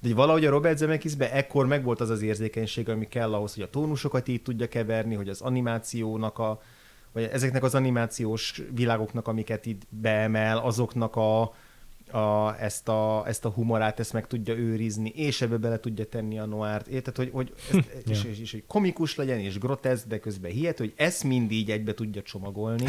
de 0.00 0.06
hogy 0.06 0.14
valahogy 0.14 0.44
a 0.44 0.50
Robert 0.50 0.78
Zemeckisben 0.78 1.30
ekkor 1.30 1.66
megvolt 1.66 2.00
az 2.00 2.10
az 2.10 2.22
érzékenység, 2.22 2.88
ami 2.88 3.08
kell 3.08 3.34
ahhoz, 3.34 3.54
hogy 3.54 3.62
a 3.62 3.70
tónusokat 3.70 4.28
így 4.28 4.42
tudja 4.42 4.68
keverni, 4.68 5.14
hogy 5.14 5.28
az 5.28 5.40
animációnak 5.40 6.38
a, 6.38 6.60
vagy 7.12 7.22
ezeknek 7.32 7.62
az 7.62 7.74
animációs 7.74 8.62
világoknak, 8.74 9.28
amiket 9.28 9.66
itt 9.66 9.82
beemel, 9.88 10.58
azoknak 10.58 11.16
a, 11.16 11.40
a, 12.10 12.56
ezt, 12.60 12.88
a, 12.88 13.24
ezt 13.26 13.44
a 13.44 13.48
humorát, 13.48 14.00
ezt 14.00 14.12
meg 14.12 14.26
tudja 14.26 14.54
őrizni, 14.54 15.08
és 15.08 15.40
ebbe 15.42 15.56
bele 15.56 15.80
tudja 15.80 16.06
tenni 16.06 16.38
a 16.38 16.46
noárt. 16.46 16.86
Érted, 16.86 17.16
hogy, 17.16 17.30
hogy 17.32 17.52
ezt, 17.72 18.08
és, 18.08 18.24
és, 18.24 18.38
és, 18.38 18.50
hogy 18.52 18.64
komikus 18.66 19.14
legyen, 19.16 19.38
és 19.38 19.58
groteszk, 19.58 20.06
de 20.06 20.18
közben 20.18 20.50
hihető, 20.50 20.84
hogy 20.84 20.92
ezt 20.96 21.24
mind 21.24 21.50
így 21.50 21.70
egybe 21.70 21.94
tudja 21.94 22.22
csomagolni. 22.22 22.84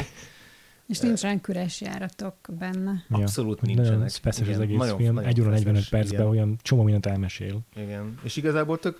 És 0.87 0.99
nincsenek 0.99 1.47
üres 1.47 1.81
járatok 1.81 2.35
benne. 2.59 3.05
Ja. 3.09 3.17
Abszolút 3.17 3.61
Nagyon 3.61 3.75
nincsenek. 3.75 4.09
feszes 4.09 4.47
az 4.47 4.59
egész 4.59 4.77
nagyon- 4.77 4.97
film. 4.97 5.13
nagyon 5.13 5.29
Egy 5.29 5.41
óra 5.41 5.49
45 5.49 5.75
feszes, 5.75 5.89
percben 5.89 6.19
igen. 6.19 6.31
olyan 6.31 6.57
csomó 6.61 6.81
mindent 6.83 7.05
elmesél. 7.05 7.59
Igen. 7.75 8.19
És 8.23 8.35
igazából 8.35 8.79
tök 8.79 8.99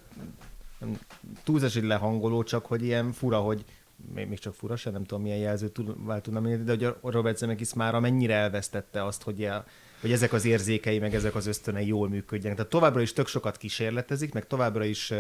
nem, 0.79 0.97
túlzás 1.43 1.75
egy 1.75 1.83
lehangoló, 1.83 2.43
csak 2.43 2.65
hogy 2.65 2.83
ilyen 2.83 3.11
fura, 3.11 3.39
hogy 3.39 3.65
még, 4.13 4.27
még 4.27 4.39
csak 4.39 4.53
fura 4.53 4.75
se, 4.75 4.89
nem 4.89 5.03
tudom 5.03 5.23
milyen 5.23 5.38
jelzőt 5.38 5.71
tud- 5.71 5.95
vál 6.05 6.21
tudnám 6.21 6.65
de 6.65 6.71
hogy 6.71 6.84
a 6.84 7.11
Robert 7.11 7.38
Zemeckis 7.38 7.73
már 7.73 7.99
mennyire 7.99 8.34
elvesztette 8.34 9.05
azt, 9.05 9.23
hogy, 9.23 9.43
el, 9.43 9.65
hogy 10.01 10.11
ezek 10.11 10.34
az 10.34 10.45
érzékei, 10.45 10.99
meg 10.99 11.15
ezek 11.15 11.35
az 11.35 11.47
ösztönei 11.47 11.88
jól 11.88 12.09
működjenek. 12.09 12.57
Tehát 12.57 12.71
továbbra 12.71 13.01
is 13.01 13.13
tök 13.13 13.27
sokat 13.27 13.57
kísérletezik, 13.57 14.34
meg 14.34 14.47
továbbra 14.47 14.84
is 14.84 15.13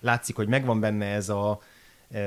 látszik, 0.00 0.36
hogy 0.36 0.48
megvan 0.48 0.80
benne 0.80 1.06
ez 1.06 1.28
a 1.28 1.60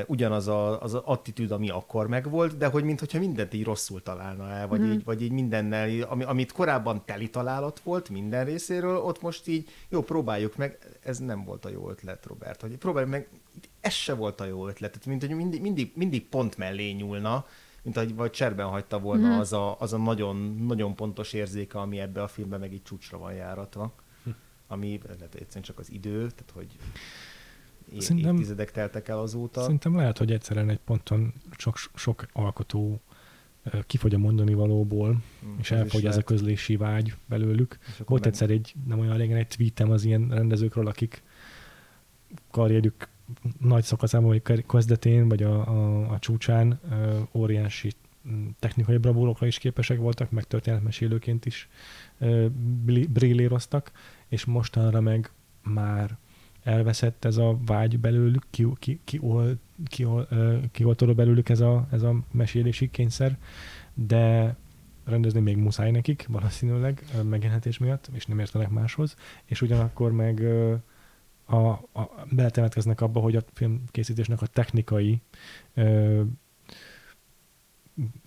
ugyanaz 0.06 0.48
a, 0.48 0.82
az 0.82 0.94
attitűd, 0.94 1.52
ami 1.52 1.70
akkor 1.70 2.08
megvolt, 2.08 2.58
de 2.58 2.68
hogy 2.68 2.84
mintha 2.84 3.20
mindent 3.20 3.54
így 3.54 3.64
rosszul 3.64 4.04
találna 4.04 4.50
el, 4.50 4.68
vagy, 4.68 4.80
mm. 4.80 4.92
így, 4.92 5.04
vagy 5.04 5.22
így 5.22 5.32
mindennel, 5.32 6.02
ami, 6.02 6.24
amit 6.24 6.52
korábban 6.52 7.06
teli 7.06 7.30
találat 7.30 7.80
volt 7.80 8.10
minden 8.10 8.46
részéről, 8.46 8.98
ott 8.98 9.22
most 9.22 9.48
így, 9.48 9.70
jó, 9.90 10.02
próbáljuk 10.02 10.56
meg, 10.56 10.78
ez 11.04 11.18
nem 11.18 11.44
volt 11.44 11.66
a 11.66 11.70
jó 11.70 11.90
ötlet, 11.90 12.26
Robert, 12.26 12.62
hogy 12.62 12.78
próbáljuk 12.78 13.12
meg, 13.12 13.28
ez 13.88 13.94
se 13.94 14.14
volt 14.14 14.42
a 14.42 14.46
jó 14.46 14.68
ötlet, 14.68 14.92
Tehát, 14.92 15.08
mint 15.08 15.26
hogy 15.26 15.36
mindig, 15.36 15.62
mindig, 15.62 15.92
mindig 15.96 16.28
pont 16.28 16.58
mellé 16.58 16.92
nyúlna, 16.92 17.46
mint 17.84 17.98
ahogy 17.98 18.16
vagy 18.16 18.32
cserben 18.32 18.68
hagyta 18.68 19.00
volna 19.00 19.36
mm. 19.36 19.40
az, 19.40 19.54
a, 19.54 19.80
az 19.80 19.94
a 19.94 19.98
nagyon, 19.98 20.36
nagyon 20.68 20.96
pontos 20.96 21.34
érzéke, 21.34 21.80
ami 21.80 22.00
ebbe 22.00 22.22
a 22.22 22.28
filmbe 22.28 22.58
meg 22.58 22.74
így 22.74 22.84
csúcsra 22.84 23.18
van 23.18 23.34
járatva. 23.34 23.94
Ami 24.68 25.00
lehet 25.06 25.36
egyszerűen 25.36 25.64
csak 25.64 25.80
az 25.80 25.92
idő, 25.92 26.18
tehát 26.18 26.52
hogy 26.54 26.68
Szerintem- 28.00 28.34
évtizedek 28.34 28.72
teltek 28.72 29.08
el 29.08 29.20
azóta. 29.20 29.62
Szerintem 29.62 29.96
lehet, 29.96 30.18
hogy 30.18 30.32
egyszerűen 30.32 30.70
egy 30.70 30.80
ponton 30.86 31.34
sok, 31.58 31.78
sok 31.96 32.26
alkotó 32.34 33.02
kifogy 33.88 34.14
a 34.14 34.18
mondani 34.18 34.54
valóból, 34.54 35.10
Mm, 35.46 35.58
és 35.60 35.72
elfogy 35.72 36.06
ez 36.06 36.18
a 36.18 36.22
közlési 36.22 36.76
vágy 36.76 37.14
belőlük. 37.26 37.78
Volt 38.06 38.24
meg- 38.24 38.34
egyszer 38.34 38.50
egy, 38.50 38.74
nem 38.88 39.00
olyan 39.00 39.18
régen 39.18 39.38
egy 39.38 39.48
tweetem 39.48 39.92
az 39.92 40.04
ilyen 40.04 40.30
rendezőkről, 40.30 40.88
akik 40.88 41.24
karrierjük 42.52 43.08
nagy 43.60 43.84
szakaszában, 43.84 44.28
vagy 44.28 44.66
kezdetén, 44.66 45.28
vagy 45.28 45.44
a, 45.44 45.68
a, 45.68 46.10
a 46.12 46.20
csúcsán 46.20 46.80
óriási 47.32 47.92
technikai 48.60 48.98
bravúrokra 48.98 49.48
is 49.48 49.58
képesek 49.58 49.98
voltak, 49.98 50.32
meg 50.32 50.44
történetmesélőként 50.44 51.46
is 51.46 51.70
brillíroztak, 53.10 53.92
és 54.28 54.46
mostanra 54.46 55.02
meg 55.02 55.32
már 55.64 56.18
elveszett 56.64 57.26
ez 57.26 57.38
a 57.38 57.58
vágy 57.66 58.00
belőlük, 58.00 58.46
ki, 58.50 58.68
ki, 58.80 59.00
ki, 59.04 59.20
ol, 59.22 59.58
ki, 59.86 60.06
ol, 60.06 60.28
ö, 60.30 60.58
kioltodott 60.72 61.16
belőlük 61.16 61.50
ez 61.50 61.60
a, 61.60 61.88
ez 61.92 62.02
a 62.02 62.16
mesélési 62.32 62.90
kényszer, 62.90 63.38
de 63.94 64.56
rendezni 65.04 65.40
még 65.40 65.58
muszáj 65.58 65.92
nekik, 65.92 66.26
valószínűleg 66.30 67.06
ö, 67.18 67.24
megélhetés 67.24 67.78
miatt, 67.78 68.10
és 68.14 68.26
nem 68.26 68.40
értenek 68.40 68.70
máshoz, 68.70 69.16
és 69.46 69.62
ugyanakkor 69.62 70.12
meg 70.12 70.44
a, 71.48 71.68
a, 71.68 72.26
beletemetkeznek 72.32 73.02
abba, 73.02 73.20
hogy 73.20 73.36
a 73.36 73.42
filmkészítésnek 73.54 74.42
a 74.42 74.48
technikai 74.48 75.22
ö, 75.74 76.22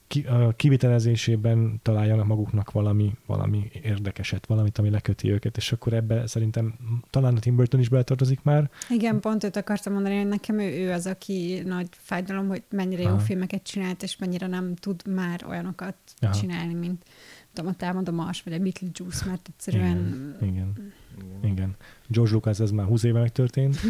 ki, 0.06 0.22
a 0.22 0.52
kivitelezésében 0.56 1.80
találjanak 1.82 2.26
maguknak 2.26 2.70
valami, 2.70 3.12
valami 3.26 3.70
érdekeset, 3.82 4.46
valamit, 4.46 4.78
ami 4.78 4.90
leköti 4.90 5.30
őket, 5.30 5.56
és 5.56 5.72
akkor 5.72 5.92
ebbe 5.92 6.26
szerintem 6.26 6.74
talán 7.10 7.36
a 7.36 7.38
Tim 7.38 7.56
Burton 7.56 7.80
is 7.80 7.88
beletartozik 7.88 8.42
már. 8.42 8.70
Igen, 8.88 9.20
pont 9.20 9.44
őt 9.44 9.56
akartam 9.56 9.92
mondani, 9.92 10.16
hogy 10.16 10.28
nekem 10.28 10.58
ő, 10.58 10.68
ő 10.68 10.92
az, 10.92 11.06
aki 11.06 11.62
nagy 11.64 11.88
fájdalom, 11.90 12.48
hogy 12.48 12.62
mennyire 12.70 13.02
jó 13.02 13.08
Aha. 13.08 13.18
filmeket 13.18 13.62
csinált, 13.62 14.02
és 14.02 14.16
mennyire 14.16 14.46
nem 14.46 14.74
tud 14.74 15.06
már 15.14 15.44
olyanokat 15.48 15.94
Aha. 16.20 16.32
csinálni, 16.32 16.74
mint 16.74 17.04
tudom, 17.52 17.70
a 17.70 17.76
Támadó 17.76 18.12
Mars, 18.12 18.42
vagy 18.42 18.52
a 18.52 18.58
Beetlejuice, 18.58 19.26
mert 19.26 19.48
egyszerűen... 19.52 20.36
Igen, 20.40 20.52
igen, 20.52 20.92
Igen. 21.24 21.52
igen. 21.52 21.76
George 22.08 22.32
Lucas 22.32 22.60
ez 22.60 22.70
már 22.70 22.86
20 22.86 23.02
éve 23.02 23.20
megtörtént. 23.20 23.80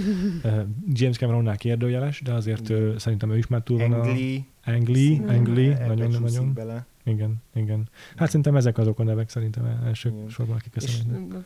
Uh, 0.45 0.61
James 1.01 1.17
Cameronnál 1.17 1.57
kérdőjeles, 1.57 2.21
de 2.21 2.33
azért 2.33 2.69
uh, 2.69 2.97
szerintem 2.97 3.31
ő 3.31 3.37
is 3.37 3.47
már 3.47 3.63
túl 3.63 3.79
van 3.79 3.93
a... 3.93 4.01
Ang 4.01 4.17
Lee, 4.17 4.41
Ang 4.65 4.89
Lee, 4.89 5.19
Mm. 5.19 5.29
Ang 5.29 5.47
Lee, 5.47 5.75
ebbe 5.75 5.87
nagyon, 5.87 6.11
csúszik 6.11 6.23
nagyon. 6.23 6.53
Bele. 6.53 6.87
Igen, 7.05 7.43
igen. 7.55 7.89
Hát 8.17 8.27
szerintem 8.27 8.57
ezek 8.57 8.79
azok 8.79 8.99
a 8.99 9.03
nevek 9.03 9.29
szerintem 9.29 9.65
első 9.85 10.09
Igen. 10.09 10.29
sorban, 10.29 10.57
akik 10.57 10.73
És 10.77 10.85
eszembe. 10.85 11.39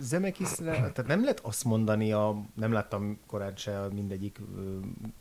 Zemeckisre, 0.00 0.72
tehát 0.72 1.06
nem 1.06 1.20
lehet 1.20 1.40
azt 1.40 1.64
mondani, 1.64 2.12
a, 2.12 2.44
nem 2.54 2.72
láttam 2.72 3.18
korán 3.26 3.56
se 3.56 3.80
a 3.80 3.88
mindegyik 3.92 4.40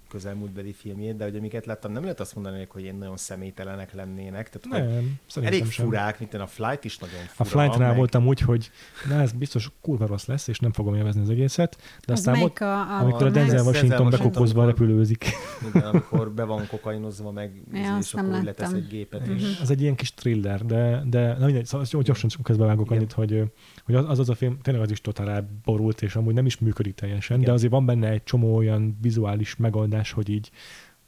közelmúltbeli 0.09 0.73
filmjét, 0.73 1.15
de 1.15 1.23
hogy 1.23 1.35
amiket 1.35 1.65
láttam, 1.65 1.91
nem 1.91 2.01
lehet 2.01 2.19
azt 2.19 2.35
mondani, 2.35 2.67
hogy 2.69 2.81
ilyen 2.83 2.95
nagyon 2.95 3.17
személytelenek 3.17 3.93
lennének. 3.93 4.49
Tehát, 4.49 4.87
Nem, 4.87 5.19
elég 5.45 5.65
sem. 5.71 5.85
furák, 5.85 6.19
mint 6.19 6.33
a 6.33 6.47
Flight 6.47 6.83
is 6.83 6.97
nagyon 6.97 7.15
A 7.37 7.43
fura. 7.43 7.49
Flight-nál 7.49 7.87
meg- 7.87 7.97
voltam 7.97 8.27
úgy, 8.27 8.39
hogy 8.39 8.69
na 9.09 9.21
ez 9.21 9.31
biztos 9.31 9.71
kurva 9.81 10.05
rossz 10.05 10.25
lesz, 10.25 10.47
és 10.47 10.59
nem 10.59 10.71
fogom 10.71 10.95
élvezni 10.95 11.21
az 11.21 11.29
egészet, 11.29 11.77
de 12.05 12.13
Az 12.13 12.19
aztán 12.19 12.41
ott, 12.41 12.57
a, 12.57 12.79
a, 12.79 12.99
amikor 13.01 13.23
a 13.23 13.25
a- 13.25 13.29
Denzel 13.29 13.63
Washington 13.63 14.07
amikor- 14.13 14.65
repülőzik. 14.65 15.25
Igen, 15.73 15.87
amikor 15.87 16.31
be 16.31 16.43
van 16.43 16.67
kokainozva, 16.67 17.31
meg 17.31 17.51
Ja, 17.73 17.79
és 17.79 17.87
azt 17.97 18.13
nem 18.15 18.25
akkor 18.25 18.37
úgy 18.39 18.45
letesz 18.45 18.65
láttam. 18.65 18.81
egy 18.83 18.87
gépet. 18.87 19.21
Mhm. 19.27 19.35
És... 19.35 19.59
Az 19.61 19.69
egy 19.69 19.81
ilyen 19.81 19.95
kis 19.95 20.13
thriller, 20.13 20.65
de, 20.65 21.03
de 21.05 21.37
na 21.37 21.45
mindegy, 21.45 21.65
szóval 21.65 22.01
gyorsan 22.03 22.29
közbevágok 22.43 22.85
Igen. 22.85 22.97
annyit, 22.97 23.11
hogy, 23.11 23.43
hogy 23.85 23.95
az, 23.95 24.05
az 24.09 24.19
az 24.19 24.29
a 24.29 24.35
film 24.35 24.57
tényleg 24.61 24.83
az 24.83 24.91
is 24.91 25.01
totál 25.01 25.29
elborult, 25.29 26.01
és 26.01 26.15
amúgy 26.15 26.33
nem 26.33 26.45
is 26.45 26.57
működik 26.59 26.93
teljesen, 26.95 27.35
Igen. 27.37 27.47
de 27.49 27.53
azért 27.55 27.71
van 27.71 27.85
benne 27.85 28.09
egy 28.09 28.23
csomó 28.23 28.55
olyan 28.55 28.97
vizuális 29.01 29.55
megoldás, 29.55 29.98
hogy 30.07 30.29
így 30.29 30.51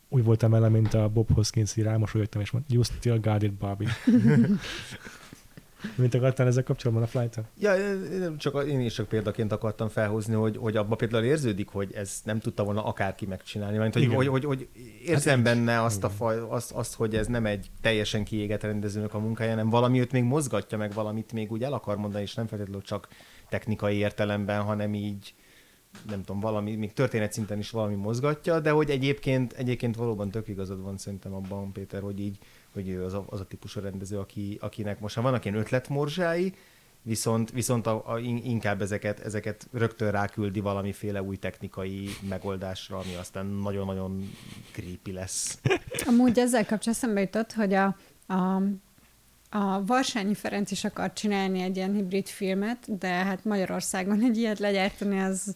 úgy 0.09 0.23
voltam 0.23 0.51
vele, 0.51 0.69
mint 0.69 0.93
a 0.93 1.09
Bob 1.09 1.33
Hoskins-i 1.33 1.81
rámosolyogtam, 1.81 2.41
és 2.41 2.51
mondta, 2.51 2.73
you 2.73 2.83
still 2.83 3.19
got 3.19 3.43
it, 3.43 3.53
Bobby. 3.53 3.85
Mint 5.95 6.13
akartál 6.13 6.47
ezzel 6.47 6.63
kapcsolatban 6.63 7.05
a 7.05 7.07
flight 7.07 7.39
Ja, 7.59 7.73
csak, 8.37 8.65
én 8.67 8.79
is 8.79 8.93
csak 8.93 9.07
példaként 9.07 9.51
akartam 9.51 9.89
felhozni, 9.89 10.33
hogy, 10.33 10.57
hogy 10.57 10.75
abban 10.75 10.97
például 10.97 11.23
érződik, 11.23 11.67
hogy 11.67 11.93
ez 11.93 12.21
nem 12.23 12.39
tudta 12.39 12.63
volna 12.63 12.83
akárki 12.83 13.25
megcsinálni. 13.25 13.77
Mert 13.77 13.93
hogy, 13.93 14.13
hogy, 14.13 14.27
hogy, 14.27 14.43
hogy 14.43 14.67
érzem 15.05 15.35
Hát 15.35 15.43
benne 15.43 15.83
azt, 15.83 16.03
a 16.03 16.09
faj, 16.09 16.39
azt, 16.49 16.71
azt, 16.71 16.95
hogy 16.95 17.15
ez 17.15 17.27
nem 17.27 17.45
egy 17.45 17.71
teljesen 17.81 18.23
kiégett 18.23 18.63
rendezőnek 18.63 19.13
a 19.13 19.19
munkája, 19.19 19.49
hanem 19.49 19.69
valami 19.69 19.99
őt 19.99 20.11
még 20.11 20.23
mozgatja, 20.23 20.77
meg 20.77 20.93
valamit 20.93 21.33
még 21.33 21.51
úgy 21.51 21.63
el 21.63 21.73
akar 21.73 21.97
mondani, 21.97 22.23
és 22.23 22.33
nem 22.33 22.47
feltétlenül 22.47 22.81
csak 22.81 23.07
technikai 23.49 23.95
értelemben, 23.95 24.61
hanem 24.61 24.93
így 24.93 25.33
nem 26.07 26.23
tudom, 26.23 26.41
valami, 26.41 26.75
még 26.75 26.93
történet 26.93 27.33
szinten 27.33 27.59
is 27.59 27.69
valami 27.69 27.95
mozgatja, 27.95 28.59
de 28.59 28.69
hogy 28.69 28.89
egyébként, 28.89 29.53
egyébként 29.53 29.95
valóban 29.95 30.31
tök 30.31 30.47
igazad 30.47 30.81
van 30.81 30.97
szerintem 30.97 31.33
abban, 31.33 31.71
Péter, 31.71 32.01
hogy 32.01 32.19
így, 32.19 32.37
hogy 32.73 32.89
ő 32.89 33.03
az 33.03 33.13
a, 33.13 33.25
az 33.29 33.39
a 33.39 33.45
típusú 33.45 33.79
rendező, 33.79 34.17
aki, 34.17 34.57
akinek 34.61 34.99
most 34.99 35.15
már 35.15 35.25
vannak 35.25 35.45
ilyen 35.45 35.57
ötletmorzsái, 35.57 36.53
viszont, 37.01 37.51
viszont 37.51 37.87
a, 37.87 38.03
a, 38.05 38.19
in- 38.19 38.45
inkább 38.45 38.81
ezeket, 38.81 39.19
ezeket 39.19 39.67
rögtön 39.71 40.11
ráküldi 40.11 40.59
valamiféle 40.59 41.21
új 41.21 41.37
technikai 41.37 42.09
megoldásra, 42.29 42.97
ami 42.97 43.15
aztán 43.15 43.45
nagyon-nagyon 43.45 44.29
creepy 44.71 45.11
lesz. 45.11 45.59
Amúgy 46.05 46.39
ezzel 46.39 46.65
kapcsolatban 46.65 46.93
eszembe 46.93 47.19
jutott, 47.21 47.53
hogy 47.53 47.73
a, 47.73 47.95
a, 48.27 48.61
a 49.53 49.85
Varsányi 49.85 50.33
Ferenc 50.33 50.71
is 50.71 50.83
akar 50.83 51.13
csinálni 51.13 51.61
egy 51.61 51.75
ilyen 51.75 51.93
hibrid 51.93 52.27
filmet, 52.27 52.97
de 52.97 53.07
hát 53.07 53.45
Magyarországon 53.45 54.23
egy 54.23 54.37
ilyet 54.37 54.59
legyártani 54.59 55.19
az 55.19 55.55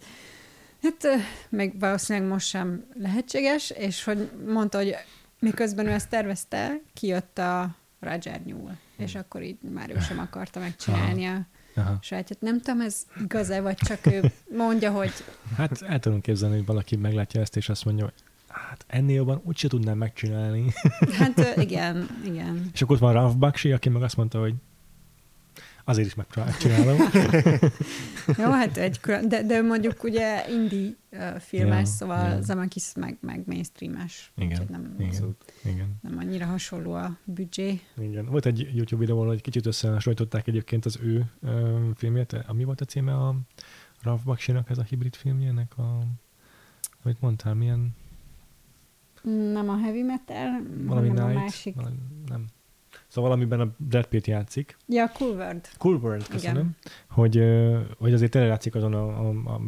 hát 0.82 1.04
ö, 1.04 1.16
még 1.50 1.80
valószínűleg 1.80 2.30
most 2.30 2.48
sem 2.48 2.86
lehetséges, 2.94 3.70
és 3.70 4.04
hogy 4.04 4.32
mondta, 4.48 4.78
hogy 4.78 4.96
miközben 5.40 5.86
ő 5.86 5.92
ezt 5.92 6.10
tervezte, 6.10 6.82
kijött 6.94 7.38
a 7.38 7.76
Roger 8.00 8.42
Newell, 8.46 8.76
és 8.98 9.16
akkor 9.16 9.42
így 9.42 9.58
már 9.74 9.90
ő 9.90 10.00
sem 10.00 10.20
akarta 10.20 10.60
megcsinálni 10.60 11.26
a 11.26 11.48
Aha. 11.76 11.98
sajátját. 12.02 12.42
Nem 12.42 12.62
tudom, 12.62 12.82
ez 12.82 13.06
igaz-e, 13.22 13.62
vagy 13.62 13.76
csak 13.76 14.06
ő 14.06 14.32
mondja, 14.52 14.92
hogy 14.92 15.12
Hát 15.58 15.82
el 15.82 16.00
tudom 16.00 16.22
képzelni, 16.22 16.56
hogy 16.56 16.66
valaki 16.66 16.96
meglátja 16.96 17.42
ezt, 17.42 17.56
és 17.56 17.70
azt 17.70 17.86
mondja, 17.86 18.04
hogy 18.04 18.14
hát 18.56 18.86
ennél 18.88 19.16
jobban 19.16 19.42
úgyse 19.44 19.68
tudnám 19.68 19.98
megcsinálni. 19.98 20.66
hát 21.20 21.58
igen, 21.58 22.08
igen. 22.26 22.70
és 22.74 22.82
akkor 22.82 22.96
ott 22.96 23.02
van 23.02 23.14
Ralph 23.14 23.38
Bakshi, 23.38 23.72
aki 23.72 23.90
meg 23.90 24.04
azt 24.04 24.18
mondta, 24.18 24.40
hogy 24.40 24.54
azért 25.86 26.08
is 26.08 26.16
megcsinálom. 26.16 26.98
Jó, 28.44 28.52
hát 28.52 28.78
egy 28.78 29.00
külön, 29.00 29.30
de, 29.30 29.44
de 29.44 29.62
mondjuk 29.62 30.04
ugye 30.04 30.50
indie 30.50 30.90
uh, 31.12 31.40
filmes, 31.40 31.80
Ja, 31.80 31.86
szóval 31.86 32.30
ja. 32.30 32.42
Zemeckis 32.42 32.92
meg, 32.96 33.18
meg 33.22 33.44
mainstreames. 33.46 34.32
Igen, 34.38 34.66
Nem, 34.70 34.96
igen, 35.00 35.38
igen. 35.64 35.96
nem 36.02 36.18
annyira 36.18 36.46
hasonló 36.46 36.94
a 36.94 37.18
büdzsé. 37.24 37.80
Igen. 37.98 38.26
Volt 38.26 38.46
egy 38.46 38.70
YouTube 38.74 39.02
videó, 39.02 39.20
ahol 39.20 39.34
egy 39.34 39.42
kicsit 39.42 39.66
összehasonlították 39.66 40.48
egyébként 40.48 40.86
az 40.86 41.00
ő 41.02 41.32
ö, 41.42 41.80
filmjét. 41.96 42.54
Mi 42.54 42.64
volt 42.64 42.82
a 42.82 42.86
címe 42.86 43.14
a 43.14 43.36
Ralph 44.02 44.24
Baksinak 44.24 44.70
ez 44.70 44.78
a 44.78 44.84
hibrid 44.84 45.16
filmjének? 45.16 45.78
A, 45.78 46.00
amit 47.04 47.22
mondtál, 47.22 47.54
milyen 47.54 47.96
Nem 49.26 49.70
a 49.70 49.78
heavy 49.78 50.02
metal, 50.02 50.62
valami 50.86 51.08
hanem 51.08 51.24
a 51.24 51.28
Night? 51.28 51.42
másik. 51.42 51.76
Valami, 51.76 51.96
nem. 52.28 52.46
Szóval 53.08 53.32
amiben 53.32 53.60
a 53.60 53.76
Brad 53.78 54.06
Pitt 54.06 54.28
játszik. 54.28 54.78
Ja, 54.88 55.12
Cool 55.14 55.36
World. 55.36 55.70
Cool 55.78 55.96
World, 55.96 56.28
köszönöm. 56.28 56.76
Hogy, 57.10 57.38
ö, 57.38 57.80
hogy 57.98 58.14
azért 58.14 58.32
tényleg 58.32 58.50
látszik 58.50 58.76
azon 58.76 58.94
a, 58.94 59.28
a, 59.28 59.30
a 59.54 59.62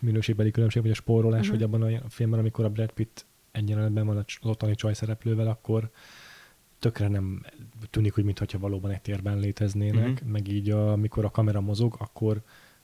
minőségbeli 0.00 0.50
különbség, 0.50 0.82
vagy 0.82 0.90
a 0.90 0.94
spórolás, 0.94 1.40
uh-huh. 1.40 1.54
hogy 1.54 1.62
abban 1.62 1.94
a 1.94 2.08
filmben, 2.08 2.38
amikor 2.38 2.64
a 2.64 2.70
Brad 2.70 2.92
Pitt 2.92 3.26
egyenletben 3.50 4.06
van 4.06 4.16
az 4.16 4.24
ottani 4.42 4.74
csaj 4.74 4.94
szereplővel, 4.94 5.46
akkor 5.46 5.90
tökre 6.78 7.08
nem 7.08 7.46
tűnik, 7.90 8.14
hogy 8.14 8.24
mintha 8.24 8.58
valóban 8.58 8.90
egy 8.90 9.02
térben 9.02 9.38
léteznének, 9.38 10.08
uh-huh. 10.08 10.28
meg 10.28 10.48
így 10.48 10.70
a, 10.70 10.92
amikor 10.92 11.24
a 11.24 11.30
kamera 11.30 11.60
mozog, 11.60 11.96
akkor 11.98 12.42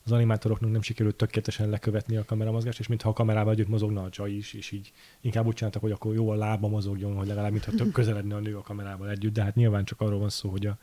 az 0.08 0.16
animátoroknak 0.16 0.70
nem 0.70 0.82
sikerült 0.82 1.16
tökéletesen 1.16 1.68
lekövetni 1.68 2.16
a 2.16 2.24
kameramozgást, 2.24 2.78
és 2.78 2.86
mintha 2.86 3.08
a 3.08 3.12
kamerával 3.12 3.52
együtt 3.52 3.68
mozogna 3.68 4.02
a 4.02 4.08
csaj 4.08 4.30
is, 4.30 4.52
és 4.52 4.70
így 4.70 4.92
inkább 5.20 5.46
úgy 5.46 5.54
csináltak, 5.54 5.82
hogy 5.82 5.90
akkor 5.90 6.14
jó 6.14 6.30
a 6.30 6.34
lába 6.34 6.68
mozogjon, 6.68 7.16
hogy 7.16 7.26
legalább 7.26 7.50
mintha 7.50 7.72
tök 7.72 7.92
közeledne 7.92 8.34
a 8.34 8.38
nő 8.38 8.56
a 8.56 8.62
kamerával 8.62 9.10
együtt, 9.10 9.32
de 9.32 9.42
hát 9.42 9.54
nyilván 9.54 9.84
csak 9.84 10.00
arról 10.00 10.18
van 10.18 10.28
szó, 10.28 10.48
hogy 10.48 10.66
a 10.66 10.78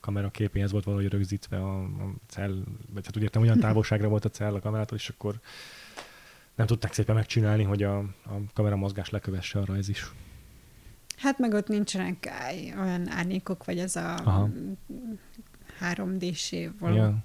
kamera 0.00 0.30
képéhez 0.30 0.72
volt 0.72 0.84
valahogy 0.84 1.08
rögzítve 1.08 1.56
a, 1.56 1.82
a 1.82 2.14
cell, 2.26 2.62
vagy 2.92 3.04
hát 3.04 3.16
úgy 3.16 3.22
értem, 3.22 3.42
olyan 3.42 3.58
távolságra 3.58 4.08
volt 4.08 4.24
a 4.24 4.30
cell 4.30 4.54
a 4.54 4.60
kamerától, 4.60 4.98
és 4.98 5.08
akkor 5.08 5.40
nem 6.54 6.66
tudták 6.66 6.92
szépen 6.92 7.14
megcsinálni, 7.14 7.62
hogy 7.62 7.82
a, 7.82 7.98
a 7.98 8.40
kamera 8.52 8.76
mozgás 8.76 9.10
lekövesse 9.10 9.58
a 9.58 9.64
rajz 9.64 9.88
is. 9.88 10.12
Hát 11.16 11.38
meg 11.38 11.54
ott 11.54 11.68
nincsenek 11.68 12.30
olyan 12.80 13.08
árnyékok, 13.08 13.64
vagy 13.64 13.78
ez 13.78 13.96
a 13.96 14.14
Aha. 14.14 14.50
3D-sé 15.80 16.70
való, 16.78 16.96
Ja. 16.96 17.24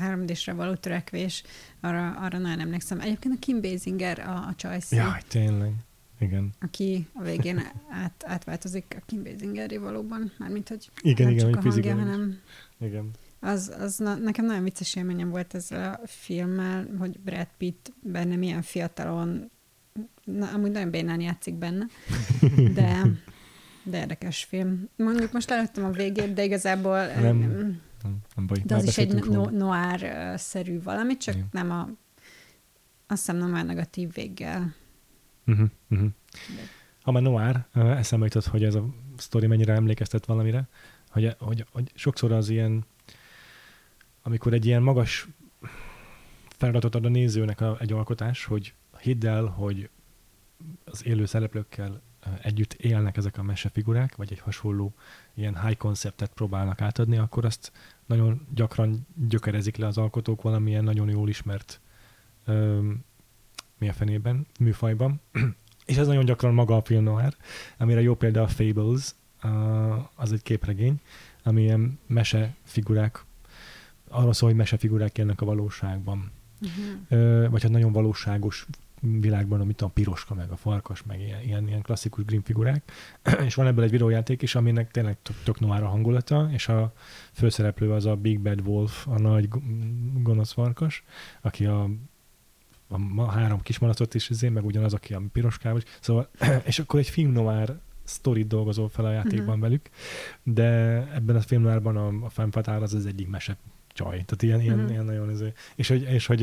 3D-sre 0.00 0.52
való 0.54 0.74
törekvés, 0.74 1.42
arra, 1.80 2.10
arra 2.10 2.38
nagyon 2.38 2.60
emlékszem. 2.60 3.00
Egyébként 3.00 3.34
a 3.34 3.38
Kim 3.38 3.60
Basinger 3.60 4.18
a, 4.18 4.32
a 4.32 4.54
Csajci, 4.56 4.96
Jaj, 4.96 5.20
tényleg. 5.28 5.72
Igen. 6.20 6.50
aki 6.60 7.06
a 7.12 7.22
végén 7.22 7.62
át, 7.90 8.24
átváltozik 8.26 8.96
a 9.00 9.02
Kim 9.06 9.22
Basingerré 9.22 9.76
valóban, 9.76 10.32
mármint, 10.38 10.68
hogy 10.68 10.90
Igen, 11.02 11.26
nem 11.26 11.36
igen, 11.36 11.52
csak 11.52 11.64
a 11.64 11.68
hangja, 11.68 11.96
hanem 11.96 12.38
Igen. 12.80 13.10
az, 13.40 13.74
az 13.78 13.96
na, 13.96 14.14
nekem 14.14 14.44
nagyon 14.44 14.62
vicces 14.62 14.94
élményem 14.94 15.30
volt 15.30 15.54
ezzel 15.54 16.00
a 16.02 16.06
filmmel, 16.06 16.86
hogy 16.98 17.18
Brad 17.18 17.48
Pitt 17.58 17.92
benne 18.02 18.36
milyen 18.36 18.62
fiatalon, 18.62 19.50
na, 20.24 20.48
amúgy 20.48 20.70
nagyon 20.70 20.90
bénán 20.90 21.20
játszik 21.20 21.54
benne, 21.54 21.86
de, 22.74 23.02
de 23.82 23.98
érdekes 23.98 24.44
film. 24.44 24.88
Mondjuk 24.96 25.32
most 25.32 25.50
lelőttem 25.50 25.84
a 25.84 25.90
végét, 25.90 26.32
de 26.32 26.44
igazából 26.44 27.06
Nem. 27.06 27.80
Nem, 28.02 28.18
Nem, 28.36 28.46
baj. 28.46 28.62
de 28.64 28.74
az 28.74 28.84
is 28.84 28.98
egy 28.98 29.06
beszéltünk 29.06 29.34
no, 29.34 29.44
róla. 29.44 29.50
noir-szerű 29.50 30.82
valami, 30.82 31.16
csak 31.16 31.34
Igen. 31.34 31.48
nem 31.50 31.70
a 31.70 31.88
azt 33.10 33.18
hiszem 33.18 33.36
nem 33.36 33.52
olyan 33.52 33.66
negatív 33.66 34.12
véggel. 34.12 34.74
Uh-huh, 35.46 35.68
uh-huh. 35.90 36.10
Ha 37.02 37.10
már 37.10 37.22
noir, 37.22 37.64
eszembe 37.72 38.24
jutott, 38.24 38.46
hogy 38.46 38.64
ez 38.64 38.74
a 38.74 38.88
sztori 39.16 39.46
mennyire 39.46 39.72
emlékeztet 39.74 40.26
valamire, 40.26 40.68
hogy, 41.08 41.36
hogy, 41.38 41.66
hogy 41.72 41.90
sokszor 41.94 42.32
az 42.32 42.48
ilyen, 42.48 42.84
amikor 44.22 44.52
egy 44.52 44.66
ilyen 44.66 44.82
magas 44.82 45.28
feladatot 46.48 46.94
ad 46.94 47.04
a 47.04 47.08
nézőnek 47.08 47.60
a, 47.60 47.76
egy 47.80 47.92
alkotás, 47.92 48.44
hogy 48.44 48.74
hidd 49.00 49.26
el, 49.26 49.44
hogy 49.44 49.90
az 50.84 51.06
élő 51.06 51.24
szereplőkkel 51.26 52.02
együtt 52.42 52.72
élnek 52.72 53.16
ezek 53.16 53.38
a 53.38 53.42
mesefigurák, 53.42 54.16
vagy 54.16 54.32
egy 54.32 54.40
hasonló 54.40 54.94
ilyen 55.34 55.66
high 55.66 55.76
conceptet 55.76 56.32
próbálnak 56.34 56.80
átadni, 56.80 57.16
akkor 57.16 57.44
azt 57.44 57.72
nagyon 58.06 58.46
gyakran 58.54 59.06
gyökerezik 59.28 59.76
le 59.76 59.86
az 59.86 59.98
alkotók 59.98 60.42
valamilyen 60.42 60.84
nagyon 60.84 61.08
jól 61.08 61.28
ismert 61.28 61.80
ö, 62.44 62.80
mi 63.78 63.88
a 63.88 63.92
fenében, 63.92 64.46
műfajban. 64.58 65.20
És 65.86 65.96
ez 65.96 66.06
nagyon 66.06 66.24
gyakran 66.24 66.54
maga 66.54 66.76
a 66.76 66.82
film 66.84 67.02
noir, 67.02 67.36
amire 67.78 68.00
jó 68.00 68.14
példa 68.14 68.42
a 68.42 68.48
Fables, 68.48 69.14
az 70.14 70.32
egy 70.32 70.42
képregény, 70.42 71.00
ami 71.42 71.62
ilyen 71.62 71.98
mesefigurák, 72.06 73.24
arról 74.08 74.32
szól, 74.32 74.48
hogy 74.48 74.58
mesefigurák 74.58 75.18
élnek 75.18 75.40
a 75.40 75.44
valóságban. 75.44 76.30
Uh-huh. 76.60 77.50
Vagy 77.50 77.62
hát 77.62 77.70
nagyon 77.70 77.92
valóságos 77.92 78.66
világban, 79.00 79.60
amit 79.60 79.82
a 79.82 79.88
piroska, 79.88 80.34
meg 80.34 80.50
a 80.50 80.56
farkas, 80.56 81.02
meg 81.02 81.20
ilyen, 81.20 81.42
ilyen, 81.42 81.68
ilyen 81.68 81.82
klasszikus 81.82 82.24
Grimm 82.24 82.40
figurák. 82.40 82.92
és 83.46 83.54
van 83.54 83.66
ebből 83.66 83.84
egy 83.84 83.90
videójáték 83.90 84.42
is, 84.42 84.54
aminek 84.54 84.90
tényleg 84.90 85.16
tök, 85.22 85.36
tök 85.44 85.60
noir 85.60 85.82
a 85.82 85.88
hangulata, 85.88 86.48
és 86.52 86.68
a 86.68 86.92
főszereplő 87.32 87.92
az 87.92 88.06
a 88.06 88.16
Big 88.16 88.40
Bad 88.40 88.60
Wolf, 88.66 89.06
a 89.06 89.18
nagy 89.18 89.48
go- 89.48 89.62
gonosz 90.22 90.52
farkas, 90.52 91.04
aki 91.40 91.66
a 91.66 91.90
a 93.16 93.24
három 93.24 93.60
kis 93.60 93.78
malacot 93.78 94.14
is 94.14 94.30
izé, 94.30 94.48
meg 94.48 94.64
ugyanaz, 94.64 94.94
aki 94.94 95.14
a 95.14 95.22
piroskával. 95.32 95.78
is. 95.78 95.84
Szóval, 96.00 96.30
és 96.64 96.78
akkor 96.78 97.00
egy 97.00 97.08
film 97.08 97.32
noir 97.32 97.78
sztorit 98.04 98.46
dolgozol 98.46 98.88
fel 98.88 99.04
a 99.04 99.12
játékban 99.12 99.52
Mhm. 99.54 99.60
velük, 99.60 99.90
de 100.42 100.64
ebben 101.14 101.36
a 101.36 101.40
film 101.40 101.62
noirban 101.62 101.96
a, 101.96 102.24
a 102.24 102.28
femme 102.28 102.50
fatale 102.50 102.82
az 102.82 102.94
az 102.94 103.06
egyik 103.06 103.28
mese 103.28 103.56
csaj. 104.00 104.24
Tehát 104.24 104.42
ilyen, 104.42 104.60
ilyen, 104.60 104.78
Mhm. 104.78 104.90
ilyen 104.90 105.04
nagyon 105.04 105.30
ez, 105.30 105.42
és 105.74 105.88
hogy, 105.88 106.02
és 106.02 106.26
hogy 106.26 106.42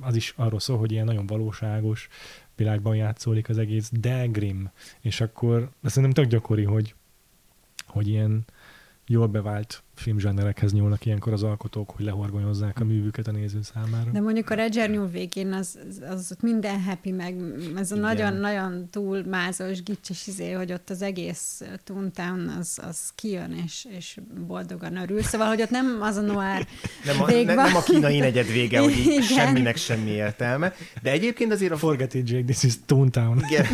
az 0.00 0.16
is 0.16 0.32
arról 0.36 0.60
szól, 0.60 0.78
hogy 0.78 0.92
ilyen 0.92 1.04
nagyon 1.04 1.26
valóságos 1.26 2.08
világban 2.56 2.96
játszódik 2.96 3.48
az 3.48 3.58
egész, 3.58 3.90
de 4.00 4.26
grim. 4.26 4.70
És 5.00 5.20
akkor 5.20 5.70
de 5.80 5.88
szerintem 5.88 6.24
tök 6.24 6.32
gyakori, 6.32 6.64
hogy, 6.64 6.94
hogy 7.86 8.08
ilyen 8.08 8.44
jól 9.06 9.26
bevált 9.26 9.82
filmzsánerekhez 9.98 10.72
nyúlnak 10.72 11.06
ilyenkor 11.06 11.32
az 11.32 11.42
alkotók, 11.42 11.90
hogy 11.90 12.04
lehorgonyozzák 12.04 12.80
a 12.80 12.84
művüket 12.84 13.26
a 13.26 13.30
néző 13.30 13.58
számára. 13.62 14.10
De 14.10 14.20
mondjuk 14.20 14.50
a 14.50 14.54
Roger 14.54 14.90
New 14.90 15.10
végén 15.10 15.52
az, 15.52 15.78
az, 16.10 16.36
minden 16.42 16.82
happy, 16.82 17.10
meg 17.10 17.34
ez 17.76 17.92
a 17.92 17.96
Igen. 17.96 18.06
nagyon-nagyon 18.06 18.88
túl 18.90 19.22
mázos, 19.24 19.82
gicses 19.82 20.26
izé, 20.26 20.50
hogy 20.52 20.72
ott 20.72 20.90
az 20.90 21.02
egész 21.02 21.62
Toontown 21.84 22.48
az, 22.58 22.78
az 22.82 23.12
kijön, 23.14 23.62
és, 23.64 23.86
és 23.96 24.18
boldogan 24.46 24.96
örül. 24.96 25.22
Szóval, 25.22 25.46
hogy 25.46 25.62
ott 25.62 25.70
nem 25.70 25.98
az 26.00 26.16
a 26.16 26.20
noir 26.20 26.66
Nem 27.04 27.22
a, 27.22 27.30
ne, 27.30 27.54
nem 27.54 27.76
a 27.76 27.82
kínai 27.82 28.18
negyed 28.18 28.46
vége, 28.52 28.80
hogy 28.80 28.98
így 28.98 29.06
Igen. 29.06 29.22
semminek 29.22 29.76
semmi 29.76 30.10
értelme. 30.10 30.74
De 31.02 31.10
egyébként 31.10 31.52
azért 31.52 31.72
a 31.72 31.76
Forget 31.76 32.14
it, 32.14 32.30
Jake, 32.30 32.44
this 32.44 32.62
is 32.62 32.74
Toontown. 32.86 33.42
Igen. 33.48 33.66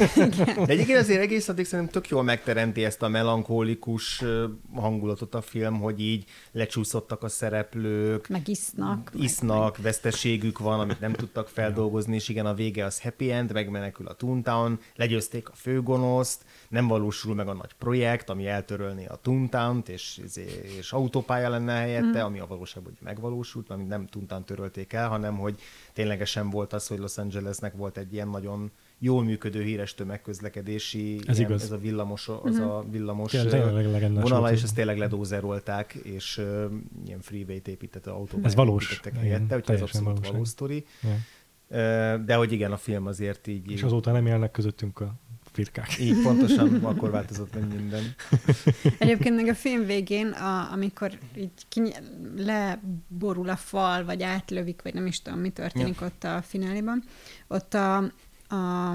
De 0.66 0.72
egyébként 0.72 0.98
azért 0.98 1.20
egész 1.20 1.48
addig 1.48 1.64
szerintem 1.64 1.92
tök 1.92 2.10
jól 2.10 2.22
megteremti 2.22 2.84
ezt 2.84 3.02
a 3.02 3.09
melankólikus 3.09 4.22
ö, 4.22 4.44
hangulatot 4.74 5.34
a 5.34 5.40
film, 5.40 5.80
hogy 5.80 6.01
így 6.01 6.14
lecsúszottak 6.53 7.23
a 7.23 7.28
szereplők, 7.28 8.28
meg 8.28 8.49
isznak. 8.49 9.11
meg- 9.12 9.23
isznak, 9.23 9.77
veszteségük 9.77 10.59
van, 10.59 10.81
amit 10.81 11.01
nem 11.01 11.12
tudtak 11.12 11.49
feldolgozni, 11.49 12.15
és 12.15 12.28
igen, 12.28 12.47
a 12.47 12.55
vége 12.55 12.85
az 12.85 13.01
happy 13.01 13.31
end, 13.31 13.53
megmenekül 13.53 14.07
a 14.07 14.15
Toontown, 14.15 14.78
legyőzték 14.97 15.49
a 15.49 15.55
főgonoszt, 15.55 16.45
nem 16.69 16.86
valósul 16.86 17.35
meg 17.35 17.49
a 17.49 17.53
nagy 17.55 17.73
projekt, 17.78 18.31
ami 18.31 18.47
eltörölné 18.47 19.07
a 19.07 19.16
Toontown-t, 19.16 19.89
és, 19.89 20.20
izé- 20.24 20.65
és 20.78 20.93
autópálya 20.93 21.49
lenne 21.49 21.73
helyette, 21.73 22.09
Mhm. 22.19 22.24
ami 22.27 22.39
a 22.39 22.47
valóságban 22.47 22.93
ugye 22.93 23.03
megvalósult, 23.05 23.70
amit 23.70 23.89
nem 23.89 24.07
Toontown 24.07 24.45
törölték 24.45 24.93
el, 24.93 25.09
hanem 25.09 25.36
hogy 25.39 25.61
ténylegesen 25.93 26.51
volt 26.51 26.73
az, 26.73 26.86
hogy 26.86 26.99
Los 26.99 27.19
Angelesnek 27.19 27.74
volt 27.77 27.97
egy 27.97 28.12
ilyen 28.12 28.28
nagyon 28.28 28.70
jól 28.99 29.25
működő 29.25 29.62
híres 29.62 29.95
tömegközlekedési, 29.95 31.21
Ez 31.27 31.39
ilyen, 31.39 31.51
igaz. 31.51 31.62
ez 31.62 31.71
a 31.71 31.79
villamos, 31.79 32.29
az 32.43 32.59
a 32.59 32.85
villamos 32.91 33.31
Tényleg, 33.31 34.12
vonala, 34.12 34.53
és 34.53 34.62
ezt 34.62 34.75
tényleg 34.75 34.99
ledózerolták, 34.99 35.95
és 35.95 36.39
uh, 36.39 36.65
ilyen 37.07 37.21
freeway-t 37.21 37.69
épített 37.69 38.07
autóban. 38.07 38.45
Ez 38.45 38.55
valós. 38.55 39.01
Igen, 39.05 39.19
helyette, 39.21 39.57
úgyhogy 39.57 39.75
ez 39.75 39.83
abszolút 39.83 40.07
valóság. 40.07 40.33
valós 40.33 40.49
sztori. 40.49 40.87
Ö, 41.69 42.15
De 42.25 42.35
hogy 42.35 42.53
igen, 42.53 42.73
a 42.73 42.77
film 42.77 43.07
azért 43.07 43.47
így... 43.47 43.71
És 43.71 43.83
azóta 43.83 44.12
nem 44.12 44.27
élnek 44.27 44.51
közöttünk 44.51 45.01
a 45.01 45.15
firkák. 45.53 45.99
Így 45.99 46.23
pontosan 46.23 46.75
akkor 46.85 47.11
változott 47.11 47.55
meg 47.55 47.75
minden. 47.75 48.03
Egyébként 48.99 49.35
meg 49.37 49.49
a 49.49 49.55
film 49.55 49.87
végén, 49.87 50.27
a, 50.27 50.73
amikor 50.73 51.19
így 51.37 51.51
kiny- 51.69 51.97
leborul 52.37 53.49
a 53.49 53.57
fal, 53.57 54.05
vagy 54.05 54.23
átlövik, 54.23 54.83
vagy 54.83 54.95
nem 54.95 55.07
is 55.07 55.23
tudom, 55.23 55.39
mi 55.39 55.51
történik 55.51 56.01
ja. 56.01 56.07
ott 56.07 56.25
a 56.25 56.43
fináliban, 56.43 57.03
ott 57.49 57.75
a, 57.75 58.12
a 58.49 58.93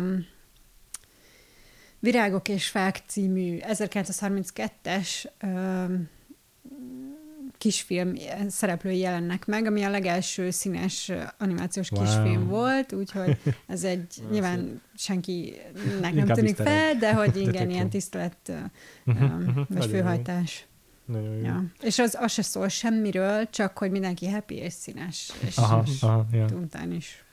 Virágok 2.00 2.48
és 2.48 2.68
Fák 2.68 3.02
című 3.08 3.58
1932-es 3.62 5.26
ö, 5.40 5.84
kisfilm 7.58 8.16
szereplői 8.48 8.98
jelennek 8.98 9.46
meg, 9.46 9.66
ami 9.66 9.84
a 9.84 9.90
legelső 9.90 10.50
színes 10.50 11.12
animációs 11.38 11.92
Wow. 11.92 12.04
kisfilm 12.04 12.48
volt, 12.48 12.94
úgyhogy 12.94 13.38
ez 13.68 13.84
egy 13.84 14.14
nyilván 14.32 14.82
senkinek 14.96 16.14
nem 16.14 16.28
tűnik 16.28 16.56
fel, 16.56 16.96
de 16.96 17.14
hogy 17.14 17.38
igen, 17.48 17.70
ilyen 17.70 17.90
tisztelet 17.90 18.52
Mhm, 19.04 19.24
mhm, 19.24 19.60
vagy 19.68 19.90
főhajtás. 19.90 20.68
Nagyon 21.06 21.36
jó. 21.36 21.44
Ja. 21.44 21.64
És 21.82 22.00
az, 22.00 22.18
az 22.20 22.32
se 22.32 22.42
szól 22.42 22.68
semmiről, 22.68 23.50
csak 23.50 23.78
hogy 23.78 23.92
mindenki 23.92 24.30
happy 24.30 24.56
és 24.56 24.74
színes, 24.74 25.32
és, 25.48 25.58
Aha, 25.58 25.84
és 25.88 26.02
aha, 26.02 26.26
ja. 26.32 26.48
is. 26.92 27.24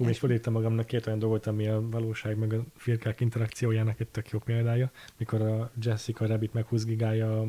Hú, 0.00 0.08
és 0.08 0.18
felírtam 0.18 0.52
magamnak 0.52 0.86
két 0.86 1.06
olyan 1.06 1.18
dolgot, 1.18 1.46
ami 1.46 1.66
a 1.66 1.88
valóság 1.90 2.38
meg 2.38 2.52
a 2.52 2.64
firkák 2.76 3.20
interakciójának 3.20 4.00
egy 4.00 4.08
tök 4.08 4.28
jó 4.28 4.38
példája, 4.38 4.90
mikor 5.16 5.42
a 5.42 5.70
Jessica 5.82 6.26
Rabbit 6.26 6.52
meghúzgigálja 6.52 7.40
a 7.40 7.46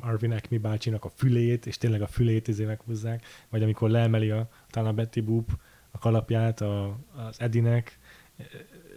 Arvin 0.00 0.32
Acme 0.32 0.58
bácsinak 0.58 1.04
a 1.04 1.08
fülét, 1.14 1.66
és 1.66 1.78
tényleg 1.78 2.02
a 2.02 2.06
fülét 2.06 2.48
izé 2.48 2.64
meghúzzák, 2.64 3.24
vagy 3.48 3.62
amikor 3.62 3.90
leemeli 3.90 4.30
a, 4.30 4.48
talán 4.70 4.90
a 4.90 4.92
Betty 4.94 5.20
Boop 5.20 5.50
a 5.90 5.98
kalapját 5.98 6.60
a, 6.60 6.98
az 7.28 7.40
Edinek, 7.40 7.98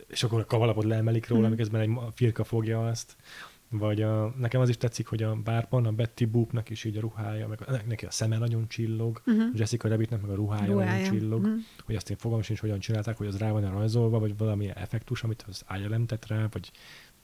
és 0.07 0.23
akkor 0.23 0.39
a 0.39 0.45
kalapot 0.45 0.83
leemelik 0.83 1.27
róla, 1.27 1.41
Mhm. 1.41 1.51
miközben 1.51 1.81
egy 1.81 1.97
firka 2.13 2.43
fogja 2.43 2.87
azt. 2.87 3.15
Vagy 3.73 4.01
a, 4.01 4.33
nekem 4.37 4.61
az 4.61 4.69
is 4.69 4.77
tetszik, 4.77 5.07
hogy 5.07 5.23
a 5.23 5.35
bárban 5.35 5.85
a 5.85 5.91
Betty 5.91 6.25
Boopnak 6.31 6.69
is 6.69 6.83
így 6.83 6.97
a 6.97 6.99
ruhája, 6.99 7.47
meg 7.47 7.61
a, 7.67 7.71
neki 7.87 8.05
a 8.05 8.11
szeme 8.11 8.37
nagyon 8.37 8.67
csillog, 8.67 9.21
uh-huh. 9.25 9.43
Jessica 9.53 9.87
Rabbitnek 9.87 10.21
meg 10.21 10.29
a 10.31 10.35
ruhája, 10.35 10.71
ruhája. 10.71 10.91
nagyon 10.91 11.19
csillog, 11.19 11.39
uh-huh. 11.39 11.59
hogy 11.85 11.95
azt 11.95 12.09
én 12.09 12.17
fogalmam 12.17 12.45
sincs, 12.45 12.59
hogyan 12.59 12.79
csinálták, 12.79 13.17
hogy 13.17 13.27
az 13.27 13.37
rá 13.37 13.51
van 13.51 13.71
rajzolva, 13.71 14.19
vagy 14.19 14.37
valami 14.37 14.69
effektus, 14.69 15.23
amit 15.23 15.45
az 15.47 15.65
ILM 15.77 16.05
tett 16.05 16.27
rá, 16.27 16.47
vagy 16.51 16.71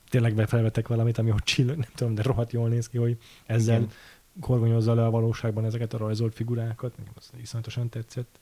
tényleg 0.10 0.48
felvettek 0.48 0.88
valamit, 0.88 1.18
ami 1.18 1.32
ott 1.32 1.44
csillog, 1.44 1.76
nem 1.86 1.92
tudom, 1.96 2.16
de 2.16 2.22
rohadt 2.22 2.52
jól 2.52 2.70
néz 2.70 2.90
ki, 2.90 2.98
hogy 2.98 3.18
ezzel 3.46 3.80
Igen. 3.82 3.92
korgonyozza 4.40 4.94
le 4.94 5.06
a 5.06 5.10
valóságban 5.10 5.66
ezeket 5.66 5.94
a 5.94 5.98
rajzolt 5.98 6.36
figurákat, 6.36 6.98
nekem 6.98 7.14
az 7.16 7.32
iszonyatosan 7.42 7.90
tetszett. 7.90 8.40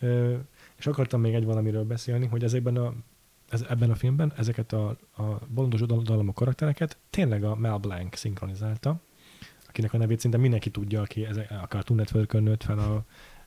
Ö, 0.00 0.36
és 0.76 0.86
akartam 0.86 1.20
még 1.20 1.34
egy 1.34 1.44
valamiről 1.44 1.84
beszélni, 1.84 2.26
hogy 2.26 2.44
ezekben 2.44 2.76
a 2.76 2.94
ez, 3.48 3.64
ebben 3.68 3.90
a 3.90 3.94
filmben 3.94 4.32
ezeket 4.36 4.72
a, 4.72 4.88
a 5.16 5.22
bolondos 5.48 5.80
dallamok 5.80 6.34
karaktereket 6.34 6.98
tényleg 7.10 7.44
a 7.44 7.54
Mel 7.54 7.76
Blanc 7.76 8.18
szinkronizálta, 8.18 9.00
akinek 9.68 9.92
a 9.92 9.96
nevét 9.96 10.20
szinte 10.20 10.36
mindenki 10.36 10.70
tudja, 10.70 11.00
aki 11.00 11.24
ezek, 11.24 11.50
a 11.50 11.66
Cartoon 11.68 11.98
network 11.98 12.32
nőtt 12.32 12.62
fel 12.62 12.78
a 12.78 13.04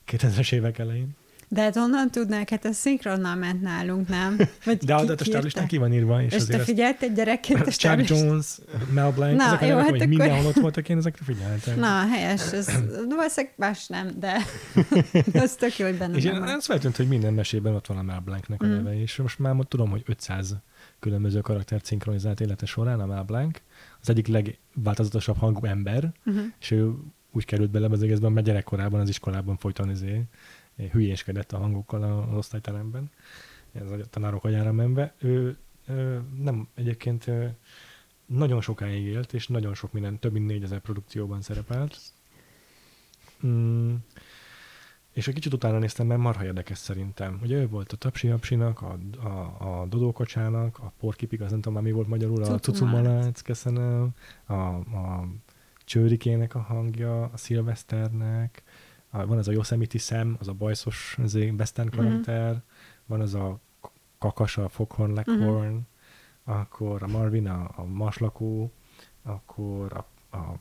2000-es 0.07 0.53
évek 0.53 0.77
elején. 0.77 1.15
De 1.49 1.61
hát 1.61 1.75
onnan 1.75 2.11
tudnák, 2.11 2.49
hát 2.49 2.65
a 2.65 2.71
szinkronnal 2.71 3.35
ment 3.35 3.61
nálunk, 3.61 4.07
nem? 4.07 4.37
Vagy 4.65 4.77
De 4.77 4.95
ki, 4.95 5.11
a 5.11 5.23
stáblistán 5.23 5.67
ki 5.67 5.77
van 5.77 5.93
írva. 5.93 6.21
És, 6.21 6.33
és 6.33 6.45
te 6.45 6.59
figyelted 6.59 7.15
gyerekként 7.15 7.67
a 7.67 7.71
Chuck 7.71 8.09
Jones, 8.09 8.57
Mel 8.93 9.11
Blanc, 9.11 9.37
Na, 9.37 9.45
ezek 9.45 9.61
jó, 9.61 9.67
a 9.67 9.69
nevek, 9.69 9.85
hát 9.85 9.93
akkor... 9.93 10.07
mindenhol 10.07 10.45
ott 10.45 10.55
voltak, 10.55 10.89
én 10.89 10.97
ezekre 10.97 11.25
figyeltem. 11.25 11.79
Na, 11.79 12.07
helyes, 12.07 12.51
ez 12.51 12.65
valószínűleg 13.09 13.53
más 13.55 13.87
nem, 13.87 14.11
de 14.19 14.37
az 15.43 15.55
tök 15.55 15.77
jó, 15.77 15.85
hogy 15.85 15.97
benne 15.97 16.17
És 16.17 16.23
én 16.23 16.43
ez 16.43 16.65
feltűnt, 16.65 16.95
hogy 16.95 17.07
minden 17.07 17.33
mesében 17.33 17.73
ott 17.73 17.87
van 17.87 17.97
a 17.97 18.01
Mel 18.01 18.19
Blancnek 18.19 18.63
a 18.63 18.65
mm. 18.65 18.69
neve, 18.69 19.01
és 19.01 19.15
most 19.15 19.39
már 19.39 19.55
tudom, 19.67 19.89
hogy 19.89 20.03
500 20.05 20.55
különböző 20.99 21.41
karaktert 21.41 21.85
szinkronizált 21.85 22.39
élete 22.39 22.65
során 22.65 22.99
a 22.99 23.05
Mel 23.05 23.23
Blanc, 23.23 23.59
az 24.01 24.09
egyik 24.09 24.27
legváltozatosabb 24.27 25.37
hangú 25.37 25.65
ember, 25.65 26.11
uh-huh. 26.25 26.43
és 26.59 26.71
ő 26.71 26.93
úgy 27.31 27.45
került 27.45 27.71
bele 27.71 27.87
az 27.91 28.03
egészben, 28.03 28.31
mert 28.31 28.45
gyerekkorában 28.45 28.99
az 28.99 29.09
iskolában 29.09 29.57
folyton 29.57 29.89
izé, 29.89 30.23
hülyéskedett 30.91 31.51
a 31.51 31.57
hangokkal 31.57 32.03
az 32.03 32.37
osztályteremben, 32.37 33.11
ez 33.71 33.91
a 33.91 34.05
tanárok 34.09 34.43
agyára 34.43 34.71
menve. 34.71 35.13
Ő, 35.17 35.57
nem 36.39 36.67
egyébként 36.73 37.31
nagyon 38.25 38.61
sokáig 38.61 39.05
élt, 39.05 39.33
és 39.33 39.47
nagyon 39.47 39.73
sok 39.73 39.91
minden, 39.91 40.19
több 40.19 40.31
mint 40.31 40.47
négyezer 40.47 40.79
produkcióban 40.79 41.41
szerepelt. 41.41 41.99
Mm, 43.45 43.95
és 45.11 45.27
egy 45.27 45.33
kicsit 45.33 45.53
utána 45.53 45.79
néztem, 45.79 46.07
mert 46.07 46.19
marha 46.19 46.45
érdekes 46.45 46.77
szerintem. 46.77 47.39
Ugye 47.43 47.57
ő 47.57 47.67
volt 47.67 47.91
a 47.91 47.97
Tapsi 47.97 48.29
Apsinak, 48.29 48.81
a, 48.81 48.97
a, 49.23 49.81
a 49.81 49.85
Dodókocsának, 49.85 50.79
a 50.79 50.93
Porkipig, 50.99 51.41
az 51.41 51.51
nem 51.51 51.61
tudom 51.61 51.83
mi 51.83 51.91
volt 51.91 52.07
magyarul, 52.07 52.43
a 52.43 52.59
Cucumalác, 52.59 53.41
köszönöm, 53.41 54.09
a, 54.45 54.53
a 54.53 55.27
Csőrikének 55.85 56.55
a 56.55 56.59
hangja, 56.59 57.23
a 57.23 57.37
Szilveszternek, 57.37 58.63
van 59.25 59.37
az 59.37 59.47
a 59.47 59.51
Yosemite 59.51 59.97
Sam, 59.97 60.35
az 60.39 60.47
a 60.47 60.53
bajszos 60.53 61.17
western 61.57 61.87
mhm. 61.87 61.97
karakter, 61.97 62.45
uh-huh. 62.45 62.61
van 63.05 63.21
az 63.21 63.33
a 63.33 63.59
kakas, 64.17 64.57
a 64.57 64.69
Foghorn 64.69 65.13
Leghorn, 65.13 65.75
uh-huh. 66.45 66.59
akkor 66.59 67.03
a 67.03 67.07
Marvin, 67.07 67.47
a, 67.47 67.71
a 67.75 67.85
maslakó, 67.85 68.71
akkor 69.23 69.93
a, 69.93 70.37
a 70.37 70.57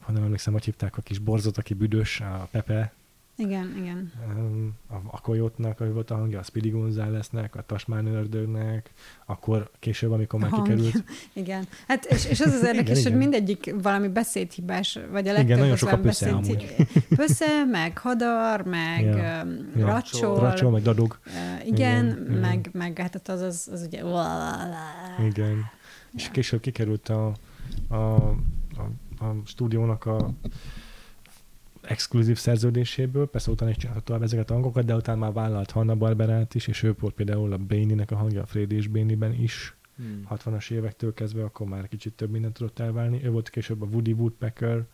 ha 0.00 0.12
nem 0.12 0.22
emlékszem, 0.22 0.52
hogy 0.52 0.64
hívták 0.64 0.96
a 0.96 1.02
kis 1.02 1.18
borzot, 1.18 1.58
aki 1.58 1.74
büdös, 1.74 2.20
a 2.20 2.48
Pepe, 2.50 2.92
igen, 3.40 3.74
igen. 3.76 4.12
A, 4.88 4.94
a 5.06 5.20
Koyotnak, 5.20 5.80
ahogy 5.80 5.92
volt 5.92 6.10
a 6.10 6.14
hangja, 6.14 6.38
a 6.38 6.42
Speedy 6.42 6.68
Gonzáleznek, 6.68 7.56
a 7.56 7.62
Tasmán 7.66 8.06
ördögnek, 8.06 8.90
akkor 9.26 9.70
később, 9.78 10.12
amikor 10.12 10.40
már 10.40 10.50
kikerült. 10.50 11.04
Igen. 11.32 11.68
Hát 11.88 12.04
és, 12.04 12.24
és 12.24 12.40
az 12.40 12.52
az 12.52 12.64
érdekes, 12.70 12.98
igen, 12.98 13.02
hogy 13.02 13.06
igen. 13.06 13.18
mindegyik 13.18 13.74
valami 13.82 14.08
beszédhibás, 14.08 14.98
vagy 15.10 15.28
a 15.28 15.32
legtöbb 15.32 15.44
igen, 15.44 15.58
nagyon 15.58 15.76
sok 15.76 15.92
a 15.92 15.98
pösze, 15.98 16.32
beszéd... 16.32 16.86
pösze, 17.16 17.64
meg 17.64 17.98
hadar, 17.98 18.62
meg 18.62 19.04
ja. 19.04 19.16
ja. 19.76 19.86
racsol. 19.86 20.40
Racsol, 20.40 20.70
meg 20.70 20.82
dadog. 20.82 21.18
Igen, 21.64 22.06
igen, 22.06 22.38
meg, 22.40 22.70
meg 22.72 22.98
hát 22.98 23.28
az, 23.28 23.40
az, 23.40 23.68
az 23.72 23.82
ugye... 23.86 23.98
Igen. 25.28 25.56
Ja. 25.56 25.72
És 26.16 26.28
később 26.32 26.60
kikerült 26.60 27.08
a, 27.08 27.34
a, 27.88 27.94
a, 27.94 28.34
a 29.18 29.34
stúdiónak 29.44 30.06
a 30.06 30.34
exkluzív 31.82 32.36
szerződéséből, 32.36 33.26
persze 33.26 33.50
utána 33.50 33.70
is 33.70 33.76
csinálta 33.76 34.02
tovább 34.02 34.22
ezeket 34.22 34.50
a 34.50 34.52
hangokat, 34.52 34.84
de 34.84 34.94
utána 34.94 35.18
már 35.18 35.32
vállalt 35.32 35.70
Hanna 35.70 35.94
Barberát 35.94 36.54
is, 36.54 36.66
és 36.66 36.82
ő 36.82 36.94
volt 37.00 37.14
például 37.14 37.52
a 37.52 37.56
Béninek 37.56 38.10
a 38.10 38.16
hangja 38.16 38.42
a 38.42 38.46
Freddy 38.46 38.76
és 38.76 38.86
Béniben 38.86 39.34
is, 39.34 39.76
hmm. 39.96 40.26
60-as 40.30 40.70
évektől 40.70 41.14
kezdve, 41.14 41.44
akkor 41.44 41.66
már 41.66 41.88
kicsit 41.88 42.12
több 42.12 42.30
mindent 42.30 42.54
tudott 42.54 42.78
elválni. 42.78 43.24
Ő 43.24 43.30
volt 43.30 43.50
később 43.50 43.82
a 43.82 43.86
Woody 43.86 44.12
Woodpecker, 44.12 44.84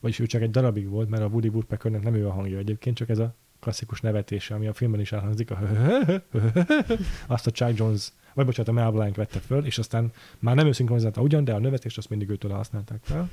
vagyis 0.00 0.18
ő 0.18 0.26
csak 0.26 0.42
egy 0.42 0.50
darabig 0.50 0.88
volt, 0.88 1.08
mert 1.08 1.22
a 1.22 1.26
Woody 1.26 1.48
Woodpeckernek 1.48 2.02
nem 2.02 2.14
ő 2.14 2.26
a 2.26 2.32
hangja 2.32 2.58
egyébként, 2.58 2.96
csak 2.96 3.08
ez 3.08 3.18
a 3.18 3.34
klasszikus 3.60 4.00
nevetése, 4.00 4.54
ami 4.54 4.66
a 4.66 4.72
filmben 4.72 5.00
is 5.00 5.12
elhangzik, 5.12 5.50
a 5.50 5.58
azt 7.26 7.46
a 7.46 7.50
Chuck 7.50 7.78
Jones, 7.78 8.12
vagy 8.34 8.44
bocsánat, 8.44 8.70
a 8.70 8.72
Mel 8.72 8.90
Blanc 8.90 9.16
vette 9.16 9.38
föl, 9.38 9.64
és 9.64 9.78
aztán 9.78 10.12
már 10.38 10.54
nem 10.54 10.66
ő 10.66 10.72
szinkronizálta 10.72 11.20
ugyan, 11.20 11.44
de 11.44 11.54
a 11.54 11.58
nevetést 11.58 11.98
azt 11.98 12.08
mindig 12.08 12.28
őtől 12.28 12.50
használták 12.50 13.00
fel 13.02 13.30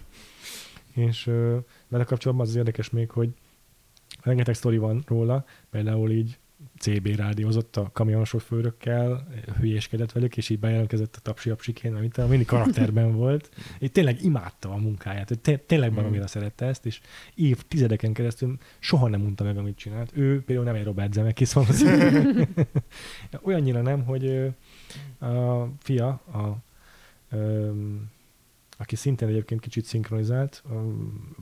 és 0.97 1.23
vele 1.87 2.03
kapcsolatban 2.03 2.45
az, 2.45 2.51
az 2.51 2.57
érdekes 2.57 2.89
még, 2.89 3.09
hogy 3.09 3.29
rengeteg 4.21 4.55
sztori 4.55 4.77
van 4.77 5.03
róla, 5.07 5.45
például 5.69 6.11
így 6.11 6.37
CB 6.79 7.07
rádiózott 7.07 7.77
a 7.77 7.89
kamionsofőrökkel, 7.93 9.27
hülyéskedett 9.59 10.11
velük, 10.11 10.37
és 10.37 10.49
így 10.49 10.59
bejelentkezett 10.59 11.15
a 11.15 11.19
tapsi 11.19 11.49
apsikén, 11.49 11.95
amit 11.95 12.27
mindig 12.27 12.45
karakterben 12.45 13.15
volt. 13.15 13.49
Én 13.79 13.91
tényleg 13.91 14.23
imádta 14.23 14.69
a 14.69 14.77
munkáját, 14.77 15.39
té- 15.41 15.61
tényleg 15.61 15.93
valamire 15.93 16.23
mm. 16.23 16.25
szerette 16.25 16.65
ezt, 16.65 16.85
és 16.85 17.01
évtizedeken 17.35 18.13
keresztül 18.13 18.57
soha 18.79 19.07
nem 19.07 19.21
mondta 19.21 19.43
meg, 19.43 19.57
amit 19.57 19.77
csinált. 19.77 20.11
Ő 20.13 20.43
például 20.43 20.67
nem 20.67 20.75
egy 20.75 20.83
Robert 20.83 21.13
Zemeckis 21.13 21.53
valószínűleg. 21.53 22.47
Olyannyira 23.41 23.81
nem, 23.81 24.03
hogy 24.03 24.53
a 25.19 25.63
fia, 25.79 26.21
a, 26.31 26.37
a 26.37 26.63
aki 28.77 28.95
szintén 28.95 29.27
egyébként 29.27 29.61
kicsit 29.61 29.85
szinkronizált, 29.85 30.63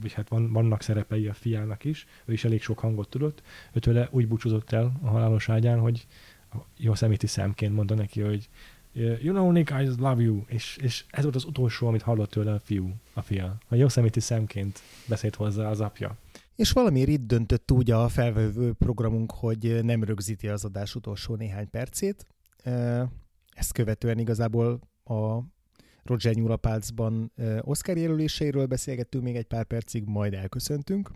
vagy 0.01 0.13
hát 0.13 0.29
van, 0.29 0.51
vannak 0.51 0.81
szerepei 0.81 1.27
a 1.27 1.33
fiának 1.33 1.83
is, 1.83 2.05
ő 2.25 2.33
is 2.33 2.45
elég 2.45 2.61
sok 2.61 2.79
hangot 2.79 3.09
tudott, 3.09 3.41
őtőle 3.73 4.07
úgy 4.11 4.27
búcsúzott 4.27 4.71
el 4.71 4.99
a 5.01 5.07
halálos 5.07 5.49
ágyán, 5.49 5.79
hogy 5.79 6.07
jó 6.77 6.93
szeméti 6.93 7.27
szemként 7.27 7.73
mondta 7.73 7.95
neki, 7.95 8.21
hogy 8.21 8.49
you 8.95 9.33
know, 9.33 9.51
Nick, 9.51 9.81
I 9.81 9.85
love 9.97 10.21
you, 10.21 10.43
és, 10.47 10.77
és 10.81 11.05
ez 11.09 11.23
volt 11.23 11.35
az 11.35 11.45
utolsó, 11.45 11.87
amit 11.87 12.01
hallott 12.01 12.29
tőle 12.29 12.53
a 12.53 12.59
fiú, 12.59 12.93
a 13.13 13.21
fia. 13.21 13.57
A 13.67 13.75
jó 13.75 13.87
szeméti 13.87 14.19
szemként 14.19 14.79
beszélt 15.07 15.35
hozzá 15.35 15.69
az 15.69 15.81
apja. 15.81 16.17
És 16.55 16.71
valamiért 16.71 17.09
itt 17.09 17.27
döntött 17.27 17.71
úgy 17.71 17.91
a 17.91 18.07
felvevő 18.07 18.73
programunk, 18.73 19.31
hogy 19.31 19.79
nem 19.83 20.03
rögzíti 20.03 20.47
az 20.47 20.65
adás 20.65 20.95
utolsó 20.95 21.35
néhány 21.35 21.69
percét. 21.69 22.25
Ezt 23.53 23.71
követően 23.71 24.19
igazából 24.19 24.79
a 25.03 25.39
Roger 26.05 26.33
Nyulapálcban 26.33 27.31
Oscar 27.61 27.97
jelöléseiről 27.97 28.65
beszélgettünk 28.65 29.23
még 29.23 29.35
egy 29.35 29.45
pár 29.45 29.63
percig, 29.63 30.03
majd 30.05 30.33
elköszöntünk. 30.33 31.11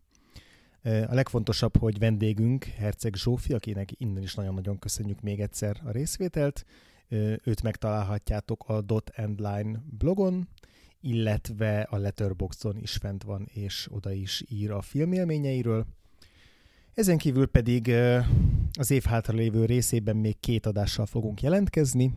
A 0.84 1.14
legfontosabb, 1.14 1.78
hogy 1.78 2.00
vendégünk 2.00 2.64
Herceg 2.64 3.16
Zsófi, 3.16 3.54
akinek 3.54 3.90
innen 3.98 4.24
is 4.24 4.36
nagyon-nagyon 4.36 4.80
köszönjük 4.80 5.22
még 5.22 5.40
egyszer 5.40 5.82
a 5.84 5.92
részvételt. 5.92 6.66
Őt 7.44 7.62
megtalálhatjátok 7.62 8.64
a 8.68 8.82
Dot 8.82 9.12
and 9.16 9.40
Line 9.40 9.84
blogon, 9.98 10.48
illetve 11.02 11.82
a 11.82 11.98
Letterboxdon 11.98 12.78
is 12.78 12.92
fent 12.92 13.24
van, 13.24 13.48
és 13.54 13.88
oda 13.92 14.12
is 14.12 14.44
ír 14.48 14.72
a 14.72 14.82
filmélményeiről. 14.82 15.86
Ezen 16.94 17.18
kívül 17.18 17.48
pedig 17.48 17.94
az 18.80 18.92
év 18.92 19.04
hátralévő 19.04 19.66
részében 19.66 20.16
még 20.16 20.40
két 20.40 20.66
adással 20.66 21.06
fogunk 21.06 21.42
jelentkezni. 21.42 22.14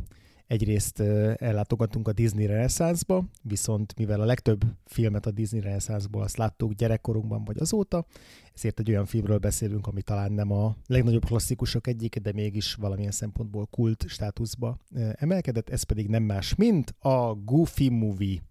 Egyrészt 0.52 1.00
ellátogatunk 1.36 2.08
a 2.08 2.12
Disney 2.12 2.46
Renaissance-ba, 2.46 3.24
viszont 3.42 3.94
mivel 3.96 4.20
a 4.20 4.24
legtöbb 4.24 4.64
filmet 4.84 5.26
a 5.26 5.30
Disney 5.30 5.60
Renaissance-ból 5.60 6.22
azt 6.22 6.36
láttuk 6.36 6.72
gyerekkorunkban 6.72 7.44
vagy 7.44 7.58
azóta, 7.58 8.06
ezért 8.54 8.78
egy 8.78 8.88
olyan 8.90 9.06
filmről 9.06 9.38
beszélünk, 9.38 9.86
ami 9.86 10.02
talán 10.02 10.32
nem 10.32 10.52
a 10.52 10.76
legnagyobb 10.86 11.24
klasszikusok 11.24 11.86
egyik, 11.86 12.16
de 12.16 12.32
mégis 12.32 12.74
valamilyen 12.74 13.10
szempontból 13.10 13.66
kult 13.66 14.04
státuszba 14.08 14.78
emelkedett, 15.12 15.68
ez 15.68 15.82
pedig 15.82 16.08
nem 16.08 16.22
más, 16.22 16.54
mint 16.54 16.94
a 16.98 17.34
Goofy 17.34 17.88
Movie. 17.88 18.42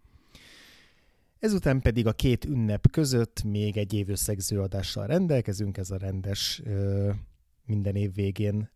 Ezután 1.39 1.81
pedig 1.81 2.07
a 2.07 2.13
két 2.13 2.45
ünnep 2.45 2.91
között 2.91 3.43
még 3.43 3.77
egy 3.77 3.93
évösszegző 3.93 4.61
adással 4.61 5.07
rendelkezünk, 5.07 5.77
ez 5.77 5.91
a 5.91 5.97
rendes 5.97 6.61
minden 7.65 7.95
év 7.95 8.13
végén 8.13 8.69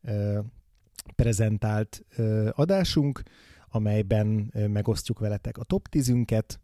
prezentált 1.16 2.06
adásunk, 2.52 3.22
amelyben 3.70 4.54
megosztjuk 4.68 5.20
veletek 5.20 5.58
a 5.58 5.64
top 5.64 5.88
10-ünket, 5.92 6.58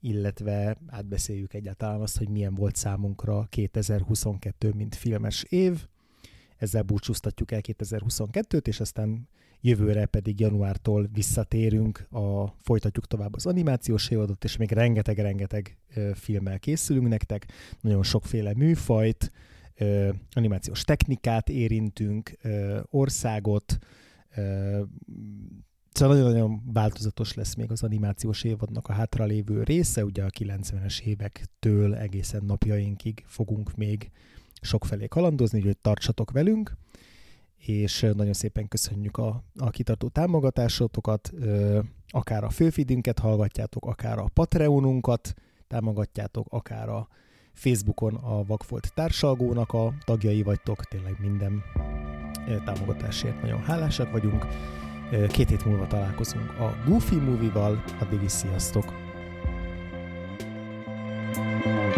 illetve 0.00 0.76
átbeszéljük 0.86 1.54
egyáltalán 1.54 2.00
azt, 2.00 2.18
hogy 2.18 2.28
milyen 2.28 2.54
volt 2.54 2.76
számunkra 2.76 3.46
2022, 3.50 4.72
mint 4.74 4.94
filmes 4.94 5.42
év. 5.42 5.86
ezzel 6.56 6.82
búcsúztatjuk 6.82 7.52
el 7.52 7.60
2022-t, 7.62 8.66
és 8.66 8.80
aztán 8.80 9.28
jövőre 9.60 10.06
pedig 10.06 10.40
januártól 10.40 11.08
visszatérünk, 11.12 12.06
a, 12.10 12.46
folytatjuk 12.62 13.06
tovább 13.06 13.34
az 13.34 13.46
animációs 13.46 14.10
évadot, 14.10 14.44
és 14.44 14.56
még 14.56 14.72
rengeteg-rengeteg 14.72 15.76
filmmel 16.14 16.58
készülünk 16.58 17.08
nektek, 17.08 17.46
nagyon 17.80 18.02
sokféle 18.02 18.54
műfajt, 18.54 19.32
animációs 20.32 20.82
technikát 20.82 21.48
érintünk, 21.48 22.38
országot, 22.90 23.78
Szóval 25.98 26.16
nagyon-nagyon 26.16 26.62
változatos 26.72 27.34
lesz 27.34 27.54
még 27.54 27.70
az 27.70 27.82
animációs 27.82 28.44
évadnak 28.44 28.88
a 28.88 28.92
hátralévő 28.92 29.62
része, 29.62 30.04
ugye 30.04 30.24
a 30.24 30.30
90-es 30.30 31.00
évektől 31.00 31.94
egészen 31.94 32.44
napjainkig 32.44 33.24
fogunk 33.26 33.76
még 33.76 34.10
sokfelé 34.60 35.06
kalandozni, 35.06 35.58
úgyhogy 35.58 35.78
tartsatok 35.78 36.30
velünk, 36.30 36.76
és 37.56 38.00
nagyon 38.00 38.32
szépen 38.32 38.68
köszönjük 38.68 39.16
a, 39.16 39.44
a 39.56 39.70
kitartó 39.70 40.08
támogatásotokat, 40.08 41.32
akár 42.08 42.44
a 42.44 42.50
főfidünket 42.50 43.18
hallgatjátok, 43.18 43.86
akár 43.86 44.18
a 44.18 44.30
Patreonunkat 44.32 45.34
támogatjátok, 45.66 46.46
akár 46.50 46.88
a 46.88 47.08
Facebookon 47.58 48.14
a 48.14 48.44
Vakfolt 48.44 48.92
társalgónak 48.94 49.72
a 49.72 49.92
tagjai 50.04 50.42
vagytok, 50.42 50.84
tényleg 50.84 51.16
minden 51.20 51.62
támogatásért 52.64 53.42
nagyon 53.42 53.62
hálásak 53.62 54.10
vagyunk. 54.10 54.46
Két 55.28 55.48
hét 55.48 55.64
múlva 55.64 55.86
találkozunk 55.86 56.50
a 56.58 56.76
Goofy 56.86 57.16
Movie-val, 57.16 57.84
addig 58.00 58.22
is 58.22 58.32
sziasztok! 58.32 59.06
thank 61.34 61.96
you 61.96 61.97